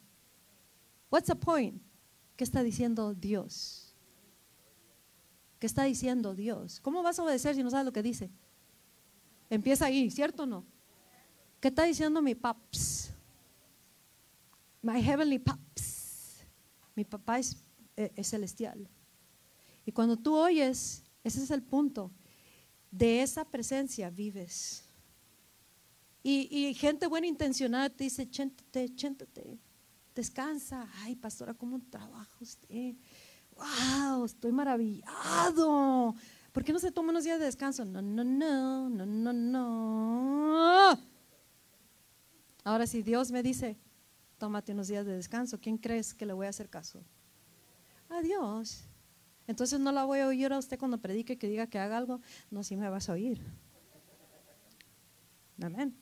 What's 1.09 1.29
the 1.29 1.37
point? 1.37 1.81
¿Qué 2.35 2.43
está 2.43 2.65
diciendo 2.65 3.15
Dios? 3.15 3.95
¿Qué 5.61 5.69
está 5.69 5.85
diciendo 5.85 6.35
Dios? 6.35 6.81
¿Cómo 6.81 7.05
vas 7.05 7.21
a 7.21 7.23
obedecer 7.23 7.55
si 7.55 7.63
no 7.63 7.71
sabes 7.71 7.87
lo 7.87 7.93
que 7.93 8.03
dice? 8.03 8.33
Empieza 9.49 9.87
ahí, 9.87 10.11
¿cierto 10.11 10.43
o 10.43 10.47
no? 10.47 10.65
¿Qué 11.61 11.69
está 11.69 11.85
diciendo 11.85 12.21
mi 12.21 12.35
paps? 12.35 13.13
My 14.83 15.01
heavenly 15.01 15.39
paps. 15.39 16.43
Mi 16.97 17.05
papá 17.05 17.39
es, 17.39 17.63
eh, 17.97 18.11
es 18.17 18.27
celestial. 18.29 18.91
Y 19.85 19.93
cuando 19.93 20.17
tú 20.17 20.35
oyes, 20.35 21.05
ese 21.23 21.45
es 21.45 21.53
el 21.53 21.63
punto. 21.63 22.11
De 22.97 23.21
esa 23.21 23.45
presencia 23.45 24.09
vives. 24.09 24.85
Y, 26.23 26.75
gente 26.75 27.07
buena 27.07 27.27
intencionada 27.27 27.91
te 27.91 28.05
dice, 28.05 28.29
chéntate, 28.29 28.95
chéntate, 28.95 29.59
descansa. 30.15 30.89
Ay, 31.03 31.15
pastora, 31.15 31.55
¿cómo 31.55 31.79
trabaja 31.91 32.37
usted? 32.41 32.95
wow, 33.57 34.25
estoy 34.25 34.51
maravillado. 34.53 36.15
¿Por 36.53 36.65
qué 36.65 36.73
no 36.73 36.79
se 36.79 36.91
toma 36.91 37.11
unos 37.11 37.25
días 37.25 37.39
de 37.39 37.45
descanso? 37.45 37.85
No, 37.85 38.01
no, 38.01 38.25
no, 38.25 38.89
no, 38.89 39.07
no, 39.07 39.33
no. 39.33 40.99
Ahora, 42.65 42.87
si 42.87 43.03
Dios 43.03 43.31
me 43.31 43.43
dice, 43.43 43.79
tómate 44.39 44.73
unos 44.73 44.89
días 44.89 45.05
de 45.05 45.13
descanso, 45.13 45.61
¿quién 45.61 45.77
crees 45.77 46.15
que 46.15 46.27
le 46.27 46.33
voy 46.33 46.47
a 46.47 46.51
hacer 46.51 46.69
caso? 46.69 47.05
A 48.09 48.21
Dios. 48.23 48.86
Entonces 49.47 49.81
no 49.81 49.93
la 49.93 50.05
voy 50.05 50.21
a 50.21 50.27
oír 50.27 50.53
a 50.53 50.59
usted 50.59 50.79
cuando 50.79 50.99
predique 50.99 51.39
que 51.39 51.49
diga 51.49 51.67
que 51.67 51.79
haga 51.79 51.97
algo. 51.97 52.21
No, 52.51 52.63
sí 52.63 52.77
me 52.77 52.89
vas 52.89 53.09
a 53.09 53.13
oír. 53.13 53.43
Amén. 55.63 55.97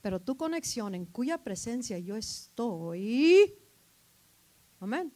Pero 0.00 0.20
tu 0.20 0.36
conexión 0.36 0.94
en 0.94 1.04
cuya 1.04 1.38
presencia 1.42 1.98
yo 1.98 2.16
estoy. 2.16 3.54
Amén 4.80 5.12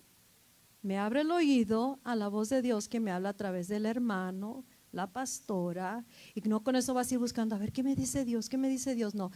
me 0.83 0.99
abre 0.99 1.21
el 1.21 1.31
oído 1.31 2.01
a 2.03 2.17
la 2.17 2.29
voz 2.29 2.49
de 2.49 2.61
Dios 2.61 2.89
que 2.89 3.01
me 3.01 3.13
habla 3.13 3.31
a 3.31 3.37
través 3.37 3.69
del 3.69 3.87
hermano, 3.87 4.65
la 4.91 5.13
pastora, 5.13 6.05
y 6.35 6.41
no 6.43 6.63
con 6.63 6.77
eso 6.77 6.93
vas 6.93 7.11
a 7.11 7.15
ir 7.15 7.21
buscando, 7.21 7.55
a 7.55 7.59
ver 7.59 7.73
qué 7.73 7.83
me 7.83 7.95
dice 7.95 8.25
Dios, 8.25 8.49
qué 8.49 8.59
me 8.59 8.69
dice 8.69 8.95
Dios. 8.95 9.15
No, 9.15 9.31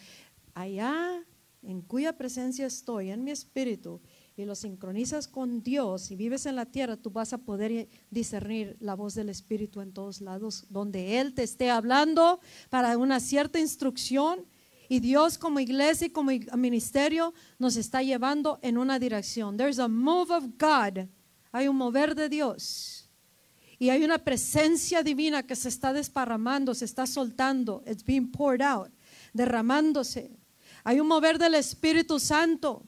allá 0.55 1.25
en 1.63 1.81
cuya 1.83 2.17
presencia 2.19 2.67
estoy, 2.67 3.11
en 3.11 3.25
mi 3.25 3.31
espíritu, 3.31 4.03
y 4.37 4.45
lo 4.45 4.55
sincronizas 4.55 5.29
con 5.29 5.63
Dios 5.63 6.11
y 6.11 6.17
vives 6.17 6.47
en 6.47 6.57
la 6.57 6.67
tierra, 6.67 6.97
tú 6.97 7.11
vas 7.11 7.33
a 7.33 7.39
poder 7.39 7.89
discernir 8.11 8.77
la 8.81 8.95
voz 8.95 9.15
del 9.15 9.29
Espíritu 9.31 9.81
en 9.81 9.93
todos 9.93 10.21
lados, 10.21 10.67
donde 10.69 11.19
Él 11.19 11.33
te 11.35 11.43
esté 11.43 11.71
hablando 11.71 12.41
para 12.69 12.99
una 12.99 13.21
cierta 13.21 13.59
instrucción. 13.59 14.45
Y 14.89 15.01
Dios 15.01 15.37
como 15.37 15.59
iglesia 15.59 16.07
y 16.07 16.11
como 16.11 16.31
ministerio 16.57 17.35
nos 17.59 17.77
está 17.77 18.03
llevando 18.03 18.61
en 18.63 18.79
una 18.79 19.01
dirección. 19.01 19.57
There's 19.57 19.81
a 19.81 19.89
move 19.89 20.33
of 20.33 20.45
God 20.59 21.09
hay 21.57 21.69
un 21.69 21.77
mover 21.77 22.15
de 22.15 22.29
Dios. 22.29 23.09
Y 23.79 23.89
hay 23.89 24.05
una 24.05 24.19
presencia 24.19 25.03
divina 25.03 25.43
que 25.43 25.57
se 25.57 25.71
está 25.71 25.95
desparramando, 25.95 26.75
se 26.75 26.85
está 26.85 27.07
soltando. 27.07 27.83
It's 27.87 28.05
being 28.05 28.31
poured 28.31 28.61
out, 28.61 28.91
derramándose. 29.33 30.39
Hay 30.85 31.01
un 31.01 31.09
mover 31.09 31.39
del 31.39 31.55
Espíritu 31.55 32.19
Santo. 32.19 32.87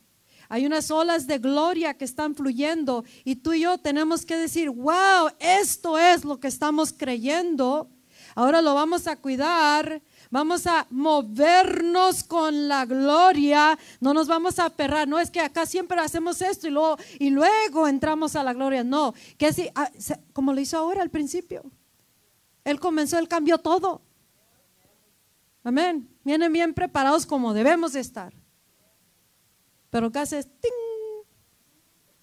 Hay 0.48 0.66
unas 0.66 0.90
olas 0.90 1.26
de 1.26 1.38
gloria 1.38 1.94
que 1.94 2.04
están 2.04 2.34
fluyendo 2.34 3.04
y 3.24 3.36
tú 3.36 3.52
y 3.52 3.60
yo 3.60 3.78
tenemos 3.78 4.24
que 4.24 4.36
decir, 4.36 4.70
wow, 4.70 5.30
esto 5.38 5.98
es 5.98 6.24
lo 6.24 6.40
que 6.40 6.48
estamos 6.48 6.92
creyendo. 6.92 7.90
Ahora 8.34 8.62
lo 8.62 8.74
vamos 8.74 9.06
a 9.06 9.16
cuidar 9.16 10.02
Vamos 10.30 10.66
a 10.66 10.86
movernos 10.90 12.22
con 12.22 12.68
la 12.68 12.84
gloria. 12.84 13.78
No 14.00 14.12
nos 14.12 14.28
vamos 14.28 14.58
a 14.58 14.66
aferrar. 14.66 15.08
No 15.08 15.18
es 15.18 15.30
que 15.30 15.40
acá 15.40 15.64
siempre 15.64 15.98
hacemos 16.00 16.42
esto 16.42 16.68
y 16.68 16.70
luego, 16.70 16.98
y 17.18 17.30
luego 17.30 17.88
entramos 17.88 18.36
a 18.36 18.42
la 18.42 18.52
gloria. 18.52 18.84
No, 18.84 19.14
que 19.38 19.46
así, 19.46 19.70
ah, 19.74 19.90
como 20.32 20.52
lo 20.52 20.60
hizo 20.60 20.76
ahora 20.76 21.02
al 21.02 21.10
principio. 21.10 21.62
Él 22.64 22.78
comenzó, 22.78 23.18
él 23.18 23.28
cambió 23.28 23.58
todo. 23.58 24.02
Amén. 25.64 26.08
Vienen 26.24 26.52
bien 26.52 26.74
preparados 26.74 27.24
como 27.24 27.54
debemos 27.54 27.94
de 27.94 28.00
estar. 28.00 28.34
Pero 29.90 30.10
¿qué 30.12 30.19
haces? 30.19 30.47
¡Ting! 30.60 30.73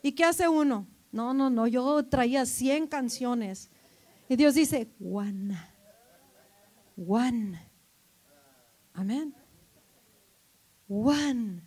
¿Y 0.02 0.12
qué 0.12 0.24
hace 0.24 0.48
uno? 0.48 0.88
No, 1.12 1.34
no, 1.34 1.50
no, 1.50 1.66
yo 1.66 2.06
traía 2.06 2.46
100 2.46 2.88
canciones. 2.88 3.72
Y 4.30 4.36
Dios 4.36 4.54
dice, 4.54 4.92
one, 5.00 5.58
one. 6.96 7.60
Amén. 8.94 9.34
One. 10.88 11.64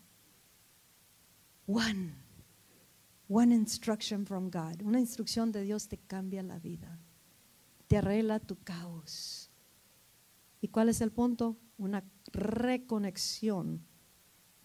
One. 1.66 2.15
One 3.29 3.55
instruction 3.55 4.25
from 4.25 4.51
God. 4.51 4.83
Una 4.83 5.01
instrucción 5.01 5.51
de 5.51 5.62
Dios 5.62 5.89
te 5.89 5.99
cambia 5.99 6.43
la 6.43 6.59
vida. 6.59 6.99
Te 7.89 7.99
arregla 7.99 8.39
tu 8.39 8.57
caos. 8.62 9.51
¿Y 10.61 10.69
cuál 10.69 10.89
es 10.89 11.01
el 11.01 11.11
punto? 11.11 11.57
Una 11.77 12.05
reconexión 12.33 13.85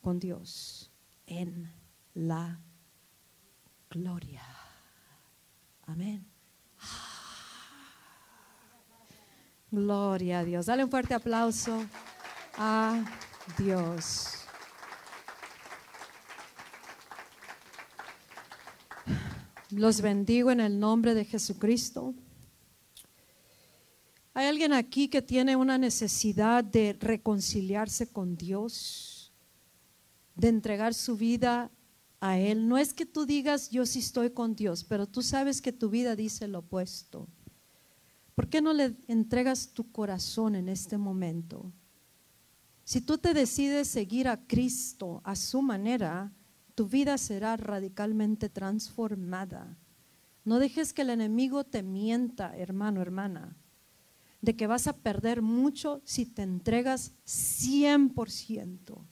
con 0.01 0.19
Dios 0.19 0.92
en 1.25 1.71
la 2.13 2.59
gloria. 3.89 4.43
Amén. 5.85 6.25
Gloria 9.71 10.39
a 10.39 10.43
Dios. 10.43 10.67
Dale 10.67 10.83
un 10.83 10.91
fuerte 10.91 11.13
aplauso 11.13 11.83
a 12.57 13.03
Dios. 13.57 14.45
Los 19.71 20.01
bendigo 20.01 20.51
en 20.51 20.59
el 20.59 20.79
nombre 20.79 21.15
de 21.15 21.25
Jesucristo. 21.25 22.13
¿Hay 24.35 24.47
alguien 24.47 24.73
aquí 24.73 25.07
que 25.07 25.23
tiene 25.23 25.55
una 25.55 25.79
necesidad 25.79 26.63
de 26.63 26.95
reconciliarse 26.99 28.11
con 28.11 28.35
Dios? 28.35 29.12
De 30.35 30.49
entregar 30.49 30.93
su 30.93 31.17
vida 31.17 31.71
a 32.19 32.39
Él. 32.39 32.67
No 32.67 32.77
es 32.77 32.93
que 32.93 33.05
tú 33.05 33.25
digas 33.25 33.69
yo 33.69 33.85
sí 33.85 33.99
estoy 33.99 34.31
con 34.31 34.55
Dios, 34.55 34.83
pero 34.83 35.07
tú 35.07 35.21
sabes 35.21 35.61
que 35.61 35.73
tu 35.73 35.89
vida 35.89 36.15
dice 36.15 36.47
lo 36.47 36.59
opuesto. 36.59 37.27
¿Por 38.33 38.47
qué 38.49 38.61
no 38.61 38.73
le 38.73 38.95
entregas 39.07 39.73
tu 39.73 39.91
corazón 39.91 40.55
en 40.55 40.69
este 40.69 40.97
momento? 40.97 41.71
Si 42.83 43.01
tú 43.01 43.17
te 43.17 43.33
decides 43.33 43.87
seguir 43.87 44.27
a 44.27 44.45
Cristo 44.47 45.21
a 45.23 45.35
su 45.35 45.61
manera, 45.61 46.33
tu 46.75 46.87
vida 46.87 47.17
será 47.17 47.55
radicalmente 47.57 48.49
transformada. 48.49 49.77
No 50.45 50.59
dejes 50.59 50.93
que 50.93 51.03
el 51.03 51.11
enemigo 51.11 51.63
te 51.63 51.83
mienta, 51.83 52.57
hermano, 52.57 53.01
hermana, 53.01 53.55
de 54.41 54.55
que 54.55 54.67
vas 54.67 54.87
a 54.87 54.97
perder 54.97 55.41
mucho 55.41 56.01
si 56.03 56.25
te 56.25 56.41
entregas 56.41 57.13
100%. 57.25 59.05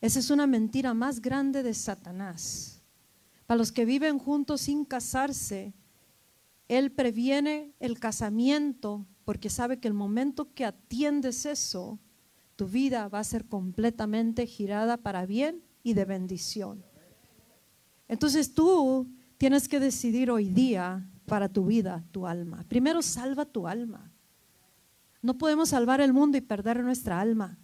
Esa 0.00 0.18
es 0.18 0.30
una 0.30 0.46
mentira 0.46 0.94
más 0.94 1.20
grande 1.20 1.62
de 1.62 1.74
Satanás. 1.74 2.82
Para 3.46 3.58
los 3.58 3.72
que 3.72 3.84
viven 3.84 4.18
juntos 4.18 4.62
sin 4.62 4.84
casarse, 4.84 5.74
él 6.68 6.92
previene 6.92 7.74
el 7.80 7.98
casamiento 7.98 9.06
porque 9.24 9.50
sabe 9.50 9.78
que 9.78 9.88
el 9.88 9.94
momento 9.94 10.52
que 10.52 10.64
atiendes 10.64 11.46
eso, 11.46 11.98
tu 12.56 12.66
vida 12.66 13.08
va 13.08 13.20
a 13.20 13.24
ser 13.24 13.46
completamente 13.46 14.46
girada 14.46 14.96
para 14.96 15.26
bien 15.26 15.62
y 15.82 15.94
de 15.94 16.04
bendición. 16.04 16.84
Entonces 18.08 18.54
tú 18.54 19.08
tienes 19.36 19.68
que 19.68 19.80
decidir 19.80 20.30
hoy 20.30 20.48
día 20.48 21.08
para 21.26 21.48
tu 21.48 21.66
vida, 21.66 22.04
tu 22.12 22.26
alma. 22.26 22.64
Primero 22.68 23.02
salva 23.02 23.44
tu 23.44 23.66
alma. 23.66 24.10
No 25.22 25.36
podemos 25.38 25.70
salvar 25.70 26.00
el 26.00 26.12
mundo 26.12 26.38
y 26.38 26.40
perder 26.40 26.82
nuestra 26.82 27.20
alma. 27.20 27.58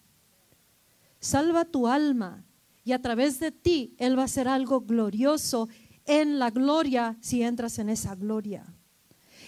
Salva 1.23 1.65
tu 1.65 1.87
alma 1.87 2.45
y 2.83 2.91
a 2.91 3.01
través 3.01 3.39
de 3.39 3.53
ti 3.53 3.95
Él 3.99 4.19
va 4.19 4.23
a 4.23 4.25
hacer 4.25 4.49
algo 4.49 4.81
glorioso 4.81 5.69
en 6.05 6.41
la 6.41 6.51
gloria 6.51 7.17
si 7.21 7.45
entras 7.45 7.79
en 7.79 7.91
esa 7.91 8.17
gloria. 8.17 8.67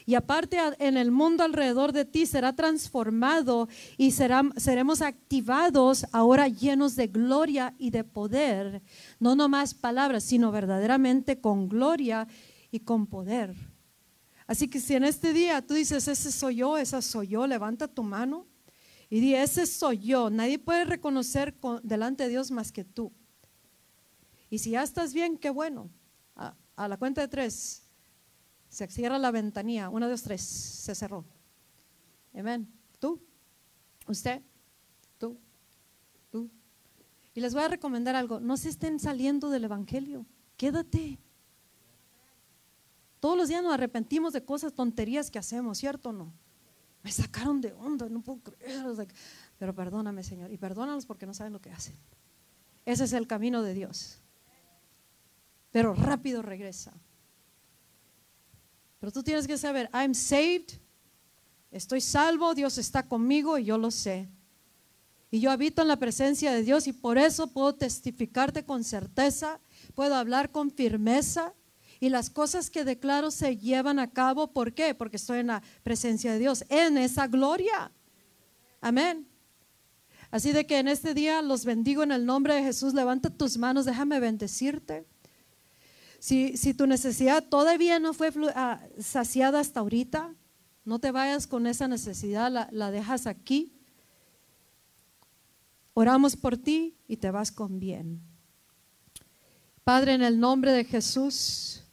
Y 0.07 0.15
aparte 0.15 0.57
en 0.79 0.97
el 0.97 1.11
mundo 1.11 1.43
alrededor 1.43 1.91
de 1.91 2.05
ti 2.05 2.27
será 2.27 2.55
transformado 2.55 3.69
y 3.97 4.13
seremos 4.13 5.03
activados 5.03 6.07
ahora 6.13 6.47
llenos 6.47 6.95
de 6.95 7.09
gloria 7.09 7.75
y 7.77 7.91
de 7.91 8.05
poder. 8.05 8.81
No 9.19 9.35
nomás 9.35 9.75
palabras, 9.75 10.23
sino 10.23 10.53
verdaderamente 10.53 11.41
con 11.41 11.69
gloria 11.69 12.29
y 12.71 12.81
con 12.81 13.09
poder. 13.09 13.53
Así 14.47 14.69
que 14.69 14.79
si 14.79 14.95
en 14.95 15.03
este 15.03 15.33
día 15.33 15.61
tú 15.61 15.75
dices, 15.75 16.07
ese 16.07 16.31
soy 16.31 16.57
yo, 16.57 16.79
esa 16.79 17.03
soy 17.03 17.29
yo, 17.29 17.49
levanta 17.49 17.89
tu 17.89 18.05
mano 18.05 18.47
y 19.15 19.21
di, 19.21 19.33
ese 19.37 19.65
soy 19.65 19.99
yo. 19.99 20.29
Nadie 20.29 20.59
puede 20.59 20.85
reconocer 20.85 21.55
delante 21.85 22.25
de 22.25 22.31
Dios 22.31 22.51
más 22.51 22.73
que 22.73 22.83
tú. 22.83 23.13
Y 24.51 24.59
si 24.59 24.71
ya 24.71 24.83
estás 24.83 25.15
bien, 25.15 25.39
qué 25.39 25.51
bueno. 25.51 25.89
a 26.35 26.89
la 26.89 26.97
cuenta 26.97 27.21
de 27.21 27.29
tres. 27.29 27.85
Se 28.69 28.89
cierra 28.89 29.17
la 29.21 29.31
ventanilla. 29.31 29.89
Uno, 29.89 30.09
dos, 30.09 30.25
tres. 30.25 30.43
Se 30.43 30.97
cerró. 30.97 31.25
Amén. 32.35 32.69
¿Tú? 32.99 33.23
¿Usted? 34.09 34.43
¿Tú? 35.17 35.39
¿Tú? 36.33 36.51
Y 37.37 37.41
les 37.41 37.55
voy 37.55 37.63
a 37.63 37.69
recomendar 37.69 38.17
algo. 38.17 38.41
No 38.41 38.57
se 38.57 38.69
estén 38.69 38.99
saliendo 38.99 39.49
del 39.49 39.63
Evangelio. 39.63 40.27
Quédate. 40.57 41.21
Todos 43.21 43.37
los 43.37 43.47
días 43.47 43.63
nos 43.63 43.73
arrepentimos 43.73 44.33
de 44.33 44.45
cosas, 44.45 44.73
tonterías 44.73 45.31
que 45.31 45.39
hacemos, 45.39 45.79
¿cierto 45.79 46.09
o 46.09 46.13
no? 46.13 46.33
Me 47.05 47.13
sacaron 47.13 47.61
de 47.61 47.73
onda, 47.75 48.09
no 48.09 48.23
puedo 48.23 48.41
creer. 48.41 48.83
Pero 49.59 49.75
perdóname, 49.75 50.25
Señor, 50.25 50.51
y 50.51 50.57
perdónalos 50.57 51.05
porque 51.05 51.27
no 51.27 51.35
saben 51.35 51.53
lo 51.53 51.61
que 51.61 51.71
hacen. 51.71 51.95
Ese 52.87 53.05
es 53.05 53.13
el 53.13 53.27
camino 53.27 53.63
de 53.63 53.75
Dios. 53.75 54.19
Pero 55.71 55.95
rápido 55.95 56.41
regresa. 56.41 56.95
Pero 59.01 59.13
tú 59.13 59.23
tienes 59.23 59.47
que 59.47 59.59
saber, 59.59 59.91
I'm 59.93 60.15
saved, 60.15 60.81
estoy 61.71 62.01
salvo, 62.01 62.55
Dios 62.55 62.79
está 62.79 63.07
conmigo 63.07 63.59
y 63.59 63.67
yo 63.67 63.77
lo 63.77 63.91
sé. 63.91 64.27
Y 65.31 65.41
yo 65.41 65.51
habito 65.51 65.83
en 65.83 65.89
la 65.89 65.99
presencia 65.99 66.53
de 66.53 66.63
Dios 66.63 66.87
y 66.87 66.95
por 66.95 67.19
eso 67.19 67.49
puedo 67.49 67.75
testificarte 67.75 68.65
con 68.65 68.83
certeza, 68.83 69.61
puedo 69.95 70.15
hablar 70.15 70.51
con 70.51 70.71
firmeza 70.71 71.53
y 72.05 72.11
las 72.11 72.29
cosas 72.29 72.69
que 72.69 72.85
declaro 72.85 73.31
se 73.31 73.57
llevan 73.57 73.99
a 73.99 74.11
cabo. 74.11 74.53
¿Por 74.53 74.75
qué? 74.75 74.95
Porque 74.95 75.17
estoy 75.17 75.39
en 75.39 75.47
la 75.47 75.63
presencia 75.83 76.35
de 76.35 76.39
Dios, 76.39 76.63
en 76.69 76.99
esa 76.99 77.29
gloria. 77.29 77.91
Amén. 78.83 79.27
Así 80.31 80.53
de 80.53 80.67
que 80.67 80.79
en 80.79 80.89
este 80.89 81.15
día 81.15 81.41
los 81.41 81.65
bendigo 81.65 82.03
en 82.03 82.13
el 82.13 82.27
nombre 82.27 82.57
de 82.57 82.63
Jesús. 82.63 82.93
Levanta 82.93 83.31
tus 83.31 83.57
manos, 83.57 83.87
déjame 83.87 84.21
bendecirte. 84.21 85.07
Si, 86.19 86.59
si 86.59 86.75
tu 86.75 86.87
necesidad 86.87 87.43
todavía 87.43 87.99
no 87.99 88.13
fue 88.13 88.31
ah, 88.55 88.83
saciada 89.01 89.61
hasta 89.61 89.81
ahorita, 89.81 90.35
no 90.85 90.99
te 90.99 91.11
vayas 91.11 91.47
con 91.47 91.67
esa 91.67 91.89
necesidad, 91.89 92.53
la, 92.53 92.69
la 92.71 92.91
dejas 92.91 93.27
aquí. 93.27 93.73
Oramos 95.95 96.37
por 96.37 96.59
ti 96.59 96.99
y 97.09 97.17
te 97.17 97.31
vas 97.31 97.51
con 97.51 97.81
bien. 97.81 98.21
Padre, 99.85 100.13
en 100.13 100.23
el 100.23 100.39
nombre 100.39 100.71
de 100.73 100.85
Jesús, 100.85 101.84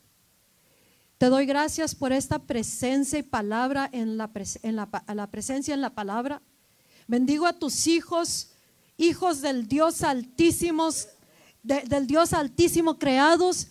te 1.22 1.30
doy 1.30 1.45
gracias 1.45 1.93
por 1.93 2.11
esta 2.11 2.39
presencia 2.39 3.19
y 3.19 3.22
palabra 3.22 3.88
en 3.93 4.18
la, 4.18 4.31
en 4.64 4.76
la, 4.76 4.89
la 5.14 5.27
presencia 5.27 5.72
en 5.72 5.80
la 5.80 5.91
palabra. 5.91 6.41
Bendigo 7.06 7.45
a 7.45 7.53
tus 7.53 7.85
hijos, 7.85 8.53
hijos 8.98 9.39
del 9.41 9.68
Dios 9.68 10.02
altísimo, 10.02 10.89
del 11.61 12.07
Dios 12.07 12.34
altísimo 12.34 12.98
creados 12.98 13.68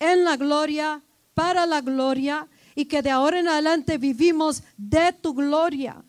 en 0.00 0.24
la 0.24 0.36
gloria, 0.36 1.00
para 1.32 1.64
la 1.64 1.80
gloria, 1.80 2.48
y 2.74 2.86
que 2.86 3.02
de 3.02 3.10
ahora 3.10 3.38
en 3.38 3.46
adelante 3.46 3.96
vivimos 3.96 4.64
de 4.76 5.12
tu 5.12 5.32
gloria. 5.32 6.04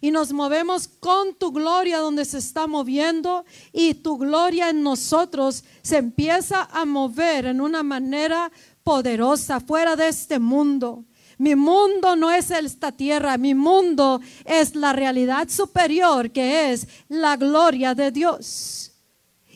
Y 0.00 0.10
nos 0.10 0.32
movemos 0.32 0.88
con 0.88 1.34
tu 1.34 1.52
gloria 1.52 1.98
donde 1.98 2.24
se 2.24 2.38
está 2.38 2.66
moviendo 2.66 3.44
y 3.74 3.92
tu 3.92 4.16
gloria 4.16 4.70
en 4.70 4.82
nosotros 4.82 5.64
se 5.82 5.98
empieza 5.98 6.62
a 6.62 6.86
mover 6.86 7.44
en 7.44 7.60
una 7.60 7.82
manera 7.82 8.50
poderosa 8.88 9.60
fuera 9.60 9.96
de 9.96 10.08
este 10.08 10.38
mundo. 10.38 11.04
Mi 11.36 11.54
mundo 11.54 12.16
no 12.16 12.30
es 12.30 12.50
esta 12.50 12.90
tierra, 12.90 13.36
mi 13.36 13.54
mundo 13.54 14.18
es 14.46 14.74
la 14.74 14.94
realidad 14.94 15.46
superior 15.50 16.30
que 16.30 16.72
es 16.72 16.88
la 17.06 17.36
gloria 17.36 17.94
de 17.94 18.10
Dios. 18.10 18.92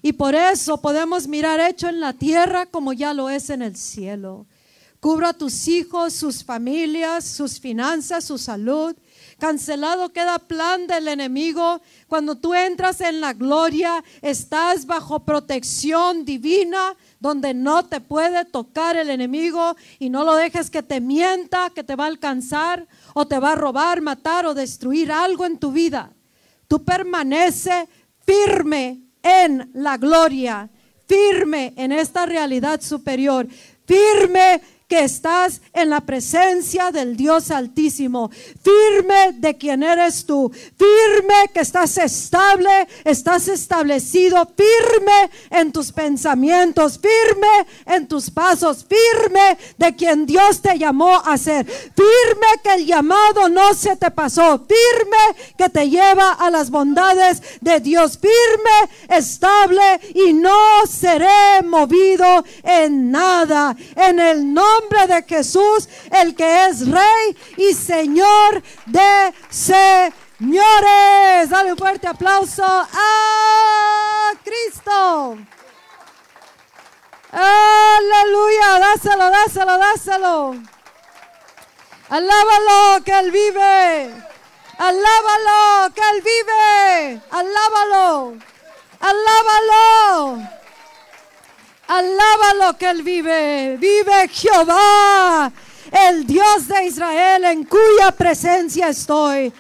Y 0.03 0.13
por 0.13 0.35
eso 0.35 0.83
podemos 0.83 1.27
mirar 1.27 1.61
hecho 1.61 1.89
en 1.89 1.99
la 1.99 2.13
tierra 2.13 2.67
como 2.67 2.93
ya 2.93 3.15
lo 3.15 3.31
es 3.31 3.49
en 3.49 3.63
el 3.63 3.75
cielo. 3.75 4.45
Cubra 5.01 5.31
a 5.31 5.33
tus 5.33 5.67
hijos, 5.67 6.13
sus 6.13 6.45
familias, 6.45 7.25
sus 7.25 7.59
finanzas, 7.59 8.27
su 8.27 8.37
salud. 8.37 8.95
Cancelado 9.43 10.13
queda 10.13 10.39
plan 10.39 10.87
del 10.87 11.09
enemigo. 11.09 11.83
Cuando 12.07 12.37
tú 12.37 12.55
entras 12.55 13.01
en 13.01 13.21
la 13.21 13.33
gloria, 13.33 14.05
estás 14.21 14.87
bajo 14.87 15.25
protección 15.25 16.25
divina 16.25 16.95
donde 17.19 17.53
no 17.53 17.85
te 17.85 18.01
puede 18.01 18.45
tocar 18.45 18.95
el 18.95 19.11
enemigo 19.11 19.75
y 19.99 20.11
no 20.11 20.23
lo 20.23 20.37
dejes 20.37 20.71
que 20.71 20.85
te 20.85 21.01
mienta, 21.01 21.71
que 21.71 21.83
te 21.83 21.97
va 21.97 22.05
a 22.05 22.07
alcanzar 22.07 22.87
o 23.15 23.27
te 23.27 23.41
va 23.41 23.51
a 23.51 23.57
robar, 23.57 24.01
matar 24.01 24.47
o 24.47 24.55
destruir 24.55 25.11
algo 25.11 25.45
en 25.45 25.59
tu 25.59 25.73
vida. 25.73 26.13
Tú 26.69 26.85
permanece 26.85 27.89
firme 28.25 29.01
en 29.25 29.73
la 29.75 29.97
gloria, 29.97 30.71
firme 31.09 31.75
en 31.77 31.91
esta 31.91 32.27
realidad 32.27 32.81
superior, 32.81 33.49
firme 33.87 34.63
que 34.93 35.05
estás 35.05 35.63
en 35.73 35.89
la 35.89 36.03
presencia 36.03 36.91
del 36.91 37.17
Dios 37.17 37.51
Altísimo, 37.51 38.31
firme 38.63 39.33
de 39.39 39.57
quien 39.57 39.83
eres 39.83 40.27
tú, 40.27 40.53
firme 40.53 41.49
que 41.55 41.61
estás 41.61 41.97
estable, 41.97 42.87
estás 43.03 43.49
establecido, 43.49 44.47
firme 44.55 45.31
en 45.49 45.73
tus 45.73 45.93
pensamientos, 45.93 47.01
firme 47.01 47.67
en 47.87 48.07
tus 48.07 48.31
pasos, 48.31 48.85
firme 48.85 49.57
de 49.79 49.97
quien 49.97 50.27
Dios 50.27 50.61
te 50.61 50.79
llamó 50.79 51.17
a 51.25 51.39
ser, 51.39 51.65
firme 51.65 52.47
que 52.63 52.75
el 52.75 52.85
llamado 52.85 53.49
no 53.49 53.73
se 53.73 53.97
te 53.97 54.11
pasó, 54.11 54.59
firme 54.59 55.43
que 55.57 55.71
te 55.71 55.89
lleva 55.89 56.33
a 56.33 56.51
las 56.51 56.69
bondades 56.69 57.41
de 57.63 57.81
Dios, 57.81 58.19
firme, 58.19 59.17
estable 59.17 59.81
y 60.15 60.35
no 60.35 60.87
seré 60.87 61.63
movido 61.65 62.45
en 62.63 63.11
nada. 63.11 63.75
En 63.97 64.21
el 64.21 64.53
nombre 64.53 64.82
de 64.91 65.25
Jesús, 65.29 65.89
el 66.11 66.35
que 66.35 66.67
es 66.67 66.89
Rey 66.89 67.37
y 67.57 67.75
Señor 67.75 68.63
de 68.87 69.35
señores. 69.49 71.49
Dale 71.49 71.73
un 71.73 71.79
fuerte 71.79 72.07
aplauso 72.07 72.65
a 72.65 74.33
Cristo. 74.45 75.39
Aleluya, 77.33 78.79
dáselo, 78.79 79.31
dáselo, 79.31 79.79
dáselo. 79.79 80.55
Alábalo 82.11 83.05
que 83.05 83.19
Él 83.19 83.31
vive. 83.31 84.15
Alábalo 84.79 85.95
que 85.95 86.01
Él 86.01 86.23
vive. 86.23 87.21
Alábalo. 87.31 88.35
Alábalo. 89.01 90.62
Alábalo 91.93 92.79
que 92.79 92.89
Él 92.89 93.03
vive. 93.03 93.77
Vive 93.77 94.27
Jehová, 94.29 95.53
el 96.09 96.27
Dios 96.27 96.67
de 96.67 96.87
Israel, 96.87 97.45
en 97.45 97.65
cuya 97.65 98.13
presencia 98.17 98.89
estoy. 98.89 99.53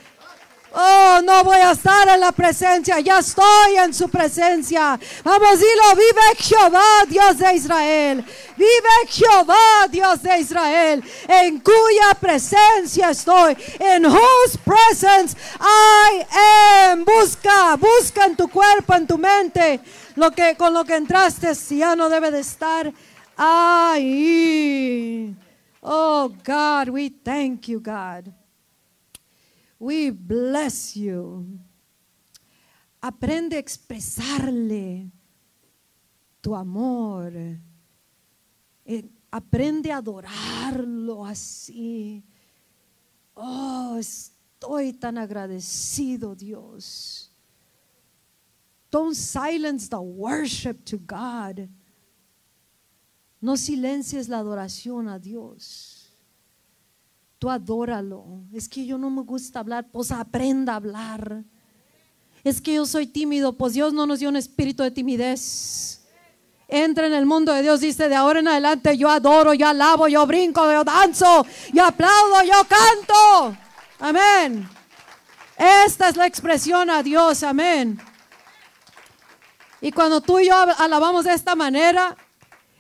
Oh, 0.75 1.21
no 1.23 1.45
voy 1.45 1.59
a 1.59 1.73
estar 1.73 2.09
en 2.09 2.21
la 2.21 2.33
presencia, 2.33 2.99
ya 3.01 3.19
estoy 3.19 3.77
en 3.77 3.93
su 3.93 4.09
presencia. 4.09 4.99
Vamos, 5.23 5.59
dilo, 5.59 5.95
vive 5.95 6.35
Jehová, 6.39 7.05
Dios 7.09 7.39
de 7.39 7.55
Israel. 7.55 8.25
Vive 8.57 9.07
Jehová, 9.09 9.87
Dios 9.91 10.23
de 10.23 10.39
Israel, 10.39 11.05
en 11.29 11.61
cuya 11.61 12.15
presencia 12.19 13.11
estoy. 13.11 13.57
En 13.79 14.07
whose 14.07 14.57
presence 14.65 15.37
I 15.61 16.25
am. 16.89 17.05
Busca, 17.05 17.77
busca 17.77 18.25
en 18.25 18.37
tu 18.37 18.49
cuerpo, 18.49 18.95
en 18.95 19.07
tu 19.07 19.19
mente 19.19 19.81
lo 20.17 20.31
que, 20.31 20.57
con 20.57 20.73
lo 20.73 20.85
que 20.85 20.97
entraste 20.97 21.53
ya 21.77 21.95
no 21.97 22.09
debe 22.09 22.31
de 22.31 22.41
estar 22.41 22.93
ahí. 23.37 25.35
Oh 25.83 26.33
God, 26.45 26.89
we 26.89 27.11
thank 27.11 27.69
you, 27.69 27.81
God. 27.81 28.33
We 29.83 30.13
bless 30.13 30.97
you. 30.97 31.59
Aprende 33.01 33.57
a 33.57 33.59
expresarle 33.59 35.11
tu 36.41 36.55
amor. 36.55 37.33
Eh, 38.85 39.11
aprende 39.29 39.91
a 39.91 39.97
adorarlo 39.97 41.25
así. 41.25 42.23
Oh, 43.35 43.97
estoy 43.99 44.93
tan 44.93 45.19
agradecido, 45.19 46.37
Dios. 46.37 47.33
Don't 48.89 49.17
silence 49.17 49.89
the 49.89 50.01
worship 50.01 50.85
to 50.85 50.97
God. 50.97 51.69
No 53.41 53.57
silencies 53.57 54.29
la 54.29 54.39
adoración 54.39 55.09
a 55.09 55.19
Dios. 55.19 55.92
Tú 57.43 57.51
adóralo. 57.51 58.25
Es 58.53 58.69
que 58.69 58.87
yo 58.87 58.97
no 58.99 59.11
me 59.11 59.23
gusta 59.23 59.59
hablar, 59.59 59.85
pues 59.91 60.13
aprenda 60.13 60.75
a 60.75 60.77
hablar. 60.77 61.43
Es 62.45 62.61
que 62.61 62.75
yo 62.75 62.87
soy 62.87 63.09
tímido, 63.09 63.55
pues 63.55 63.73
Dios 63.73 63.93
no 63.93 64.07
nos 64.07 64.21
dio 64.21 64.29
un 64.29 64.37
espíritu 64.37 64.85
de 64.85 64.93
timidez. 64.93 66.05
Entra 66.69 67.09
en 67.09 67.15
el 67.15 67.27
mundo 67.27 67.53
de 67.53 67.63
Dios, 67.63 67.81
dice, 67.81 68.09
de 68.09 68.15
ahora 68.15 68.39
en 68.39 68.47
adelante 68.47 68.97
yo 68.97 69.11
adoro, 69.11 69.55
yo 69.55 69.67
alabo, 69.67 70.07
yo 70.07 70.25
brinco, 70.25 70.73
yo 70.73 70.85
danzo, 70.85 71.45
yo 71.73 71.85
aplaudo, 71.85 72.45
yo 72.45 72.63
canto. 72.69 73.59
Amén. 73.99 74.69
Esta 75.85 76.11
es 76.11 76.17
la 76.17 76.29
expresión 76.29 76.91
a 76.91 77.03
Dios, 77.03 77.43
amén. 77.43 77.99
Y 79.81 79.91
cuando 79.91 80.21
tú 80.21 80.39
y 80.39 80.47
yo 80.47 80.55
alabamos 80.55 81.25
de 81.25 81.33
esta 81.33 81.57
manera, 81.57 82.17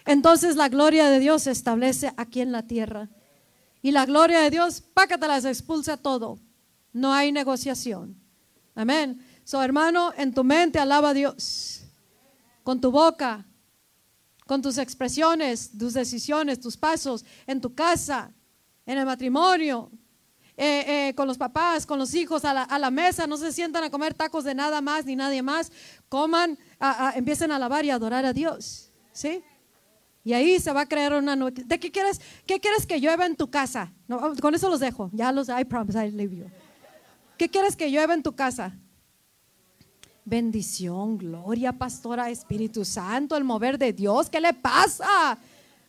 entonces 0.06 0.54
la 0.54 0.68
gloria 0.68 1.10
de 1.10 1.18
Dios 1.18 1.42
se 1.42 1.50
establece 1.50 2.12
aquí 2.16 2.40
en 2.40 2.52
la 2.52 2.62
tierra. 2.62 3.08
Y 3.82 3.90
la 3.90 4.06
gloria 4.06 4.40
de 4.40 4.50
Dios, 4.50 4.80
pácatelas, 4.80 5.44
expulsa 5.44 5.96
todo. 5.96 6.38
No 6.92 7.12
hay 7.12 7.32
negociación. 7.32 8.16
Amén. 8.74 9.20
So, 9.44 9.62
hermano, 9.62 10.12
en 10.16 10.32
tu 10.32 10.44
mente 10.44 10.78
alaba 10.78 11.10
a 11.10 11.14
Dios. 11.14 11.82
Con 12.62 12.80
tu 12.80 12.92
boca, 12.92 13.44
con 14.46 14.62
tus 14.62 14.78
expresiones, 14.78 15.76
tus 15.76 15.94
decisiones, 15.94 16.60
tus 16.60 16.76
pasos, 16.76 17.24
en 17.46 17.60
tu 17.60 17.74
casa, 17.74 18.32
en 18.86 18.98
el 18.98 19.04
matrimonio, 19.04 19.90
eh, 20.56 21.08
eh, 21.08 21.14
con 21.14 21.26
los 21.26 21.38
papás, 21.38 21.86
con 21.86 21.98
los 21.98 22.14
hijos, 22.14 22.44
a 22.44 22.78
la, 22.78 22.90
mesa, 22.90 23.26
no 23.26 23.36
se 23.36 23.52
sientan 23.52 23.84
a 23.84 23.90
comer 23.90 24.14
tacos 24.14 24.44
de 24.44 24.54
nada 24.54 24.80
más 24.80 25.04
ni 25.06 25.16
nadie 25.16 25.42
más, 25.42 25.72
coman, 26.08 26.58
empiecen 27.14 27.50
a 27.50 27.56
alabar 27.56 27.84
y 27.84 27.90
adorar 27.90 28.26
a 28.26 28.32
Dios, 28.32 28.92
¿sí? 29.12 29.42
Y 30.24 30.32
ahí 30.32 30.60
se 30.60 30.72
va 30.72 30.82
a 30.82 30.86
crear 30.86 31.14
una 31.14 31.34
¿De 31.36 31.80
qué 31.80 31.90
quieres, 31.90 32.20
qué 32.46 32.60
quieres 32.60 32.86
que 32.86 33.00
llueva 33.00 33.26
en 33.26 33.34
tu 33.34 33.50
casa? 33.50 33.92
No, 34.06 34.34
con 34.40 34.54
eso 34.54 34.70
los 34.70 34.80
dejo, 34.80 35.10
ya 35.12 35.32
los, 35.32 35.48
I 35.48 35.64
promise, 35.64 36.06
I 36.06 36.10
leave 36.10 36.36
you. 36.36 36.46
¿Qué 37.36 37.48
quieres 37.48 37.74
que 37.74 37.90
llueva 37.90 38.14
en 38.14 38.22
tu 38.22 38.32
casa? 38.32 38.72
Bendición, 40.24 41.18
gloria, 41.18 41.72
pastora, 41.72 42.30
Espíritu 42.30 42.84
Santo, 42.84 43.36
el 43.36 43.42
mover 43.42 43.78
de 43.78 43.92
Dios. 43.92 44.30
¿Qué 44.30 44.40
le 44.40 44.54
pasa? 44.54 45.36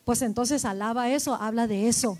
Pues 0.04 0.24
entonces 0.24 0.66
alaba 0.66 1.10
eso, 1.10 1.36
habla 1.36 1.68
de 1.68 1.88
eso. 1.88 2.18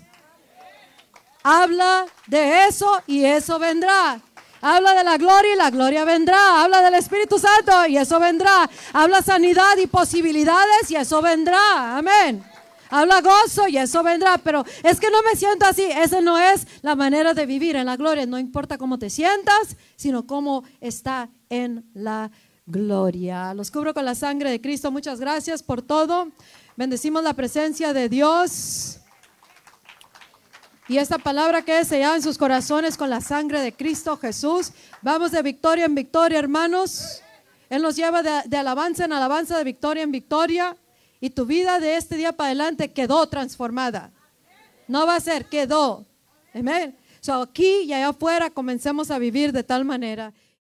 Habla 1.42 2.06
de 2.28 2.66
eso 2.66 3.02
y 3.08 3.24
eso 3.24 3.58
vendrá. 3.58 4.20
Habla 4.66 4.94
de 4.94 5.04
la 5.04 5.18
gloria 5.18 5.52
y 5.52 5.56
la 5.58 5.70
gloria 5.70 6.06
vendrá. 6.06 6.64
Habla 6.64 6.80
del 6.80 6.94
Espíritu 6.94 7.38
Santo 7.38 7.86
y 7.86 7.98
eso 7.98 8.18
vendrá. 8.18 8.70
Habla 8.94 9.20
sanidad 9.20 9.76
y 9.76 9.86
posibilidades 9.86 10.90
y 10.90 10.96
eso 10.96 11.20
vendrá. 11.20 11.98
Amén. 11.98 12.42
Habla 12.88 13.20
gozo 13.20 13.68
y 13.68 13.76
eso 13.76 14.02
vendrá, 14.02 14.38
pero 14.38 14.64
es 14.82 14.98
que 14.98 15.10
no 15.10 15.22
me 15.22 15.36
siento 15.36 15.66
así. 15.66 15.82
Esa 15.82 16.22
no 16.22 16.38
es 16.38 16.66
la 16.80 16.96
manera 16.96 17.34
de 17.34 17.44
vivir 17.44 17.76
en 17.76 17.84
la 17.84 17.98
gloria. 17.98 18.24
No 18.24 18.38
importa 18.38 18.78
cómo 18.78 18.98
te 18.98 19.10
sientas, 19.10 19.76
sino 19.96 20.26
cómo 20.26 20.64
está 20.80 21.28
en 21.50 21.84
la 21.92 22.30
gloria. 22.64 23.52
Los 23.52 23.70
cubro 23.70 23.92
con 23.92 24.06
la 24.06 24.14
sangre 24.14 24.50
de 24.50 24.62
Cristo. 24.62 24.90
Muchas 24.90 25.20
gracias 25.20 25.62
por 25.62 25.82
todo. 25.82 26.28
Bendecimos 26.74 27.22
la 27.22 27.34
presencia 27.34 27.92
de 27.92 28.08
Dios. 28.08 29.00
Y 30.86 30.98
esta 30.98 31.18
palabra 31.18 31.62
que 31.62 31.84
se 31.84 31.98
llama 31.98 32.16
en 32.16 32.22
sus 32.22 32.36
corazones 32.36 32.98
con 32.98 33.08
la 33.08 33.22
sangre 33.22 33.60
de 33.60 33.72
Cristo 33.72 34.18
Jesús. 34.18 34.72
Vamos 35.00 35.30
de 35.30 35.42
victoria 35.42 35.86
en 35.86 35.94
victoria, 35.94 36.38
hermanos. 36.38 37.22
Él 37.70 37.80
nos 37.80 37.96
lleva 37.96 38.22
de, 38.22 38.42
de 38.46 38.56
alabanza 38.58 39.06
en 39.06 39.12
alabanza, 39.14 39.56
de 39.56 39.64
victoria 39.64 40.02
en 40.02 40.12
victoria 40.12 40.76
y 41.20 41.30
tu 41.30 41.46
vida 41.46 41.80
de 41.80 41.96
este 41.96 42.16
día 42.16 42.32
para 42.32 42.48
adelante 42.48 42.92
quedó 42.92 43.26
transformada. 43.28 44.12
No 44.86 45.06
va 45.06 45.16
a 45.16 45.20
ser, 45.20 45.46
quedó. 45.46 46.04
Amén. 46.52 46.94
So 47.20 47.40
aquí 47.40 47.84
y 47.84 47.94
allá 47.94 48.08
afuera 48.08 48.50
comencemos 48.50 49.10
a 49.10 49.18
vivir 49.18 49.52
de 49.52 49.64
tal 49.64 49.86
manera. 49.86 50.34